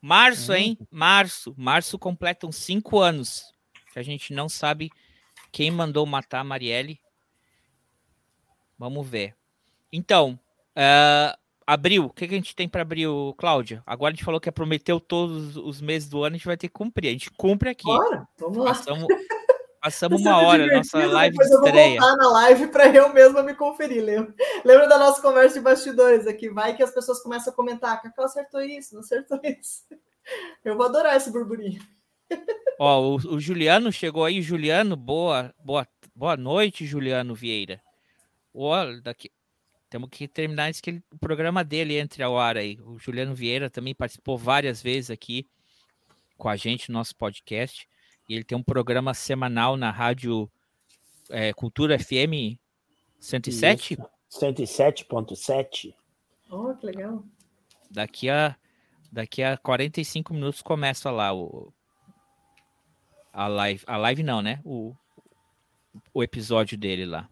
Março, 0.00 0.52
uhum. 0.52 0.58
hein? 0.58 0.78
Março. 0.90 1.54
Março 1.56 1.98
completam 1.98 2.52
cinco 2.52 2.98
anos. 2.98 3.52
Que 3.92 3.98
a 3.98 4.02
gente 4.02 4.34
não 4.34 4.48
sabe 4.48 4.90
quem 5.50 5.70
mandou 5.70 6.04
matar 6.04 6.40
a 6.40 6.44
Marielle 6.44 7.00
Vamos 8.78 9.08
ver. 9.08 9.34
Então, 9.90 10.38
uh, 10.76 11.38
abril, 11.66 12.04
o 12.04 12.10
que, 12.10 12.28
que 12.28 12.34
a 12.34 12.36
gente 12.36 12.54
tem 12.54 12.68
para 12.68 12.82
abril, 12.82 13.34
Cláudia? 13.36 13.82
Agora 13.84 14.12
a 14.12 14.14
gente 14.14 14.24
falou 14.24 14.40
que 14.40 14.48
é 14.48 14.52
prometeu 14.52 15.00
todos 15.00 15.56
os 15.56 15.80
meses 15.80 16.08
do 16.08 16.22
ano, 16.22 16.36
a 16.36 16.38
gente 16.38 16.46
vai 16.46 16.56
ter 16.56 16.68
que 16.68 16.74
cumprir. 16.74 17.08
A 17.08 17.12
gente 17.12 17.30
cumpre 17.32 17.70
aqui. 17.70 17.84
Bora, 17.84 18.28
vamos 18.38 18.58
lá. 18.58 18.66
Passamos, 18.66 19.06
passamos 19.82 20.20
uma 20.22 20.38
hora, 20.38 20.66
nossa 20.66 21.04
live 21.04 21.36
de 21.36 21.44
estreia. 21.44 21.96
Eu 21.96 22.00
vou 22.00 22.08
voltar 22.08 22.16
na 22.16 22.30
live 22.30 22.68
para 22.68 22.88
eu 22.88 23.12
mesma 23.12 23.42
me 23.42 23.54
conferir. 23.54 24.04
Lembra? 24.04 24.34
lembra 24.64 24.88
da 24.88 24.98
nossa 24.98 25.20
conversa 25.20 25.54
de 25.54 25.60
bastidores 25.60 26.26
aqui? 26.26 26.48
Vai 26.48 26.76
que 26.76 26.82
as 26.82 26.92
pessoas 26.92 27.20
começam 27.20 27.52
a 27.52 27.56
comentar: 27.56 28.00
Cacau 28.00 28.24
acertou 28.24 28.60
isso, 28.60 28.94
não 28.94 29.00
acertou 29.00 29.40
isso. 29.42 29.82
Eu 30.64 30.76
vou 30.76 30.86
adorar 30.86 31.16
esse 31.16 31.30
burburinho. 31.30 31.80
Ó, 32.78 33.00
o, 33.00 33.14
o 33.14 33.40
Juliano 33.40 33.90
chegou 33.90 34.24
aí. 34.24 34.42
Juliano, 34.42 34.96
boa, 34.96 35.54
boa, 35.64 35.86
boa 36.14 36.36
noite, 36.36 36.84
Juliano 36.84 37.34
Vieira. 37.34 37.80
Olha, 38.52 39.00
daqui. 39.00 39.30
Temos 39.88 40.08
que 40.10 40.26
terminar 40.26 40.68
esse 40.68 40.82
que 40.82 41.02
o 41.12 41.18
programa 41.18 41.62
dele 41.62 41.96
entre 41.96 42.22
ao 42.22 42.38
ar 42.38 42.56
aí. 42.56 42.78
O 42.82 42.98
Juliano 42.98 43.34
Vieira 43.34 43.70
também 43.70 43.94
participou 43.94 44.36
várias 44.36 44.82
vezes 44.82 45.10
aqui 45.10 45.46
com 46.36 46.48
a 46.48 46.56
gente 46.56 46.90
no 46.90 46.98
nosso 46.98 47.14
podcast. 47.16 47.88
E 48.28 48.34
ele 48.34 48.44
tem 48.44 48.58
um 48.58 48.62
programa 48.62 49.14
semanal 49.14 49.76
na 49.76 49.90
rádio 49.90 50.50
é, 51.30 51.52
Cultura 51.52 51.98
FM 51.98 52.58
107? 53.20 53.96
107.7. 54.30 55.94
Oh, 56.50 56.74
que 56.74 56.86
legal. 56.86 57.24
Daqui 57.90 58.28
a, 58.28 58.56
daqui 59.10 59.42
a 59.42 59.56
45 59.56 60.34
minutos 60.34 60.62
começa 60.62 61.10
lá 61.10 61.32
o, 61.32 61.72
a 63.32 63.46
live. 63.46 63.84
A 63.86 63.96
live 63.96 64.22
não, 64.22 64.42
né? 64.42 64.60
O, 64.64 64.94
o 66.12 66.22
episódio 66.22 66.76
dele 66.76 67.06
lá. 67.06 67.28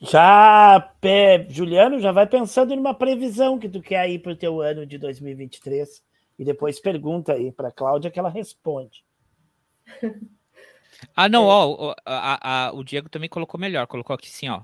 Já, 0.00 0.80
pé, 1.00 1.46
Juliano, 1.48 1.98
já 1.98 2.12
vai 2.12 2.26
pensando 2.26 2.74
numa 2.76 2.94
previsão 2.94 3.58
que 3.58 3.68
tu 3.68 3.80
quer 3.80 4.00
aí 4.00 4.18
para 4.18 4.32
o 4.32 4.36
teu 4.36 4.60
ano 4.60 4.84
de 4.84 4.98
2023 4.98 6.02
e 6.38 6.44
depois 6.44 6.80
pergunta 6.80 7.32
aí 7.32 7.52
para 7.52 7.70
Cláudia 7.70 8.10
que 8.10 8.18
ela 8.18 8.30
responde. 8.30 9.04
Ah, 11.14 11.28
não, 11.28 11.44
é. 11.44 11.46
ó, 11.48 11.94
a, 12.06 12.66
a, 12.66 12.72
o 12.72 12.84
Diego 12.84 13.08
também 13.08 13.28
colocou 13.28 13.58
melhor, 13.58 13.86
colocou 13.86 14.14
aqui 14.14 14.28
sim, 14.30 14.48
ó. 14.48 14.62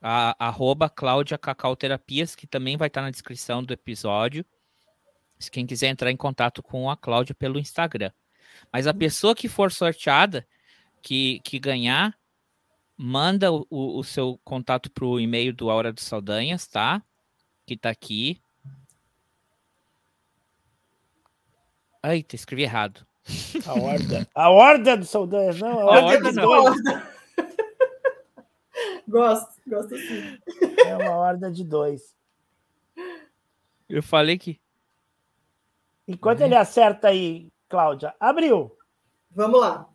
A, 0.00 0.46
arroba 0.46 0.88
Cláudia 0.88 1.38
Cacau 1.38 1.74
Terapias, 1.74 2.36
que 2.36 2.46
também 2.46 2.76
vai 2.76 2.88
estar 2.88 3.02
na 3.02 3.10
descrição 3.10 3.62
do 3.62 3.72
episódio. 3.72 4.44
Se 5.38 5.50
quem 5.50 5.66
quiser 5.66 5.88
entrar 5.88 6.10
em 6.10 6.16
contato 6.16 6.62
com 6.62 6.90
a 6.90 6.96
Cláudia 6.96 7.34
pelo 7.34 7.58
Instagram. 7.58 8.12
Mas 8.72 8.86
a 8.86 8.94
pessoa 8.94 9.34
que 9.34 9.48
for 9.48 9.72
sorteada, 9.72 10.46
que, 11.02 11.40
que 11.40 11.58
ganhar, 11.58 12.16
manda 12.98 13.52
o, 13.52 13.64
o 13.70 14.02
seu 14.02 14.40
contato 14.44 14.90
para 14.90 15.04
o 15.04 15.20
e-mail 15.20 15.54
do 15.54 15.68
Hora 15.68 15.92
dos 15.92 16.02
Saldanhas, 16.02 16.66
tá? 16.66 17.00
Que 17.64 17.76
tá 17.76 17.90
aqui. 17.90 18.42
Eita, 22.02 22.34
escrevi 22.34 22.64
errado. 22.64 23.06
A 23.64 23.74
horda. 23.74 24.28
A 24.34 24.50
horda 24.50 24.96
do 24.96 25.04
Saldanhas, 25.04 25.60
não. 25.60 25.80
A 25.80 25.84
horda, 25.84 26.00
a 26.00 26.04
horda 26.04 26.32
dos 26.32 26.34
dois. 26.34 26.82
gosto, 29.06 29.52
gosto 29.66 29.96
sim. 29.96 30.38
É 30.84 30.96
uma 30.96 31.16
horda 31.16 31.50
de 31.50 31.62
dois. 31.62 32.16
Eu 33.88 34.02
falei 34.02 34.36
que. 34.38 34.60
Enquanto 36.06 36.40
é. 36.40 36.46
ele 36.46 36.56
acerta 36.56 37.08
aí, 37.08 37.52
Cláudia, 37.68 38.14
abriu. 38.18 38.76
Vamos 39.30 39.60
lá. 39.60 39.88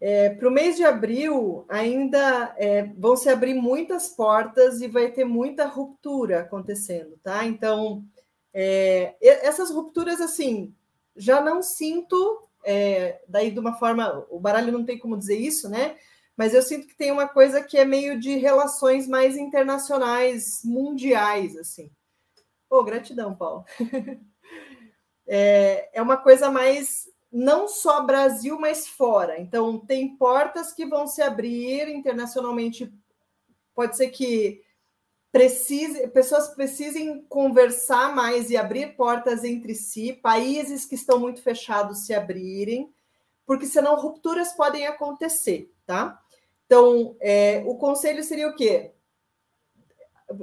É, 0.00 0.30
Para 0.30 0.48
o 0.48 0.50
mês 0.50 0.76
de 0.76 0.84
abril, 0.84 1.64
ainda 1.68 2.54
é, 2.58 2.82
vão 2.98 3.16
se 3.16 3.28
abrir 3.28 3.54
muitas 3.54 4.08
portas 4.08 4.80
e 4.80 4.88
vai 4.88 5.10
ter 5.10 5.24
muita 5.24 5.66
ruptura 5.66 6.40
acontecendo, 6.40 7.18
tá? 7.22 7.44
Então, 7.44 8.04
é, 8.52 9.16
essas 9.20 9.70
rupturas, 9.70 10.20
assim, 10.20 10.74
já 11.16 11.40
não 11.40 11.62
sinto, 11.62 12.46
é, 12.64 13.20
daí 13.26 13.50
de 13.50 13.58
uma 13.58 13.74
forma, 13.74 14.26
o 14.30 14.38
baralho 14.38 14.72
não 14.72 14.84
tem 14.84 14.98
como 14.98 15.16
dizer 15.16 15.36
isso, 15.36 15.68
né? 15.68 15.96
Mas 16.36 16.52
eu 16.52 16.60
sinto 16.60 16.86
que 16.86 16.94
tem 16.94 17.10
uma 17.10 17.26
coisa 17.26 17.62
que 17.62 17.78
é 17.78 17.84
meio 17.84 18.20
de 18.20 18.36
relações 18.36 19.08
mais 19.08 19.36
internacionais, 19.38 20.60
mundiais, 20.62 21.56
assim. 21.56 21.90
Pô, 22.68 22.84
gratidão, 22.84 23.34
Paulo. 23.34 23.64
é, 25.26 25.88
é 25.94 26.02
uma 26.02 26.18
coisa 26.18 26.50
mais 26.50 27.08
não 27.36 27.68
só 27.68 28.02
Brasil, 28.02 28.58
mas 28.58 28.88
fora. 28.88 29.38
Então, 29.38 29.78
tem 29.78 30.16
portas 30.16 30.72
que 30.72 30.86
vão 30.86 31.06
se 31.06 31.20
abrir 31.20 31.86
internacionalmente. 31.86 32.90
Pode 33.74 33.94
ser 33.94 34.08
que 34.08 34.62
precise, 35.30 36.08
pessoas 36.08 36.48
precisem 36.48 37.22
conversar 37.28 38.16
mais 38.16 38.48
e 38.48 38.56
abrir 38.56 38.96
portas 38.96 39.44
entre 39.44 39.74
si, 39.74 40.14
países 40.14 40.86
que 40.86 40.94
estão 40.94 41.20
muito 41.20 41.42
fechados 41.42 42.06
se 42.06 42.14
abrirem, 42.14 42.90
porque 43.44 43.66
senão 43.66 44.00
rupturas 44.00 44.54
podem 44.54 44.86
acontecer, 44.86 45.70
tá? 45.84 46.18
Então, 46.64 47.16
é, 47.20 47.62
o 47.66 47.74
conselho 47.74 48.24
seria 48.24 48.48
o 48.48 48.56
quê? 48.56 48.92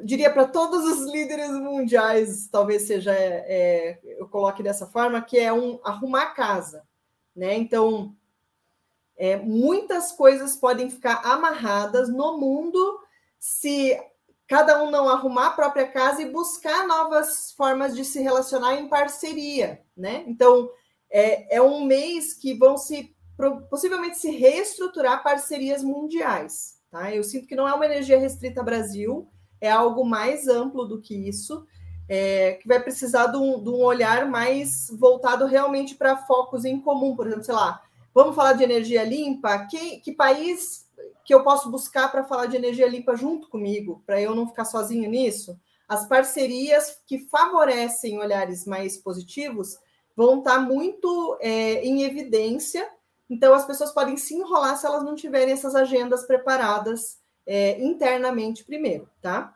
Diria 0.04 0.32
para 0.32 0.48
todos 0.48 0.86
os 0.86 1.12
líderes 1.12 1.52
mundiais, 1.52 2.48
talvez 2.48 2.84
seja, 2.84 3.14
é, 3.14 4.00
eu 4.04 4.28
coloque 4.30 4.64
dessa 4.64 4.88
forma, 4.88 5.22
que 5.22 5.38
é 5.38 5.52
um 5.52 5.80
arrumar 5.84 6.28
casa, 6.28 6.84
né? 7.36 7.56
Então, 7.56 8.16
é, 9.18 9.36
muitas 9.36 10.12
coisas 10.14 10.56
podem 10.56 10.90
ficar 10.90 11.22
amarradas 11.26 12.10
no 12.10 12.38
mundo 12.38 13.00
se 13.38 14.00
cada 14.48 14.82
um 14.84 14.90
não 14.90 15.10
arrumar 15.10 15.48
a 15.48 15.52
própria 15.52 15.88
casa 15.88 16.22
e 16.22 16.32
buscar 16.32 16.88
novas 16.88 17.52
formas 17.52 17.96
de 17.96 18.06
se 18.06 18.22
relacionar 18.22 18.76
em 18.76 18.88
parceria, 18.88 19.82
né? 19.98 20.24
Então, 20.28 20.70
é, 21.10 21.58
é 21.58 21.62
um 21.62 21.86
mês 21.86 22.34
que 22.34 22.54
vão 22.54 22.78
se 22.78 23.14
possivelmente 23.70 24.18
se 24.18 24.32
reestruturar 24.32 25.24
parcerias 25.24 25.84
mundiais, 25.84 26.80
tá? 26.90 27.14
Eu 27.14 27.24
sinto 27.24 27.48
que 27.48 27.56
não 27.56 27.68
é 27.68 27.74
uma 27.74 27.86
energia 27.86 28.20
restrita 28.20 28.62
ao 28.62 28.66
Brasil, 28.66 29.28
é 29.64 29.72
algo 29.72 30.04
mais 30.04 30.46
amplo 30.50 30.84
do 30.84 31.00
que 31.00 31.16
isso, 31.16 31.66
é, 32.10 32.56
que 32.62 32.68
vai 32.68 32.82
precisar 32.82 33.28
de 33.28 33.38
um, 33.38 33.64
de 33.64 33.70
um 33.70 33.82
olhar 33.82 34.30
mais 34.30 34.90
voltado 35.00 35.46
realmente 35.46 35.96
para 35.96 36.18
focos 36.18 36.66
em 36.66 36.82
comum, 36.82 37.16
por 37.16 37.28
exemplo, 37.28 37.46
sei 37.46 37.56
lá, 37.56 37.82
vamos 38.14 38.36
falar 38.36 38.54
de 38.54 38.64
energia 38.64 39.06
limpa, 39.06 39.58
que, 39.68 40.02
que 40.02 40.12
país 40.12 40.86
que 41.24 41.34
eu 41.34 41.46
posso 41.46 41.72
buscar 41.72 42.12
para 42.12 42.26
falar 42.26 42.48
de 42.48 42.58
energia 42.58 42.90
limpa 42.90 43.16
junto 43.16 43.48
comigo, 43.48 44.04
para 44.06 44.20
eu 44.20 44.36
não 44.36 44.50
ficar 44.50 44.66
sozinho 44.66 45.10
nisso? 45.10 45.58
As 45.88 46.06
parcerias 46.06 47.02
que 47.08 47.20
favorecem 47.30 48.20
olhares 48.20 48.66
mais 48.66 48.98
positivos 48.98 49.78
vão 50.14 50.40
estar 50.40 50.56
tá 50.56 50.60
muito 50.60 51.38
é, 51.40 51.82
em 51.86 52.04
evidência, 52.04 52.86
então 53.30 53.54
as 53.54 53.66
pessoas 53.66 53.94
podem 53.94 54.18
se 54.18 54.36
enrolar 54.36 54.76
se 54.76 54.86
elas 54.86 55.04
não 55.04 55.16
tiverem 55.16 55.54
essas 55.54 55.74
agendas 55.74 56.28
preparadas 56.28 57.23
é, 57.46 57.82
internamente 57.84 58.64
primeiro, 58.64 59.10
tá? 59.22 59.56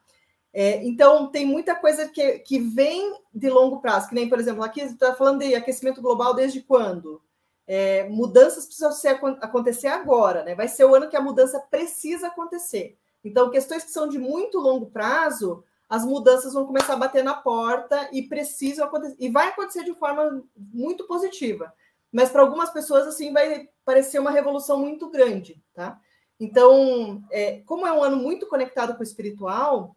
É, 0.53 0.83
então, 0.83 1.27
tem 1.29 1.45
muita 1.45 1.75
coisa 1.75 2.07
que, 2.07 2.39
que 2.39 2.59
vem 2.59 3.21
de 3.33 3.49
longo 3.49 3.79
prazo, 3.79 4.09
que 4.09 4.15
nem, 4.15 4.27
por 4.27 4.39
exemplo, 4.39 4.63
aqui 4.63 4.81
está 4.81 5.13
falando 5.13 5.39
de 5.39 5.53
aquecimento 5.53 6.01
global 6.01 6.33
desde 6.33 6.61
quando? 6.61 7.21
É, 7.67 8.07
mudanças 8.09 8.65
precisam 8.65 8.91
ser, 8.91 9.19
acontecer 9.41 9.87
agora, 9.87 10.43
né? 10.43 10.55
Vai 10.55 10.67
ser 10.67 10.85
o 10.85 10.95
ano 10.95 11.09
que 11.09 11.17
a 11.17 11.21
mudança 11.21 11.59
precisa 11.69 12.27
acontecer. 12.27 12.97
Então, 13.23 13.51
questões 13.51 13.83
que 13.83 13.91
são 13.91 14.07
de 14.07 14.17
muito 14.17 14.57
longo 14.57 14.87
prazo, 14.87 15.63
as 15.89 16.03
mudanças 16.05 16.53
vão 16.53 16.65
começar 16.65 16.93
a 16.93 16.97
bater 16.97 17.23
na 17.23 17.33
porta 17.33 18.09
e 18.11 18.23
precisam 18.23 18.85
acontecer. 18.85 19.15
E 19.19 19.29
vai 19.29 19.49
acontecer 19.49 19.83
de 19.83 19.93
forma 19.93 20.43
muito 20.55 21.05
positiva. 21.05 21.73
Mas 22.11 22.29
para 22.29 22.41
algumas 22.41 22.69
pessoas, 22.69 23.05
assim, 23.05 23.31
vai 23.31 23.69
parecer 23.85 24.17
uma 24.19 24.31
revolução 24.31 24.79
muito 24.79 25.09
grande, 25.09 25.61
tá? 25.73 25.99
Então, 26.39 27.23
é, 27.31 27.61
como 27.65 27.87
é 27.87 27.91
um 27.91 28.03
ano 28.03 28.17
muito 28.17 28.47
conectado 28.47 28.93
com 28.93 28.99
o 28.99 29.03
espiritual, 29.03 29.95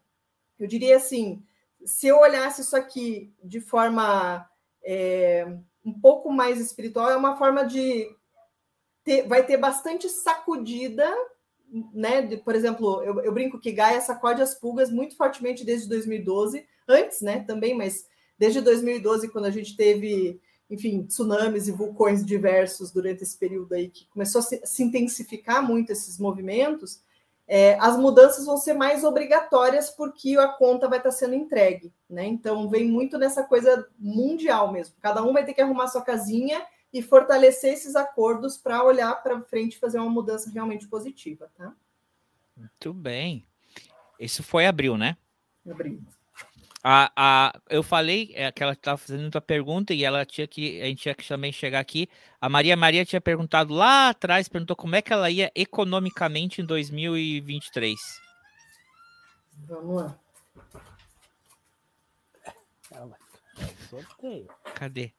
eu 0.58 0.66
diria 0.66 0.96
assim: 0.96 1.42
se 1.84 2.06
eu 2.06 2.18
olhasse 2.18 2.62
isso 2.62 2.76
aqui 2.76 3.32
de 3.42 3.60
forma 3.60 4.48
é, 4.82 5.46
um 5.84 5.92
pouco 5.92 6.32
mais 6.32 6.60
espiritual, 6.60 7.10
é 7.10 7.16
uma 7.16 7.36
forma 7.36 7.64
de. 7.64 8.08
Ter, 9.02 9.26
vai 9.26 9.44
ter 9.44 9.56
bastante 9.56 10.08
sacudida, 10.08 11.10
né? 11.92 12.22
De, 12.22 12.36
por 12.36 12.54
exemplo, 12.54 13.02
eu, 13.02 13.20
eu 13.20 13.32
brinco 13.32 13.58
que 13.58 13.72
Gaia 13.72 14.00
sacode 14.00 14.42
as 14.42 14.54
pulgas 14.54 14.90
muito 14.90 15.16
fortemente 15.16 15.64
desde 15.64 15.88
2012, 15.88 16.66
antes, 16.86 17.22
né? 17.22 17.44
Também, 17.46 17.74
mas 17.74 18.06
desde 18.38 18.60
2012, 18.60 19.28
quando 19.28 19.46
a 19.46 19.50
gente 19.50 19.76
teve 19.76 20.40
enfim, 20.70 21.02
tsunamis 21.02 21.66
e 21.66 21.72
vulcões 21.72 22.24
diversos 22.24 22.92
durante 22.92 23.24
esse 23.24 23.36
período 23.36 23.74
aí, 23.74 23.90
que 23.90 24.06
começou 24.08 24.38
a 24.38 24.42
se, 24.42 24.60
se 24.64 24.82
intensificar 24.84 25.66
muito 25.66 25.90
esses 25.90 26.18
movimentos, 26.18 27.02
é, 27.52 27.76
as 27.80 27.98
mudanças 27.98 28.46
vão 28.46 28.56
ser 28.56 28.74
mais 28.74 29.02
obrigatórias 29.02 29.90
porque 29.90 30.36
a 30.38 30.46
conta 30.46 30.88
vai 30.88 30.98
estar 30.98 31.10
sendo 31.10 31.34
entregue, 31.34 31.92
né? 32.08 32.24
Então 32.24 32.68
vem 32.68 32.88
muito 32.88 33.18
nessa 33.18 33.42
coisa 33.42 33.88
mundial 33.98 34.70
mesmo. 34.70 34.94
Cada 35.00 35.20
um 35.24 35.32
vai 35.32 35.44
ter 35.44 35.52
que 35.52 35.60
arrumar 35.60 35.88
sua 35.88 36.02
casinha 36.02 36.64
e 36.92 37.02
fortalecer 37.02 37.72
esses 37.72 37.96
acordos 37.96 38.56
para 38.56 38.84
olhar 38.84 39.12
para 39.20 39.40
frente 39.42 39.74
e 39.74 39.78
fazer 39.80 39.98
uma 39.98 40.08
mudança 40.08 40.48
realmente 40.48 40.86
positiva, 40.86 41.50
tá? 41.56 41.74
Muito 42.56 42.94
bem. 42.94 43.44
Isso 44.18 44.44
foi 44.44 44.66
abril, 44.66 44.96
né? 44.96 45.16
Abril. 45.68 46.00
A, 46.82 47.12
a, 47.14 47.60
eu 47.68 47.82
falei 47.82 48.32
é, 48.34 48.50
que 48.50 48.62
ela 48.62 48.72
estava 48.72 48.96
fazendo 48.96 49.20
muita 49.20 49.40
pergunta 49.40 49.92
e 49.92 50.02
ela 50.02 50.24
tinha 50.24 50.46
que 50.46 50.80
a 50.80 50.86
gente 50.86 51.02
tinha 51.02 51.14
que 51.14 51.28
também 51.28 51.52
chegar 51.52 51.78
aqui. 51.78 52.08
A 52.40 52.48
Maria 52.48 52.74
Maria 52.74 53.04
tinha 53.04 53.20
perguntado 53.20 53.74
lá 53.74 54.08
atrás, 54.08 54.48
perguntou 54.48 54.74
como 54.74 54.96
é 54.96 55.02
que 55.02 55.12
ela 55.12 55.30
ia 55.30 55.52
economicamente 55.54 56.62
em 56.62 56.64
2023. 56.64 58.00
Vamos 59.68 60.02
lá. 60.02 60.18
Cadê? 64.74 65.12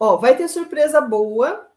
Ó, 0.00 0.16
vai 0.16 0.36
ter 0.36 0.48
surpresa 0.48 1.00
boa 1.00 1.73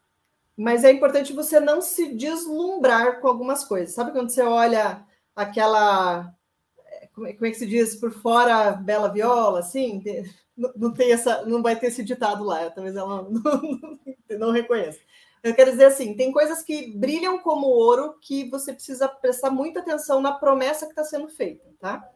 mas 0.57 0.83
é 0.83 0.91
importante 0.91 1.33
você 1.33 1.59
não 1.59 1.81
se 1.81 2.15
deslumbrar 2.15 3.21
com 3.21 3.27
algumas 3.27 3.63
coisas. 3.63 3.93
Sabe 3.93 4.11
quando 4.11 4.31
você 4.31 4.41
olha 4.41 5.05
aquela. 5.35 6.33
É, 6.83 7.07
como 7.13 7.27
é, 7.27 7.33
que 7.33 7.53
se 7.53 7.67
diz? 7.67 7.95
Por 7.95 8.11
fora, 8.11 8.71
bela 8.71 9.07
viola, 9.07 9.59
assim? 9.59 10.03
Não, 10.75 10.91
tem 10.91 11.11
essa, 11.11 11.45
não 11.45 11.61
vai 11.61 11.75
ter 11.75 11.87
esse 11.87 12.03
ditado 12.03 12.43
lá, 12.43 12.71
talvez 12.71 12.95
ela 12.95 13.21
não, 13.29 13.61
não, 13.61 13.99
não 14.39 14.51
reconheça. 14.51 14.99
Eu 15.43 15.53
quero 15.53 15.69
dizer 15.69 15.85
assim: 15.85 16.15
tem 16.15 16.31
coisas 16.31 16.63
que 16.63 16.91
brilham 16.97 17.37
como 17.37 17.67
ouro 17.67 18.17
que 18.19 18.49
você 18.49 18.73
precisa 18.73 19.07
prestar 19.07 19.51
muita 19.51 19.81
atenção 19.81 20.19
na 20.19 20.31
promessa 20.31 20.87
que 20.87 20.91
está 20.91 21.03
sendo 21.03 21.27
feita, 21.27 21.69
tá? 21.79 22.09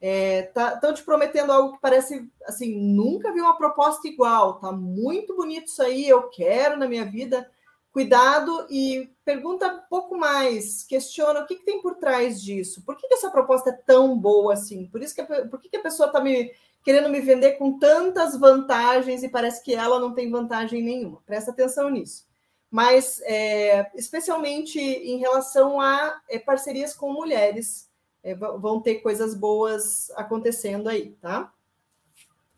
Estão 0.00 0.70
é, 0.70 0.76
tá, 0.76 0.92
te 0.92 1.04
prometendo 1.04 1.52
algo 1.52 1.74
que 1.74 1.80
parece 1.80 2.28
assim, 2.44 2.76
nunca 2.76 3.32
vi 3.32 3.40
uma 3.40 3.56
proposta 3.56 4.06
igual, 4.06 4.58
tá 4.58 4.70
muito 4.70 5.34
bonito 5.34 5.68
isso 5.68 5.82
aí, 5.82 6.06
eu 6.06 6.28
quero 6.28 6.76
na 6.76 6.86
minha 6.86 7.04
vida 7.04 7.48
cuidado 7.96 8.66
e 8.68 9.10
pergunta 9.24 9.72
um 9.72 9.80
pouco 9.88 10.18
mais, 10.18 10.84
questiona 10.84 11.40
o 11.40 11.46
que, 11.46 11.56
que 11.56 11.64
tem 11.64 11.80
por 11.80 11.94
trás 11.94 12.42
disso. 12.42 12.82
Por 12.84 12.94
que, 12.94 13.08
que, 13.08 13.14
essa 13.14 13.30
proposta 13.30 13.70
é 13.70 13.72
tão 13.72 14.18
boa 14.18 14.52
assim? 14.52 14.86
Por 14.88 15.02
isso 15.02 15.14
que 15.14 15.22
a, 15.22 15.46
por 15.46 15.58
que, 15.58 15.70
que 15.70 15.78
a 15.78 15.82
pessoa 15.82 16.08
está 16.08 16.20
me 16.20 16.52
querendo 16.84 17.08
me 17.08 17.22
vender 17.22 17.52
com 17.52 17.78
tantas 17.78 18.38
vantagens 18.38 19.22
e 19.22 19.30
parece 19.30 19.64
que 19.64 19.74
ela 19.74 19.98
não 19.98 20.12
tem 20.12 20.30
vantagem 20.30 20.82
nenhuma? 20.82 21.22
Presta 21.24 21.52
atenção 21.52 21.88
nisso. 21.88 22.26
Mas 22.70 23.22
é, 23.22 23.90
especialmente 23.94 24.78
em 24.78 25.16
relação 25.16 25.80
a 25.80 26.20
é, 26.28 26.38
parcerias 26.38 26.92
com 26.92 27.10
mulheres, 27.10 27.90
é, 28.22 28.34
vão 28.34 28.78
ter 28.78 28.96
coisas 28.96 29.34
boas 29.34 30.10
acontecendo 30.16 30.90
aí, 30.90 31.12
tá? 31.12 31.50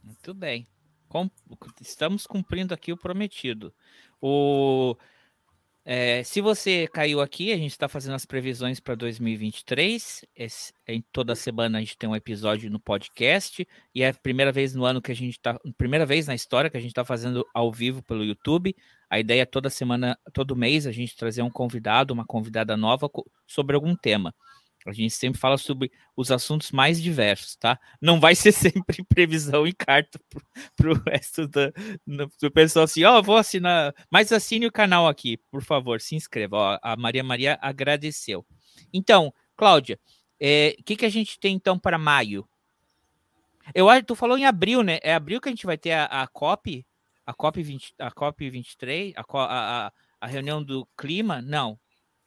Muito 0.03 0.35
bem. 0.35 0.67
Com, 1.09 1.31
estamos 1.81 2.27
cumprindo 2.27 2.75
aqui 2.75 2.93
o 2.93 2.97
prometido. 2.97 3.73
O 4.21 4.97
é, 5.91 6.23
se 6.23 6.43
você 6.43 6.87
caiu 6.87 7.19
aqui, 7.19 7.51
a 7.51 7.57
gente 7.57 7.71
está 7.71 7.89
fazendo 7.89 8.15
as 8.15 8.27
previsões 8.27 8.79
para 8.79 8.95
2023. 8.95 10.23
Esse, 10.37 10.71
em 10.87 11.03
toda 11.11 11.35
semana 11.35 11.79
a 11.79 11.81
gente 11.81 11.97
tem 11.97 12.07
um 12.07 12.15
episódio 12.15 12.71
no 12.71 12.79
podcast 12.79 13.67
e 13.95 14.03
é 14.03 14.11
a 14.11 14.13
primeira 14.13 14.53
vez 14.53 14.75
no 14.75 14.85
ano 14.85 15.01
que 15.01 15.11
a 15.11 15.15
gente 15.15 15.39
está, 15.39 15.59
primeira 15.79 16.05
vez 16.05 16.27
na 16.27 16.35
história 16.35 16.69
que 16.69 16.77
a 16.77 16.81
gente 16.81 16.91
está 16.91 17.07
fazendo 17.07 17.43
ao 17.55 17.73
vivo 17.73 18.03
pelo 18.03 18.23
YouTube. 18.23 18.77
A 19.09 19.19
ideia 19.19 19.41
é 19.41 19.47
toda 19.47 19.71
semana, 19.71 20.19
todo 20.35 20.55
mês 20.55 20.87
a 20.87 20.93
gente 20.93 21.17
trazer 21.17 21.41
um 21.41 21.51
convidado, 21.51 22.13
uma 22.13 22.27
convidada 22.27 22.77
nova 22.77 23.09
sobre 23.47 23.75
algum 23.75 23.97
tema. 23.97 24.35
A 24.87 24.93
gente 24.93 25.11
sempre 25.11 25.39
fala 25.39 25.59
sobre 25.59 25.91
os 26.17 26.31
assuntos 26.31 26.71
mais 26.71 27.01
diversos, 27.03 27.57
tá? 27.57 27.79
Não 28.01 28.21
vai 28.21 28.35
ser 28.35 28.53
sempre 28.53 29.05
previsão 29.05 29.67
e 29.67 29.73
carta 29.73 30.21
para 30.77 30.91
o 30.91 30.95
resto 30.95 31.47
do, 31.49 31.73
do 32.41 32.51
pessoal 32.51 32.85
assim, 32.85 33.05
ó, 33.05 33.19
oh, 33.19 33.23
vou 33.23 33.37
assinar, 33.37 33.95
mas 34.11 34.33
assine 34.33 34.67
o 34.67 34.73
canal 34.73 35.07
aqui, 35.07 35.37
por 35.51 35.63
favor, 35.63 36.01
se 36.01 36.15
inscreva. 36.15 36.57
Ó, 36.57 36.79
a 36.83 36.97
Maria 36.97 37.23
Maria 37.23 37.59
agradeceu. 37.61 38.47
Então, 38.93 39.33
Cláudia, 39.57 39.99
o 40.05 40.09
é, 40.41 40.77
que, 40.85 40.97
que 40.97 41.05
a 41.05 41.11
gente 41.11 41.39
tem 41.39 41.57
então 41.57 41.79
para 41.79 41.99
maio? 41.99 42.49
Eu 43.75 43.91
acho, 43.91 44.05
tu 44.05 44.15
falou 44.15 44.39
em 44.39 44.47
abril, 44.47 44.83
né? 44.83 44.99
É 45.03 45.15
abril 45.15 45.41
que 45.41 45.49
a 45.49 45.53
gente 45.53 45.67
vai 45.67 45.77
ter 45.77 45.93
a, 45.93 46.05
a 46.05 46.27
COP, 46.27 46.87
a 47.27 47.35
COP 47.35 47.63
20, 47.63 47.95
a 47.99 48.11
COP 48.11 48.49
23, 48.49 49.13
a, 49.17 49.25
a, 49.35 49.93
a 50.21 50.27
reunião 50.27 50.63
do 50.63 50.87
clima? 50.97 51.43
Não, 51.43 51.79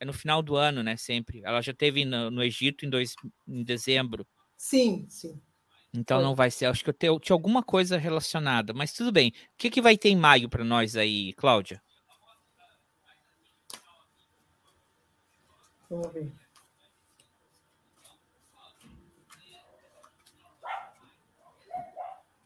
é 0.01 0.05
no 0.05 0.11
final 0.11 0.41
do 0.41 0.55
ano, 0.55 0.81
né? 0.81 0.97
Sempre. 0.97 1.41
Ela 1.45 1.61
já 1.61 1.73
teve 1.73 2.03
no, 2.03 2.31
no 2.31 2.43
Egito 2.43 2.83
em, 2.83 2.89
dois, 2.89 3.13
em 3.47 3.63
dezembro. 3.63 4.27
Sim, 4.57 5.05
sim. 5.07 5.39
Então 5.93 6.17
Foi. 6.17 6.25
não 6.25 6.33
vai 6.33 6.49
ser. 6.49 6.65
Acho 6.65 6.83
que 6.83 6.89
eu 6.89 6.93
tenho, 6.93 7.19
tinha 7.19 7.35
alguma 7.35 7.61
coisa 7.61 7.97
relacionada, 7.97 8.73
mas 8.73 8.93
tudo 8.93 9.11
bem. 9.11 9.29
O 9.29 9.33
que, 9.59 9.69
que 9.69 9.81
vai 9.81 9.95
ter 9.95 10.09
em 10.09 10.15
maio 10.15 10.49
para 10.49 10.63
nós 10.63 10.97
aí, 10.97 11.33
Cláudia? 11.33 11.79
Vamos 15.87 16.11
ver. 16.11 16.31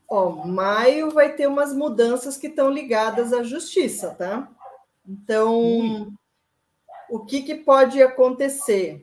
Ó, 0.10 0.46
maio 0.46 1.10
vai 1.10 1.36
ter 1.36 1.48
umas 1.48 1.74
mudanças 1.74 2.38
que 2.38 2.48
estão 2.48 2.70
ligadas 2.70 3.32
à 3.32 3.44
justiça, 3.44 4.14
tá? 4.14 4.52
Então, 5.08 5.58
hum 5.64 6.16
o 7.10 7.26
que, 7.26 7.42
que 7.42 7.56
pode 7.56 8.02
acontecer? 8.02 9.02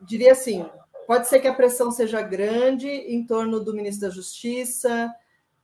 Diria 0.00 0.32
assim: 0.32 0.68
pode 1.06 1.28
ser 1.28 1.40
que 1.40 1.48
a 1.48 1.54
pressão 1.54 1.90
seja 1.90 2.22
grande 2.22 2.88
em 2.88 3.26
torno 3.26 3.60
do 3.60 3.74
ministro 3.74 4.08
da 4.08 4.14
Justiça, 4.14 5.14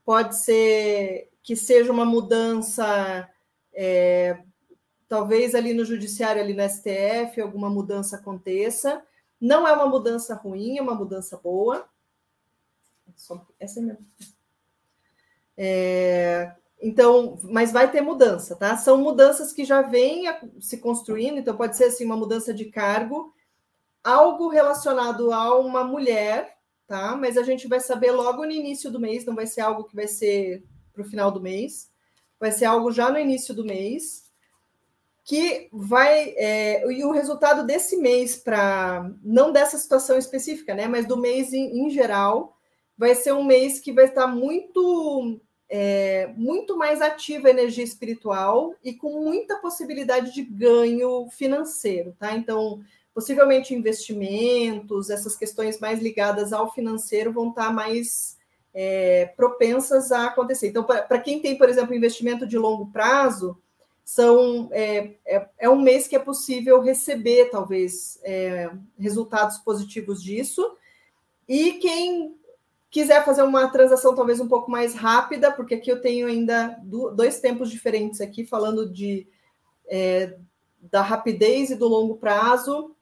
pode 0.05 0.37
ser 0.37 1.29
que 1.41 1.55
seja 1.55 1.91
uma 1.91 2.05
mudança, 2.05 3.29
é, 3.73 4.41
talvez 5.07 5.55
ali 5.55 5.73
no 5.73 5.85
Judiciário, 5.85 6.41
ali 6.41 6.53
no 6.53 6.67
STF, 6.67 7.41
alguma 7.41 7.69
mudança 7.69 8.17
aconteça. 8.17 9.03
Não 9.39 9.67
é 9.67 9.73
uma 9.73 9.87
mudança 9.87 10.35
ruim, 10.35 10.77
é 10.77 10.81
uma 10.81 10.93
mudança 10.93 11.37
boa. 11.37 11.87
Essa 13.59 13.81
minha... 13.81 13.97
é 15.57 16.53
Então, 16.81 17.37
mas 17.43 17.71
vai 17.71 17.91
ter 17.91 17.99
mudança, 18.01 18.55
tá? 18.55 18.77
São 18.77 18.97
mudanças 18.97 19.51
que 19.51 19.65
já 19.65 19.81
vêm 19.81 20.25
se 20.61 20.77
construindo, 20.77 21.37
então 21.37 21.57
pode 21.57 21.75
ser 21.75 21.85
assim 21.85 22.05
uma 22.05 22.15
mudança 22.15 22.53
de 22.53 22.65
cargo, 22.65 23.33
algo 24.01 24.47
relacionado 24.47 25.33
a 25.33 25.59
uma 25.59 25.83
mulher, 25.83 26.57
tá? 26.87 27.17
Mas 27.17 27.37
a 27.37 27.43
gente 27.43 27.67
vai 27.67 27.81
saber 27.81 28.11
logo 28.11 28.45
no 28.45 28.51
início 28.51 28.89
do 28.89 28.99
mês, 28.99 29.25
não 29.25 29.35
vai 29.35 29.45
ser 29.45 29.61
algo 29.61 29.83
que 29.83 29.95
vai 29.95 30.07
ser 30.07 30.63
para 30.93 31.01
o 31.01 31.05
final 31.05 31.31
do 31.31 31.41
mês, 31.41 31.91
vai 32.39 32.51
ser 32.51 32.65
algo 32.65 32.91
já 32.91 33.11
no 33.11 33.19
início 33.19 33.53
do 33.53 33.65
mês, 33.65 34.29
que 35.25 35.69
vai 35.73 36.33
é, 36.37 36.89
e 36.91 37.03
o 37.03 37.11
resultado 37.11 37.65
desse 37.65 37.97
mês 37.97 38.37
para 38.37 39.11
não 39.21 39.51
dessa 39.51 39.77
situação 39.77 40.17
específica, 40.17 40.73
né? 40.73 40.87
Mas 40.87 41.05
do 41.05 41.17
mês 41.17 41.51
em, 41.51 41.85
em 41.85 41.89
geral, 41.89 42.57
vai 42.97 43.13
ser 43.13 43.33
um 43.33 43.43
mês 43.43 43.79
que 43.79 43.91
vai 43.91 44.05
estar 44.05 44.27
muito 44.27 45.39
é, 45.69 46.31
muito 46.35 46.75
mais 46.75 47.01
ativa 47.01 47.47
a 47.47 47.51
energia 47.51 47.83
espiritual 47.83 48.73
e 48.83 48.93
com 48.93 49.23
muita 49.23 49.57
possibilidade 49.57 50.33
de 50.33 50.43
ganho 50.43 51.29
financeiro, 51.29 52.15
tá? 52.17 52.35
Então, 52.35 52.81
possivelmente 53.13 53.75
investimentos, 53.75 55.09
essas 55.09 55.35
questões 55.35 55.79
mais 55.79 56.01
ligadas 56.01 56.51
ao 56.53 56.71
financeiro 56.73 57.31
vão 57.31 57.49
estar 57.49 57.71
mais 57.71 58.37
é, 58.73 59.27
propensas 59.37 60.11
a 60.11 60.25
acontecer. 60.25 60.69
Então, 60.69 60.83
para 60.83 61.19
quem 61.19 61.39
tem, 61.39 61.57
por 61.57 61.69
exemplo, 61.69 61.93
investimento 61.93 62.47
de 62.47 62.57
longo 62.57 62.87
prazo, 62.91 63.57
são 64.03 64.69
é, 64.71 65.11
é, 65.23 65.47
é, 65.59 65.69
um 65.69 65.79
mês 65.79 66.07
que 66.07 66.15
é 66.15 66.19
possível 66.19 66.81
receber, 66.81 67.51
talvez, 67.51 68.19
é, 68.23 68.71
resultados 68.97 69.59
positivos 69.59 70.23
disso. 70.23 70.75
E 71.47 71.73
quem 71.73 72.38
quiser 72.89 73.23
fazer 73.23 73.43
uma 73.43 73.67
transação 73.69 74.15
talvez 74.15 74.39
um 74.39 74.47
pouco 74.47 74.69
mais 74.69 74.95
rápida, 74.95 75.51
porque 75.51 75.75
aqui 75.75 75.91
eu 75.91 76.01
tenho 76.01 76.27
ainda 76.27 76.79
dois 76.83 77.39
tempos 77.39 77.69
diferentes 77.69 78.19
aqui, 78.19 78.45
falando 78.45 78.89
de 78.89 79.27
é, 79.87 80.37
da 80.79 81.01
rapidez 81.01 81.69
e 81.69 81.75
do 81.75 81.87
longo 81.87 82.17
prazo. 82.17 82.95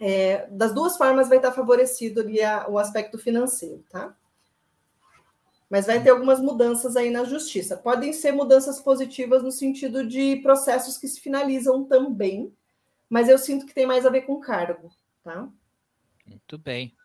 É, 0.00 0.46
das 0.50 0.72
duas 0.72 0.96
formas 0.96 1.28
vai 1.28 1.38
estar 1.38 1.52
favorecido 1.52 2.20
ali 2.20 2.42
a, 2.42 2.68
o 2.68 2.78
aspecto 2.78 3.18
financeiro, 3.18 3.84
tá? 3.90 4.16
Mas 5.68 5.86
vai 5.86 6.02
ter 6.02 6.10
algumas 6.10 6.40
mudanças 6.40 6.96
aí 6.96 7.10
na 7.10 7.24
justiça. 7.24 7.76
Podem 7.76 8.12
ser 8.12 8.32
mudanças 8.32 8.80
positivas 8.80 9.42
no 9.42 9.50
sentido 9.50 10.06
de 10.06 10.36
processos 10.36 10.96
que 10.96 11.06
se 11.06 11.20
finalizam 11.20 11.84
também, 11.84 12.52
mas 13.08 13.28
eu 13.28 13.36
sinto 13.38 13.66
que 13.66 13.74
tem 13.74 13.86
mais 13.86 14.06
a 14.06 14.10
ver 14.10 14.22
com 14.22 14.40
cargo, 14.40 14.90
tá? 15.22 15.48
Muito 16.26 16.58
bem. 16.58 16.97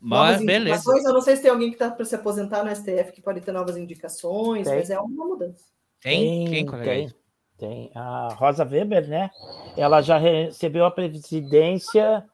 Mas 0.00 0.44
beleza. 0.44 0.84
Eu 1.04 1.12
não 1.12 1.20
sei 1.20 1.36
se 1.36 1.42
tem 1.42 1.50
alguém 1.50 1.68
que 1.68 1.74
está 1.76 1.90
para 1.90 2.04
se 2.04 2.14
aposentar 2.14 2.62
no 2.62 2.74
STF 2.74 3.12
que 3.12 3.22
pode 3.22 3.40
ter 3.40 3.52
novas 3.52 3.76
indicações, 3.76 4.66
tem. 4.66 4.76
mas 4.76 4.90
é 4.90 5.00
uma 5.00 5.24
mudança. 5.24 5.64
Tem? 6.00 6.44
Quem? 6.46 6.66
Tem, 6.66 7.14
tem. 7.58 7.90
A 7.94 8.28
Rosa 8.34 8.64
Weber, 8.64 9.08
né? 9.08 9.30
Ela 9.76 10.02
já 10.02 10.18
recebeu 10.18 10.84
a 10.84 10.90
presidência 10.90 12.24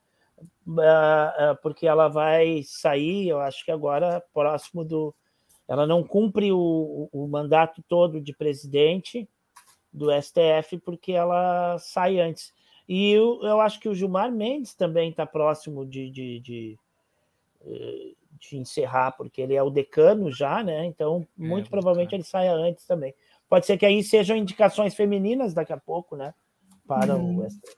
uh, 0.66 0.72
uh, 0.72 1.56
porque 1.62 1.86
ela 1.86 2.08
vai 2.08 2.62
sair, 2.64 3.28
eu 3.28 3.40
acho 3.40 3.64
que 3.64 3.70
agora, 3.70 4.22
próximo 4.34 4.84
do. 4.84 5.14
Ela 5.68 5.86
não 5.86 6.02
cumpre 6.02 6.52
o, 6.52 7.08
o 7.12 7.26
mandato 7.28 7.82
todo 7.88 8.20
de 8.20 8.34
presidente 8.34 9.28
do 9.92 10.10
STF 10.20 10.78
porque 10.84 11.12
ela 11.12 11.78
sai 11.78 12.18
antes. 12.18 12.52
E 12.88 13.12
eu, 13.12 13.40
eu 13.42 13.60
acho 13.60 13.78
que 13.78 13.88
o 13.88 13.94
Gilmar 13.94 14.30
Mendes 14.32 14.74
também 14.74 15.10
está 15.10 15.24
próximo 15.24 15.86
de, 15.86 16.10
de, 16.10 16.40
de 16.40 16.78
de 17.64 18.56
encerrar, 18.56 19.12
porque 19.12 19.40
ele 19.40 19.54
é 19.54 19.62
o 19.62 19.70
decano 19.70 20.30
já, 20.30 20.62
né? 20.62 20.84
Então, 20.84 21.26
é, 21.38 21.42
muito 21.42 21.66
é, 21.66 21.70
provavelmente 21.70 22.14
ele 22.14 22.24
saia 22.24 22.52
antes 22.52 22.84
também. 22.84 23.14
Pode 23.48 23.66
ser 23.66 23.76
que 23.76 23.86
aí 23.86 24.02
sejam 24.02 24.36
indicações 24.36 24.94
femininas 24.94 25.54
daqui 25.54 25.72
a 25.72 25.76
pouco, 25.76 26.16
né? 26.16 26.34
Para 26.86 27.16
hum. 27.16 27.38
o 27.38 27.50
STF. 27.50 27.76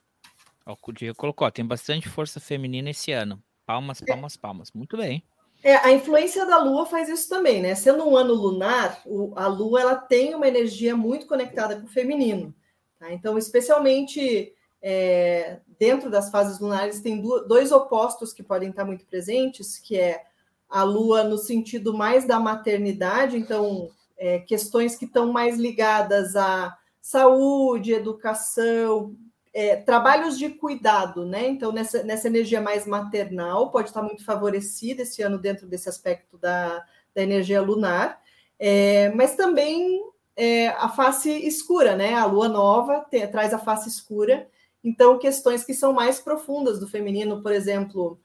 O 0.81 0.91
Diego 0.91 1.15
colocou, 1.15 1.49
tem 1.51 1.65
bastante 1.65 2.09
força 2.09 2.39
feminina 2.39 2.89
esse 2.89 3.11
ano. 3.11 3.41
Palmas, 3.65 4.01
palmas, 4.01 4.35
palmas. 4.35 4.71
Muito 4.71 4.97
bem. 4.97 5.23
É, 5.63 5.75
a 5.77 5.91
influência 5.91 6.45
da 6.45 6.57
Lua 6.57 6.85
faz 6.85 7.09
isso 7.09 7.29
também, 7.29 7.61
né? 7.61 7.75
Sendo 7.75 8.07
um 8.07 8.15
ano 8.15 8.33
lunar, 8.33 9.01
o, 9.05 9.33
a 9.35 9.47
Lua 9.47 9.81
ela 9.81 9.95
tem 9.95 10.33
uma 10.33 10.47
energia 10.47 10.95
muito 10.95 11.27
conectada 11.27 11.79
com 11.79 11.85
o 11.85 11.89
feminino. 11.89 12.53
Tá? 12.99 13.11
Então, 13.11 13.37
especialmente 13.37 14.53
é, 14.87 15.61
dentro 15.79 16.11
das 16.11 16.29
fases 16.29 16.59
lunares 16.59 17.01
tem 17.01 17.19
dois 17.19 17.71
opostos 17.71 18.31
que 18.31 18.43
podem 18.43 18.69
estar 18.69 18.85
muito 18.85 19.03
presentes, 19.07 19.79
que 19.79 19.97
é 19.97 20.23
a 20.69 20.83
Lua 20.83 21.23
no 21.23 21.39
sentido 21.39 21.91
mais 21.91 22.27
da 22.27 22.39
maternidade, 22.39 23.35
então 23.35 23.89
é, 24.15 24.37
questões 24.37 24.95
que 24.95 25.05
estão 25.05 25.33
mais 25.33 25.57
ligadas 25.57 26.35
à 26.35 26.77
saúde, 27.01 27.93
educação, 27.93 29.15
é, 29.51 29.75
trabalhos 29.75 30.37
de 30.37 30.49
cuidado, 30.49 31.25
né? 31.25 31.47
Então, 31.47 31.71
nessa, 31.71 32.03
nessa 32.03 32.27
energia 32.27 32.61
mais 32.61 32.85
maternal, 32.85 33.71
pode 33.71 33.89
estar 33.89 34.03
muito 34.03 34.23
favorecida 34.23 35.01
esse 35.01 35.23
ano 35.23 35.39
dentro 35.39 35.65
desse 35.65 35.89
aspecto 35.89 36.37
da, 36.37 36.85
da 37.15 37.23
energia 37.23 37.59
lunar, 37.59 38.21
é, 38.59 39.09
mas 39.15 39.35
também 39.35 39.99
é, 40.35 40.67
a 40.67 40.89
face 40.89 41.31
escura, 41.31 41.95
né? 41.95 42.13
A 42.13 42.25
lua 42.25 42.47
nova 42.47 43.03
te, 43.09 43.25
traz 43.25 43.51
a 43.51 43.57
face 43.57 43.89
escura, 43.89 44.47
então, 44.85 45.17
questões 45.17 45.63
que 45.63 45.73
são 45.73 45.91
mais 45.91 46.19
profundas 46.19 46.79
do 46.79 46.87
feminino, 46.87 47.41
por 47.41 47.51
exemplo, 47.51 48.19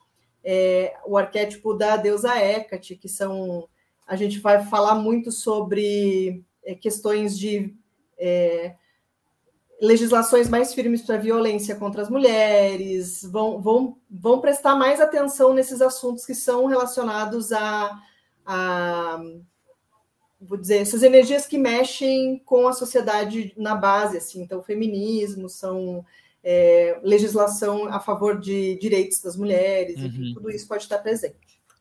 é, 0.45 0.95
o 1.07 1.17
arquétipo 1.17 1.73
da 1.73 1.97
deusa 1.97 2.37
Hecate, 2.39 2.97
que 2.97 3.09
são. 3.09 3.67
A 4.07 4.15
gente 4.15 4.39
vai 4.41 4.63
falar 4.67 4.97
muito 4.97 5.33
sobre 5.33 6.45
é, 6.63 6.75
questões 6.75 7.39
de 7.39 7.75
é, 8.19 8.75
legislações 9.81 10.51
mais 10.51 10.75
firmes 10.75 11.01
para 11.01 11.17
violência 11.17 11.77
contra 11.77 12.03
as 12.03 12.11
mulheres, 12.11 13.23
vão, 13.23 13.63
vão, 13.63 13.97
vão 14.11 14.39
prestar 14.39 14.77
mais 14.77 15.01
atenção 15.01 15.55
nesses 15.55 15.81
assuntos 15.81 16.27
que 16.27 16.35
são 16.35 16.67
relacionados 16.67 17.53
a, 17.53 17.99
a 18.45 19.19
vou 20.39 20.59
dizer, 20.59 20.79
essas 20.79 21.03
energias 21.03 21.47
que 21.47 21.57
mexem 21.57 22.39
com 22.45 22.69
a 22.69 22.75
sociedade 22.75 23.55
na 23.57 23.75
base, 23.75 24.19
assim, 24.19 24.43
então, 24.43 24.63
feminismo, 24.63 25.49
são 25.49 26.05
é, 26.43 26.99
legislação 27.03 27.87
a 27.87 28.01
favor 28.01 28.39
de 28.39 28.79
direitos 28.79 29.21
das 29.21 29.37
mulheres, 29.37 29.97
uhum. 29.97 30.07
enfim, 30.07 30.35
tudo 30.35 30.51
isso 30.51 30.67
pode 30.67 30.83
estar 30.83 30.99
presente. 30.99 31.37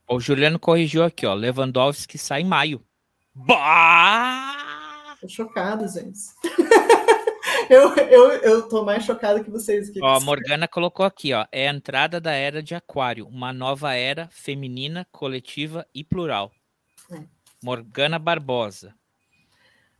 O 0.08 0.18
Juliano 0.20 0.58
corrigiu 0.58 1.04
aqui, 1.04 1.24
ó, 1.24 1.34
Lewandowski 1.34 2.18
sai 2.18 2.42
em 2.42 2.44
maio. 2.44 2.82
Bah! 3.34 5.16
Tô 5.20 5.28
chocado, 5.28 5.86
gente. 5.86 6.18
eu, 7.70 7.94
eu, 7.94 8.30
eu 8.40 8.68
tô 8.68 8.84
mais 8.84 9.04
chocado 9.04 9.44
que 9.44 9.50
vocês. 9.50 9.90
Que 9.90 10.02
ó, 10.02 10.16
a 10.16 10.20
Morgana 10.20 10.66
colocou 10.66 11.04
aqui, 11.06 11.32
ó, 11.32 11.46
é 11.52 11.68
a 11.68 11.72
entrada 11.72 12.20
da 12.20 12.32
era 12.32 12.62
de 12.62 12.74
Aquário, 12.74 13.26
uma 13.28 13.52
nova 13.52 13.94
era 13.94 14.28
feminina, 14.32 15.06
coletiva 15.12 15.86
e 15.94 16.02
plural. 16.02 16.50
É. 17.12 17.22
Morgana 17.62 18.18
Barbosa. 18.18 18.94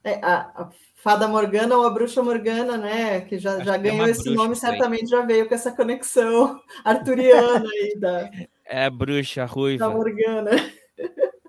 É, 0.03 0.15
a, 0.25 0.51
a 0.55 0.71
Fada 1.03 1.27
Morgana 1.27 1.77
ou 1.77 1.87
a 1.87 1.91
Bruxa 1.91 2.23
Morgana, 2.23 2.77
né? 2.77 3.23
Que 3.23 3.39
já, 3.39 3.61
já 3.61 3.77
ganhou 3.77 4.07
esse 4.07 4.29
nome, 4.31 4.55
certamente 4.55 5.09
já 5.09 5.23
veio 5.23 5.49
com 5.49 5.55
essa 5.55 5.73
conexão 5.73 6.61
arturiana 6.85 7.69
aí 7.69 7.99
da. 7.99 8.31
É 8.67 8.85
a 8.85 8.91
bruxa 8.91 9.45
ruiva. 9.47 9.87
Da 9.87 9.91
Morgana. 9.91 10.51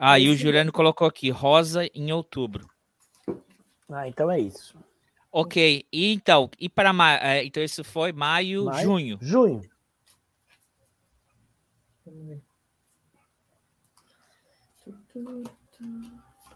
Ah, 0.00 0.18
e 0.18 0.28
o 0.28 0.36
Juliano 0.36 0.72
colocou 0.72 1.06
aqui, 1.06 1.28
rosa 1.28 1.88
em 1.92 2.12
outubro. 2.12 2.68
Ah, 3.88 4.08
então 4.08 4.30
é 4.30 4.38
isso. 4.38 4.76
Ok, 5.30 5.84
e 5.92 6.12
então, 6.12 6.48
e 6.58 6.68
para 6.68 6.92
maio? 6.92 7.20
É, 7.20 7.44
então 7.44 7.62
isso 7.62 7.82
foi 7.82 8.12
maio, 8.12 8.66
maio, 8.66 8.82
junho. 8.84 9.18
Junho. 9.20 9.62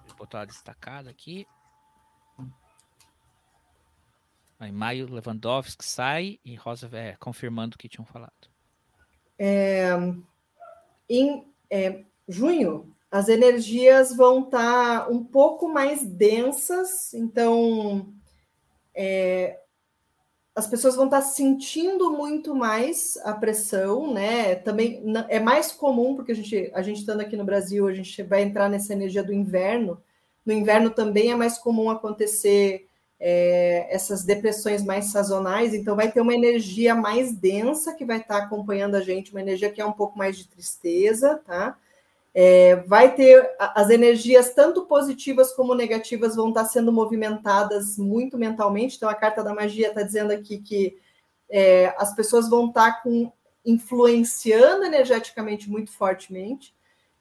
Vou 0.06 0.16
botar 0.16 0.44
destacado 0.44 1.08
aqui. 1.08 1.46
Em 4.62 4.72
maio, 4.72 5.12
Lewandowski 5.12 5.84
sai 5.84 6.38
e 6.44 6.54
Rosa 6.54 6.88
é, 6.92 7.16
confirmando 7.18 7.74
o 7.74 7.78
que 7.78 7.88
tinham 7.88 8.06
falado. 8.06 8.32
É, 9.38 9.90
em 11.08 11.44
é, 11.68 12.04
junho, 12.28 12.94
as 13.10 13.28
energias 13.28 14.14
vão 14.16 14.44
estar 14.44 15.00
tá 15.00 15.08
um 15.08 15.24
pouco 15.24 15.68
mais 15.68 16.04
densas, 16.04 17.12
então 17.12 18.06
é, 18.94 19.58
as 20.54 20.66
pessoas 20.66 20.94
vão 20.94 21.06
estar 21.06 21.20
tá 21.20 21.26
sentindo 21.26 22.12
muito 22.12 22.54
mais 22.54 23.16
a 23.24 23.32
pressão, 23.32 24.12
né? 24.12 24.54
Também 24.54 25.02
é 25.28 25.40
mais 25.40 25.72
comum, 25.72 26.14
porque 26.14 26.32
a 26.32 26.34
gente, 26.34 26.70
a 26.74 26.82
gente 26.82 27.00
estando 27.00 27.20
aqui 27.20 27.36
no 27.36 27.44
Brasil, 27.44 27.88
a 27.88 27.94
gente 27.94 28.22
vai 28.22 28.42
entrar 28.42 28.68
nessa 28.68 28.92
energia 28.92 29.24
do 29.24 29.32
inverno. 29.32 30.00
No 30.44 30.52
inverno 30.52 30.90
também 30.90 31.32
é 31.32 31.36
mais 31.36 31.58
comum 31.58 31.90
acontecer 31.90 32.86
é, 33.24 33.86
essas 33.88 34.24
depressões 34.24 34.84
mais 34.84 35.12
sazonais, 35.12 35.72
então 35.72 35.94
vai 35.94 36.10
ter 36.10 36.20
uma 36.20 36.34
energia 36.34 36.92
mais 36.92 37.32
densa 37.32 37.94
que 37.94 38.04
vai 38.04 38.18
estar 38.18 38.38
acompanhando 38.38 38.96
a 38.96 39.00
gente, 39.00 39.30
uma 39.30 39.40
energia 39.40 39.70
que 39.70 39.80
é 39.80 39.86
um 39.86 39.92
pouco 39.92 40.18
mais 40.18 40.36
de 40.36 40.48
tristeza, 40.48 41.40
tá? 41.46 41.78
É, 42.34 42.76
vai 42.76 43.14
ter 43.14 43.48
as 43.58 43.90
energias, 43.90 44.52
tanto 44.54 44.86
positivas 44.86 45.54
como 45.54 45.72
negativas, 45.72 46.34
vão 46.34 46.48
estar 46.48 46.64
sendo 46.64 46.90
movimentadas 46.90 47.96
muito 47.96 48.36
mentalmente. 48.36 48.96
Então, 48.96 49.08
a 49.08 49.14
carta 49.14 49.44
da 49.44 49.54
magia 49.54 49.88
está 49.88 50.02
dizendo 50.02 50.32
aqui 50.32 50.58
que 50.58 50.98
é, 51.48 51.94
as 51.98 52.16
pessoas 52.16 52.48
vão 52.48 52.68
estar 52.68 53.02
com, 53.02 53.30
influenciando 53.64 54.84
energeticamente 54.84 55.70
muito 55.70 55.92
fortemente. 55.92 56.74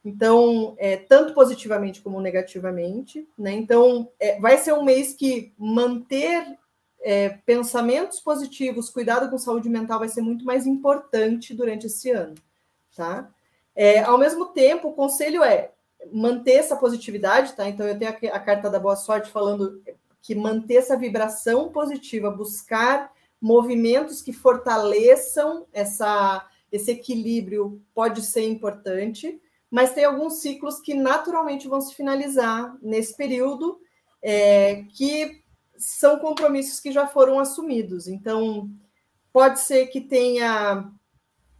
Então, 0.03 0.75
é, 0.79 0.97
tanto 0.97 1.33
positivamente 1.33 2.01
como 2.01 2.19
negativamente. 2.19 3.27
Né? 3.37 3.51
Então, 3.53 4.09
é, 4.19 4.39
vai 4.39 4.57
ser 4.57 4.73
um 4.73 4.83
mês 4.83 5.13
que 5.13 5.53
manter 5.57 6.57
é, 7.01 7.29
pensamentos 7.29 8.19
positivos, 8.19 8.89
cuidado 8.89 9.29
com 9.29 9.37
saúde 9.37 9.69
mental 9.69 9.99
vai 9.99 10.09
ser 10.09 10.21
muito 10.21 10.45
mais 10.45 10.65
importante 10.65 11.53
durante 11.53 11.87
esse 11.87 12.11
ano, 12.11 12.35
tá? 12.95 13.29
É, 13.75 14.01
ao 14.01 14.17
mesmo 14.17 14.47
tempo, 14.47 14.89
o 14.89 14.93
conselho 14.93 15.43
é 15.43 15.71
manter 16.11 16.53
essa 16.53 16.75
positividade, 16.75 17.53
tá? 17.53 17.67
Então, 17.67 17.87
eu 17.87 17.97
tenho 17.97 18.11
a, 18.11 18.35
a 18.35 18.39
carta 18.39 18.69
da 18.69 18.79
boa 18.79 18.95
sorte 18.95 19.31
falando 19.31 19.81
que 20.21 20.35
manter 20.35 20.75
essa 20.75 20.95
vibração 20.95 21.69
positiva, 21.69 22.29
buscar 22.29 23.11
movimentos 23.41 24.21
que 24.21 24.31
fortaleçam 24.31 25.65
essa, 25.73 26.47
esse 26.71 26.91
equilíbrio 26.91 27.81
pode 27.93 28.21
ser 28.21 28.43
importante, 28.43 29.41
mas 29.71 29.93
tem 29.93 30.03
alguns 30.03 30.41
ciclos 30.41 30.81
que 30.81 30.93
naturalmente 30.93 31.65
vão 31.69 31.79
se 31.79 31.95
finalizar 31.95 32.77
nesse 32.81 33.15
período, 33.15 33.79
é, 34.21 34.83
que 34.89 35.41
são 35.77 36.19
compromissos 36.19 36.81
que 36.81 36.91
já 36.91 37.07
foram 37.07 37.39
assumidos. 37.39 38.05
Então, 38.05 38.69
pode 39.31 39.61
ser 39.61 39.87
que 39.87 40.01
tenha 40.01 40.91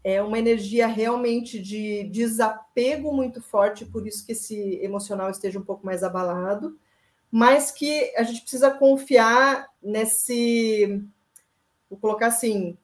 é, 0.03 0.21
uma 0.21 0.37
energia 0.37 0.87
realmente 0.87 1.57
de 1.57 2.03
desapego 2.03 3.13
muito 3.13 3.41
forte, 3.41 3.85
por 3.85 4.05
isso 4.05 4.25
que 4.25 4.33
esse 4.33 4.75
emocional 4.83 5.29
esteja 5.29 5.57
um 5.57 5.63
pouco 5.63 5.85
mais 5.85 6.03
abalado, 6.03 6.77
mas 7.31 7.71
que 7.71 8.13
a 8.17 8.23
gente 8.23 8.41
precisa 8.41 8.71
confiar 8.71 9.69
nesse, 9.81 11.01
vou 11.89 11.97
colocar 11.97 12.27
assim, 12.27 12.77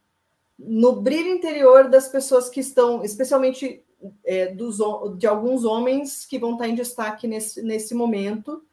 no 0.58 1.02
brilho 1.02 1.30
interior 1.30 1.90
das 1.90 2.08
pessoas 2.08 2.50
que 2.50 2.62
estão, 2.62 3.04
especialmente 3.04 3.84
é, 4.24 4.48
dos, 4.48 4.78
de 5.18 5.28
alguns 5.28 5.64
homens 5.64 6.26
que 6.26 6.38
vão 6.38 6.54
estar 6.54 6.68
em 6.68 6.76
destaque 6.76 7.28
nesse, 7.28 7.62
nesse 7.62 7.94
momento, 7.94 8.64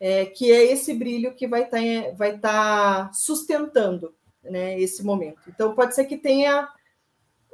é, 0.00 0.26
que 0.26 0.50
é 0.50 0.64
esse 0.64 0.92
brilho 0.94 1.34
que 1.34 1.46
vai 1.46 1.62
estar 1.62 1.78
tá, 1.78 2.10
vai 2.16 2.38
tá 2.38 3.10
sustentando 3.12 4.14
né, 4.42 4.78
esse 4.80 5.04
momento. 5.04 5.40
Então, 5.48 5.74
pode 5.74 5.94
ser 5.94 6.04
que 6.06 6.16
tenha, 6.16 6.68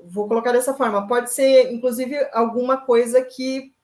vou 0.03 0.27
colocar 0.27 0.53
dessa 0.53 0.75
forma, 0.75 1.07
pode 1.07 1.33
ser, 1.33 1.73
inclusive, 1.73 2.17
alguma 2.33 2.79
coisa 2.79 3.23
que, 3.23 3.75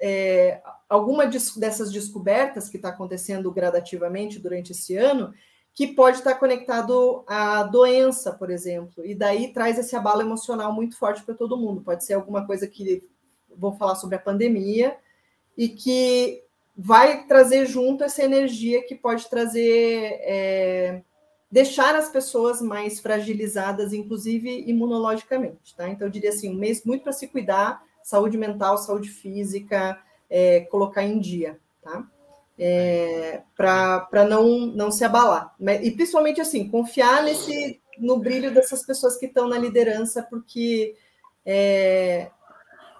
é, 0.00 0.62
alguma 0.88 1.26
dessas 1.26 1.92
descobertas 1.92 2.68
que 2.68 2.76
está 2.76 2.88
acontecendo 2.88 3.52
gradativamente 3.52 4.38
durante 4.38 4.72
esse 4.72 4.96
ano, 4.96 5.34
que 5.74 5.86
pode 5.86 6.18
estar 6.18 6.34
conectado 6.34 7.24
à 7.26 7.62
doença, 7.62 8.32
por 8.32 8.50
exemplo, 8.50 9.04
e 9.06 9.14
daí 9.14 9.52
traz 9.52 9.78
esse 9.78 9.96
abalo 9.96 10.20
emocional 10.20 10.72
muito 10.72 10.96
forte 10.96 11.22
para 11.22 11.34
todo 11.34 11.56
mundo. 11.56 11.80
Pode 11.80 12.04
ser 12.04 12.14
alguma 12.14 12.46
coisa 12.46 12.66
que 12.66 13.02
vou 13.56 13.72
falar 13.72 13.94
sobre 13.94 14.16
a 14.16 14.20
pandemia 14.20 14.96
e 15.56 15.68
que 15.68 16.42
vai 16.76 17.26
trazer 17.26 17.66
junto 17.66 18.04
essa 18.04 18.22
energia 18.22 18.84
que 18.86 18.94
pode 18.94 19.28
trazer, 19.28 20.18
é, 20.22 21.02
deixar 21.50 21.94
as 21.94 22.08
pessoas 22.10 22.60
mais 22.60 23.00
fragilizadas, 23.00 23.92
inclusive 23.92 24.64
imunologicamente, 24.66 25.74
tá? 25.76 25.88
Então, 25.88 26.06
eu 26.06 26.10
diria 26.10 26.30
assim, 26.30 26.50
um 26.50 26.58
mês 26.58 26.84
muito 26.84 27.02
para 27.02 27.12
se 27.12 27.28
cuidar, 27.28 27.82
saúde 28.02 28.38
mental, 28.38 28.78
saúde 28.78 29.10
física, 29.10 29.98
é, 30.28 30.60
colocar 30.60 31.02
em 31.02 31.18
dia, 31.18 31.58
tá? 31.82 32.06
É, 32.58 33.42
para 33.56 34.26
não, 34.28 34.66
não 34.66 34.90
se 34.90 35.04
abalar. 35.04 35.54
E 35.82 35.90
principalmente 35.90 36.40
assim, 36.40 36.68
confiar 36.68 37.22
nesse 37.24 37.80
no 37.98 38.18
brilho 38.18 38.52
dessas 38.52 38.84
pessoas 38.84 39.16
que 39.16 39.26
estão 39.26 39.48
na 39.48 39.58
liderança, 39.58 40.22
porque 40.22 40.96
é, 41.44 42.30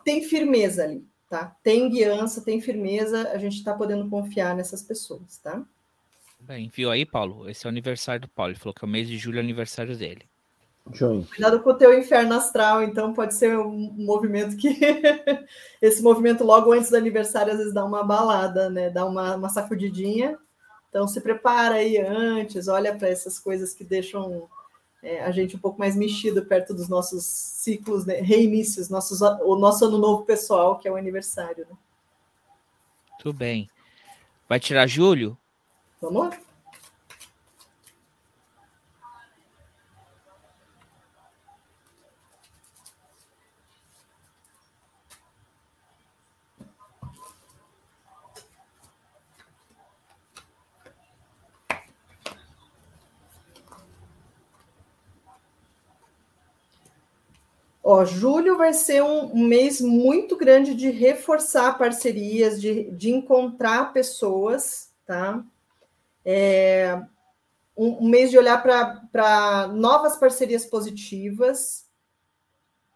tem 0.04 0.22
firmeza 0.22 0.84
ali, 0.84 1.06
tá? 1.28 1.56
Tem 1.62 1.88
guiança, 1.88 2.44
tem 2.44 2.60
firmeza, 2.60 3.30
a 3.30 3.38
gente 3.38 3.56
está 3.56 3.74
podendo 3.74 4.08
confiar 4.08 4.54
nessas 4.54 4.82
pessoas, 4.82 5.38
tá? 5.38 5.64
Bem, 6.40 6.70
viu 6.74 6.90
aí, 6.90 7.06
Paulo? 7.06 7.48
Esse 7.48 7.66
é 7.66 7.68
o 7.68 7.70
aniversário 7.70 8.22
do 8.22 8.28
Paulo. 8.28 8.52
Ele 8.52 8.58
falou 8.58 8.74
que 8.74 8.84
é 8.84 8.88
o 8.88 8.90
mês 8.90 9.08
de 9.08 9.16
julho 9.16 9.36
é 9.36 9.40
o 9.40 9.44
aniversário 9.44 9.96
dele. 9.96 10.28
Junho. 10.90 11.26
Cuidado 11.26 11.60
com 11.60 11.70
o 11.70 11.74
teu 11.74 11.96
inferno 11.96 12.34
astral, 12.34 12.82
então 12.82 13.14
pode 13.14 13.34
ser 13.34 13.56
um 13.59 13.92
movimento 13.96 14.56
que. 14.56 14.68
Esse 15.80 16.02
movimento 16.02 16.42
logo 16.44 16.72
antes 16.72 16.90
do 16.90 16.96
aniversário 16.96 17.52
às 17.52 17.59
vezes 17.59 17.74
dá 17.74 17.84
uma 17.84 18.02
balada, 18.02 18.68
né? 18.68 18.90
Dá 18.90 19.04
uma, 19.04 19.36
uma 19.36 19.48
sacudidinha. 19.48 20.36
Então 20.88 21.06
se 21.06 21.20
prepara 21.20 21.76
aí 21.76 21.96
antes, 21.98 22.68
olha 22.68 22.94
para 22.94 23.09
essas 23.09 23.38
coisas 23.38 23.72
que 23.72 23.84
deixam 23.84 24.48
é, 25.02 25.24
a 25.24 25.30
gente 25.30 25.56
um 25.56 25.59
pouco 25.59 25.78
mais 25.78 25.96
mexido 25.96 26.44
perto 26.44 26.74
dos 26.74 26.88
nossos 26.88 27.24
ciclos, 27.24 28.04
né, 28.04 28.20
reinícios, 28.20 28.88
nossos, 28.88 29.20
o 29.20 29.56
nosso 29.56 29.84
ano 29.86 29.98
novo 29.98 30.24
pessoal, 30.24 30.78
que 30.78 30.86
é 30.86 30.92
o 30.92 30.96
aniversário. 30.96 31.66
Né? 31.68 31.76
Tudo 33.18 33.36
bem. 33.36 33.68
Vai 34.48 34.60
tirar 34.60 34.86
julho? 34.86 35.36
Vamos 36.00 36.28
lá. 36.28 36.38
Ó, 57.84 58.04
julho 58.04 58.56
vai 58.56 58.72
ser 58.72 59.02
um, 59.02 59.34
um, 59.34 59.48
mês 59.48 59.80
muito 59.80 60.36
grande 60.36 60.72
de 60.72 60.88
reforçar 60.90 61.76
parcerias, 61.76 62.60
de, 62.60 62.90
de 62.92 63.10
encontrar 63.10 63.92
pessoas, 63.92 64.92
tá? 65.04 65.44
É, 66.24 67.02
um, 67.76 68.04
um 68.04 68.09
mês 68.09 68.30
de 68.30 68.38
olhar 68.38 68.62
para 68.62 69.66
novas 69.68 70.16
parcerias 70.16 70.64
positivas. 70.64 71.84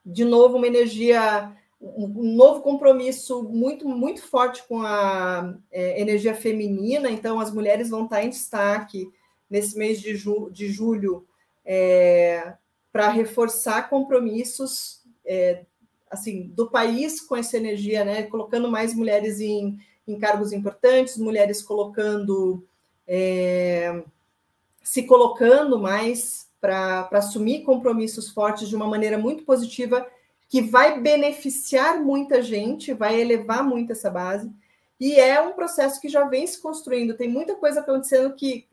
De 0.04 0.24
novo, 0.24 0.56
uma 0.56 0.68
energia, 0.68 1.52
um 1.80 2.36
novo 2.36 2.60
compromisso 2.60 3.42
muito, 3.42 3.88
muito 3.88 4.22
forte 4.22 4.62
com 4.68 4.82
a 4.82 5.52
é, 5.72 6.00
energia 6.00 6.34
feminina. 6.34 7.10
Então, 7.10 7.40
as 7.40 7.52
mulheres 7.52 7.90
vão 7.90 8.04
estar 8.04 8.22
em 8.22 8.30
destaque 8.30 9.10
nesse 9.50 9.76
mês 9.76 10.00
de, 10.00 10.14
ju, 10.14 10.48
de 10.52 10.68
julho. 10.68 11.26
É, 11.64 12.54
para 12.97 13.10
reforçar 13.10 13.90
compromissos 13.90 15.02
é, 15.23 15.66
assim 16.10 16.51
do 16.55 16.70
país 16.70 17.20
com 17.20 17.36
essa 17.36 17.59
energia, 17.59 18.06
né? 18.06 18.23
Colocando 18.23 18.70
mais 18.70 18.94
mulheres 18.94 19.39
em, 19.39 19.78
em 20.09 20.18
cargos 20.18 20.51
importantes, 20.51 21.18
mulheres 21.18 21.60
colocando 21.60 22.66
é, 23.06 24.02
se 24.82 25.02
colocando 25.02 25.78
mais 25.78 26.48
para 26.59 27.06
assumir 27.12 27.64
compromissos 27.64 28.31
fortes 28.31 28.66
de 28.66 28.74
uma 28.74 28.86
maneira 28.86 29.18
muito 29.18 29.44
positiva 29.44 30.06
que 30.48 30.62
vai 30.62 30.98
beneficiar 30.98 32.02
muita 32.02 32.40
gente, 32.40 32.94
vai 32.94 33.20
elevar 33.20 33.62
muito 33.62 33.93
essa 33.93 34.09
base. 34.09 34.51
E 34.98 35.20
é 35.20 35.39
um 35.39 35.52
processo 35.52 36.01
que 36.01 36.09
já 36.09 36.24
vem 36.24 36.47
se 36.47 36.62
construindo. 36.62 37.14
Tem 37.14 37.28
muita 37.28 37.56
coisa 37.56 37.81
acontecendo 37.81 38.32
que 38.32 38.66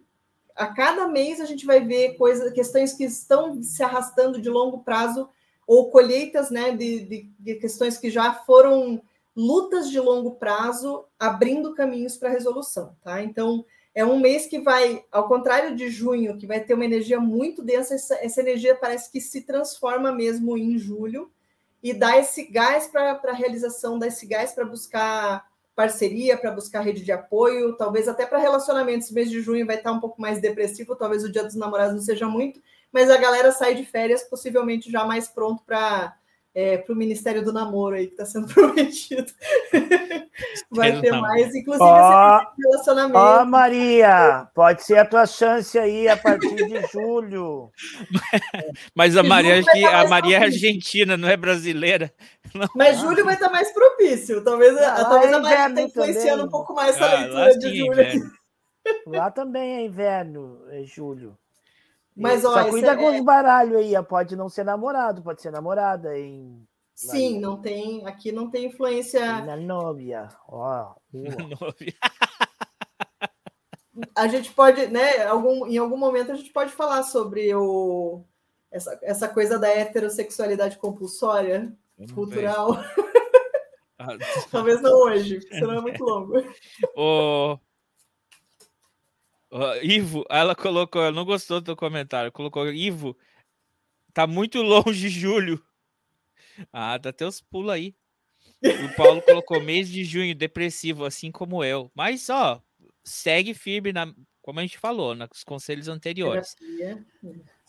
a 0.56 0.68
cada 0.68 1.08
mês 1.08 1.42
a 1.42 1.46
gente 1.46 1.66
vai 1.66 1.80
ver 1.80 2.16
coisas, 2.18 2.52
questões 2.54 2.94
que 2.94 3.04
estão 3.04 3.62
se 3.62 3.84
arrastando 3.84 4.42
de 4.42 4.50
longo 4.50 4.80
prazo 4.80 5.30
ou 5.66 5.90
colheitas 5.90 6.50
né, 6.50 6.76
de, 6.76 7.00
de, 7.06 7.30
de 7.40 7.56
questões 7.56 7.98
que 7.98 8.10
já 8.10 8.34
foram 8.34 9.02
lutas 9.36 9.90
de 9.90 10.00
longo 10.00 10.36
prazo 10.36 11.06
abrindo 11.20 11.74
caminhos 11.74 12.18
para 12.18 12.30
resolução, 12.30 12.96
tá? 13.02 13.24
Então 13.24 13.66
é 13.96 14.06
um 14.06 14.20
mês 14.20 14.48
que 14.48 14.60
vai, 14.60 15.04
ao 15.12 15.28
contrário 15.28 15.76
de 15.76 15.90
junho, 15.90 16.38
que 16.38 16.48
vai 16.48 16.60
ter 16.60 16.74
uma 16.74 16.86
energia 16.86 17.20
muito 17.20 17.64
densa, 17.64 17.96
essa, 17.96 18.16
essa 18.16 18.42
energia 18.42 18.76
parece 18.76 19.12
que 19.12 19.22
se 19.22 19.42
transforma 19.42 20.12
mesmo 20.12 20.58
em 20.58 20.78
julho 20.78 21.32
e 21.82 21.94
dá 21.94 22.18
esse 22.18 22.46
gás 22.46 22.88
para 22.88 23.12
a 23.12 23.34
realização, 23.34 24.00
dá 24.00 24.08
esse 24.08 24.26
gás 24.26 24.52
para 24.52 24.66
buscar 24.66 25.46
parceria 25.76 26.38
para 26.38 26.52
buscar 26.52 26.82
rede 26.82 27.04
de 27.04 27.12
apoio, 27.12 27.76
talvez 27.78 28.08
até 28.08 28.26
para 28.26 28.38
relacionamentos. 28.38 29.08
Esse 29.08 29.14
mês 29.14 29.30
de 29.30 29.42
junho 29.42 29.66
vai 29.66 29.78
estar 29.78 29.92
um 29.92 30.00
pouco 30.00 30.22
mais 30.22 30.40
depressivo, 30.40 30.96
talvez 30.96 31.24
o 31.24 31.32
Dia 31.32 31.44
dos 31.44 31.56
Namorados 31.56 31.96
não 31.96 32.02
seja 32.02 32.28
muito, 32.28 32.62
mas 32.92 33.10
a 33.10 33.18
galera 33.18 33.52
sai 33.52 33.76
de 33.76 33.86
férias 33.86 34.24
possivelmente 34.24 34.92
já 34.92 35.06
mais 35.06 35.28
pronto 35.28 35.64
para 35.66 36.16
é, 36.56 36.78
para 36.78 36.94
o 36.94 36.98
Ministério 36.98 37.44
do 37.44 37.52
Namoro 37.52 37.96
aí 37.96 38.08
que 38.08 38.14
está 38.14 38.26
sendo 38.26 38.48
prometido. 38.54 39.32
Vai 40.70 41.00
ter 41.02 41.12
mais, 41.12 41.56
inclusive 41.56 41.84
oh, 41.84 42.40
relacionamento. 42.58 43.18
Ó, 43.18 43.42
oh, 43.42 43.46
Maria, 43.46 44.48
pode 44.54 44.84
ser 44.84 44.98
a 44.98 45.06
tua 45.06 45.26
chance 45.26 45.78
aí 45.78 46.08
a 46.08 46.16
partir 46.16 46.56
de 46.56 46.82
julho. 46.92 47.72
Mas 48.96 49.18
a 49.18 49.24
Maria, 49.24 49.64
tá 49.64 50.02
a 50.02 50.08
Maria 50.08 50.38
é 50.38 50.44
argentina, 50.44 51.18
não 51.18 51.28
é 51.28 51.36
brasileira. 51.36 52.14
Não. 52.54 52.68
Mas 52.76 53.00
julho 53.00 53.26
vai 53.26 53.34
estar 53.34 53.50
mais 53.50 53.72
propício. 53.72 54.44
Talvez, 54.44 54.78
ah, 54.78 55.06
talvez 55.06 55.34
a 55.34 55.40
Maria 55.40 55.68
esteja 55.68 55.88
influenciando 55.88 56.30
também. 56.30 56.46
um 56.46 56.50
pouco 56.50 56.74
mais 56.74 56.96
essa 56.96 57.06
ah, 57.06 57.20
leitura 57.20 57.58
de 57.58 57.78
julho. 57.78 58.32
Lá 59.08 59.32
também 59.32 59.76
é 59.76 59.86
inverno, 59.86 60.62
é 60.70 60.84
julho. 60.84 61.38
Mas, 62.16 62.46
ó, 62.46 62.54
Só 62.54 62.70
cuida 62.70 62.92
é... 62.92 62.96
com 62.96 63.16
os 63.16 63.24
baralhos 63.24 63.78
aí, 63.78 64.04
pode 64.04 64.36
não 64.36 64.50
ser 64.50 64.64
namorado, 64.64 65.24
pode 65.24 65.42
ser 65.42 65.52
namorada 65.52 66.18
em. 66.18 66.64
Sim, 66.94 67.40
não 67.40 67.60
tem. 67.60 68.06
Aqui 68.06 68.32
não 68.32 68.50
tem 68.50 68.68
influência. 68.68 69.42
Na 69.42 69.56
nóvia, 69.56 70.30
ó. 70.48 70.94
a 74.16 74.28
gente 74.28 74.52
pode, 74.52 74.88
né? 74.88 75.24
Algum, 75.24 75.68
em 75.68 75.78
algum 75.78 75.98
momento 75.98 76.32
a 76.32 76.36
gente 76.36 76.52
pode 76.52 76.72
falar 76.72 77.04
sobre 77.04 77.54
o, 77.56 78.24
essa, 78.72 78.98
essa 79.04 79.28
coisa 79.28 79.60
da 79.60 79.70
heterossexualidade 79.70 80.78
compulsória 80.78 81.72
cultural. 82.14 82.84
Ah, 84.00 84.08
Talvez 84.52 84.82
não 84.82 84.92
hoje, 84.92 85.42
senão 85.42 85.74
é 85.74 85.82
muito 85.82 86.02
longo. 86.04 86.34
O... 86.96 87.60
Uh, 89.54 89.78
Ivo, 89.84 90.26
ela 90.32 90.56
colocou, 90.56 91.12
não 91.12 91.24
gostou 91.24 91.62
do 91.62 91.66
teu 91.66 91.76
comentário, 91.76 92.32
colocou 92.32 92.68
Ivo, 92.72 93.16
tá 94.12 94.26
muito 94.26 94.64
longe, 94.64 95.10
Júlio. 95.10 95.64
Ah, 96.72 96.98
dá 96.98 97.14
teus 97.14 97.40
pulos 97.40 97.72
aí. 97.72 97.96
O 98.64 98.96
Paulo 98.96 99.22
colocou 99.22 99.62
mês 99.62 99.88
de 99.90 100.04
junho 100.04 100.34
depressivo, 100.34 101.06
assim 101.06 101.32
como 101.32 101.64
eu. 101.64 101.92
Mas, 101.94 102.32
ó, 102.32 102.60
segue 103.04 103.54
firme, 103.54 103.94
na, 103.94 104.12
como 104.42 104.60
a 104.60 104.64
gente 104.64 104.80
falou, 104.80 105.14
nos 105.14 105.44
conselhos 105.44 105.88
anteriores. 105.88 106.56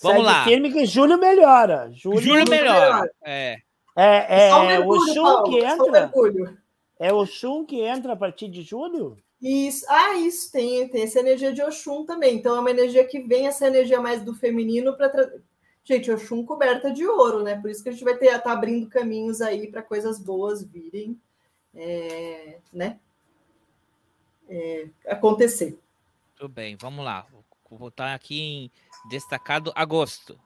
Vamos 0.01 0.23
segue 0.23 0.23
lá. 0.23 0.45
firme 0.45 0.73
que 0.73 0.87
julho 0.87 1.19
melhora. 1.19 1.91
Julho, 1.93 2.19
julho 2.19 2.49
melhora. 2.49 2.81
melhora. 2.81 3.15
É. 3.27 3.59
É, 3.97 4.49
é, 4.49 4.67
mergulho, 4.67 5.01
o 5.01 5.15
Shun 5.15 5.43
que 5.45 5.59
entra. 5.59 6.13
É 6.99 7.13
o 7.13 7.27
Shun 7.27 7.67
que 7.67 7.81
entra 7.81 8.15
a 8.15 8.17
partir 8.17 8.49
de 8.49 8.63
julho? 8.63 9.19
Isso, 9.41 9.85
ah, 9.89 10.15
isso 10.15 10.51
tem, 10.51 10.89
tem 10.89 11.03
essa 11.03 11.21
energia 11.21 11.53
de 11.53 11.63
Oxum 11.63 12.05
também. 12.05 12.37
Então 12.37 12.57
é 12.57 12.61
uma 12.61 12.71
energia 12.71 13.07
que 13.07 13.21
vem 13.21 13.47
essa 13.47 13.67
energia 13.67 14.01
mais 14.01 14.23
do 14.23 14.35
feminino 14.35 14.97
para 14.97 15.09
tra... 15.09 15.33
gente, 15.85 16.11
Oxum 16.11 16.45
coberta 16.45 16.91
de 16.91 17.07
ouro, 17.07 17.43
né? 17.43 17.61
Por 17.61 17.71
isso 17.71 17.83
que 17.83 17.89
a 17.89 17.93
gente 17.93 18.05
vai 18.05 18.17
ter 18.17 18.41
tá 18.41 18.53
abrindo 18.53 18.89
caminhos 18.89 19.41
aí 19.41 19.67
para 19.71 19.83
coisas 19.83 20.19
boas 20.19 20.63
virem, 20.63 21.21
é, 21.75 22.59
né? 22.73 22.99
É, 24.49 24.89
acontecer. 25.07 25.79
Tudo 26.37 26.49
bem, 26.49 26.77
vamos 26.77 27.05
lá. 27.05 27.27
Vou 27.69 27.79
botar 27.79 28.15
aqui 28.15 28.41
em 28.41 28.71
destacado 29.09 29.73
agosto. 29.75 30.39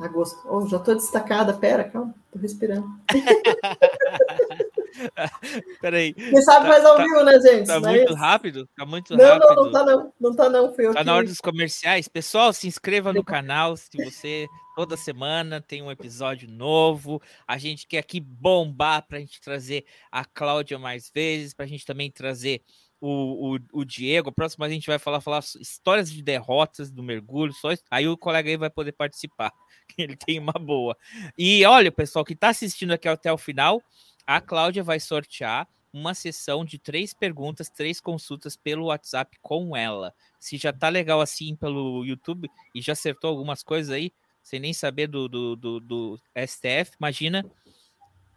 Agosto. 0.00 0.40
Oh, 0.44 0.66
já 0.66 0.78
estou 0.78 0.94
destacada. 0.94 1.54
Pera, 1.54 1.84
calma, 1.84 2.14
estou 2.26 2.42
respirando. 2.42 2.88
Peraí. 5.80 6.12
Quem 6.14 6.42
sabe 6.42 6.66
tá, 6.66 6.68
mais 6.68 6.84
ao 6.84 6.96
tá, 6.96 7.02
vivo, 7.04 7.24
né, 7.24 7.40
gente? 7.40 7.66
Tá 7.66 7.80
muito 7.80 8.14
rápido? 8.14 8.68
Tá 8.76 8.86
muito 8.86 9.16
não, 9.16 9.24
rápido. 9.24 9.48
Não, 9.48 9.64
não 9.64 9.72
tá 9.72 9.84
não. 9.84 10.12
Não 10.20 10.36
tá 10.36 10.50
não. 10.50 10.74
Foi 10.74 10.92
tá 10.92 11.04
na 11.04 11.14
hora 11.14 11.26
dos 11.26 11.40
comerciais. 11.40 12.08
Pessoal, 12.08 12.52
se 12.52 12.66
inscreva 12.66 13.12
no 13.12 13.22
canal 13.24 13.76
se 13.76 13.88
você 13.96 14.46
toda 14.74 14.96
semana 14.96 15.60
tem 15.60 15.82
um 15.82 15.90
episódio 15.90 16.48
novo. 16.50 17.20
A 17.46 17.58
gente 17.58 17.86
quer 17.86 17.98
aqui 17.98 18.20
bombar 18.20 19.06
para 19.06 19.18
a 19.18 19.20
gente 19.20 19.40
trazer 19.40 19.84
a 20.10 20.24
Cláudia 20.24 20.78
mais 20.78 21.10
vezes, 21.14 21.54
para 21.54 21.64
a 21.64 21.68
gente 21.68 21.84
também 21.84 22.10
trazer 22.10 22.62
o, 23.02 23.56
o, 23.56 23.58
o 23.72 23.84
Diego. 23.84 24.28
A 24.28 24.32
próxima 24.32 24.64
a 24.64 24.68
gente 24.68 24.86
vai 24.86 24.98
falar, 24.98 25.20
falar 25.20 25.40
histórias 25.60 26.10
de 26.10 26.22
derrotas 26.22 26.90
do 26.90 27.02
mergulho. 27.02 27.52
Só, 27.52 27.70
aí 27.90 28.06
o 28.06 28.16
colega 28.16 28.48
aí 28.48 28.56
vai 28.56 28.70
poder 28.70 28.92
participar. 28.92 29.52
Ele 29.98 30.16
tem 30.16 30.38
uma 30.38 30.52
boa. 30.52 30.96
E 31.36 31.64
olha, 31.64 31.90
pessoal 31.90 32.24
que 32.24 32.32
está 32.32 32.50
assistindo 32.50 32.92
aqui 32.92 33.08
até 33.08 33.32
o 33.32 33.36
final, 33.36 33.82
a 34.26 34.40
Cláudia 34.40 34.82
vai 34.82 35.00
sortear 35.00 35.68
uma 35.92 36.14
sessão 36.14 36.64
de 36.64 36.78
três 36.78 37.12
perguntas, 37.12 37.68
três 37.68 38.00
consultas 38.00 38.56
pelo 38.56 38.86
WhatsApp 38.86 39.36
com 39.42 39.76
ela. 39.76 40.14
Se 40.40 40.56
já 40.56 40.72
tá 40.72 40.88
legal 40.88 41.20
assim 41.20 41.54
pelo 41.54 42.04
YouTube 42.04 42.50
e 42.74 42.80
já 42.80 42.94
acertou 42.94 43.30
algumas 43.30 43.62
coisas 43.62 43.92
aí, 43.92 44.12
sem 44.42 44.58
nem 44.58 44.72
saber 44.72 45.06
do, 45.06 45.28
do, 45.28 45.54
do, 45.54 45.80
do 45.80 46.20
STF, 46.46 46.96
imagina 46.98 47.44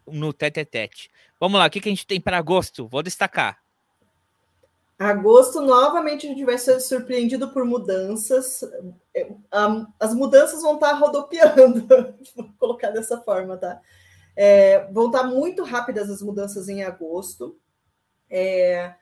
no 0.05 0.31
tete 0.33 1.09
Vamos 1.39 1.59
lá, 1.59 1.65
o 1.65 1.69
que, 1.69 1.79
que 1.79 1.89
a 1.89 1.91
gente 1.91 2.05
tem 2.05 2.19
para 2.19 2.37
agosto? 2.37 2.87
Vou 2.87 3.01
destacar. 3.01 3.59
Agosto, 4.97 5.59
novamente, 5.61 6.25
a 6.25 6.29
gente 6.29 6.45
vai 6.45 6.57
ser 6.57 6.79
surpreendido 6.79 7.49
por 7.49 7.65
mudanças. 7.65 8.63
É, 9.13 9.29
as 9.99 10.13
mudanças 10.13 10.61
vão 10.61 10.75
estar 10.75 10.93
rodopiando, 10.93 11.85
vou 12.35 12.49
colocar 12.57 12.91
dessa 12.91 13.19
forma, 13.21 13.57
tá? 13.57 13.81
É, 14.35 14.91
vão 14.91 15.07
estar 15.07 15.23
muito 15.23 15.63
rápidas 15.63 16.09
as 16.09 16.21
mudanças 16.21 16.67
em 16.67 16.83
agosto. 16.83 17.57
É, 18.29 18.93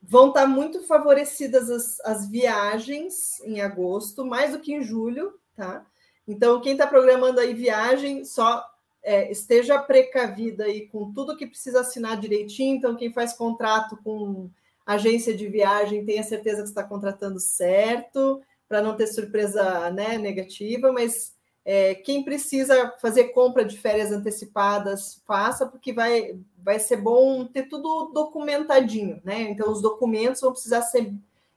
vão 0.00 0.28
estar 0.28 0.46
muito 0.46 0.82
favorecidas 0.86 1.70
as, 1.70 2.00
as, 2.00 2.28
viagens 2.28 3.40
em 3.40 3.60
agosto, 3.60 4.24
mais 4.24 4.52
do 4.52 4.60
que 4.60 4.72
em 4.72 4.82
julho, 4.82 5.34
tá? 5.56 5.84
Então, 6.28 6.60
quem 6.60 6.72
está 6.72 6.86
programando 6.86 7.40
aí 7.40 7.54
viagem, 7.54 8.24
só 8.24 8.64
é, 9.02 9.30
esteja 9.30 9.78
precavida 9.78 10.64
aí 10.64 10.88
com 10.88 11.12
tudo 11.12 11.36
que 11.36 11.46
precisa 11.46 11.80
assinar 11.80 12.18
direitinho. 12.18 12.76
Então, 12.76 12.96
quem 12.96 13.12
faz 13.12 13.32
contrato 13.32 13.96
com 14.02 14.50
agência 14.84 15.34
de 15.34 15.48
viagem, 15.48 16.04
tenha 16.04 16.22
certeza 16.22 16.62
que 16.62 16.68
está 16.68 16.82
contratando 16.82 17.40
certo, 17.40 18.40
para 18.68 18.82
não 18.82 18.96
ter 18.96 19.06
surpresa 19.06 19.90
né, 19.90 20.18
negativa, 20.18 20.92
mas 20.92 21.35
é, 21.68 21.96
quem 21.96 22.22
precisa 22.22 22.94
fazer 23.02 23.30
compra 23.30 23.64
de 23.64 23.76
férias 23.76 24.12
antecipadas, 24.12 25.20
faça, 25.26 25.66
porque 25.66 25.92
vai, 25.92 26.38
vai 26.62 26.78
ser 26.78 26.98
bom 26.98 27.44
ter 27.44 27.64
tudo 27.64 28.12
documentadinho, 28.14 29.20
né? 29.24 29.42
Então, 29.50 29.72
os 29.72 29.82
documentos 29.82 30.40
vão 30.40 30.52
precisar 30.52 30.82
ser 30.82 31.12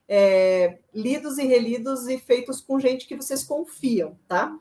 é, 0.07 0.79
lidos 0.91 1.37
e 1.37 1.45
relidos 1.45 2.07
e 2.07 2.17
feitos 2.17 2.59
com 2.59 2.79
gente 2.79 3.05
que 3.05 3.15
vocês 3.15 3.43
confiam, 3.43 4.17
tá? 4.27 4.57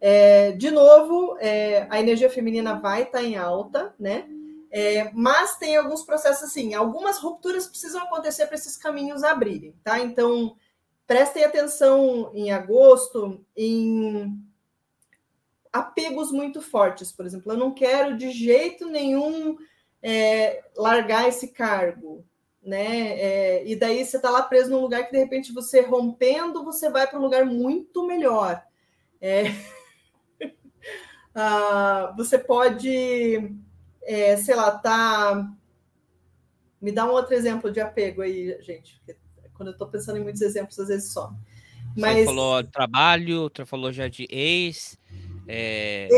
É, 0.00 0.52
de 0.52 0.70
novo, 0.70 1.36
é, 1.38 1.86
a 1.90 2.00
energia 2.00 2.30
feminina 2.30 2.80
vai 2.80 3.02
estar 3.02 3.18
tá 3.18 3.24
em 3.24 3.36
alta, 3.36 3.94
né? 4.00 4.26
É, 4.70 5.10
mas 5.12 5.58
tem 5.58 5.76
alguns 5.76 6.02
processos 6.02 6.44
assim, 6.44 6.72
algumas 6.72 7.18
rupturas 7.18 7.66
precisam 7.66 8.02
acontecer 8.04 8.46
para 8.46 8.54
esses 8.54 8.78
caminhos 8.78 9.22
abrirem, 9.22 9.74
tá? 9.84 10.00
Então, 10.00 10.56
prestem 11.06 11.44
atenção 11.44 12.30
em 12.32 12.50
agosto 12.50 13.44
em 13.54 14.47
apegos 15.78 16.30
muito 16.30 16.60
fortes, 16.60 17.12
por 17.12 17.26
exemplo, 17.26 17.52
eu 17.52 17.56
não 17.56 17.72
quero 17.72 18.16
de 18.16 18.30
jeito 18.30 18.88
nenhum 18.88 19.56
é, 20.02 20.62
largar 20.76 21.28
esse 21.28 21.48
cargo, 21.48 22.24
né? 22.62 23.18
É, 23.18 23.66
e 23.66 23.76
daí 23.76 24.04
você 24.04 24.16
está 24.16 24.30
lá 24.30 24.42
preso 24.42 24.70
num 24.70 24.80
lugar 24.80 25.04
que 25.06 25.12
de 25.12 25.18
repente 25.18 25.52
você 25.52 25.80
rompendo, 25.80 26.64
você 26.64 26.90
vai 26.90 27.06
para 27.06 27.18
um 27.18 27.22
lugar 27.22 27.44
muito 27.44 28.06
melhor. 28.06 28.62
É... 29.20 29.44
ah, 31.34 32.14
você 32.16 32.38
pode, 32.38 33.54
é, 34.02 34.36
sei 34.36 34.54
lá, 34.54 34.78
tá. 34.78 35.50
Me 36.80 36.92
dá 36.92 37.04
um 37.04 37.10
outro 37.10 37.34
exemplo 37.34 37.72
de 37.72 37.80
apego 37.80 38.22
aí, 38.22 38.56
gente. 38.62 39.00
Quando 39.54 39.68
eu 39.68 39.72
estou 39.72 39.88
pensando 39.88 40.18
em 40.18 40.22
muitos 40.22 40.42
exemplos, 40.42 40.78
às 40.78 40.88
vezes 40.88 41.12
só. 41.12 41.32
Mas... 41.96 42.18
Você 42.18 42.24
falou 42.26 42.64
trabalho, 42.64 43.50
você 43.52 43.66
falou 43.66 43.92
já 43.92 44.06
de 44.06 44.26
ex, 44.30 44.96
é... 45.48 46.08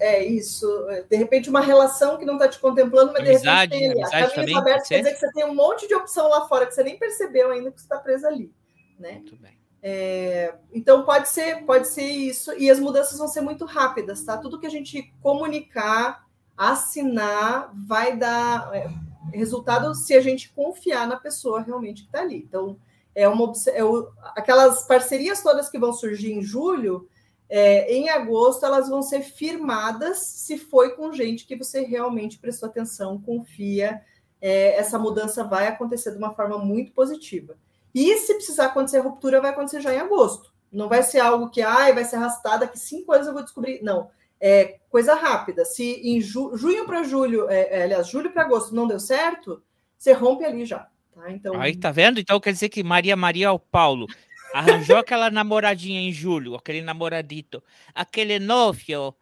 é 0.00 0.24
isso. 0.24 0.66
De 1.08 1.16
repente, 1.16 1.50
uma 1.50 1.60
relação 1.60 2.16
que 2.16 2.24
não 2.24 2.34
está 2.34 2.48
te 2.48 2.58
contemplando, 2.58 3.12
mas 3.12 3.28
amizade, 3.28 3.78
de 3.78 3.86
repente 3.86 4.10
tem 4.10 4.30
caminhos 4.30 4.60
abertos, 4.60 4.88
quer 4.88 4.98
dizer 4.98 5.12
que 5.12 5.20
você 5.20 5.32
tem 5.32 5.44
um 5.44 5.54
monte 5.54 5.86
de 5.86 5.94
opção 5.94 6.28
lá 6.28 6.48
fora 6.48 6.66
que 6.66 6.74
você 6.74 6.82
nem 6.82 6.98
percebeu 6.98 7.50
ainda 7.50 7.70
que 7.70 7.78
você 7.78 7.84
está 7.84 7.98
preso 7.98 8.26
ali. 8.26 8.50
Né? 8.98 9.12
Muito 9.12 9.36
bem. 9.36 9.58
É, 9.80 10.54
então 10.72 11.04
pode 11.04 11.28
ser, 11.28 11.64
pode 11.64 11.88
ser 11.88 12.02
isso, 12.02 12.52
e 12.54 12.70
as 12.70 12.80
mudanças 12.80 13.18
vão 13.18 13.28
ser 13.28 13.42
muito 13.42 13.64
rápidas, 13.64 14.24
tá? 14.24 14.36
Tudo 14.36 14.58
que 14.58 14.66
a 14.66 14.70
gente 14.70 15.12
comunicar, 15.22 16.26
assinar, 16.56 17.70
vai 17.86 18.16
dar 18.16 18.74
é, 18.74 18.90
resultado 19.32 19.94
se 19.94 20.14
a 20.14 20.20
gente 20.20 20.52
confiar 20.52 21.06
na 21.06 21.16
pessoa 21.16 21.60
realmente 21.60 22.02
que 22.02 22.08
está 22.08 22.20
ali. 22.20 22.38
Então, 22.38 22.76
é 23.14 23.28
uma 23.28 23.52
é 23.72 23.84
o, 23.84 24.08
aquelas 24.34 24.86
parcerias 24.86 25.42
todas 25.42 25.68
que 25.68 25.78
vão 25.78 25.92
surgir 25.92 26.32
em 26.32 26.42
julho 26.42 27.08
é, 27.48 27.90
em 27.92 28.10
agosto 28.10 28.66
elas 28.66 28.88
vão 28.88 29.02
ser 29.02 29.22
firmadas 29.22 30.18
se 30.18 30.58
foi 30.58 30.94
com 30.94 31.12
gente 31.12 31.46
que 31.46 31.56
você 31.56 31.80
realmente 31.80 32.38
prestou 32.38 32.68
atenção, 32.68 33.20
confia. 33.20 34.02
É, 34.40 34.76
essa 34.76 34.98
mudança 34.98 35.42
vai 35.42 35.66
acontecer 35.66 36.12
de 36.12 36.18
uma 36.18 36.32
forma 36.32 36.58
muito 36.58 36.92
positiva. 36.92 37.56
E 37.94 38.16
se 38.18 38.34
precisar 38.34 38.66
acontecer 38.66 38.98
ruptura, 38.98 39.40
vai 39.40 39.50
acontecer 39.50 39.80
já 39.80 39.94
em 39.94 39.98
agosto, 39.98 40.52
Não 40.70 40.88
vai 40.88 41.02
ser 41.02 41.20
algo 41.20 41.50
que 41.50 41.62
ai, 41.62 41.94
vai 41.94 42.04
ser 42.04 42.16
arrastada, 42.16 42.68
que 42.68 42.78
cinco 42.78 43.12
anos 43.12 43.26
eu 43.26 43.32
vou 43.32 43.42
descobrir. 43.42 43.82
Não. 43.82 44.10
É 44.40 44.78
coisa 44.88 45.14
rápida. 45.14 45.64
Se 45.64 46.00
em 46.04 46.20
ju 46.20 46.56
junho 46.56 46.86
para 46.86 47.02
julho, 47.02 47.48
é, 47.48 47.80
é, 47.80 47.82
aliás, 47.84 48.06
julho 48.06 48.30
para 48.30 48.42
agosto 48.42 48.74
não 48.74 48.86
deu 48.86 49.00
certo, 49.00 49.62
você 49.96 50.12
rompe 50.12 50.44
ali 50.44 50.64
já. 50.64 50.86
Tá? 51.12 51.32
Então... 51.32 51.60
Aí 51.60 51.74
tá 51.74 51.90
vendo? 51.90 52.20
Então 52.20 52.38
quer 52.38 52.52
dizer 52.52 52.68
que 52.68 52.84
Maria 52.84 53.16
Maria 53.16 53.50
o 53.50 53.58
Paulo 53.58 54.06
arranjou 54.54 54.96
aquela 54.96 55.30
namoradinha 55.30 56.00
em 56.00 56.12
julho, 56.12 56.54
aquele 56.54 56.82
namoradito, 56.82 57.62
aquele 57.94 58.38
novio. 58.38 59.14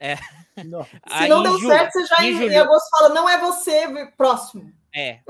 É. 0.00 0.16
Não. 0.64 0.84
Se 1.18 1.28
não 1.28 1.42
deu 1.42 1.58
julho, 1.58 1.76
certo, 1.76 1.92
você 1.92 2.06
já 2.06 2.16
em, 2.24 2.32
em, 2.32 2.48
em 2.48 2.56
agosto 2.56 2.88
fala, 2.90 3.08
não 3.14 3.28
é 3.28 3.38
você, 3.38 4.06
próximo. 4.16 4.72
É. 4.94 5.20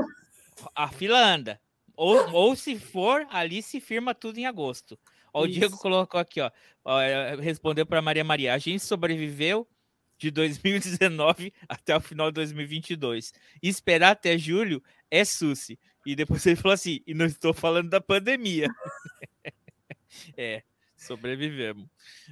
A 0.75 0.89
fila 0.89 1.19
anda. 1.19 1.61
Ou, 1.97 2.31
ou 2.33 2.57
se 2.57 2.79
for, 2.79 3.27
ali 3.31 3.61
se 3.61 3.81
firma 3.81 4.15
tudo 4.15 4.39
em 4.39 4.47
agosto. 4.47 4.99
Ó, 5.33 5.43
o 5.43 5.49
Diego 5.49 5.77
colocou 5.77 6.21
aqui, 6.21 6.41
ó, 6.41 6.51
ó 6.85 7.01
é, 7.01 7.35
respondeu 7.37 7.85
para 7.85 8.01
Maria 8.01 8.23
Maria. 8.23 8.55
A 8.55 8.59
gente 8.59 8.85
sobreviveu 8.85 9.67
de 10.17 10.31
2019 10.31 11.53
até 11.69 11.97
o 11.97 12.01
final 12.01 12.31
de 12.31 12.35
2022. 12.35 13.33
E 13.63 13.69
esperar 13.69 14.11
até 14.11 14.39
julho 14.39 14.83
é 15.11 15.25
suci. 15.25 15.79
E 16.05 16.15
depois 16.17 16.45
ele 16.47 16.57
falou 16.57 16.75
assim: 16.75 17.01
e 17.07 17.15
não 17.15 17.27
estou 17.27 17.53
falando 17.53 17.91
da 17.91 18.01
pandemia. 18.01 18.69
é, 20.37 20.63
sobrevivemos. 20.97 21.85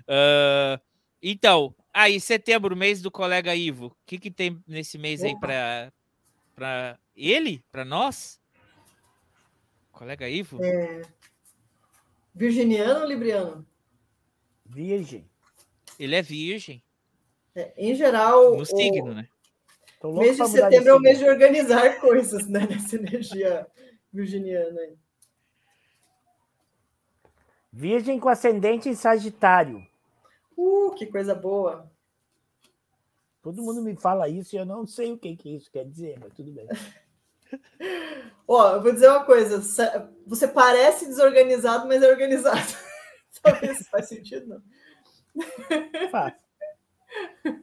Uh, 0.02 0.80
então, 1.22 1.74
aí, 1.92 2.20
setembro, 2.20 2.76
mês 2.76 3.02
do 3.02 3.10
colega 3.10 3.54
Ivo. 3.54 3.86
O 3.86 3.96
que, 4.06 4.18
que 4.18 4.30
tem 4.30 4.62
nesse 4.66 4.98
mês 4.98 5.20
Opa. 5.22 5.28
aí 5.28 5.92
para 6.54 6.98
ele? 7.14 7.64
Para 7.70 7.84
nós? 7.84 8.40
Colega 9.92 10.28
Ivo? 10.28 10.62
É... 10.62 11.02
Virginiano 12.34 13.00
ou 13.00 13.06
Libriano? 13.06 13.66
Virgem. 14.64 15.28
Ele 15.98 16.14
é 16.14 16.22
virgem. 16.22 16.82
É, 17.54 17.72
em 17.78 17.94
geral. 17.94 18.56
No 18.56 18.66
signo, 18.66 19.14
né? 19.14 19.26
O 20.02 20.18
mês 20.18 20.36
de 20.36 20.46
setembro 20.48 20.90
é 20.90 20.94
o 20.94 21.00
mês 21.00 21.18
de 21.18 21.24
organizar 21.24 21.98
coisas, 22.00 22.46
né? 22.46 22.66
Nessa 22.68 22.96
energia 22.96 23.66
virginiana 24.12 24.80
aí. 24.80 24.96
Virgem 27.72 28.18
com 28.18 28.28
ascendente 28.28 28.88
em 28.88 28.94
Sagitário. 28.94 29.86
Uh, 30.56 30.94
que 30.94 31.06
coisa 31.06 31.34
boa. 31.34 31.90
Todo 33.42 33.62
mundo 33.62 33.82
me 33.82 33.94
fala 33.94 34.28
isso 34.28 34.56
e 34.56 34.58
eu 34.58 34.66
não 34.66 34.86
sei 34.86 35.12
o 35.12 35.18
que, 35.18 35.36
que 35.36 35.54
isso 35.54 35.70
quer 35.70 35.84
dizer, 35.84 36.18
mas 36.18 36.32
tudo 36.32 36.50
bem. 36.50 36.66
Ó, 38.48 38.74
eu 38.74 38.82
vou 38.82 38.92
dizer 38.92 39.08
uma 39.08 39.24
coisa. 39.24 39.60
Você 40.26 40.48
parece 40.48 41.06
desorganizado, 41.06 41.86
mas 41.86 42.02
é 42.02 42.10
organizado. 42.10 42.74
Talvez 43.42 43.86
faz 43.88 44.08
sentido, 44.08 44.46
não. 44.48 46.10
Faz. 46.10 46.34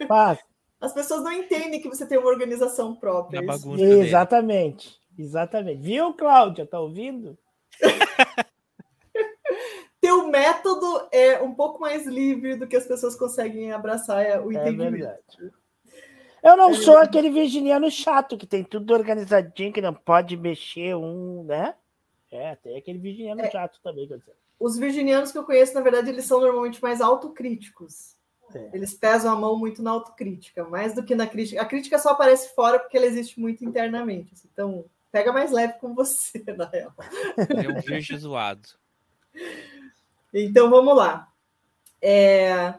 Faz. 0.07 0.39
As 0.83 0.91
pessoas 0.91 1.23
não 1.23 1.31
entendem 1.31 1.81
que 1.81 1.87
você 1.87 2.05
tem 2.05 2.17
uma 2.17 2.27
organização 2.27 2.93
própria. 2.93 3.41
Na 3.41 3.53
bagunça 3.53 3.81
exatamente. 3.81 4.99
Exatamente. 5.17 5.81
Viu, 5.81 6.13
Cláudia? 6.13 6.65
Tá 6.65 6.77
ouvindo? 6.77 7.37
Teu 10.01 10.27
método 10.27 11.07
é 11.09 11.41
um 11.41 11.55
pouco 11.55 11.79
mais 11.79 12.05
livre 12.05 12.57
do 12.57 12.67
que 12.67 12.75
as 12.75 12.85
pessoas 12.85 13.15
conseguem 13.15 13.71
abraçar 13.71 14.25
é 14.25 14.37
o 14.37 14.51
é 14.51 14.55
entendimento. 14.55 14.95
É 14.95 14.97
verdade. 14.97 15.53
Eu 16.43 16.57
não 16.57 16.71
é 16.71 16.73
sou 16.73 16.97
aquele 16.97 17.29
virginiano 17.29 17.89
chato 17.89 18.37
que 18.37 18.45
tem 18.45 18.61
tudo 18.61 18.93
organizadinho, 18.93 19.71
que 19.71 19.79
não 19.79 19.93
pode 19.93 20.35
mexer 20.35 20.97
um, 20.97 21.45
né? 21.45 21.75
É, 22.29 22.57
tem 22.57 22.75
aquele 22.75 22.99
virginiano 22.99 23.39
é, 23.39 23.49
chato 23.49 23.79
também, 23.81 24.05
quer 24.05 24.17
dizer. 24.17 24.35
Os 24.59 24.77
virginianos 24.77 25.31
que 25.31 25.37
eu 25.37 25.45
conheço, 25.45 25.73
na 25.75 25.81
verdade, 25.81 26.09
eles 26.09 26.25
são 26.25 26.41
normalmente 26.41 26.81
mais 26.81 26.99
autocríticos. 26.99 28.21
É. 28.57 28.69
Eles 28.73 28.93
pesam 28.93 29.31
a 29.31 29.35
mão 29.35 29.57
muito 29.57 29.81
na 29.81 29.91
autocrítica, 29.91 30.63
mais 30.65 30.93
do 30.93 31.03
que 31.03 31.15
na 31.15 31.27
crítica. 31.27 31.61
A 31.61 31.65
crítica 31.65 31.97
só 31.99 32.09
aparece 32.09 32.53
fora 32.53 32.79
porque 32.79 32.97
ela 32.97 33.05
existe 33.05 33.39
muito 33.39 33.63
internamente. 33.63 34.33
Assim. 34.33 34.49
Então, 34.51 34.85
pega 35.11 35.31
mais 35.31 35.51
leve 35.51 35.73
com 35.79 35.93
você, 35.93 36.43
na 36.57 36.65
real. 36.65 36.93
É 37.37 37.69
um 37.69 37.81
virgem 37.81 38.17
zoado. 38.17 38.69
Então, 40.33 40.69
vamos 40.69 40.95
lá. 40.95 41.31
É, 42.01 42.73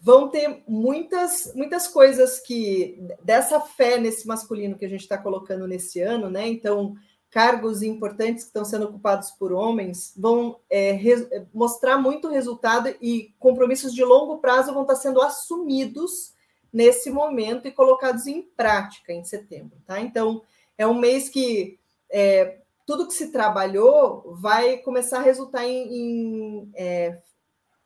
vão 0.00 0.28
ter 0.28 0.62
muitas, 0.66 1.52
muitas 1.54 1.88
coisas 1.88 2.40
que 2.40 2.98
dessa 3.22 3.60
fé 3.60 3.98
nesse 3.98 4.26
masculino 4.26 4.76
que 4.76 4.84
a 4.84 4.88
gente 4.88 5.00
está 5.00 5.18
colocando 5.18 5.66
nesse 5.66 6.00
ano, 6.00 6.30
né? 6.30 6.46
Então, 6.46 6.94
cargos 7.30 7.82
importantes 7.82 8.44
que 8.44 8.48
estão 8.48 8.64
sendo 8.64 8.86
ocupados 8.86 9.30
por 9.32 9.52
homens 9.52 10.14
vão 10.16 10.58
é, 10.70 10.92
re, 10.92 11.46
mostrar 11.52 11.98
muito 11.98 12.28
resultado 12.28 12.94
e 13.02 13.34
compromissos 13.38 13.94
de 13.94 14.02
longo 14.02 14.38
prazo 14.38 14.72
vão 14.72 14.82
estar 14.82 14.96
sendo 14.96 15.20
assumidos 15.20 16.32
nesse 16.72 17.10
momento 17.10 17.68
e 17.68 17.72
colocados 17.72 18.26
em 18.26 18.42
prática 18.42 19.12
em 19.12 19.24
setembro, 19.24 19.78
tá? 19.86 20.00
Então, 20.00 20.42
é 20.76 20.86
um 20.86 20.94
mês 20.94 21.28
que 21.28 21.78
é, 22.10 22.58
tudo 22.86 23.06
que 23.06 23.14
se 23.14 23.30
trabalhou 23.30 24.34
vai 24.40 24.78
começar 24.78 25.18
a 25.18 25.22
resultar 25.22 25.66
em, 25.66 25.94
em 25.94 26.70
é, 26.74 27.18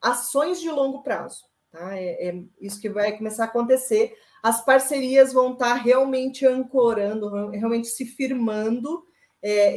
ações 0.00 0.60
de 0.60 0.70
longo 0.70 1.02
prazo. 1.02 1.44
Tá? 1.72 1.96
É, 1.96 2.28
é, 2.28 2.42
isso 2.60 2.80
que 2.80 2.88
vai 2.88 3.16
começar 3.16 3.44
a 3.44 3.46
acontecer. 3.46 4.14
As 4.42 4.64
parcerias 4.64 5.32
vão 5.32 5.54
estar 5.54 5.74
realmente 5.74 6.46
ancorando, 6.46 7.48
realmente 7.50 7.88
se 7.88 8.04
firmando 8.04 9.04
é, 9.42 9.76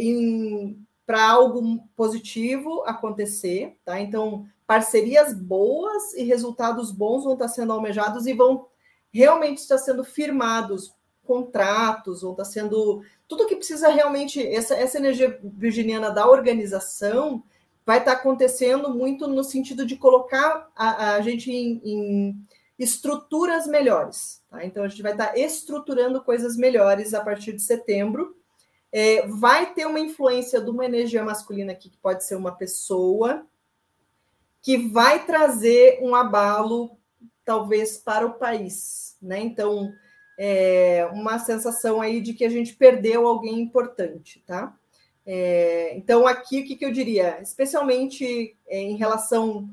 para 1.06 1.30
algo 1.30 1.80
positivo 1.96 2.84
acontecer. 2.86 3.78
Tá? 3.84 4.00
Então, 4.00 4.46
parcerias 4.68 5.34
boas 5.34 6.14
e 6.14 6.24
resultados 6.24 6.92
bons 6.92 7.24
vão 7.24 7.34
estar 7.34 7.48
sendo 7.48 7.74
almejados 7.74 8.26
e 8.26 8.34
vão 8.34 8.68
realmente 9.12 9.60
estar 9.60 9.78
sendo 9.78 10.04
firmados 10.04 10.94
contratos, 11.24 12.22
vão 12.22 12.32
estar 12.32 12.46
sendo 12.46 13.02
tudo 13.28 13.48
que 13.48 13.56
precisa 13.56 13.90
realmente 13.90 14.46
essa, 14.46 14.76
essa 14.76 14.98
energia 14.98 15.40
virginiana 15.42 16.12
da 16.12 16.30
organização 16.30 17.44
vai 17.86 18.00
estar 18.00 18.14
acontecendo 18.14 18.94
muito 18.94 19.28
no 19.28 19.44
sentido 19.44 19.86
de 19.86 19.96
colocar 19.96 20.70
a, 20.76 21.14
a 21.16 21.22
gente 21.22 21.52
em, 21.52 21.82
em, 21.84 22.48
estruturas 22.80 23.68
melhores. 23.68 24.42
Tá? 24.50 24.66
Então, 24.66 24.84
a 24.84 24.88
gente 24.88 25.04
vai 25.04 25.12
estar 25.12 25.38
estruturando 25.38 26.22
coisas 26.24 26.58
melhores 26.58 27.14
a 27.14 27.22
partir 27.22 27.54
de 27.54 27.62
setembro. 27.62 28.36
É, 28.92 29.28
vai 29.28 29.74
ter 29.74 29.86
uma 29.86 30.00
influência 30.00 30.62
de 30.62 30.70
uma 30.70 30.86
energia 30.86 31.24
masculina 31.24 31.74
aqui, 31.74 31.90
que 31.90 31.98
pode 31.98 32.26
ser 32.26 32.36
uma 32.36 32.54
pessoa, 32.54 33.46
que 34.62 34.78
vai 34.78 35.26
trazer 35.26 36.00
um 36.02 36.16
abalo, 36.16 36.98
talvez, 37.44 37.98
para 37.98 38.26
o 38.26 38.34
país. 38.34 39.18
Né? 39.22 39.40
Então, 39.40 39.94
é 40.38 41.08
uma 41.14 41.40
sensação 41.40 42.02
aí 42.02 42.20
de 42.20 42.34
que 42.34 42.44
a 42.44 42.50
gente 42.50 42.76
perdeu 42.76 43.28
alguém 43.28 43.60
importante, 43.60 44.44
tá? 44.46 44.76
É, 45.26 45.98
então, 45.98 46.28
aqui, 46.28 46.62
o 46.62 46.66
que, 46.66 46.76
que 46.76 46.86
eu 46.86 46.92
diria? 46.92 47.42
Especialmente 47.42 48.56
é, 48.68 48.80
em 48.80 48.96
relação. 48.96 49.70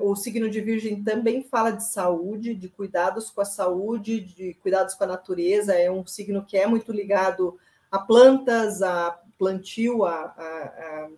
O 0.00 0.16
signo 0.16 0.50
de 0.50 0.60
Virgem 0.60 1.04
também 1.04 1.44
fala 1.44 1.70
de 1.70 1.88
saúde, 1.88 2.52
de 2.52 2.68
cuidados 2.68 3.30
com 3.30 3.40
a 3.40 3.44
saúde, 3.44 4.20
de 4.20 4.54
cuidados 4.54 4.94
com 4.94 5.04
a 5.04 5.08
natureza. 5.08 5.72
É 5.72 5.88
um 5.88 6.04
signo 6.04 6.44
que 6.44 6.56
é 6.56 6.66
muito 6.66 6.90
ligado 6.90 7.56
a 7.90 7.98
plantas, 7.98 8.82
a 8.82 9.18
plantio, 9.38 10.04
a, 10.04 10.14
a, 10.14 10.42
a 10.44 11.08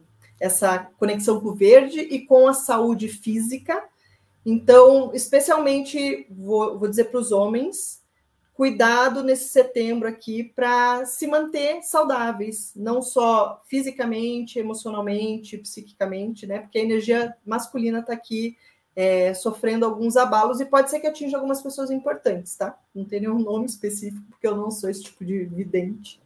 essa 0.40 0.90
conexão 0.98 1.38
com 1.38 1.48
o 1.48 1.54
verde 1.54 2.00
e 2.00 2.24
com 2.24 2.48
a 2.48 2.54
saúde 2.54 3.08
física. 3.08 3.84
Então, 4.44 5.10
especialmente, 5.12 6.26
vou, 6.30 6.78
vou 6.78 6.88
dizer 6.88 7.04
para 7.04 7.20
os 7.20 7.30
homens, 7.30 8.00
cuidado 8.54 9.22
nesse 9.22 9.48
setembro 9.48 10.08
aqui 10.08 10.44
para 10.44 11.04
se 11.04 11.26
manter 11.26 11.82
saudáveis, 11.82 12.72
não 12.74 13.02
só 13.02 13.62
fisicamente, 13.66 14.58
emocionalmente, 14.58 15.58
psiquicamente, 15.58 16.46
né? 16.46 16.60
Porque 16.60 16.78
a 16.78 16.82
energia 16.82 17.36
masculina 17.44 18.00
está 18.00 18.14
aqui 18.14 18.56
é, 18.96 19.34
sofrendo 19.34 19.84
alguns 19.84 20.16
abalos 20.16 20.60
e 20.60 20.64
pode 20.64 20.90
ser 20.90 21.00
que 21.00 21.06
atinja 21.06 21.36
algumas 21.36 21.62
pessoas 21.62 21.90
importantes, 21.90 22.56
tá? 22.56 22.78
Não 22.94 23.04
tem 23.04 23.20
nenhum 23.20 23.38
nome 23.38 23.66
específico, 23.66 24.24
porque 24.30 24.46
eu 24.46 24.56
não 24.56 24.70
sou 24.70 24.88
esse 24.88 25.02
tipo 25.02 25.24
de 25.24 25.44
vidente. 25.44 26.20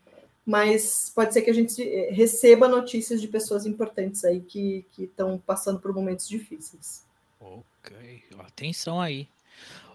Mas 0.46 1.10
pode 1.14 1.32
ser 1.32 1.42
que 1.42 1.50
a 1.50 1.54
gente 1.54 1.82
é, 1.82 2.10
receba 2.12 2.68
notícias 2.68 3.20
de 3.20 3.28
pessoas 3.28 3.64
importantes 3.64 4.24
aí 4.24 4.40
que 4.40 4.84
estão 4.98 5.38
passando 5.38 5.80
por 5.80 5.92
momentos 5.94 6.28
difíceis. 6.28 7.04
Ok, 7.40 8.22
atenção 8.38 9.00
aí. 9.00 9.28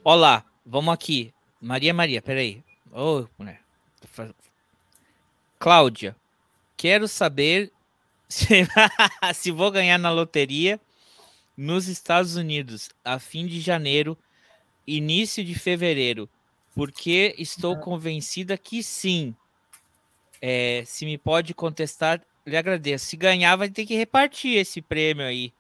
Olá, 0.04 0.46
vamos 0.66 0.94
aqui. 0.94 1.34
Maria 1.62 1.94
Maria, 1.94 2.22
peraí. 2.22 2.64
Ô, 2.92 3.20
oh, 3.22 3.28
mulher. 3.38 3.62
Cláudia, 5.60 6.16
quero 6.78 7.08
saber 7.08 7.72
se, 8.30 8.68
se 9.36 9.52
vou 9.52 9.70
ganhar 9.70 9.98
na 9.98 10.12
loteria 10.12 10.80
nos 11.56 11.88
Estados 11.88 12.36
Unidos 12.36 12.90
a 13.04 13.20
fim 13.20 13.46
de 13.46 13.60
janeiro, 13.60 14.18
início 14.88 15.44
de 15.44 15.54
fevereiro, 15.54 16.30
porque 16.74 17.36
estou 17.38 17.78
convencida 17.78 18.58
que 18.58 18.82
sim. 18.82 19.36
É, 20.41 20.84
se 20.86 21.06
me 21.06 21.18
pode 21.18 21.53
contestar, 21.53 22.22
lhe 22.45 22.56
agradeço. 22.57 23.06
Se 23.07 23.18
ganhar, 23.18 23.56
vai 23.56 23.70
ter 23.70 23.86
que 23.86 23.95
repartir 23.95 24.57
esse 24.57 24.82
prêmio 24.82 25.26
aí. 25.26 25.53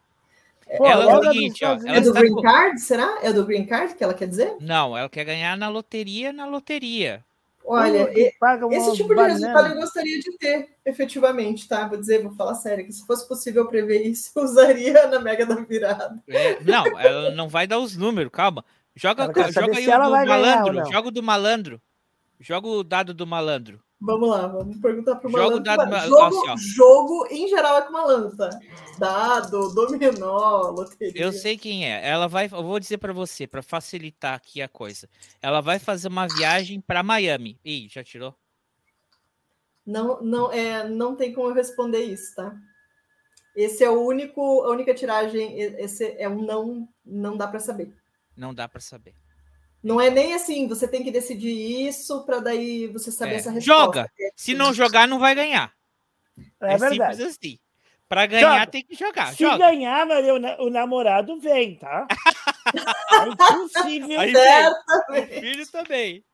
Pô, 0.77 0.85
ela 0.87 1.11
é 1.11 1.17
o 1.17 1.23
seguinte, 1.23 1.65
ó, 1.65 1.77
é 1.85 1.99
do 1.99 2.13
Green 2.13 2.33
co- 2.33 2.41
Card, 2.41 2.79
será? 2.79 3.19
É 3.23 3.33
do 3.33 3.45
Green 3.45 3.65
Card 3.65 3.95
que 3.95 4.03
ela 4.03 4.13
quer 4.13 4.27
dizer? 4.27 4.55
Não, 4.61 4.95
ela 4.95 5.09
quer 5.09 5.25
ganhar 5.25 5.57
na 5.57 5.67
loteria, 5.67 6.31
na 6.31 6.45
loteria. 6.45 7.25
Olha, 7.65 8.07
Pô, 8.07 8.71
Esse 8.71 8.93
tipo 8.95 9.09
de 9.09 9.15
banana. 9.15 9.33
resultado 9.33 9.73
eu 9.73 9.81
gostaria 9.81 10.19
de 10.19 10.37
ter, 10.37 10.69
efetivamente, 10.85 11.67
tá? 11.67 11.87
Vou 11.87 11.99
dizer, 11.99 12.21
vou 12.23 12.31
falar 12.31 12.55
sério, 12.55 12.85
que 12.85 12.91
se 12.93 13.05
fosse 13.05 13.27
possível 13.27 13.67
prever 13.67 14.01
isso, 14.05 14.31
eu 14.35 14.43
usaria 14.43 15.05
na 15.09 15.19
Mega 15.19 15.45
da 15.45 15.55
Virada. 15.55 16.21
É, 16.27 16.59
não, 16.63 16.99
ela 16.99 17.31
não 17.31 17.47
vai 17.49 17.67
dar 17.67 17.79
os 17.79 17.95
números, 17.95 18.31
calma. 18.31 18.63
Joga, 18.95 19.27
joga 19.51 19.77
aí 19.77 19.87
o 19.87 19.91
do 20.03 20.25
malandro. 20.25 20.91
Joga 20.91 21.07
o 21.07 21.11
do 21.11 21.23
malandro. 21.23 21.81
Joga 22.39 22.67
o 22.67 22.83
dado 22.83 23.13
do 23.13 23.27
malandro. 23.27 23.81
Vamos 24.01 24.29
lá, 24.29 24.47
vamos 24.47 24.77
perguntar 24.77 25.19
Joga 25.21 25.27
o 25.27 25.31
malandro. 25.31 25.59
dado 25.59 26.07
jogo, 26.07 26.49
assim, 26.49 26.67
jogo, 26.69 27.27
em 27.29 27.47
geral, 27.49 27.77
é 27.79 27.81
com 27.81 27.91
malandro, 27.91 28.37
tá? 28.37 28.49
Dado, 28.97 29.73
dominó, 29.73 30.71
loteria. 30.71 31.21
Eu 31.21 31.33
sei 31.33 31.57
quem 31.57 31.85
é. 31.85 32.07
Ela 32.07 32.27
vai, 32.27 32.45
eu 32.45 32.63
vou 32.63 32.79
dizer 32.79 32.97
pra 32.97 33.11
você, 33.11 33.45
pra 33.45 33.61
facilitar 33.61 34.35
aqui 34.35 34.61
a 34.61 34.69
coisa. 34.69 35.09
Ela 35.41 35.59
vai 35.59 35.79
fazer 35.79 36.07
uma 36.07 36.27
viagem 36.27 36.79
pra 36.79 37.03
Miami. 37.03 37.59
Ih, 37.63 37.89
já 37.89 38.01
tirou? 38.01 38.33
Não, 39.85 40.21
não, 40.21 40.49
é, 40.49 40.87
não 40.87 41.15
tem 41.15 41.33
como 41.33 41.49
eu 41.49 41.53
responder 41.53 42.03
isso, 42.03 42.35
tá? 42.35 42.55
Esse 43.53 43.83
é 43.83 43.89
o 43.89 44.01
único, 44.01 44.61
a 44.61 44.69
única 44.69 44.93
tiragem, 44.93 45.59
esse 45.59 46.15
é 46.17 46.29
um 46.29 46.41
não, 46.41 46.87
não 47.05 47.35
dá 47.35 47.47
para 47.47 47.59
saber. 47.59 47.93
Não 48.37 48.53
dá 48.53 48.69
pra 48.69 48.79
saber. 48.79 49.13
Não 49.81 49.99
é 50.01 50.09
nem 50.09 50.33
assim, 50.33 50.67
você 50.67 50.87
tem 50.87 51.03
que 51.03 51.11
decidir 51.11 51.87
isso 51.87 52.23
para 52.25 52.39
daí 52.39 52.87
você 52.87 53.11
saber 53.11 53.33
É, 53.33 53.35
essa 53.35 53.51
resposta. 53.51 53.83
Joga. 53.83 54.11
Se 54.35 54.53
não 54.53 54.73
jogar, 54.73 55.07
não 55.07 55.19
vai 55.19 55.33
ganhar. 55.33 55.71
É, 56.61 56.71
simples 56.77 56.89
verdade. 56.89 57.23
assim. 57.23 57.59
Pra 58.07 58.25
ganhar, 58.25 58.59
Joga. 58.59 58.67
tem 58.71 58.83
que 58.83 58.95
jogar. 58.95 59.33
Se 59.33 59.43
Joga. 59.43 59.57
ganhar, 59.57 60.05
Maria, 60.05 60.33
o, 60.33 60.39
na- 60.39 60.57
o 60.59 60.69
namorado 60.69 61.39
vem, 61.39 61.75
tá? 61.75 62.07
É 63.13 63.27
impossível. 63.27 64.19
Aí 64.19 64.33
vem. 64.33 64.67
O 64.67 65.41
filho 65.41 65.67
também. 65.71 66.25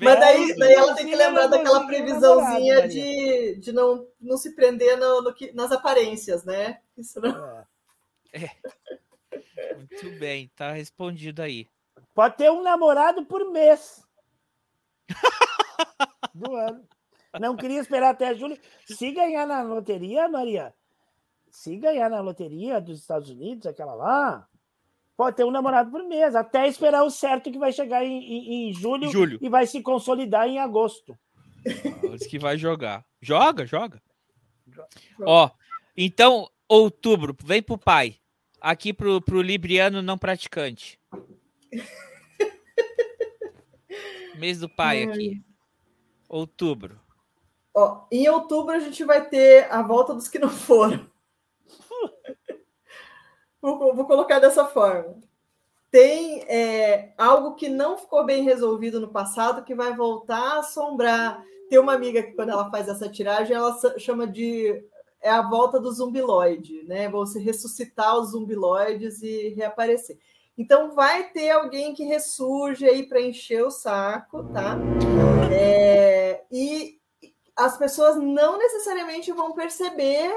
Mas 0.00 0.14
Vem. 0.14 0.20
daí, 0.20 0.56
daí 0.56 0.72
ela 0.72 0.94
tem 0.94 1.04
que 1.06 1.10
Filha 1.12 1.26
lembrar 1.28 1.46
daquela 1.48 1.86
previsãozinha 1.86 2.74
namorado, 2.74 2.88
de, 2.92 3.56
de 3.56 3.72
não, 3.72 4.06
não 4.20 4.36
se 4.36 4.54
prender 4.54 4.96
no, 4.96 5.22
no 5.22 5.34
que- 5.34 5.52
nas 5.52 5.70
aparências, 5.72 6.44
né? 6.44 6.78
Isso 6.96 7.20
não... 7.20 7.64
É. 8.32 8.50
Muito 9.76 10.18
bem, 10.18 10.50
tá 10.56 10.72
respondido 10.72 11.42
aí. 11.42 11.66
Pode 12.18 12.36
ter 12.36 12.50
um 12.50 12.64
namorado 12.64 13.24
por 13.26 13.48
mês. 13.52 14.04
Do 16.34 16.52
ano. 16.56 16.84
Não 17.38 17.54
queria 17.56 17.78
esperar 17.78 18.10
até 18.10 18.34
julho. 18.34 18.58
Se 18.86 19.12
ganhar 19.12 19.46
na 19.46 19.62
loteria, 19.62 20.28
Maria, 20.28 20.74
se 21.48 21.76
ganhar 21.76 22.10
na 22.10 22.20
loteria 22.20 22.80
dos 22.80 22.98
Estados 22.98 23.30
Unidos, 23.30 23.68
aquela 23.68 23.94
lá, 23.94 24.48
pode 25.16 25.36
ter 25.36 25.44
um 25.44 25.52
namorado 25.52 25.92
por 25.92 26.02
mês, 26.08 26.34
até 26.34 26.66
esperar 26.66 27.04
o 27.04 27.10
certo 27.10 27.52
que 27.52 27.58
vai 27.58 27.70
chegar 27.70 28.04
em, 28.04 28.18
em- 28.18 28.68
em 28.70 28.72
julho, 28.72 29.08
Julho. 29.12 29.38
e 29.40 29.48
vai 29.48 29.64
se 29.64 29.80
consolidar 29.80 30.48
em 30.48 30.58
agosto. 30.58 31.16
Diz 32.10 32.26
que 32.26 32.36
vai 32.36 32.58
jogar. 32.58 33.06
Joga, 33.22 33.64
joga. 33.64 34.02
Ó, 35.24 35.48
então, 35.96 36.50
outubro, 36.68 37.32
vem 37.44 37.62
pro 37.62 37.78
pai. 37.78 38.16
Aqui 38.60 38.92
pro, 38.92 39.20
pro 39.22 39.40
Libriano 39.40 40.02
não 40.02 40.18
praticante. 40.18 40.98
Mês 44.38 44.60
do 44.60 44.68
pai 44.68 45.02
aqui. 45.02 45.42
Outubro. 46.28 47.00
Ó, 47.74 48.06
em 48.10 48.28
outubro 48.28 48.74
a 48.74 48.78
gente 48.78 49.04
vai 49.04 49.28
ter 49.28 49.70
a 49.72 49.82
volta 49.82 50.14
dos 50.14 50.28
que 50.28 50.38
não 50.38 50.48
foram. 50.48 51.06
vou, 53.60 53.94
vou 53.94 54.06
colocar 54.06 54.38
dessa 54.38 54.64
forma. 54.64 55.16
Tem 55.90 56.42
é, 56.42 57.14
algo 57.16 57.54
que 57.54 57.68
não 57.68 57.96
ficou 57.96 58.24
bem 58.24 58.42
resolvido 58.42 59.00
no 59.00 59.08
passado 59.08 59.64
que 59.64 59.74
vai 59.74 59.96
voltar 59.96 60.56
a 60.56 60.58
assombrar. 60.58 61.42
Tem 61.70 61.78
uma 61.78 61.94
amiga 61.94 62.22
que, 62.22 62.32
quando 62.32 62.50
ela 62.50 62.70
faz 62.70 62.88
essa 62.88 63.08
tiragem, 63.08 63.56
ela 63.56 63.76
chama 63.98 64.26
de. 64.26 64.84
É 65.20 65.30
a 65.30 65.42
volta 65.42 65.80
do 65.80 65.90
zumbiloide, 65.90 66.84
né? 66.84 67.08
Você 67.08 67.40
ressuscitar 67.40 68.16
os 68.18 68.30
zumbiloides 68.30 69.20
e 69.22 69.48
reaparecer. 69.48 70.18
Então, 70.58 70.90
vai 70.92 71.30
ter 71.30 71.50
alguém 71.50 71.94
que 71.94 72.02
ressurge 72.02 72.84
aí 72.84 73.06
para 73.06 73.20
encher 73.20 73.64
o 73.64 73.70
saco, 73.70 74.42
tá? 74.52 74.76
É, 75.52 76.42
e 76.50 76.98
as 77.54 77.78
pessoas 77.78 78.16
não 78.16 78.58
necessariamente 78.58 79.30
vão 79.32 79.52
perceber, 79.52 80.30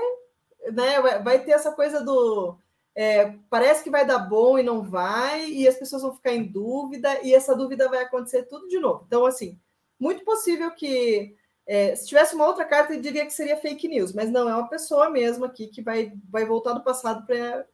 né? 0.72 1.02
Vai, 1.24 1.44
ter 1.44 1.52
essa 1.52 1.72
coisa 1.72 2.04
do 2.04 2.56
é, 2.94 3.34
parece 3.50 3.84
que 3.84 3.90
vai 3.90 4.06
dar 4.06 4.20
bom 4.20 4.60
e 4.60 4.64
não 4.64 4.84
vai, 4.84 5.50
e 5.50 5.68
as 5.68 5.76
pessoas 5.76 6.02
vão 6.02 6.14
ficar 6.14 6.34
em 6.34 6.44
dúvida, 6.44 7.20
e 7.24 7.34
essa 7.34 7.56
dúvida 7.56 7.90
vai 7.90 8.04
acontecer 8.04 8.44
tudo 8.44 8.68
de 8.68 8.80
novo. 8.80 9.04
Então, 9.08 9.26
assim, 9.26 9.58
muito 10.00 10.24
possível 10.24 10.72
que 10.72 11.36
é, 11.66 11.96
se 11.96 12.08
tivesse 12.08 12.36
uma 12.36 12.46
outra 12.46 12.66
carta, 12.66 12.94
eu 12.94 13.02
diria 13.02 13.26
que 13.26 13.34
seria 13.34 13.58
fake 13.58 13.88
news, 13.88 14.14
mas 14.14 14.30
não, 14.30 14.50
é 14.50 14.54
uma 14.54 14.68
pessoa 14.68 15.10
mesmo 15.10 15.46
aqui 15.46 15.68
que 15.68 15.82
vai, 15.82 16.12
vai 16.30 16.46
voltar 16.46 16.74
do 16.74 16.84
passado 16.84 17.26
para 17.26 17.66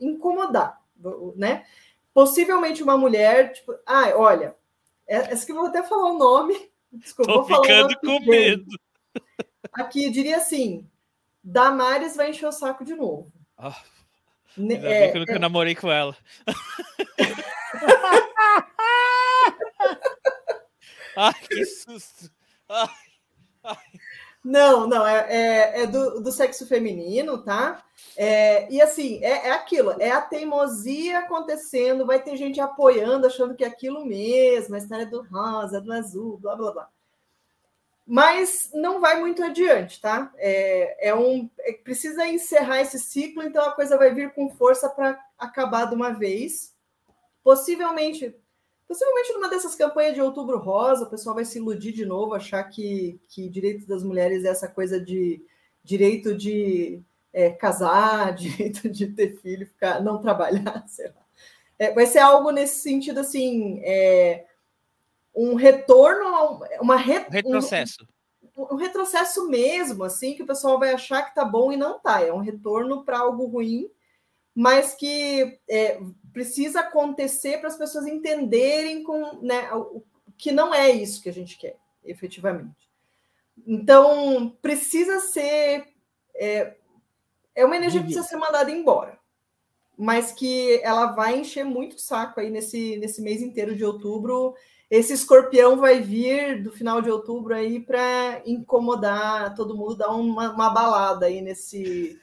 incomodar, 0.00 0.80
né? 1.36 1.64
Possivelmente 2.14 2.82
uma 2.82 2.96
mulher, 2.96 3.52
tipo, 3.52 3.74
ah, 3.84 4.12
olha, 4.16 4.54
essa 5.06 5.44
que 5.44 5.52
eu 5.52 5.56
vou 5.56 5.66
até 5.66 5.82
falar 5.82 6.12
o 6.12 6.18
nome. 6.18 6.70
Desculpa, 6.92 7.32
Tô 7.32 7.42
vou 7.42 7.62
ficando 7.62 7.98
com 8.00 8.20
medo. 8.20 8.64
Aqui 9.72 10.08
diria 10.10 10.36
assim: 10.36 10.88
Damares 11.42 12.14
vai 12.16 12.30
encher 12.30 12.46
o 12.46 12.52
saco 12.52 12.84
de 12.84 12.94
novo. 12.94 13.32
Ah, 13.58 13.76
Ne- 14.56 14.76
Ainda 14.76 14.88
é, 14.88 15.10
que 15.10 15.16
eu 15.16 15.20
nunca 15.20 15.38
namorei 15.40 15.74
com 15.74 15.90
ela. 15.90 16.16
Ai, 21.16 21.34
que 21.48 21.64
susto. 21.66 22.30
Ai, 22.68 22.88
Não, 24.44 24.86
não, 24.86 25.06
é, 25.06 25.26
é, 25.30 25.82
é 25.82 25.86
do, 25.86 26.20
do 26.20 26.30
sexo 26.30 26.66
feminino, 26.66 27.42
tá? 27.42 27.82
É, 28.16 28.70
e 28.70 28.80
assim, 28.80 29.18
é, 29.24 29.48
é 29.48 29.50
aquilo, 29.52 29.92
é 29.98 30.10
a 30.10 30.20
teimosia 30.20 31.20
acontecendo, 31.20 32.04
vai 32.04 32.22
ter 32.22 32.36
gente 32.36 32.60
apoiando, 32.60 33.26
achando 33.26 33.54
que 33.54 33.64
é 33.64 33.68
aquilo 33.68 34.04
mesmo, 34.04 34.74
a 34.74 34.78
história 34.78 35.06
do 35.06 35.22
rosa, 35.22 35.80
do 35.80 35.90
azul, 35.92 36.36
blá 36.36 36.54
blá 36.56 36.72
blá. 36.72 36.88
Mas 38.06 38.70
não 38.74 39.00
vai 39.00 39.18
muito 39.18 39.42
adiante, 39.42 40.00
tá? 40.00 40.30
É, 40.36 41.08
é 41.08 41.14
um, 41.14 41.48
é- 41.60 41.72
precisa 41.72 42.26
encerrar 42.26 42.80
esse 42.80 42.98
ciclo, 42.98 43.42
então 43.42 43.64
a 43.64 43.72
coisa 43.72 43.96
vai 43.96 44.12
vir 44.12 44.34
com 44.34 44.50
força 44.50 44.90
para 44.90 45.18
acabar 45.38 45.86
de 45.86 45.94
uma 45.94 46.10
vez. 46.10 46.74
Possivelmente, 47.44 48.36
possivelmente 48.94 49.32
numa 49.32 49.48
dessas 49.50 49.74
campanhas 49.74 50.14
de 50.14 50.20
outubro 50.20 50.56
rosa, 50.56 51.04
o 51.04 51.10
pessoal 51.10 51.34
vai 51.34 51.44
se 51.44 51.58
iludir 51.58 51.90
de 51.90 52.06
novo, 52.06 52.32
achar 52.32 52.62
que, 52.62 53.20
que 53.28 53.48
direito 53.48 53.86
das 53.88 54.04
mulheres 54.04 54.44
é 54.44 54.48
essa 54.48 54.68
coisa 54.68 55.00
de 55.00 55.44
direito 55.82 56.32
de 56.36 57.02
é, 57.32 57.50
casar, 57.50 58.32
direito 58.38 58.88
de 58.88 59.08
ter 59.08 59.36
filho, 59.40 59.66
ficar, 59.66 60.00
não 60.00 60.20
trabalhar, 60.20 60.84
sei 60.86 61.08
lá. 61.08 61.24
É, 61.76 61.92
vai 61.92 62.06
ser 62.06 62.20
algo 62.20 62.52
nesse 62.52 62.82
sentido 62.82 63.18
assim, 63.18 63.80
é, 63.82 64.46
um 65.34 65.56
retorno, 65.56 66.26
a 66.28 66.52
um- 66.52 66.60
uma 66.80 66.96
re- 66.96 67.26
retrocesso. 67.28 68.06
um, 68.56 68.74
um 68.74 68.76
retrocesso 68.76 69.48
mesmo, 69.48 70.04
assim, 70.04 70.34
que 70.34 70.44
o 70.44 70.46
pessoal 70.46 70.78
vai 70.78 70.92
achar 70.94 71.22
que 71.22 71.34
tá 71.34 71.44
bom 71.44 71.72
e 71.72 71.76
não 71.76 71.98
tá. 71.98 72.22
É 72.22 72.32
um 72.32 72.38
retorno 72.38 73.04
para 73.04 73.18
algo 73.18 73.44
ruim, 73.46 73.90
mas 74.54 74.94
que 74.94 75.58
é, 75.68 76.00
precisa 76.32 76.80
acontecer 76.80 77.58
para 77.58 77.68
as 77.68 77.76
pessoas 77.76 78.06
entenderem 78.06 79.02
com, 79.02 79.40
né, 79.42 79.68
que 80.36 80.52
não 80.52 80.74
é 80.74 80.90
isso 80.90 81.22
que 81.22 81.28
a 81.28 81.32
gente 81.32 81.58
quer, 81.58 81.76
efetivamente. 82.04 82.88
Então, 83.66 84.56
precisa 84.60 85.20
ser. 85.20 85.86
É, 86.34 86.74
é 87.54 87.64
uma 87.64 87.76
energia 87.76 88.00
que 88.00 88.06
precisa 88.06 88.26
ser 88.26 88.36
mandada 88.36 88.70
embora, 88.70 89.18
mas 89.96 90.32
que 90.32 90.80
ela 90.82 91.06
vai 91.06 91.38
encher 91.38 91.64
muito 91.64 91.94
o 91.94 92.00
saco 92.00 92.40
aí 92.40 92.50
nesse, 92.50 92.96
nesse 92.96 93.22
mês 93.22 93.40
inteiro 93.40 93.76
de 93.76 93.84
outubro. 93.84 94.54
Esse 94.90 95.12
escorpião 95.12 95.76
vai 95.76 96.00
vir 96.00 96.62
do 96.62 96.72
final 96.72 97.00
de 97.00 97.10
outubro 97.10 97.54
aí 97.54 97.80
para 97.80 98.42
incomodar 98.44 99.54
todo 99.54 99.76
mundo, 99.76 99.96
dar 99.96 100.10
uma, 100.10 100.50
uma 100.50 100.70
balada 100.70 101.26
aí 101.26 101.40
nesse. 101.40 102.20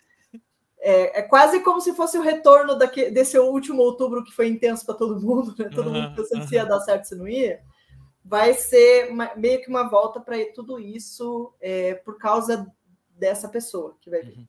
É, 0.83 1.19
é 1.19 1.21
quase 1.21 1.59
como 1.59 1.79
se 1.79 1.93
fosse 1.93 2.17
o 2.17 2.21
retorno 2.23 2.75
daque, 2.75 3.11
desse 3.11 3.37
último 3.37 3.81
outubro 3.83 4.23
que 4.23 4.31
foi 4.31 4.47
intenso 4.47 4.83
para 4.83 4.95
todo 4.95 5.21
mundo, 5.21 5.53
né? 5.57 5.69
Todo 5.73 5.89
Uhum, 5.91 6.01
mundo 6.01 6.15
pensando 6.15 6.47
se 6.47 6.55
ia 6.55 6.63
uhum. 6.63 6.69
dar 6.69 6.79
certo, 6.79 7.05
se 7.05 7.15
não 7.15 7.27
ia. 7.27 7.61
Vai 8.25 8.53
ser 8.55 9.09
uma- 9.11 9.31
meio 9.35 9.61
que 9.61 9.69
uma 9.69 9.87
volta 9.87 10.19
para 10.19 10.35
tudo 10.53 10.79
isso 10.79 11.53
é, 11.61 11.93
por 11.93 12.17
causa 12.17 12.65
dessa 13.09 13.47
pessoa 13.47 13.95
que 14.01 14.09
vai 14.09 14.23
vir. 14.23 14.47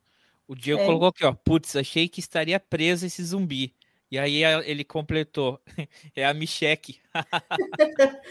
O 0.49 0.55
Diego 0.55 0.81
É. 0.81 0.87
colocou 0.87 1.09
aqui, 1.09 1.25
ó. 1.25 1.33
Putz, 1.33 1.77
achei 1.77 2.09
que 2.09 2.21
estaria 2.21 2.59
preso 2.59 3.05
esse 3.07 3.23
zumbi. 3.23 3.75
E 4.11 4.19
aí 4.19 4.43
ele 4.65 4.85
completou. 4.85 5.61
É 6.17 6.25
a 6.25 6.35
Micheque. 6.35 6.99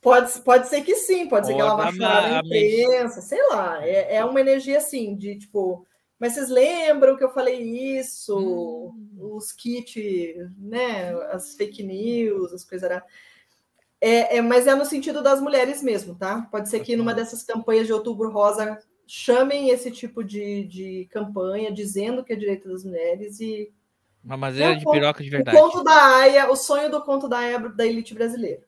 Pode, 0.00 0.38
pode 0.42 0.68
ser 0.68 0.82
que 0.82 0.96
sim, 0.96 1.26
pode 1.30 1.46
ser 1.46 1.54
que 1.54 1.60
ela 1.62 1.76
vá 1.76 1.90
chorar 1.90 2.30
na 2.30 2.40
imprensa, 2.40 3.22
sei 3.22 3.40
lá. 3.48 3.82
É, 3.82 4.16
é 4.16 4.24
uma 4.24 4.38
energia 4.38 4.76
assim, 4.76 5.16
de 5.16 5.38
tipo, 5.38 5.86
Mas 6.18 6.34
vocês 6.34 6.48
lembram 6.48 7.16
que 7.16 7.24
eu 7.24 7.32
falei 7.32 7.60
isso? 7.98 8.38
Hum. 8.38 9.34
Os 9.36 9.52
kits, 9.52 10.34
né? 10.58 11.12
As 11.30 11.54
fake 11.54 11.82
news, 11.82 12.52
as 12.52 12.64
coisas. 12.64 12.90
É, 14.00 14.36
é, 14.36 14.42
mas 14.42 14.66
é 14.66 14.74
no 14.74 14.84
sentido 14.84 15.22
das 15.22 15.40
mulheres 15.40 15.82
mesmo, 15.82 16.14
tá? 16.14 16.42
Pode 16.50 16.68
ser 16.68 16.80
que 16.80 16.96
numa 16.96 17.14
dessas 17.14 17.42
campanhas 17.42 17.86
de 17.86 17.92
outubro 17.92 18.30
rosa 18.30 18.78
chamem 19.06 19.70
esse 19.70 19.90
tipo 19.90 20.22
de, 20.22 20.64
de 20.64 21.08
campanha 21.10 21.72
dizendo 21.72 22.24
que 22.24 22.32
é 22.32 22.36
direito 22.36 22.68
das 22.68 22.84
mulheres 22.84 23.40
e. 23.40 23.72
Uma 24.22 24.36
madeira 24.36 24.72
é 24.72 24.76
de 24.76 24.84
conto, 24.84 24.94
piroca 24.94 25.22
de 25.22 25.30
verdade. 25.30 25.56
O 25.56 25.60
conto 25.60 25.84
da 25.84 26.18
Aya, 26.18 26.50
o 26.50 26.56
sonho 26.56 26.90
do 26.90 27.02
conto 27.02 27.28
da 27.28 27.38
Aya 27.38 27.58
da 27.58 27.86
elite 27.86 28.14
brasileira. 28.14 28.62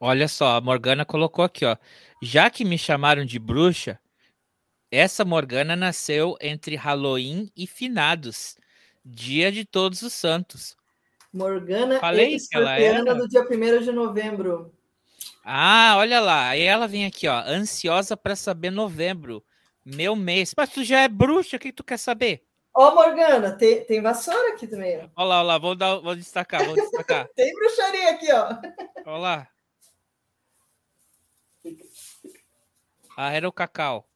Olha 0.00 0.28
só, 0.28 0.56
a 0.56 0.60
Morgana 0.60 1.04
colocou 1.04 1.44
aqui, 1.44 1.64
ó. 1.64 1.76
Já 2.22 2.48
que 2.50 2.64
me 2.64 2.78
chamaram 2.78 3.24
de 3.24 3.38
bruxa, 3.38 3.98
essa 4.90 5.24
Morgana 5.24 5.74
nasceu 5.74 6.36
entre 6.40 6.76
Halloween 6.76 7.50
e 7.56 7.66
Finados, 7.66 8.56
dia 9.04 9.50
de 9.50 9.64
Todos 9.64 10.02
os 10.02 10.12
Santos. 10.12 10.76
Morgana 11.32 12.00
Falei 12.00 12.36
que 12.38 12.56
ela 12.56 12.78
era 12.78 13.14
do 13.14 13.28
dia 13.28 13.42
1 13.42 13.82
de 13.82 13.92
novembro. 13.92 14.72
Ah, 15.44 15.96
olha 15.98 16.20
lá. 16.20 16.48
Aí 16.48 16.62
ela 16.62 16.88
vem 16.88 17.04
aqui, 17.04 17.28
ó, 17.28 17.38
ansiosa 17.40 18.16
para 18.16 18.34
saber 18.34 18.70
novembro, 18.70 19.44
meu 19.84 20.16
mês. 20.16 20.52
Mas 20.56 20.70
tu 20.70 20.82
já 20.82 21.00
é 21.00 21.08
bruxa, 21.08 21.56
o 21.56 21.60
que 21.60 21.72
tu 21.72 21.84
quer 21.84 21.98
saber? 21.98 22.44
Ó, 22.74 22.88
oh, 22.88 22.94
Morgana, 22.94 23.52
tem, 23.52 23.84
tem 23.84 24.02
vassoura 24.02 24.52
aqui 24.52 24.66
também. 24.66 24.98
Olha 25.16 25.28
lá, 25.28 25.38
olha 25.38 25.42
lá, 25.42 25.58
vou, 25.58 25.74
dar, 25.74 25.96
vou 25.98 26.14
destacar, 26.14 26.64
vou 26.64 26.74
destacar. 26.74 27.28
tem 27.34 27.52
bruxaria 27.54 28.10
aqui, 28.10 28.32
ó. 28.32 28.48
Olha 29.06 29.18
lá. 29.18 29.48
Ah, 33.16 33.32
era 33.32 33.48
o 33.48 33.52
cacau. 33.52 34.06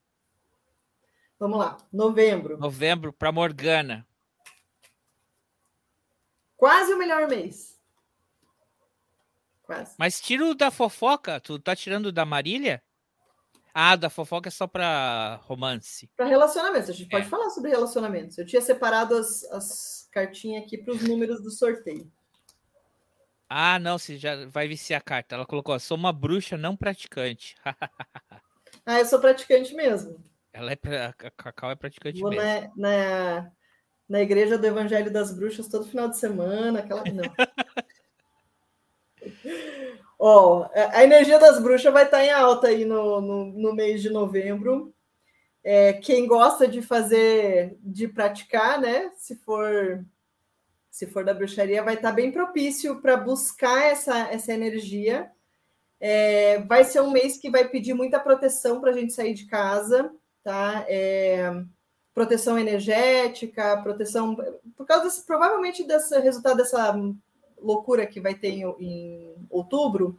Vamos 1.40 1.58
lá, 1.58 1.78
novembro. 1.90 2.58
Novembro 2.58 3.14
para 3.14 3.32
Morgana. 3.32 4.06
Quase 6.54 6.92
o 6.92 6.98
melhor 6.98 7.26
mês. 7.26 7.80
Quase. 9.62 9.94
Mas 9.98 10.20
tira 10.20 10.44
o 10.44 10.54
da 10.54 10.70
fofoca, 10.70 11.40
tu 11.40 11.58
tá 11.58 11.74
tirando 11.74 12.12
da 12.12 12.26
Marília? 12.26 12.82
Ah, 13.72 13.96
da 13.96 14.10
fofoca 14.10 14.48
é 14.48 14.50
só 14.50 14.66
para 14.66 15.36
romance. 15.44 16.10
Para 16.14 16.26
relacionamentos, 16.26 16.90
a 16.90 16.92
gente 16.92 17.06
é. 17.06 17.10
pode 17.10 17.30
falar 17.30 17.48
sobre 17.48 17.70
relacionamentos. 17.70 18.36
Eu 18.36 18.44
tinha 18.44 18.60
separado 18.60 19.16
as, 19.16 19.42
as 19.44 20.08
cartinhas 20.12 20.62
aqui 20.62 20.76
para 20.76 20.92
os 20.92 21.02
números 21.02 21.42
do 21.42 21.50
sorteio. 21.50 22.12
Ah, 23.48 23.78
não, 23.78 23.96
você 23.96 24.18
já 24.18 24.46
vai 24.46 24.68
viciar 24.68 25.00
a 25.00 25.04
carta. 25.04 25.36
Ela 25.36 25.46
colocou: 25.46 25.78
sou 25.80 25.96
uma 25.96 26.12
bruxa 26.12 26.58
não 26.58 26.76
praticante. 26.76 27.56
ah, 28.84 28.98
eu 28.98 29.06
sou 29.06 29.18
praticante 29.18 29.74
mesmo. 29.74 30.29
Ela 30.52 30.72
é 30.72 30.76
pra... 30.76 31.08
a 31.08 31.12
Cacau 31.12 31.70
é 31.70 31.76
praticante 31.76 32.20
Vou 32.20 32.30
mesmo. 32.30 32.72
Na, 32.76 32.86
na, 32.90 33.52
na 34.08 34.20
igreja 34.20 34.58
do 34.58 34.66
Evangelho 34.66 35.12
das 35.12 35.32
Bruxas 35.32 35.68
todo 35.68 35.88
final 35.88 36.08
de 36.08 36.18
semana, 36.18 36.80
aquela. 36.80 37.04
Não. 37.04 37.24
Ó, 40.18 40.68
a 40.74 41.02
energia 41.02 41.38
das 41.38 41.62
bruxas 41.62 41.90
vai 41.90 42.04
estar 42.04 42.22
em 42.22 42.30
alta 42.30 42.68
aí 42.68 42.84
no, 42.84 43.22
no, 43.22 43.46
no 43.46 43.74
mês 43.74 44.02
de 44.02 44.10
novembro. 44.10 44.94
É, 45.64 45.94
quem 45.94 46.26
gosta 46.26 46.68
de 46.68 46.82
fazer, 46.82 47.78
de 47.80 48.06
praticar, 48.06 48.78
né? 48.78 49.10
Se 49.16 49.34
for 49.36 50.04
se 50.90 51.06
for 51.06 51.24
da 51.24 51.32
bruxaria, 51.32 51.82
vai 51.82 51.94
estar 51.94 52.12
bem 52.12 52.32
propício 52.32 53.00
para 53.00 53.16
buscar 53.16 53.84
essa, 53.84 54.28
essa 54.30 54.52
energia. 54.52 55.30
É, 56.00 56.58
vai 56.62 56.84
ser 56.84 57.00
um 57.00 57.10
mês 57.10 57.38
que 57.38 57.50
vai 57.50 57.68
pedir 57.68 57.94
muita 57.94 58.18
proteção 58.18 58.80
para 58.80 58.90
a 58.90 58.92
gente 58.92 59.12
sair 59.12 59.32
de 59.32 59.46
casa, 59.46 60.12
tá? 60.42 60.84
É, 60.88 61.62
proteção 62.14 62.58
energética, 62.58 63.80
proteção 63.82 64.36
por 64.76 64.86
causa 64.86 65.04
desse, 65.04 65.24
provavelmente 65.24 65.84
desse 65.84 66.18
resultado 66.18 66.56
dessa 66.56 66.94
loucura 67.58 68.06
que 68.06 68.20
vai 68.20 68.34
ter 68.34 68.48
em, 68.48 68.64
em 68.78 69.34
outubro, 69.48 70.18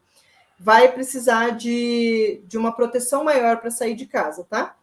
vai 0.59 0.91
precisar 0.91 1.51
de, 1.51 2.41
de 2.45 2.57
uma 2.57 2.71
proteção 2.71 3.23
maior 3.23 3.57
para 3.57 3.71
sair 3.71 3.95
de 3.95 4.05
casa, 4.05 4.45
tá? 4.49 4.77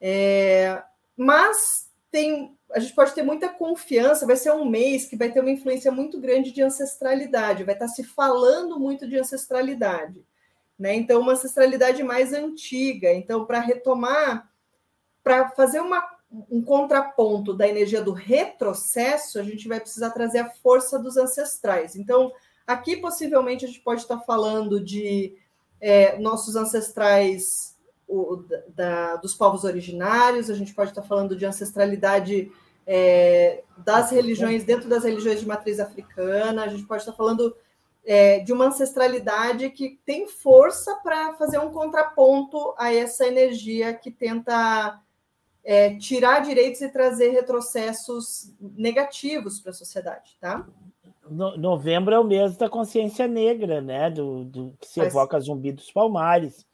É, 0.00 0.82
mas 1.16 1.90
tem, 2.10 2.54
a 2.70 2.78
gente 2.78 2.94
pode 2.94 3.14
ter 3.14 3.22
muita 3.22 3.48
confiança, 3.48 4.26
vai 4.26 4.36
ser 4.36 4.52
um 4.52 4.68
mês 4.68 5.06
que 5.06 5.16
vai 5.16 5.30
ter 5.30 5.40
uma 5.40 5.50
influência 5.50 5.90
muito 5.90 6.20
grande 6.20 6.52
de 6.52 6.62
ancestralidade, 6.62 7.64
vai 7.64 7.74
estar 7.74 7.88
se 7.88 8.04
falando 8.04 8.78
muito 8.78 9.08
de 9.08 9.16
ancestralidade, 9.18 10.22
né? 10.78 10.94
Então, 10.94 11.22
uma 11.22 11.32
ancestralidade 11.32 12.02
mais 12.02 12.34
antiga. 12.34 13.10
Então, 13.12 13.46
para 13.46 13.60
retomar, 13.60 14.51
para 15.22 15.50
fazer 15.50 15.80
uma 15.80 16.02
um 16.50 16.62
contraponto 16.62 17.52
da 17.52 17.68
energia 17.68 18.00
do 18.00 18.12
retrocesso, 18.12 19.38
a 19.38 19.42
gente 19.42 19.68
vai 19.68 19.78
precisar 19.78 20.10
trazer 20.10 20.38
a 20.38 20.50
força 20.62 20.98
dos 20.98 21.18
ancestrais. 21.18 21.94
Então, 21.94 22.32
aqui 22.66 22.96
possivelmente 22.96 23.64
a 23.66 23.68
gente 23.68 23.80
pode 23.80 24.00
estar 24.00 24.18
falando 24.20 24.82
de 24.82 25.36
é, 25.80 26.18
nossos 26.18 26.56
ancestrais 26.56 27.76
o, 28.08 28.44
da, 28.68 29.16
dos 29.16 29.34
povos 29.34 29.64
originários, 29.64 30.48
a 30.48 30.54
gente 30.54 30.74
pode 30.74 30.90
estar 30.90 31.02
falando 31.02 31.36
de 31.36 31.44
ancestralidade 31.44 32.50
é, 32.86 33.62
das 33.76 34.10
religiões, 34.10 34.64
dentro 34.64 34.88
das 34.88 35.04
religiões 35.04 35.40
de 35.40 35.46
matriz 35.46 35.80
africana, 35.80 36.64
a 36.64 36.68
gente 36.68 36.84
pode 36.84 37.02
estar 37.02 37.12
falando 37.12 37.54
é, 38.04 38.40
de 38.40 38.52
uma 38.52 38.66
ancestralidade 38.66 39.70
que 39.70 39.98
tem 40.04 40.26
força 40.26 40.94
para 41.02 41.34
fazer 41.34 41.58
um 41.58 41.70
contraponto 41.70 42.74
a 42.76 42.92
essa 42.92 43.26
energia 43.26 43.94
que 43.94 44.10
tenta 44.10 45.00
é, 45.64 45.96
tirar 45.96 46.40
direitos 46.40 46.80
e 46.80 46.88
trazer 46.88 47.30
retrocessos 47.30 48.52
negativos 48.60 49.60
para 49.60 49.70
a 49.70 49.74
sociedade, 49.74 50.36
tá? 50.40 50.66
No, 51.28 51.56
novembro 51.56 52.14
é 52.14 52.18
o 52.18 52.24
mês 52.24 52.56
da 52.56 52.68
consciência 52.68 53.28
negra, 53.28 53.80
né? 53.80 54.10
Do, 54.10 54.44
do 54.44 54.74
que 54.80 54.86
se 54.86 55.00
Faz... 55.00 55.08
evoca 55.08 55.38
Zumbi 55.40 55.72
dos 55.72 55.90
Palmares, 55.90 56.66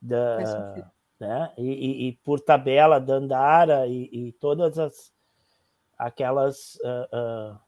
da, 0.00 0.92
né? 1.18 1.52
E, 1.58 1.66
e, 1.66 2.08
e, 2.08 2.12
por 2.24 2.40
tabela 2.40 2.98
Dandara 2.98 3.86
e, 3.86 4.08
e 4.10 4.32
todas 4.32 4.78
as 4.78 5.12
aquelas 5.98 6.76
uh, 6.76 7.58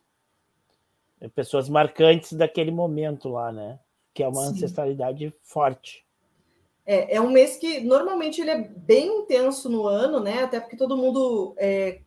uh, 1.21 1.31
pessoas 1.31 1.69
marcantes 1.69 2.33
daquele 2.33 2.71
momento 2.71 3.29
lá, 3.29 3.53
né? 3.53 3.79
Que 4.15 4.23
é 4.23 4.29
uma 4.29 4.43
Sim. 4.47 4.53
ancestralidade 4.53 5.35
forte. 5.43 6.07
É, 6.85 7.17
é, 7.17 7.21
um 7.21 7.31
mês 7.31 7.57
que 7.57 7.81
normalmente 7.81 8.41
ele 8.41 8.51
é 8.51 8.59
bem 8.59 9.21
intenso 9.21 9.69
no 9.69 9.87
ano, 9.87 10.19
né? 10.19 10.43
Até 10.43 10.59
porque 10.59 10.77
todo 10.77 10.97
mundo 10.97 11.55
é, 11.57 12.01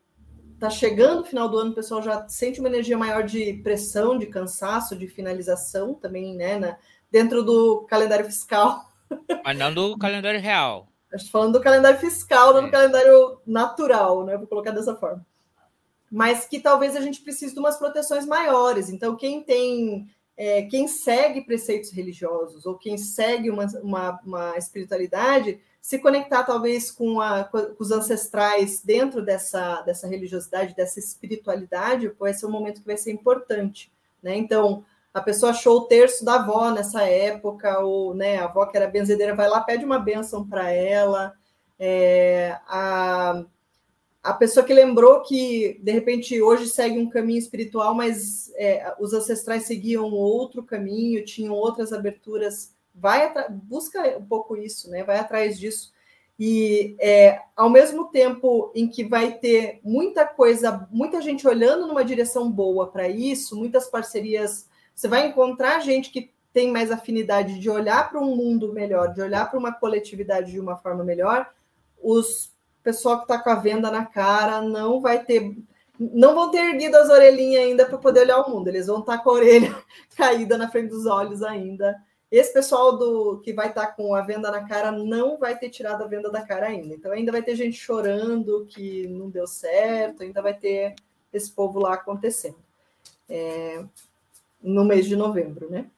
tá 0.60 0.70
chegando 0.70 1.20
no 1.20 1.26
final 1.26 1.48
do 1.48 1.58
ano, 1.58 1.72
o 1.72 1.76
pessoal 1.76 2.02
já 2.02 2.28
sente 2.28 2.60
uma 2.60 2.68
energia 2.70 2.98
maior 2.98 3.24
de 3.24 3.54
pressão, 3.64 4.18
de 4.18 4.26
cansaço, 4.26 4.96
de 4.96 5.08
finalização 5.08 5.94
também, 5.94 6.36
né? 6.36 6.60
Na, 6.60 6.78
dentro 7.10 7.44
do 7.44 7.86
calendário 7.90 8.26
fiscal. 8.26 8.90
Mas 9.44 9.58
não 9.58 9.74
do 9.74 9.98
calendário 9.98 10.42
real. 10.42 10.90
Estou 11.14 11.32
falando 11.32 11.54
do 11.54 11.62
calendário 11.62 12.00
fiscal, 12.00 12.54
não 12.54 12.60
é. 12.60 12.66
do 12.66 12.72
calendário 12.72 13.40
natural, 13.46 14.26
né? 14.26 14.38
Vou 14.38 14.48
colocar 14.48 14.72
dessa 14.72 14.96
forma. 14.96 15.26
Mas 16.12 16.46
que 16.46 16.60
talvez 16.60 16.96
a 16.96 17.02
gente 17.02 17.22
precise 17.22 17.54
de 17.54 17.60
umas 17.60 17.78
proteções 17.78 18.26
maiores. 18.26 18.90
Então, 18.90 19.16
quem 19.16 19.42
tem 19.44 20.10
é, 20.38 20.64
quem 20.64 20.88
segue 20.88 21.42
preceitos 21.42 21.92
religiosos 21.92 22.66
ou 22.66 22.78
quem 22.78 22.98
segue 22.98 23.50
uma, 23.50 23.66
uma, 23.82 24.20
uma 24.26 24.58
espiritualidade 24.58 25.60
se 25.86 26.00
conectar 26.00 26.44
talvez 26.44 26.90
com, 26.90 27.22
a, 27.22 27.44
com, 27.44 27.76
os 27.78 27.92
ancestrais 27.92 28.82
dentro 28.84 29.24
dessa, 29.24 29.82
dessa 29.84 30.08
religiosidade, 30.08 30.76
dessa 30.76 31.00
espiritualidade, 31.00 32.12
vai 32.20 32.34
ser 32.34 32.48
um 32.48 32.52
momento 32.52 32.82
que 32.82 32.88
vai 32.88 32.98
ser 32.98 33.12
importante. 33.12 33.94
Né? 34.22 34.36
Então, 34.36 34.84
a 35.14 35.22
pessoa 35.22 35.52
achou 35.52 35.78
o 35.78 35.86
terço 35.86 36.26
da 36.26 36.36
avó 36.36 36.72
nessa 36.72 37.04
época, 37.04 37.80
ou 37.82 38.16
né, 38.16 38.38
a 38.38 38.46
avó 38.46 38.66
que 38.66 38.76
era 38.76 38.88
benzedeira 38.88 39.36
vai 39.36 39.48
lá, 39.48 39.62
pede 39.62 39.86
uma 39.86 40.00
bênção 40.00 40.44
para 40.46 40.72
ela. 40.72 41.34
É, 41.78 42.58
a, 42.68 43.46
a 44.26 44.34
pessoa 44.34 44.66
que 44.66 44.74
lembrou 44.74 45.22
que 45.22 45.80
de 45.84 45.92
repente 45.92 46.42
hoje 46.42 46.68
segue 46.68 46.98
um 46.98 47.08
caminho 47.08 47.38
espiritual, 47.38 47.94
mas 47.94 48.52
é, 48.56 48.92
os 49.00 49.14
ancestrais 49.14 49.66
seguiam 49.68 50.12
outro 50.12 50.64
caminho, 50.64 51.24
tinham 51.24 51.54
outras 51.54 51.94
aberturas, 51.94 52.74
vai 52.94 53.32
busca 53.52 54.18
um 54.18 54.26
pouco 54.26 54.58
isso, 54.58 54.90
né? 54.90 55.04
Vai 55.04 55.20
atrás 55.20 55.60
disso. 55.60 55.94
E 56.40 56.96
é, 57.00 57.40
ao 57.56 57.70
mesmo 57.70 58.06
tempo 58.06 58.72
em 58.74 58.88
que 58.88 59.04
vai 59.04 59.34
ter 59.34 59.80
muita 59.84 60.26
coisa, 60.26 60.88
muita 60.92 61.22
gente 61.22 61.48
olhando 61.48 61.86
numa 61.86 62.04
direção 62.04 62.52
boa 62.52 62.88
para 62.88 63.08
isso, 63.08 63.56
muitas 63.56 63.88
parcerias, 63.88 64.68
você 64.96 65.08
vai 65.08 65.28
encontrar 65.28 65.80
gente 65.82 66.10
que 66.10 66.34
tem 66.52 66.72
mais 66.72 66.90
afinidade 66.90 67.60
de 67.60 67.70
olhar 67.70 68.10
para 68.10 68.20
um 68.20 68.36
mundo 68.36 68.74
melhor, 68.74 69.14
de 69.14 69.22
olhar 69.22 69.48
para 69.52 69.60
uma 69.60 69.72
coletividade 69.72 70.52
de 70.52 70.60
uma 70.60 70.78
forma 70.78 71.04
melhor. 71.04 71.48
Os 72.02 72.55
pessoal 72.86 73.18
que 73.18 73.24
está 73.24 73.40
com 73.40 73.50
a 73.50 73.56
venda 73.56 73.90
na 73.90 74.06
cara 74.06 74.62
não 74.62 75.02
vai 75.02 75.24
ter, 75.24 75.58
não 76.00 76.36
vão 76.36 76.52
ter 76.52 76.60
erguido 76.60 76.96
as 76.96 77.10
orelhinhas 77.10 77.64
ainda 77.64 77.86
para 77.86 77.98
poder 77.98 78.22
olhar 78.22 78.42
o 78.42 78.50
mundo, 78.50 78.68
eles 78.68 78.86
vão 78.86 79.00
estar 79.00 79.18
tá 79.18 79.24
com 79.24 79.32
a 79.32 79.34
orelha 79.34 79.76
caída 80.16 80.56
na 80.56 80.70
frente 80.70 80.90
dos 80.90 81.08
olhos 81.08 81.42
ainda, 81.42 82.00
Esse 82.32 82.54
pessoal 82.54 82.96
do 82.96 83.42
que 83.44 83.52
vai 83.54 83.70
estar 83.70 83.88
tá 83.88 83.92
com 83.92 84.14
a 84.14 84.22
venda 84.22 84.52
na 84.52 84.68
cara 84.68 84.92
não 84.92 85.38
vai 85.38 85.58
ter 85.58 85.70
tirado 85.70 86.04
a 86.04 86.08
venda 86.08 86.30
da 86.30 86.46
cara 86.46 86.68
ainda. 86.68 86.94
Então 86.94 87.12
ainda 87.12 87.32
vai 87.32 87.42
ter 87.42 87.56
gente 87.56 87.78
chorando 87.78 88.66
que 88.68 89.08
não 89.08 89.30
deu 89.30 89.48
certo, 89.48 90.22
ainda 90.22 90.42
vai 90.42 90.54
ter 90.54 90.96
esse 91.34 91.52
povo 91.52 91.80
lá 91.80 91.96
acontecendo. 91.96 92.58
É, 93.28 93.84
no 94.62 94.86
mês 94.86 95.08
de 95.08 95.16
novembro, 95.16 95.70
né? 95.70 95.90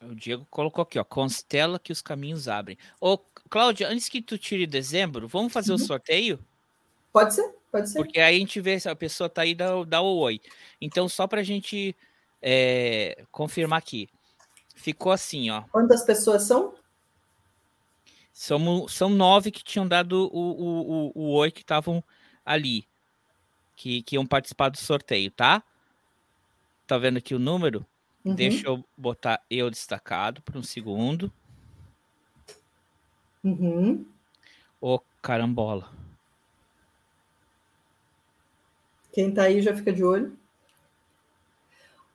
O 0.00 0.14
Diego 0.14 0.46
colocou 0.48 0.82
aqui, 0.82 0.98
ó, 0.98 1.04
constela 1.04 1.78
que 1.78 1.90
os 1.92 2.00
caminhos 2.00 2.46
abrem. 2.46 2.78
Ô, 3.00 3.18
Cláudia, 3.48 3.88
antes 3.88 4.08
que 4.08 4.22
tu 4.22 4.38
tire 4.38 4.66
dezembro, 4.66 5.26
vamos 5.26 5.52
fazer 5.52 5.70
uhum. 5.72 5.76
o 5.76 5.80
sorteio? 5.80 6.38
Pode 7.12 7.34
ser, 7.34 7.54
pode 7.72 7.88
ser. 7.88 7.98
Porque 7.98 8.20
aí 8.20 8.36
a 8.36 8.38
gente 8.38 8.60
vê 8.60 8.78
se 8.78 8.88
a 8.88 8.94
pessoa 8.94 9.28
tá 9.28 9.42
aí, 9.42 9.54
dá, 9.54 9.82
dá 9.84 10.00
o 10.00 10.18
oi. 10.18 10.40
Então, 10.80 11.08
só 11.08 11.26
para 11.26 11.40
a 11.40 11.44
gente 11.44 11.96
é, 12.42 13.24
confirmar 13.30 13.78
aqui. 13.78 14.08
Ficou 14.74 15.10
assim, 15.10 15.50
ó. 15.50 15.62
Quantas 15.72 16.04
pessoas 16.04 16.42
são? 16.42 16.74
São, 18.32 18.86
são 18.86 19.08
nove 19.08 19.50
que 19.50 19.64
tinham 19.64 19.88
dado 19.88 20.30
o, 20.32 20.38
o, 20.38 21.10
o, 21.12 21.12
o 21.14 21.32
oi 21.34 21.50
que 21.50 21.62
estavam 21.62 22.02
ali. 22.44 22.86
Que, 23.74 24.02
que 24.02 24.16
iam 24.16 24.26
participar 24.26 24.68
do 24.68 24.78
sorteio, 24.78 25.30
tá? 25.30 25.62
Tá 26.86 26.96
vendo 26.98 27.18
aqui 27.18 27.34
o 27.34 27.38
número? 27.38 27.84
Uhum. 28.24 28.34
Deixa 28.34 28.66
eu 28.66 28.84
botar 28.96 29.42
eu 29.50 29.70
destacado 29.70 30.40
por 30.42 30.56
um 30.56 30.62
segundo. 30.62 31.32
Uhum. 33.42 34.06
Ô, 34.80 35.00
carambola. 35.22 35.90
Quem 39.12 39.32
tá 39.32 39.42
aí 39.44 39.60
já 39.62 39.74
fica 39.74 39.92
de 39.92 40.04
olho. 40.04 40.36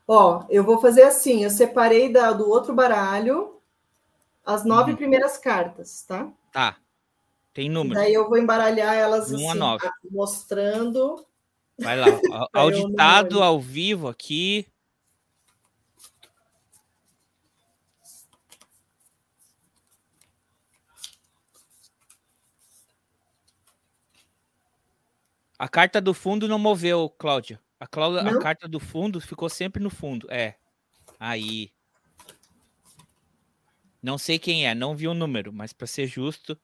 Ó, 0.06 0.44
eu 0.48 0.64
vou 0.64 0.80
fazer 0.80 1.02
assim: 1.02 1.44
eu 1.44 1.50
separei 1.50 2.12
da, 2.12 2.32
do 2.32 2.48
outro 2.48 2.74
baralho 2.74 3.54
as 4.44 4.64
nove 4.64 4.90
uhum. 4.90 4.96
primeiras 4.96 5.38
cartas, 5.38 6.02
tá? 6.02 6.30
Tá. 6.52 6.76
Tem 7.52 7.68
número. 7.68 7.94
Daí 7.94 8.12
eu 8.12 8.28
vou 8.28 8.36
embaralhar 8.36 8.94
elas 8.94 9.32
um 9.32 9.50
assim, 9.50 9.60
a 9.60 9.92
mostrando. 10.10 11.24
Vai 11.78 11.98
lá, 11.98 12.06
auditado 12.52 13.42
ao 13.42 13.60
vivo 13.60 14.08
aqui. 14.08 14.66
A 25.64 25.68
carta 25.68 25.98
do 25.98 26.12
fundo 26.12 26.46
não 26.46 26.58
moveu, 26.58 27.08
Cláudia. 27.08 27.58
A, 27.80 27.86
Cláudia, 27.86 28.20
a 28.20 28.38
carta 28.38 28.68
do 28.68 28.78
fundo 28.78 29.18
ficou 29.18 29.48
sempre 29.48 29.82
no 29.82 29.88
fundo. 29.88 30.30
É. 30.30 30.56
Aí. 31.18 31.72
Não 34.02 34.18
sei 34.18 34.38
quem 34.38 34.68
é, 34.68 34.74
não 34.74 34.94
vi 34.94 35.08
o 35.08 35.14
número, 35.14 35.54
mas 35.54 35.72
para 35.72 35.86
ser 35.86 36.06
justo. 36.06 36.54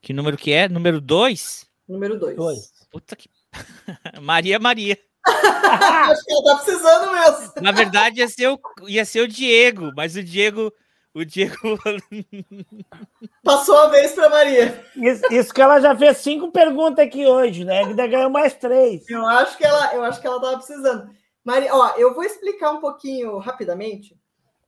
Que 0.00 0.14
número 0.14 0.38
que 0.38 0.52
é? 0.52 0.70
Número 0.70 1.02
2? 1.02 1.70
Número 1.86 2.18
2. 2.18 2.72
Puta 2.90 3.14
que. 3.14 3.28
Maria 4.22 4.58
Maria. 4.58 4.98
Acho 5.26 6.24
que 6.24 6.32
ela 6.32 6.44
tá 6.44 6.64
precisando 6.64 7.12
mesmo. 7.12 7.52
Na 7.60 7.72
verdade, 7.72 8.20
ia 8.20 8.28
ser, 8.28 8.48
o, 8.48 8.58
ia 8.88 9.04
ser 9.04 9.20
o 9.20 9.28
Diego, 9.28 9.92
mas 9.94 10.16
o 10.16 10.22
Diego 10.22 10.72
o 11.14 11.24
Diego. 11.24 11.56
Passou 13.42 13.76
a 13.76 13.88
vez 13.88 14.12
para 14.12 14.28
Maria. 14.28 14.84
Isso, 14.96 15.22
isso, 15.32 15.54
que 15.54 15.60
ela 15.60 15.80
já 15.80 15.96
fez 15.96 16.18
cinco 16.18 16.50
perguntas 16.50 17.04
aqui 17.04 17.26
hoje, 17.26 17.64
né? 17.64 17.84
Ainda 17.84 18.06
ganhou 18.06 18.30
mais 18.30 18.54
três. 18.54 19.08
Eu 19.08 19.26
acho 19.26 19.56
que 19.56 19.64
ela, 19.64 19.94
eu 19.94 20.02
acho 20.04 20.20
que 20.20 20.26
ela 20.26 20.36
estava 20.36 20.56
precisando. 20.56 21.10
Maria, 21.44 21.74
ó, 21.74 21.94
eu 21.96 22.14
vou 22.14 22.22
explicar 22.22 22.72
um 22.72 22.80
pouquinho 22.80 23.38
rapidamente. 23.38 24.18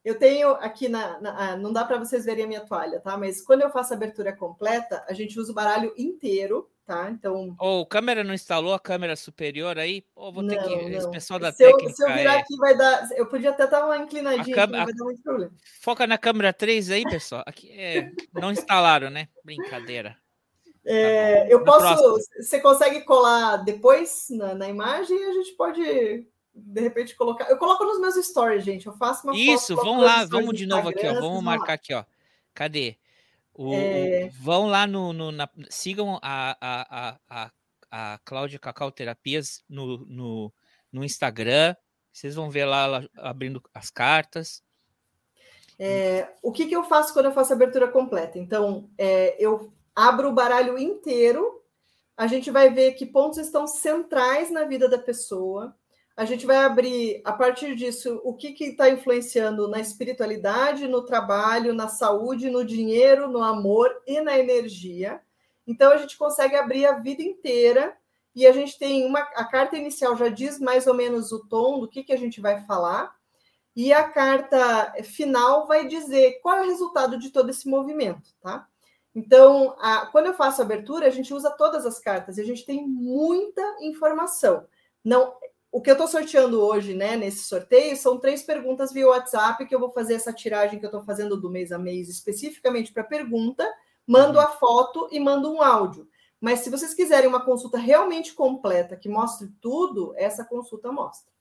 Eu 0.05 0.19
tenho 0.19 0.51
aqui 0.55 0.89
na, 0.89 1.21
na 1.21 1.53
ah, 1.53 1.57
não 1.57 1.73
dá 1.73 1.85
para 1.85 1.99
vocês 1.99 2.25
verem 2.25 2.45
a 2.45 2.49
minha 2.49 2.67
toalha, 2.67 2.99
tá? 2.99 3.17
Mas 3.17 3.41
quando 3.41 3.63
eu 3.63 3.71
faço 3.71 3.93
a 3.93 3.97
abertura 3.97 4.35
completa, 4.35 5.05
a 5.09 5.13
gente 5.13 5.39
usa 5.39 5.53
o 5.53 5.55
baralho 5.55 5.93
inteiro 5.97 6.69
tá? 6.93 7.11
Então. 7.11 7.57
Ou 7.59 7.81
oh, 7.81 7.87
câmera 7.87 8.23
não 8.23 8.35
instalou 8.35 8.75
a 8.75 8.79
câmera 8.79 9.17
superior 9.17 9.79
aí? 9.79 10.05
Ou 10.15 10.29
oh, 10.29 10.33
vou 10.33 10.47
ter 10.47 10.57
não, 10.57 10.65
que. 10.65 10.77
Não. 10.77 10.89
Esse 10.91 11.11
pessoal 11.11 11.41
da 11.41 11.51
se 11.51 11.59
técnica. 11.59 11.91
Eu, 11.91 11.95
se 11.95 12.03
eu 12.03 12.13
virar 12.13 12.35
é... 12.35 12.39
aqui, 12.39 12.57
vai 12.57 12.77
dar. 12.77 13.09
Eu 13.13 13.27
podia 13.27 13.51
até 13.51 13.65
estar 13.65 13.85
uma 13.85 13.97
inclinadinha, 13.97 14.55
cam... 14.55 14.65
aqui, 14.65 14.73
vai 14.73 14.95
dar 14.95 15.05
muito 15.05 15.23
problema. 15.23 15.53
Foca 15.81 16.07
na 16.07 16.19
câmera 16.19 16.53
3 16.53 16.91
aí, 16.91 17.05
pessoal. 17.05 17.43
Aqui 17.47 17.71
é... 17.73 18.11
Não 18.35 18.53
instalaram, 18.53 19.09
né? 19.09 19.29
Brincadeira. 19.45 20.17
É, 20.85 21.45
tá 21.45 21.47
eu 21.49 21.65
posso. 21.65 22.19
Você 22.39 22.61
consegue 22.61 23.03
colar 23.03 23.57
depois 23.59 24.27
na, 24.31 24.55
na 24.55 24.69
imagem 24.69 25.17
e 25.17 25.25
a 25.25 25.33
gente 25.33 25.53
pode 25.53 26.27
de 26.55 26.81
repente 26.81 27.17
colocar. 27.17 27.49
Eu 27.49 27.57
coloco 27.57 27.85
nos 27.85 28.01
meus 28.01 28.15
stories, 28.27 28.65
gente. 28.65 28.87
Eu 28.87 28.93
faço 28.93 29.27
uma 29.27 29.37
Isso, 29.37 29.75
vamos 29.77 30.05
lá, 30.05 30.25
vamos 30.25 30.57
de 30.57 30.67
novo 30.67 30.89
aqui, 30.89 31.07
ó. 31.07 31.15
Vamos 31.15 31.43
marcar 31.43 31.69
lá. 31.69 31.75
aqui, 31.75 31.95
ó. 31.95 32.05
Cadê? 32.53 32.97
O, 33.55 33.75
é... 33.75 34.29
Vão 34.41 34.67
lá 34.67 34.87
no. 34.87 35.13
no 35.13 35.31
na, 35.31 35.49
sigam 35.69 36.19
a, 36.23 36.57
a, 36.61 37.19
a, 37.29 37.51
a, 37.91 38.19
Cláudia 38.25 38.59
Cacau 38.59 38.91
Terapias 38.91 39.63
no, 39.69 39.99
no, 40.07 40.53
no 40.91 41.05
Instagram. 41.05 41.75
Vocês 42.13 42.35
vão 42.35 42.51
ver 42.51 42.65
lá 42.65 42.85
ela 42.85 43.11
abrindo 43.17 43.63
as 43.75 43.91
cartas. 43.91 44.63
É, 45.79 46.29
o 46.43 46.53
que, 46.53 46.67
que 46.67 46.77
eu 46.77 46.85
faço 46.85 47.13
quando 47.13 47.27
eu 47.27 47.33
faço 47.33 47.53
a 47.53 47.57
abertura 47.57 47.89
completa? 47.89 48.39
Então, 48.39 48.91
é, 48.97 49.35
eu 49.43 49.73
abro 49.97 50.29
o 50.29 50.35
baralho 50.35 50.79
inteiro, 50.79 51.63
a 52.17 52.27
gente 52.27 52.51
vai 52.51 52.71
ver 52.71 52.93
que 52.93 53.07
pontos 53.07 53.39
estão 53.39 53.67
centrais 53.67 54.51
na 54.51 54.65
vida 54.65 54.89
da 54.89 54.99
pessoa, 54.99 55.77
a 56.17 56.25
gente 56.25 56.45
vai 56.45 56.59
abrir, 56.59 57.23
a 57.25 57.33
partir 57.33 57.75
disso, 57.75 58.21
o 58.23 58.35
que 58.35 58.55
está 58.65 58.91
influenciando 58.91 59.67
na 59.69 59.81
espiritualidade, 59.81 60.87
no 60.87 61.03
trabalho, 61.03 61.73
na 61.73 61.89
saúde, 61.89 62.51
no 62.51 62.65
dinheiro, 62.65 63.29
no 63.29 63.43
amor 63.43 63.91
e 64.07 64.21
na 64.21 64.39
energia. 64.39 65.21
Então, 65.67 65.93
a 65.93 65.97
gente 65.97 66.19
consegue 66.19 66.55
abrir 66.55 66.87
a 66.87 66.99
vida 66.99 67.23
inteira 67.23 67.97
e 68.35 68.47
a 68.47 68.53
gente 68.53 68.79
tem 68.79 69.07
uma. 69.07 69.21
A 69.21 69.45
carta 69.45 69.77
inicial 69.77 70.17
já 70.17 70.29
diz 70.29 70.59
mais 70.59 70.87
ou 70.87 70.95
menos 70.95 71.33
o 71.33 71.47
tom 71.47 71.81
do 71.81 71.89
que, 71.89 72.05
que 72.05 72.13
a 72.13 72.19
gente 72.19 72.41
vai 72.41 72.65
falar, 72.67 73.15
e 73.75 73.93
a 73.93 74.05
carta 74.09 74.93
final 75.03 75.67
vai 75.67 75.87
dizer 75.87 76.41
qual 76.43 76.57
é 76.57 76.63
o 76.63 76.69
resultado 76.69 77.19
de 77.19 77.31
todo 77.31 77.49
esse 77.49 77.67
movimento, 77.69 78.35
tá? 78.41 78.67
Então, 79.15 79.77
a, 79.79 80.07
quando 80.07 80.27
eu 80.27 80.35
faço 80.35 80.61
a 80.61 80.65
abertura, 80.65 81.07
a 81.07 81.11
gente 81.11 81.33
usa 81.33 81.51
todas 81.51 81.85
as 81.87 81.99
cartas 81.99 82.37
e 82.37 82.41
a 82.41 82.45
gente 82.45 82.65
tem 82.65 82.87
muita 82.87 83.63
informação. 83.81 84.67
Não, 85.05 85.35
o 85.73 85.81
que 85.81 85.89
eu 85.89 85.95
estou 85.95 86.07
sorteando 86.07 86.61
hoje, 86.61 86.93
né, 86.95 87.17
nesse 87.17 87.45
sorteio, 87.45 87.97
são 87.97 88.21
três 88.21 88.43
perguntas 88.43 88.93
via 88.93 89.09
WhatsApp, 89.09 89.65
que 89.67 89.75
eu 89.75 89.81
vou 89.81 89.91
fazer 89.91 90.15
essa 90.15 90.31
tiragem 90.31 90.79
que 90.79 90.85
eu 90.85 90.89
estou 90.89 91.03
fazendo 91.03 91.35
do 91.35 91.49
mês 91.49 91.73
a 91.73 91.79
mês, 91.79 92.11
especificamente 92.11 92.93
para 92.93 93.03
pergunta, 93.03 93.67
mando 94.07 94.39
a 94.39 94.49
foto 94.49 95.09
e 95.11 95.19
mando 95.19 95.51
um 95.51 95.63
áudio. 95.63 96.07
Mas 96.39 96.59
se 96.59 96.69
vocês 96.69 96.93
quiserem 96.93 97.27
uma 97.27 97.43
consulta 97.43 97.79
realmente 97.79 98.35
completa, 98.35 98.97
que 98.97 99.09
mostre 99.09 99.49
tudo, 99.63 100.13
essa 100.19 100.45
consulta 100.45 100.93
mostra. 100.93 101.33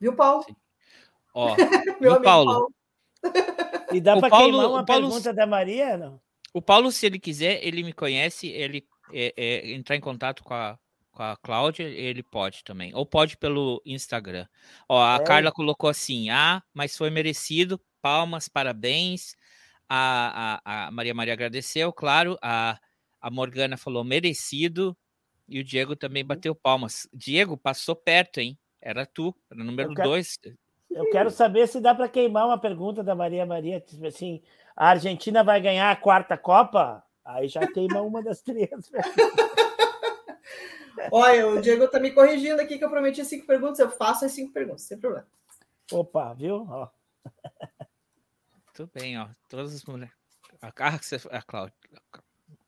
Viu, 0.00 0.16
Paulo? 0.16 0.42
Sim. 0.42 0.56
Ó, 1.32 1.54
Meu 2.00 2.20
Paulo. 2.20 2.50
Paulo. 2.50 2.74
E 3.92 4.00
dá 4.00 4.18
para 4.18 4.36
queimar 4.38 4.66
uma 4.68 4.84
Paulo, 4.84 5.08
pergunta 5.08 5.32
da 5.32 5.46
Maria, 5.46 5.96
não? 5.96 6.20
O 6.52 6.60
Paulo, 6.60 6.90
se 6.90 7.06
ele 7.06 7.18
quiser, 7.18 7.64
ele 7.64 7.84
me 7.84 7.92
conhece, 7.92 8.48
ele 8.48 8.84
é, 9.12 9.32
é, 9.36 9.72
entrar 9.72 9.94
em 9.94 10.00
contato 10.00 10.42
com 10.42 10.54
a, 10.54 10.76
com 11.16 11.22
a 11.22 11.34
Cláudia, 11.34 11.84
ele 11.84 12.22
pode 12.22 12.62
também. 12.62 12.94
Ou 12.94 13.06
pode 13.06 13.38
pelo 13.38 13.80
Instagram. 13.86 14.46
Ó, 14.86 15.02
a 15.02 15.16
é. 15.16 15.24
Carla 15.24 15.50
colocou 15.50 15.88
assim: 15.88 16.28
ah, 16.28 16.62
mas 16.74 16.96
foi 16.96 17.08
merecido. 17.08 17.80
Palmas, 18.02 18.48
parabéns. 18.48 19.34
A, 19.88 20.60
a, 20.62 20.86
a 20.86 20.90
Maria 20.90 21.14
Maria 21.14 21.32
agradeceu, 21.32 21.90
claro. 21.92 22.38
A, 22.42 22.78
a 23.20 23.30
Morgana 23.30 23.78
falou 23.78 24.04
merecido. 24.04 24.96
E 25.48 25.58
o 25.58 25.64
Diego 25.64 25.96
também 25.96 26.22
uhum. 26.22 26.28
bateu 26.28 26.54
palmas. 26.54 27.08
Diego, 27.12 27.56
passou 27.56 27.96
perto, 27.96 28.38
hein? 28.38 28.58
Era 28.80 29.06
tu, 29.06 29.34
era 29.50 29.64
número 29.64 29.92
eu 29.92 29.94
quero, 29.94 30.08
dois. 30.08 30.38
Eu 30.90 31.10
quero 31.10 31.30
saber 31.30 31.66
se 31.66 31.80
dá 31.80 31.94
para 31.94 32.08
queimar 32.08 32.46
uma 32.46 32.58
pergunta 32.58 33.02
da 33.02 33.14
Maria 33.14 33.46
Maria. 33.46 33.80
Tipo 33.80 34.06
assim, 34.06 34.42
a 34.76 34.90
Argentina 34.90 35.42
vai 35.42 35.60
ganhar 35.62 35.90
a 35.90 35.96
quarta 35.96 36.36
Copa? 36.36 37.02
Aí 37.24 37.48
já 37.48 37.66
queima 37.66 38.02
uma 38.02 38.22
das 38.22 38.42
três. 38.42 38.68
Olha, 41.10 41.48
o 41.48 41.60
Diego 41.60 41.88
tá 41.88 41.98
me 42.00 42.10
corrigindo 42.10 42.60
aqui 42.60 42.78
que 42.78 42.84
eu 42.84 42.90
prometi 42.90 43.24
cinco 43.24 43.46
perguntas. 43.46 43.78
Eu 43.78 43.90
faço 43.90 44.24
as 44.24 44.32
cinco 44.32 44.52
perguntas, 44.52 44.82
sem 44.82 44.98
problema. 44.98 45.26
Opa, 45.92 46.34
viu? 46.34 46.66
Ó. 46.68 46.88
Tudo 48.74 48.90
bem, 48.94 49.18
ó. 49.18 49.28
Todas 49.48 49.74
as 49.74 49.84
mulheres. 49.84 50.14
A, 50.60 50.68
a, 50.68 51.38
a 51.38 51.42
Cláudia. 51.42 51.74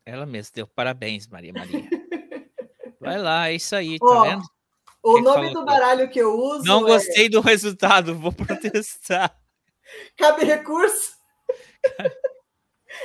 Ela 0.04 0.24
mesma 0.24 0.52
deu 0.54 0.66
parabéns, 0.66 1.26
Maria 1.26 1.52
Maria. 1.52 1.88
Vai 3.00 3.18
lá, 3.18 3.48
é 3.48 3.54
isso 3.54 3.76
aí, 3.76 3.98
tá 3.98 4.06
ó, 4.06 4.22
vendo? 4.24 4.42
O 5.02 5.14
que 5.14 5.20
nome 5.22 5.48
que 5.48 5.54
do 5.54 5.64
baralho 5.64 6.10
que 6.10 6.18
eu 6.18 6.34
uso. 6.34 6.64
Não 6.64 6.86
é... 6.88 6.92
gostei 6.92 7.28
do 7.28 7.40
resultado, 7.40 8.18
vou 8.18 8.32
protestar. 8.34 9.38
Cabe 10.16 10.44
recurso? 10.44 11.12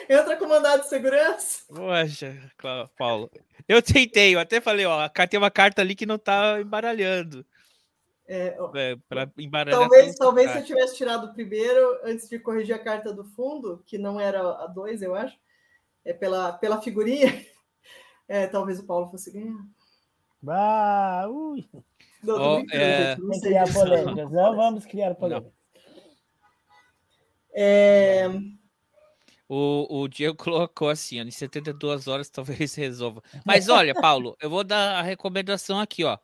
Entra 0.10 0.38
com 0.38 0.48
mandado 0.48 0.82
de 0.82 0.90
segurança. 0.90 1.64
Poxa, 1.68 2.38
Paulo. 2.98 3.30
Eu 3.68 3.82
tentei, 3.82 4.36
eu 4.36 4.40
até 4.40 4.60
falei, 4.60 4.86
ó, 4.86 5.08
tem 5.30 5.38
uma 5.38 5.52
carta 5.52 5.82
ali 5.82 5.96
que 5.96 6.06
não 6.06 6.18
tá 6.18 6.60
embaralhando. 6.60 7.46
É, 8.28 8.56
É, 9.76 9.80
talvez 9.80 10.16
talvez 10.16 10.52
se 10.52 10.58
eu 10.60 10.64
tivesse 10.64 10.96
tirado 10.96 11.28
o 11.28 11.34
primeiro 11.34 12.00
antes 12.04 12.30
de 12.30 12.40
corrigir 12.40 12.74
a 12.74 12.80
carta 12.80 13.14
do 13.14 13.26
fundo, 13.26 13.84
que 13.86 13.98
não 13.98 14.20
era 14.20 14.40
a 14.64 14.68
dois, 14.68 15.02
eu 15.02 15.14
acho, 15.14 15.38
é 16.06 16.14
pela, 16.14 16.54
pela 16.54 16.82
figurinha, 16.82 17.28
é, 18.28 18.48
talvez 18.48 18.80
o 18.80 18.86
Paulo 18.86 19.10
fosse 19.10 19.32
ganhar. 19.32 19.58
Ah, 20.48 21.26
ui. 21.30 21.68
Não, 22.22 22.56
brincando, 22.58 22.84
é, 22.84 23.18
não 23.18 23.40
criar 23.40 23.74
polêmicas. 23.74 24.32
Não 24.32 24.56
vamos 24.56 24.86
criar 24.86 25.16
polêmicas. 25.16 25.54
É, 27.54 28.28
O, 29.48 30.02
o 30.02 30.08
Diego 30.08 30.36
colocou 30.38 30.90
assim, 30.90 31.20
ó, 31.20 31.24
em 31.24 31.32
72 31.32 32.08
horas 32.08 32.30
talvez 32.32 32.76
resolva. 32.76 33.22
Mas 33.46 33.68
olha, 33.70 33.94
Paulo, 33.94 34.36
eu 34.42 34.50
vou 34.50 34.64
dar 34.64 35.00
a 35.00 35.02
recomendação 35.02 35.80
aqui, 35.80 36.04
ó. 36.04 36.18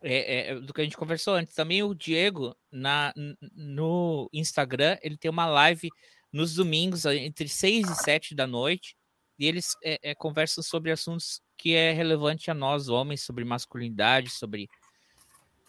É, 0.00 0.50
é, 0.50 0.60
do 0.60 0.72
que 0.72 0.80
a 0.80 0.84
gente 0.84 0.96
conversou 0.96 1.34
antes. 1.34 1.54
Também 1.54 1.82
o 1.82 1.92
Diego, 1.92 2.56
na, 2.70 3.12
no 3.52 4.30
Instagram, 4.32 4.96
ele 5.02 5.16
tem 5.16 5.28
uma 5.28 5.46
live 5.46 5.88
nos 6.32 6.54
domingos, 6.54 7.04
entre 7.04 7.48
6 7.48 7.90
e 7.90 7.94
7 7.96 8.34
da 8.34 8.46
noite, 8.46 8.96
e 9.38 9.46
eles 9.46 9.76
é, 9.82 10.10
é, 10.10 10.14
conversam 10.14 10.62
sobre 10.62 10.92
assuntos 10.92 11.40
que 11.56 11.74
é 11.74 11.92
relevante 11.92 12.50
a 12.50 12.54
nós, 12.54 12.88
homens, 12.88 13.22
sobre 13.22 13.44
masculinidade, 13.44 14.30
sobre, 14.30 14.68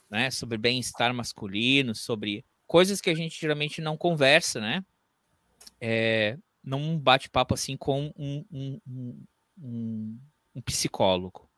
né, 0.10 0.30
sobre 0.30 0.58
bem-estar 0.58 1.14
masculino, 1.14 1.96
sobre 1.96 2.46
coisas 2.68 3.02
que 3.02 3.10
a 3.10 3.16
gente 3.16 3.40
geralmente 3.40 3.82
não 3.82 3.98
conversa, 3.98 4.60
né? 4.60 4.86
É, 5.82 6.38
num 6.64 6.98
bate-papo 7.00 7.54
assim 7.54 7.78
com 7.78 8.14
um, 8.18 8.46
um, 8.52 8.82
um, 8.88 9.26
um- 9.62 10.20
um 10.56 10.62
psicólogo. 10.62 11.50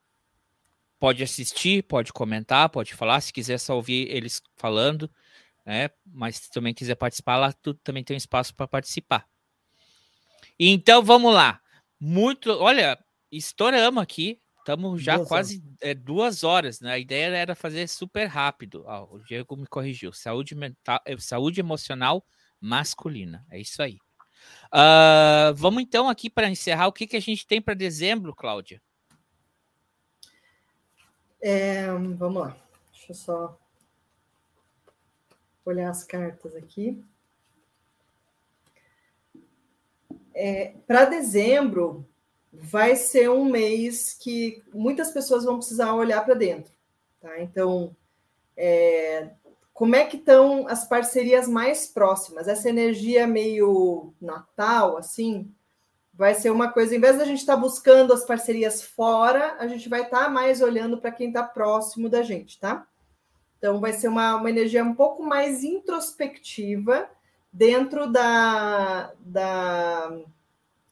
Pode 0.99 1.23
assistir, 1.23 1.83
pode 1.83 2.13
comentar, 2.13 2.69
pode 2.69 2.93
falar, 2.93 3.19
se 3.21 3.33
quiser 3.33 3.57
só 3.57 3.75
ouvir 3.75 4.07
eles 4.09 4.41
falando, 4.55 5.09
né? 5.65 5.89
Mas 6.05 6.35
se 6.37 6.51
também 6.51 6.73
quiser 6.73 6.95
participar, 6.95 7.37
lá 7.37 7.51
tu 7.51 7.73
também 7.73 8.03
tem 8.03 8.15
um 8.15 8.17
espaço 8.17 8.53
para 8.53 8.67
participar. 8.67 9.27
Então 10.59 11.03
vamos 11.03 11.33
lá. 11.33 11.59
Muito, 11.99 12.51
olha, 12.51 12.97
estouramos 13.31 14.01
aqui. 14.01 14.39
Estamos 14.59 15.01
já 15.01 15.15
Duas 15.17 15.27
quase 15.27 15.63
é, 15.81 15.93
duas 15.95 16.43
horas, 16.43 16.79
né? 16.81 16.91
A 16.93 16.99
ideia 16.99 17.35
era 17.35 17.55
fazer 17.55 17.87
super 17.87 18.27
rápido. 18.27 18.83
Ó, 18.85 19.15
o 19.15 19.19
Diego 19.23 19.55
me 19.57 19.65
corrigiu. 19.65 20.13
Saúde 20.13 20.53
mental, 20.53 21.01
eh, 21.03 21.17
saúde 21.17 21.59
emocional 21.59 22.23
masculina. 22.59 23.43
É 23.49 23.59
isso 23.59 23.81
aí. 23.81 23.97
Ah, 24.71 25.53
vamos 25.55 25.83
então 25.83 26.09
aqui 26.09 26.29
para 26.29 26.49
encerrar. 26.49 26.87
O 26.87 26.93
que, 26.93 27.07
que 27.07 27.17
a 27.17 27.21
gente 27.21 27.45
tem 27.45 27.61
para 27.61 27.73
dezembro, 27.73 28.35
Cláudia? 28.35 28.81
é, 31.41 31.87
vamos 31.91 32.41
lá, 32.41 32.57
deixa 32.91 33.11
eu 33.11 33.15
só 33.15 33.59
olhar 35.65 35.89
as 35.89 36.03
cartas 36.03 36.55
aqui. 36.55 37.03
Para 40.85 41.05
dezembro, 41.05 42.07
vai 42.51 42.95
ser 42.95 43.29
um 43.29 43.45
mês 43.45 44.13
que 44.13 44.63
muitas 44.73 45.11
pessoas 45.11 45.43
vão 45.43 45.57
precisar 45.57 45.93
olhar 45.93 46.23
para 46.23 46.35
dentro. 46.35 46.71
Tá? 47.19 47.41
Então, 47.41 47.95
é, 48.55 49.31
como 49.81 49.95
é 49.95 50.05
que 50.05 50.17
estão 50.17 50.67
as 50.67 50.87
parcerias 50.87 51.47
mais 51.47 51.87
próximas? 51.87 52.47
Essa 52.47 52.69
energia 52.69 53.25
meio 53.25 54.13
Natal, 54.21 54.95
assim, 54.95 55.51
vai 56.13 56.35
ser 56.35 56.51
uma 56.51 56.71
coisa, 56.71 56.95
em 56.95 56.99
vez 56.99 57.17
da 57.17 57.25
gente 57.25 57.39
estar 57.39 57.57
buscando 57.57 58.13
as 58.13 58.23
parcerias 58.23 58.83
fora, 58.83 59.55
a 59.57 59.65
gente 59.65 59.89
vai 59.89 60.03
estar 60.03 60.29
mais 60.29 60.61
olhando 60.61 60.99
para 60.99 61.11
quem 61.11 61.29
está 61.29 61.41
próximo 61.41 62.09
da 62.09 62.21
gente, 62.21 62.59
tá? 62.59 62.85
Então, 63.57 63.79
vai 63.79 63.91
ser 63.91 64.07
uma, 64.07 64.35
uma 64.35 64.51
energia 64.51 64.83
um 64.83 64.93
pouco 64.93 65.23
mais 65.23 65.63
introspectiva 65.63 67.09
dentro 67.51 68.05
da, 68.05 69.11
da, 69.19 70.15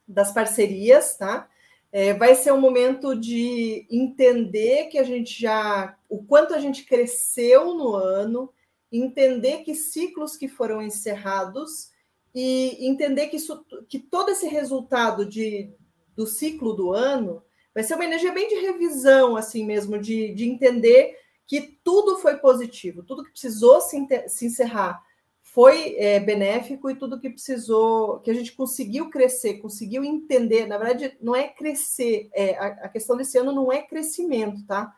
das 0.07 0.31
parcerias, 0.31 1.15
tá? 1.15 1.47
É, 1.91 2.15
vai 2.15 2.33
ser 2.33 2.53
um 2.53 2.59
momento 2.59 3.15
de 3.15 3.85
entender 3.87 4.85
que 4.85 4.97
a 4.97 5.03
gente 5.03 5.39
já, 5.39 5.95
o 6.09 6.23
quanto 6.23 6.55
a 6.55 6.59
gente 6.59 6.85
cresceu 6.85 7.75
no 7.75 7.93
ano, 7.93 8.51
entender 8.91 9.59
que 9.63 9.75
ciclos 9.75 10.35
que 10.35 10.47
foram 10.47 10.81
encerrados 10.81 11.91
e 12.33 12.87
entender 12.87 13.27
que, 13.27 13.37
isso, 13.37 13.65
que 13.87 13.99
todo 13.99 14.29
esse 14.29 14.47
resultado 14.47 15.25
de, 15.25 15.71
do 16.15 16.25
ciclo 16.25 16.73
do 16.73 16.91
ano 16.91 17.43
vai 17.73 17.83
ser 17.83 17.95
uma 17.95 18.05
energia 18.05 18.31
bem 18.31 18.47
de 18.47 18.55
revisão, 18.55 19.35
assim 19.35 19.65
mesmo, 19.65 19.97
de, 19.97 20.33
de 20.33 20.47
entender 20.47 21.15
que 21.47 21.79
tudo 21.83 22.17
foi 22.17 22.37
positivo, 22.37 23.03
tudo 23.03 23.23
que 23.23 23.31
precisou 23.31 23.81
se, 23.81 24.05
se 24.27 24.45
encerrar 24.45 25.01
foi 25.41 25.95
é, 25.97 26.19
benéfico 26.19 26.89
e 26.89 26.95
tudo 26.95 27.19
que 27.19 27.29
precisou, 27.29 28.19
que 28.19 28.29
a 28.29 28.33
gente 28.33 28.51
conseguiu 28.51 29.09
crescer, 29.09 29.55
conseguiu 29.55 30.03
entender. 30.03 30.67
Na 30.67 30.77
verdade, 30.77 31.17
não 31.19 31.35
é 31.35 31.47
crescer, 31.47 32.29
é, 32.33 32.55
a, 32.55 32.67
a 32.67 32.89
questão 32.89 33.17
desse 33.17 33.37
ano 33.37 33.51
não 33.51 33.71
é 33.71 33.81
crescimento, 33.81 34.63
tá? 34.67 34.93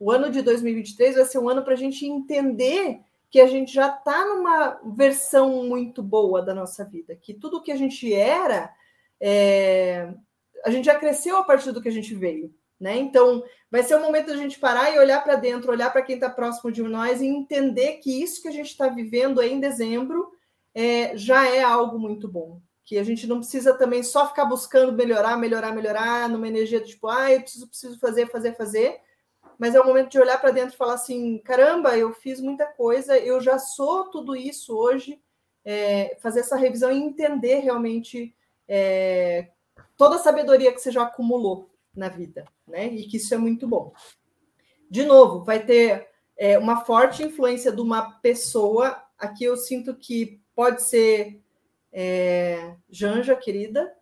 O 0.00 0.10
ano 0.10 0.28
de 0.28 0.42
2023 0.42 1.14
vai 1.14 1.24
ser 1.24 1.38
um 1.38 1.48
ano 1.48 1.62
para 1.62 1.74
a 1.74 1.76
gente 1.76 2.04
entender 2.04 3.00
que 3.32 3.40
a 3.40 3.46
gente 3.46 3.72
já 3.72 3.88
está 3.88 4.26
numa 4.26 4.78
versão 4.94 5.64
muito 5.64 6.02
boa 6.02 6.42
da 6.42 6.54
nossa 6.54 6.84
vida, 6.84 7.16
que 7.16 7.32
tudo 7.32 7.62
que 7.62 7.72
a 7.72 7.76
gente 7.76 8.12
era, 8.12 8.70
é, 9.18 10.12
a 10.62 10.70
gente 10.70 10.84
já 10.84 10.94
cresceu 10.94 11.38
a 11.38 11.42
partir 11.42 11.72
do 11.72 11.80
que 11.80 11.88
a 11.88 11.92
gente 11.92 12.14
veio. 12.14 12.54
Né? 12.78 12.98
Então, 12.98 13.42
vai 13.70 13.82
ser 13.82 13.94
o 13.94 14.02
momento 14.02 14.26
da 14.26 14.36
gente 14.36 14.58
parar 14.58 14.94
e 14.94 14.98
olhar 14.98 15.24
para 15.24 15.36
dentro, 15.36 15.72
olhar 15.72 15.90
para 15.90 16.02
quem 16.02 16.16
está 16.16 16.28
próximo 16.28 16.70
de 16.70 16.82
nós 16.82 17.22
e 17.22 17.26
entender 17.26 17.94
que 18.02 18.22
isso 18.22 18.42
que 18.42 18.48
a 18.48 18.52
gente 18.52 18.66
está 18.66 18.88
vivendo 18.88 19.40
em 19.40 19.58
dezembro 19.58 20.30
é, 20.74 21.16
já 21.16 21.48
é 21.48 21.62
algo 21.62 21.98
muito 21.98 22.28
bom. 22.28 22.60
Que 22.84 22.98
a 22.98 23.04
gente 23.04 23.26
não 23.26 23.38
precisa 23.38 23.72
também 23.72 24.02
só 24.02 24.28
ficar 24.28 24.44
buscando 24.44 24.92
melhorar, 24.92 25.38
melhorar, 25.38 25.72
melhorar, 25.72 26.28
numa 26.28 26.48
energia 26.48 26.80
de 26.80 26.88
tipo, 26.88 27.08
ah, 27.08 27.32
eu 27.32 27.40
preciso, 27.40 27.66
preciso 27.66 27.98
fazer, 27.98 28.26
fazer, 28.26 28.56
fazer. 28.56 29.00
Mas 29.62 29.76
é 29.76 29.80
o 29.80 29.86
momento 29.86 30.10
de 30.10 30.18
olhar 30.18 30.40
para 30.40 30.50
dentro 30.50 30.74
e 30.74 30.76
falar 30.76 30.94
assim: 30.94 31.38
caramba, 31.38 31.96
eu 31.96 32.12
fiz 32.12 32.40
muita 32.40 32.66
coisa, 32.66 33.16
eu 33.16 33.40
já 33.40 33.60
sou 33.60 34.10
tudo 34.10 34.34
isso 34.34 34.76
hoje. 34.76 35.22
É, 35.64 36.16
fazer 36.20 36.40
essa 36.40 36.56
revisão 36.56 36.90
e 36.90 36.96
entender 36.96 37.60
realmente 37.60 38.34
é, 38.66 39.52
toda 39.96 40.16
a 40.16 40.18
sabedoria 40.18 40.72
que 40.72 40.80
você 40.80 40.90
já 40.90 41.04
acumulou 41.04 41.70
na 41.94 42.08
vida, 42.08 42.44
né? 42.66 42.88
E 42.88 43.04
que 43.04 43.18
isso 43.18 43.32
é 43.32 43.38
muito 43.38 43.68
bom. 43.68 43.92
De 44.90 45.04
novo, 45.04 45.44
vai 45.44 45.64
ter 45.64 46.08
é, 46.36 46.58
uma 46.58 46.84
forte 46.84 47.22
influência 47.22 47.70
de 47.70 47.80
uma 47.80 48.18
pessoa. 48.18 49.00
Aqui 49.16 49.44
eu 49.44 49.56
sinto 49.56 49.94
que 49.94 50.40
pode 50.56 50.82
ser 50.82 51.40
é, 51.92 52.74
Janja, 52.90 53.36
querida, 53.36 53.94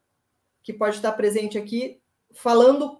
que 0.63 0.73
pode 0.73 0.97
estar 0.97 1.13
presente 1.13 1.59
aqui, 1.59 2.01
falando 2.33 3.00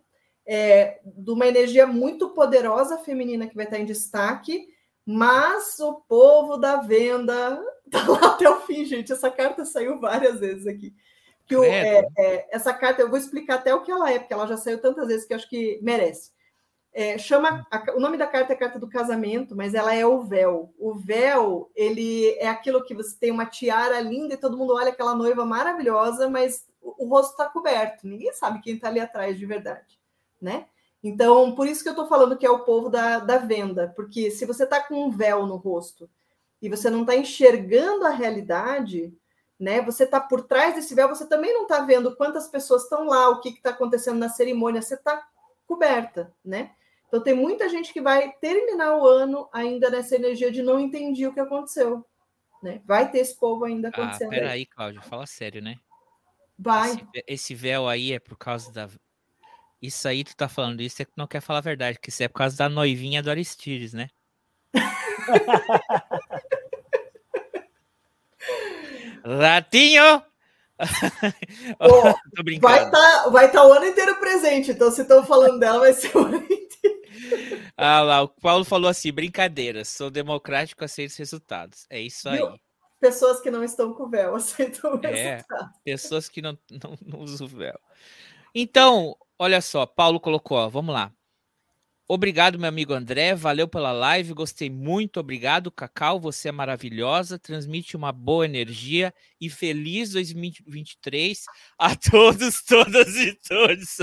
é, 0.53 1.01
de 1.05 1.31
uma 1.31 1.47
energia 1.47 1.87
muito 1.87 2.31
poderosa 2.31 2.99
feminina 2.99 3.47
que 3.47 3.55
vai 3.55 3.67
estar 3.67 3.79
em 3.79 3.85
destaque, 3.85 4.67
mas 5.07 5.79
o 5.79 6.01
povo 6.09 6.57
da 6.57 6.77
venda 6.77 7.63
tá 7.91 8.09
lá 8.09 8.27
até 8.33 8.51
o 8.51 8.61
fim, 8.63 8.85
gente. 8.85 9.13
Essa 9.13 9.31
carta 9.31 9.65
saiu 9.65 10.01
várias 10.01 10.41
vezes 10.41 10.67
aqui 10.67 10.93
que 11.51 11.57
o, 11.57 11.65
é, 11.65 12.07
é, 12.17 12.49
essa 12.53 12.73
carta, 12.73 13.03
eu 13.03 13.09
vou 13.09 13.19
explicar 13.19 13.57
até 13.57 13.75
o 13.75 13.83
que 13.83 13.91
ela 13.91 14.09
é, 14.09 14.21
porque 14.21 14.33
ela 14.33 14.47
já 14.47 14.57
saiu 14.57 14.81
tantas 14.81 15.09
vezes 15.09 15.27
que 15.27 15.33
eu 15.33 15.37
acho 15.37 15.49
que 15.49 15.81
merece. 15.83 16.31
É, 16.93 17.19
chama 17.19 17.67
a, 17.69 17.93
o 17.97 18.01
nome 18.01 18.17
da 18.17 18.27
carta 18.27 18.53
é 18.53 18.57
carta 18.57 18.79
do 18.79 18.89
casamento, 18.89 19.57
mas 19.57 19.75
ela 19.75 19.93
é 19.93 20.07
o 20.07 20.23
véu. 20.23 20.73
O 20.79 20.95
véu, 20.95 21.69
ele 21.75 22.29
é 22.39 22.47
aquilo 22.47 22.85
que 22.85 22.95
você 22.95 23.17
tem 23.19 23.33
uma 23.33 23.47
tiara 23.47 24.01
linda 24.01 24.35
e 24.35 24.37
todo 24.37 24.57
mundo 24.57 24.75
olha 24.75 24.91
aquela 24.91 25.15
noiva 25.15 25.45
maravilhosa, 25.45 26.29
mas 26.29 26.69
o, 26.81 27.05
o 27.05 27.09
rosto 27.09 27.33
está 27.33 27.47
coberto. 27.47 28.07
Ninguém 28.07 28.33
sabe 28.33 28.61
quem 28.61 28.75
está 28.75 28.87
ali 28.87 29.01
atrás 29.01 29.37
de 29.37 29.45
verdade, 29.45 30.00
né? 30.41 30.67
Então, 31.03 31.55
por 31.55 31.67
isso 31.67 31.83
que 31.83 31.89
eu 31.89 31.93
estou 31.93 32.07
falando 32.07 32.37
que 32.37 32.47
é 32.47 32.51
o 32.51 32.65
povo 32.65 32.91
da, 32.91 33.19
da 33.19 33.39
venda, 33.39 33.93
porque 33.97 34.31
se 34.31 34.45
você 34.45 34.65
está 34.65 34.81
com 34.81 35.07
um 35.07 35.11
véu 35.11 35.47
no 35.47 35.57
rosto 35.57 36.09
e 36.61 36.69
você 36.69 36.91
não 36.91 37.03
está 37.03 37.17
enxergando 37.17 38.05
a 38.05 38.11
realidade, 38.11 39.13
né? 39.59 39.81
Você 39.83 40.05
está 40.05 40.21
por 40.21 40.43
trás 40.43 40.75
desse 40.75 40.95
véu, 40.95 41.09
você 41.09 41.27
também 41.27 41.53
não 41.53 41.63
está 41.63 41.81
vendo 41.81 42.17
quantas 42.17 42.49
pessoas 42.49 42.85
estão 42.85 43.07
lá, 43.07 43.29
o 43.29 43.41
que 43.41 43.51
está 43.51 43.71
acontecendo 43.71 44.19
na 44.19 44.29
cerimônia, 44.29 44.83
você 44.83 44.95
está 44.95 45.27
coberta, 45.67 46.33
né? 46.45 46.73
Então 47.09 47.23
tem 47.23 47.35
muita 47.35 47.69
gente 47.69 47.93
que 47.93 48.01
vai 48.01 48.33
terminar 48.41 48.97
o 48.97 49.07
ano 49.07 49.49
ainda 49.53 49.91
nessa 49.91 50.15
energia 50.15 50.51
de 50.51 50.63
não 50.63 50.79
entendi 50.79 51.27
o 51.27 51.33
que 51.35 51.41
aconteceu, 51.41 52.05
né? 52.63 52.81
Vai 52.87 53.11
ter 53.11 53.19
esse 53.19 53.37
povo 53.37 53.65
ainda 53.65 53.89
acontecendo. 53.89 54.29
Ah, 54.29 54.37
peraí, 54.37 54.65
Cláudio, 54.65 55.03
fala 55.03 55.27
sério, 55.27 55.61
né? 55.61 55.77
Vai. 56.59 56.91
Esse, 56.91 57.25
esse, 57.27 57.55
véu 57.55 57.89
aí 57.89 58.13
é 58.13 58.19
por 58.19 58.37
causa 58.37 58.73
da. 58.73 58.89
Isso 59.81 60.07
aí 60.07 60.23
tu 60.25 60.37
tá 60.37 60.49
falando 60.49 60.81
isso, 60.83 61.01
é 61.01 61.05
que 61.05 61.13
não 61.17 61.27
quer 61.27 61.41
falar 61.41 61.61
a 61.61 61.63
verdade, 61.63 61.99
que 61.99 62.11
isso 62.11 62.23
é 62.23 62.29
por 62.29 62.39
causa 62.39 62.57
da 62.57 62.69
noivinha 62.69 63.23
do 63.23 63.31
Aristides, 63.31 63.95
né? 63.95 64.09
Ratinho! 69.25 70.23
Tô 72.35 72.43
brincando. 72.43 72.75
Vai 72.75 72.85
estar 72.85 72.91
tá, 72.91 73.29
vai 73.29 73.51
tá 73.51 73.67
o 73.67 73.73
ano 73.73 73.87
inteiro 73.87 74.17
presente, 74.17 74.71
então 74.71 74.91
se 74.91 75.03
estão 75.03 75.25
falando 75.25 75.59
dela, 75.59 75.79
vai 75.81 75.93
ser 75.93 76.17
o 76.17 76.25
ano 76.25 76.37
inteiro. 76.37 76.61
Ah 77.77 78.01
lá, 78.03 78.23
o 78.23 78.29
Paulo 78.29 78.65
falou 78.65 78.89
assim: 78.89 79.13
brincadeira, 79.13 79.85
sou 79.85 80.11
democrático, 80.11 80.85
aceito 80.85 81.11
os 81.11 81.17
resultados. 81.17 81.87
É 81.91 82.01
isso 82.01 82.29
aí. 82.29 82.37
Viu? 82.39 82.59
Pessoas 82.99 83.41
que 83.41 83.51
não 83.51 83.65
estão 83.65 83.95
com 83.95 84.07
véu 84.09 84.35
aceitam 84.37 84.95
o 84.95 85.07
É. 85.07 85.37
resultado. 85.37 85.71
Pessoas 85.85 86.29
que 86.29 86.43
não, 86.43 86.59
não, 86.71 86.99
não 87.01 87.21
usam 87.21 87.47
véu. 87.47 87.79
Então, 88.55 89.17
olha 89.41 89.61
só, 89.61 89.87
Paulo 89.87 90.21
colocou, 90.21 90.59
ó, 90.59 90.69
vamos 90.69 90.95
lá. 90.95 91.11
Obrigado, 92.13 92.59
meu 92.59 92.69
amigo 92.69 92.93
André. 92.93 93.37
Valeu 93.37 93.69
pela 93.69 93.93
live. 93.93 94.33
Gostei 94.35 94.69
muito. 94.69 95.21
Obrigado, 95.21 95.71
Cacau. 95.71 96.19
Você 96.19 96.49
é 96.49 96.53
maravilhosa. 96.53 97.39
Transmite 97.39 97.97
uma 97.97 98.11
boa 98.11 98.45
energia 98.45 99.15
e 99.41 99.49
feliz 99.49 100.11
2023 100.11 101.45
a 101.79 101.95
todos, 101.95 102.65
todas 102.65 103.15
e 103.15 103.39
todos. 103.49 103.99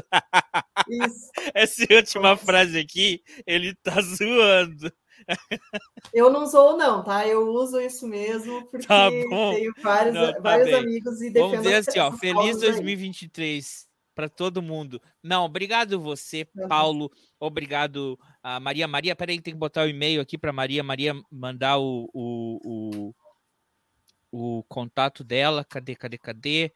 Isso. 0.90 1.32
Essa 1.54 1.86
última 1.94 2.38
frase 2.38 2.80
aqui, 2.80 3.22
ele 3.46 3.76
tá 3.76 4.00
zoando. 4.02 4.90
Eu 6.14 6.32
não 6.32 6.48
sou, 6.48 6.78
não, 6.78 7.04
tá? 7.04 7.28
Eu 7.28 7.50
uso 7.50 7.82
isso 7.82 8.08
mesmo, 8.08 8.66
porque 8.72 8.88
Tá 8.88 9.10
bom. 9.12 9.54
tenho 9.54 9.74
vários, 9.84 10.16
Não, 10.16 10.32
tá 10.34 10.40
vários 10.40 10.74
amigos 10.74 11.22
e 11.22 11.30
defendo 11.30 11.50
Vamos 11.50 11.64
dizer 11.66 11.76
as- 11.76 11.88
assim, 11.90 12.00
ó, 12.00 12.12
feliz 12.14 12.36
causas 12.36 12.64
aí. 12.64 12.70
2023 14.18 14.28
para 14.28 14.28
todo 14.28 14.62
mundo. 14.64 15.00
Não, 15.22 15.46
obrigado 15.46 16.00
você, 16.00 16.48
Uhum. 16.56 16.68
Paulo. 16.68 17.12
Obrigado 17.40 18.20
a 18.42 18.60
Maria. 18.60 18.88
Maria, 18.88 19.16
peraí, 19.16 19.40
tem 19.40 19.54
que 19.54 19.60
botar 19.60 19.84
o 19.84 19.90
e-mail 19.90 20.20
aqui 20.20 20.38
para 20.38 20.52
Maria. 20.52 20.84
Maria 20.84 21.14
mandar 21.32 21.78
o, 21.78 22.10
o, 22.14 23.14
o, 24.32 24.58
o 24.60 24.64
contato 24.64 25.24
dela. 25.24 25.64
Cadê, 25.64 25.96
cadê, 25.96 26.18
cadê? 26.18 26.74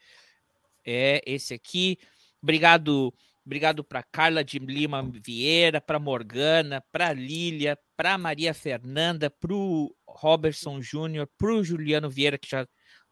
É 0.85 1.22
esse 1.26 1.53
aqui. 1.53 1.97
Obrigado, 2.41 3.13
obrigado 3.45 3.84
para 3.84 4.03
Carla 4.03 4.43
de 4.43 4.59
Lima 4.59 5.03
Vieira, 5.03 5.81
para 5.81 5.99
Morgana, 5.99 6.84
para 6.91 7.13
Lília, 7.13 7.77
para 7.97 8.18
Maria 8.18 8.53
Fernanda, 8.53 9.30
para 9.30 9.53
o 9.53 9.95
Robertson 10.07 10.81
Júnior, 10.81 11.27
para 11.38 11.53
o 11.53 11.63
Juliano 11.63 12.09
Vieira, 12.09 12.38
que 12.38 12.49
já 12.49 12.68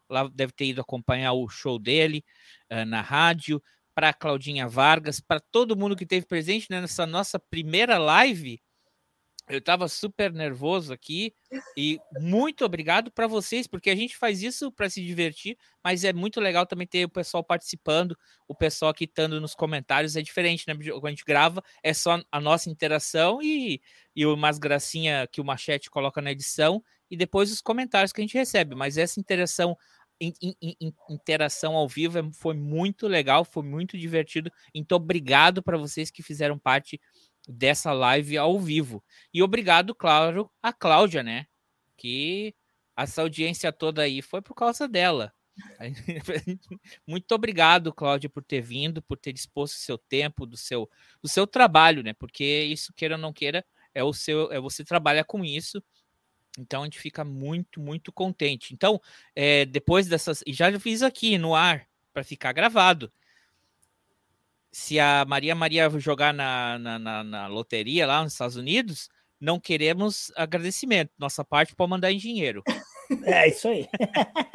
lá 0.08 0.28
deve 0.28 0.52
ter 0.52 0.66
ido 0.66 0.80
acompanhar 0.80 1.32
o 1.32 1.48
show 1.48 1.78
dele 1.78 2.24
eh, 2.68 2.84
na 2.84 3.00
rádio, 3.00 3.62
para 4.00 4.14
Claudinha 4.14 4.66
Vargas, 4.66 5.20
para 5.20 5.38
todo 5.38 5.76
mundo 5.76 5.94
que 5.94 6.04
esteve 6.04 6.24
presente 6.24 6.68
né, 6.70 6.80
nessa 6.80 7.04
nossa 7.04 7.38
primeira 7.38 7.98
live. 7.98 8.58
Eu 9.46 9.58
estava 9.58 9.88
super 9.88 10.32
nervoso 10.32 10.90
aqui 10.90 11.34
e 11.76 12.00
muito 12.18 12.64
obrigado 12.64 13.10
para 13.10 13.26
vocês, 13.26 13.66
porque 13.66 13.90
a 13.90 13.94
gente 13.94 14.16
faz 14.16 14.42
isso 14.42 14.72
para 14.72 14.88
se 14.88 15.04
divertir, 15.04 15.58
mas 15.84 16.02
é 16.02 16.14
muito 16.14 16.40
legal 16.40 16.64
também 16.64 16.86
ter 16.86 17.04
o 17.04 17.10
pessoal 17.10 17.44
participando, 17.44 18.16
o 18.48 18.54
pessoal 18.54 18.90
aqui 18.90 19.04
estando 19.04 19.38
nos 19.38 19.54
comentários, 19.54 20.16
é 20.16 20.22
diferente, 20.22 20.64
né? 20.66 20.74
Quando 20.74 21.06
a 21.06 21.10
gente 21.10 21.24
grava, 21.26 21.62
é 21.82 21.92
só 21.92 22.22
a 22.32 22.40
nossa 22.40 22.70
interação 22.70 23.42
e, 23.42 23.82
e 24.16 24.24
umas 24.24 24.58
gracinha 24.58 25.28
que 25.30 25.42
o 25.42 25.44
Machete 25.44 25.90
coloca 25.90 26.22
na 26.22 26.32
edição 26.32 26.82
e 27.10 27.18
depois 27.18 27.52
os 27.52 27.60
comentários 27.60 28.14
que 28.14 28.22
a 28.22 28.24
gente 28.24 28.38
recebe, 28.38 28.74
mas 28.74 28.96
essa 28.96 29.20
interação 29.20 29.76
in- 30.20 30.34
in- 30.42 30.76
in- 30.80 30.94
interação 31.10 31.74
ao 31.76 31.88
vivo 31.88 32.18
é- 32.18 32.32
foi 32.32 32.54
muito 32.54 33.06
legal, 33.08 33.44
foi 33.44 33.62
muito 33.64 33.96
divertido. 33.98 34.50
Então, 34.74 34.96
obrigado 34.96 35.62
para 35.62 35.78
vocês 35.78 36.10
que 36.10 36.22
fizeram 36.22 36.58
parte 36.58 37.00
dessa 37.48 37.92
live 37.92 38.36
ao 38.38 38.58
vivo. 38.60 39.02
E 39.32 39.42
obrigado, 39.42 39.94
claro, 39.94 40.50
a 40.62 40.72
Cláudia, 40.72 41.22
né? 41.22 41.46
Que 41.96 42.54
essa 42.96 43.22
audiência 43.22 43.72
toda 43.72 44.02
aí 44.02 44.22
foi 44.22 44.42
por 44.42 44.54
causa 44.54 44.86
dela. 44.88 45.32
Muito 47.06 47.32
obrigado, 47.34 47.92
Cláudia, 47.92 48.28
por 48.30 48.42
ter 48.44 48.60
vindo, 48.60 49.02
por 49.02 49.16
ter 49.18 49.32
disposto 49.32 49.74
o 49.74 49.78
seu 49.78 49.98
tempo, 49.98 50.46
do 50.46 50.56
seu, 50.56 50.88
do 51.22 51.28
seu 51.28 51.46
trabalho, 51.46 52.02
né? 52.02 52.12
Porque 52.14 52.44
isso, 52.64 52.92
queira 52.94 53.14
ou 53.16 53.20
não 53.20 53.32
queira, 53.32 53.64
é 53.94 54.02
o 54.04 54.12
seu, 54.12 54.50
é 54.52 54.60
você 54.60 54.84
trabalha 54.84 55.24
com 55.24 55.44
isso. 55.44 55.82
Então 56.58 56.82
a 56.82 56.84
gente 56.84 56.98
fica 56.98 57.24
muito, 57.24 57.80
muito 57.80 58.12
contente. 58.12 58.74
Então, 58.74 59.00
é, 59.34 59.64
depois 59.64 60.06
dessas. 60.06 60.42
E 60.46 60.52
já 60.52 60.78
fiz 60.78 61.02
aqui 61.02 61.38
no 61.38 61.54
ar 61.54 61.86
para 62.12 62.24
ficar 62.24 62.52
gravado. 62.52 63.12
Se 64.72 65.00
a 65.00 65.24
Maria 65.24 65.54
Maria 65.54 65.90
jogar 65.98 66.32
na, 66.32 66.78
na, 66.78 66.98
na, 66.98 67.24
na 67.24 67.46
loteria 67.46 68.06
lá 68.06 68.22
nos 68.22 68.32
Estados 68.32 68.56
Unidos, 68.56 69.08
não 69.40 69.58
queremos 69.58 70.32
agradecimento. 70.36 71.10
Nossa 71.18 71.44
parte 71.44 71.74
pode 71.74 71.90
mandar 71.90 72.12
em 72.12 72.18
dinheiro. 72.18 72.62
É 73.24 73.48
isso 73.48 73.66
aí. 73.66 73.88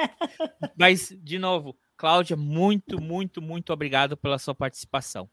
Mas, 0.77 1.13
de 1.21 1.37
novo, 1.37 1.77
Cláudia, 1.97 2.37
muito, 2.37 3.01
muito, 3.01 3.41
muito 3.41 3.73
obrigado 3.73 4.15
pela 4.15 4.39
sua 4.39 4.55
participação. 4.55 5.29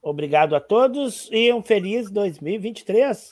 Obrigado 0.00 0.54
a 0.54 0.60
todos 0.60 1.28
e 1.32 1.52
um 1.52 1.60
feliz 1.60 2.08
2023. 2.08 3.28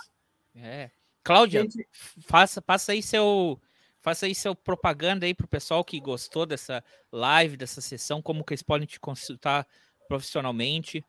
É. 0.56 0.90
Cláudia, 1.22 1.62
Gente, 1.62 1.86
faça, 2.26 2.62
faça 2.62 2.92
aí 2.92 3.02
seu. 3.02 3.60
Faça 4.02 4.24
aí 4.24 4.34
seu 4.34 4.54
propaganda 4.54 5.26
aí 5.26 5.34
pro 5.34 5.46
pessoal 5.46 5.84
que 5.84 6.00
gostou 6.00 6.46
dessa 6.46 6.82
live, 7.12 7.58
dessa 7.58 7.82
sessão, 7.82 8.22
como 8.22 8.42
que 8.42 8.54
eles 8.54 8.62
podem 8.62 8.86
te 8.86 8.98
consultar 8.98 9.66
profissionalmente. 10.08 11.04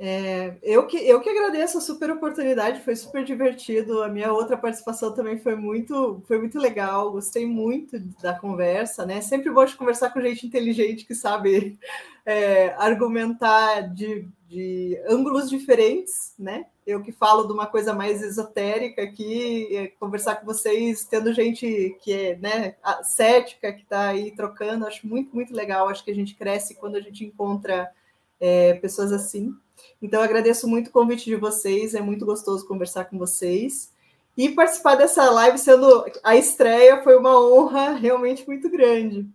é, 0.00 0.56
eu, 0.60 0.88
que, 0.88 0.96
eu 0.96 1.20
que 1.20 1.30
agradeço 1.30 1.78
a 1.78 1.80
super 1.80 2.10
oportunidade, 2.10 2.82
foi 2.82 2.96
super 2.96 3.24
divertido. 3.24 4.02
A 4.02 4.08
minha 4.08 4.32
outra 4.32 4.56
participação 4.56 5.14
também 5.14 5.38
foi 5.38 5.54
muito, 5.54 6.20
foi 6.26 6.38
muito 6.38 6.58
legal, 6.58 7.12
gostei 7.12 7.46
muito 7.46 7.96
da 8.20 8.36
conversa, 8.36 9.06
né? 9.06 9.20
Sempre 9.20 9.50
gosto 9.50 9.74
de 9.74 9.78
conversar 9.78 10.10
com 10.10 10.20
gente 10.20 10.44
inteligente 10.44 11.06
que 11.06 11.14
sabe 11.14 11.78
é, 12.26 12.74
argumentar 12.76 13.82
de, 13.94 14.28
de 14.48 15.00
ângulos 15.08 15.48
diferentes, 15.48 16.34
né? 16.36 16.66
Eu 16.86 17.02
que 17.02 17.12
falo 17.12 17.44
de 17.44 17.52
uma 17.52 17.66
coisa 17.66 17.94
mais 17.94 18.22
esotérica 18.22 19.02
aqui, 19.02 19.74
é, 19.74 19.86
conversar 19.88 20.36
com 20.36 20.46
vocês, 20.46 21.04
tendo 21.04 21.32
gente 21.32 21.96
que 22.02 22.12
é 22.12 22.36
né, 22.36 22.76
cética, 23.02 23.72
que 23.72 23.82
está 23.82 24.08
aí 24.08 24.30
trocando, 24.32 24.86
acho 24.86 25.06
muito, 25.06 25.34
muito 25.34 25.54
legal. 25.54 25.88
Acho 25.88 26.04
que 26.04 26.10
a 26.10 26.14
gente 26.14 26.34
cresce 26.34 26.74
quando 26.74 26.96
a 26.96 27.00
gente 27.00 27.24
encontra 27.24 27.90
é, 28.38 28.74
pessoas 28.74 29.12
assim. 29.12 29.54
Então, 30.02 30.22
agradeço 30.22 30.68
muito 30.68 30.88
o 30.88 30.92
convite 30.92 31.24
de 31.24 31.36
vocês, 31.36 31.94
é 31.94 32.00
muito 32.00 32.26
gostoso 32.26 32.66
conversar 32.66 33.06
com 33.06 33.18
vocês. 33.18 33.92
E 34.36 34.50
participar 34.50 34.96
dessa 34.96 35.30
live 35.30 35.58
sendo 35.58 36.04
a 36.22 36.36
estreia 36.36 37.02
foi 37.02 37.16
uma 37.16 37.40
honra 37.40 37.92
realmente 37.92 38.46
muito 38.46 38.68
grande. 38.68 39.26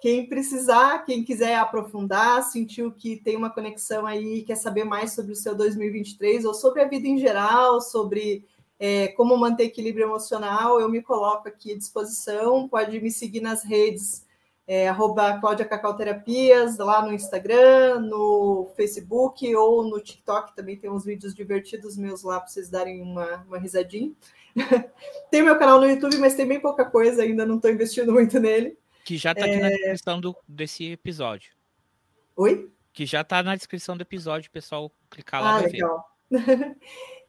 Quem 0.00 0.26
precisar, 0.26 1.04
quem 1.04 1.22
quiser 1.22 1.56
aprofundar, 1.56 2.42
sentiu 2.42 2.90
que 2.90 3.16
tem 3.16 3.36
uma 3.36 3.50
conexão 3.50 4.06
aí, 4.06 4.42
quer 4.42 4.56
saber 4.56 4.84
mais 4.84 5.14
sobre 5.14 5.32
o 5.32 5.36
seu 5.36 5.54
2023 5.54 6.44
ou 6.44 6.54
sobre 6.54 6.82
a 6.82 6.88
vida 6.88 7.06
em 7.06 7.18
geral, 7.18 7.80
sobre 7.80 8.46
é, 8.82 9.08
como 9.08 9.36
manter 9.36 9.64
equilíbrio 9.64 10.06
emocional, 10.06 10.80
eu 10.80 10.88
me 10.88 11.02
coloco 11.02 11.46
aqui 11.46 11.72
à 11.72 11.76
disposição. 11.76 12.66
Pode 12.66 12.98
me 12.98 13.10
seguir 13.10 13.42
nas 13.42 13.62
redes, 13.62 14.26
é, 14.66 14.90
lá 16.78 17.02
no 17.04 17.12
Instagram, 17.12 18.00
no 18.00 18.70
Facebook 18.74 19.54
ou 19.54 19.84
no 19.84 20.00
TikTok. 20.00 20.56
Também 20.56 20.78
tem 20.78 20.88
uns 20.88 21.04
vídeos 21.04 21.34
divertidos 21.34 21.98
meus 21.98 22.22
lá 22.22 22.40
para 22.40 22.48
vocês 22.48 22.70
darem 22.70 23.02
uma, 23.02 23.44
uma 23.46 23.58
risadinha. 23.58 24.12
tem 25.30 25.42
meu 25.42 25.58
canal 25.58 25.78
no 25.78 25.86
YouTube, 25.86 26.16
mas 26.16 26.34
tem 26.34 26.46
bem 26.46 26.58
pouca 26.58 26.86
coisa, 26.86 27.22
ainda 27.22 27.44
não 27.44 27.56
estou 27.56 27.70
investindo 27.70 28.10
muito 28.10 28.40
nele. 28.40 28.78
Que 29.10 29.18
já 29.18 29.34
tá 29.34 29.44
aqui 29.44 29.56
na 29.56 29.70
descrição 29.70 30.20
do, 30.20 30.36
desse 30.46 30.92
episódio. 30.92 31.50
Oi? 32.36 32.70
Que 32.92 33.04
já 33.04 33.24
tá 33.24 33.42
na 33.42 33.56
descrição 33.56 33.96
do 33.96 34.02
episódio, 34.02 34.48
pessoal 34.52 34.92
clicar 35.10 35.42
lá 35.42 35.56
Ah, 35.56 35.60
vai 35.62 35.68
ver. 35.68 35.78
legal. 35.78 36.16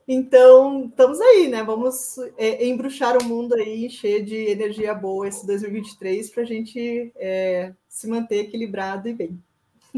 então, 0.08 0.86
estamos 0.86 1.20
aí, 1.20 1.48
né? 1.48 1.64
Vamos 1.64 2.20
é, 2.38 2.68
embruxar 2.68 3.18
o 3.18 3.24
mundo 3.24 3.56
aí, 3.56 3.88
encher 3.88 4.24
de 4.24 4.36
energia 4.36 4.94
boa 4.94 5.28
esse 5.28 5.44
2023 5.48 6.30
para 6.30 6.44
a 6.44 6.46
gente 6.46 7.12
é, 7.16 7.74
se 7.90 8.08
manter 8.08 8.42
equilibrado 8.42 9.10
e 9.10 9.14
bem. 9.16 9.44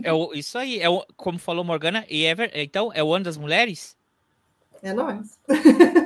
É 0.01 0.14
o- 0.14 0.34
isso 0.34 0.57
aí, 0.57 0.80
é 0.80 0.89
o- 0.89 1.05
como 1.18 1.38
falou 1.38 1.65
Morgana, 1.65 2.05
e 2.10 2.23
é 2.23 2.34
ver- 2.34 2.51
então 2.55 2.93
é 2.93 3.03
o 3.03 3.14
ano 3.14 3.26
das 3.26 3.35
mulheres? 3.35 3.97
É 4.81 4.93
nóis. 4.93 5.38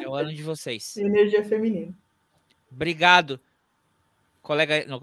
É 0.04 0.08
o 0.10 0.16
ano 0.16 0.34
de 0.34 0.41
vocês. 0.41 0.98
Energia 0.98 1.45
feminina. 1.45 1.95
Obrigado. 2.72 3.40
Colega, 4.41 4.84
não, 4.88 4.99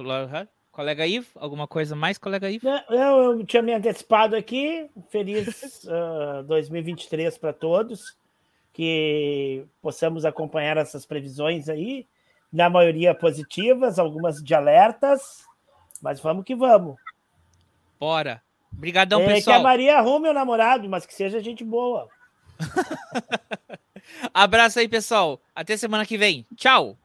colega 0.74 1.06
Ivo, 1.06 1.28
alguma 1.36 1.68
coisa 1.68 1.94
mais, 1.94 2.18
colega 2.18 2.50
Ivo? 2.50 2.68
Não, 2.68 2.82
Eu, 2.90 3.46
tinha 3.46 3.62
me 3.62 3.72
antecipado 3.72 4.34
aqui. 4.34 4.90
Feliz 5.08 5.86
ah, 5.88 6.42
2023 6.46 7.38
para 7.38 7.52
todos. 7.52 8.16
Que 8.72 9.64
possamos 9.80 10.24
acompanhar 10.24 10.76
essas 10.76 11.06
previsões 11.06 11.68
aí. 11.68 12.06
Na 12.52 12.68
maioria 12.68 13.14
positivas, 13.14 13.98
algumas 13.98 14.42
de 14.42 14.52
alertas. 14.52 15.44
Mas 16.02 16.20
vamos 16.20 16.44
que 16.44 16.56
vamos. 16.56 16.96
Bora. 17.98 18.42
Obrigadão, 18.72 19.20
é, 19.20 19.24
que 19.26 19.30
a 19.30 19.34
pessoal. 19.36 19.62
Maria 19.62 19.98
arrume 19.98 20.28
o 20.28 20.34
namorado, 20.34 20.88
mas 20.88 21.06
que 21.06 21.14
seja 21.14 21.40
gente 21.40 21.62
boa. 21.62 22.08
Abraço 24.34 24.80
aí, 24.80 24.88
pessoal. 24.88 25.40
Até 25.54 25.76
semana 25.76 26.04
que 26.04 26.18
vem. 26.18 26.44
Tchau. 26.56 26.98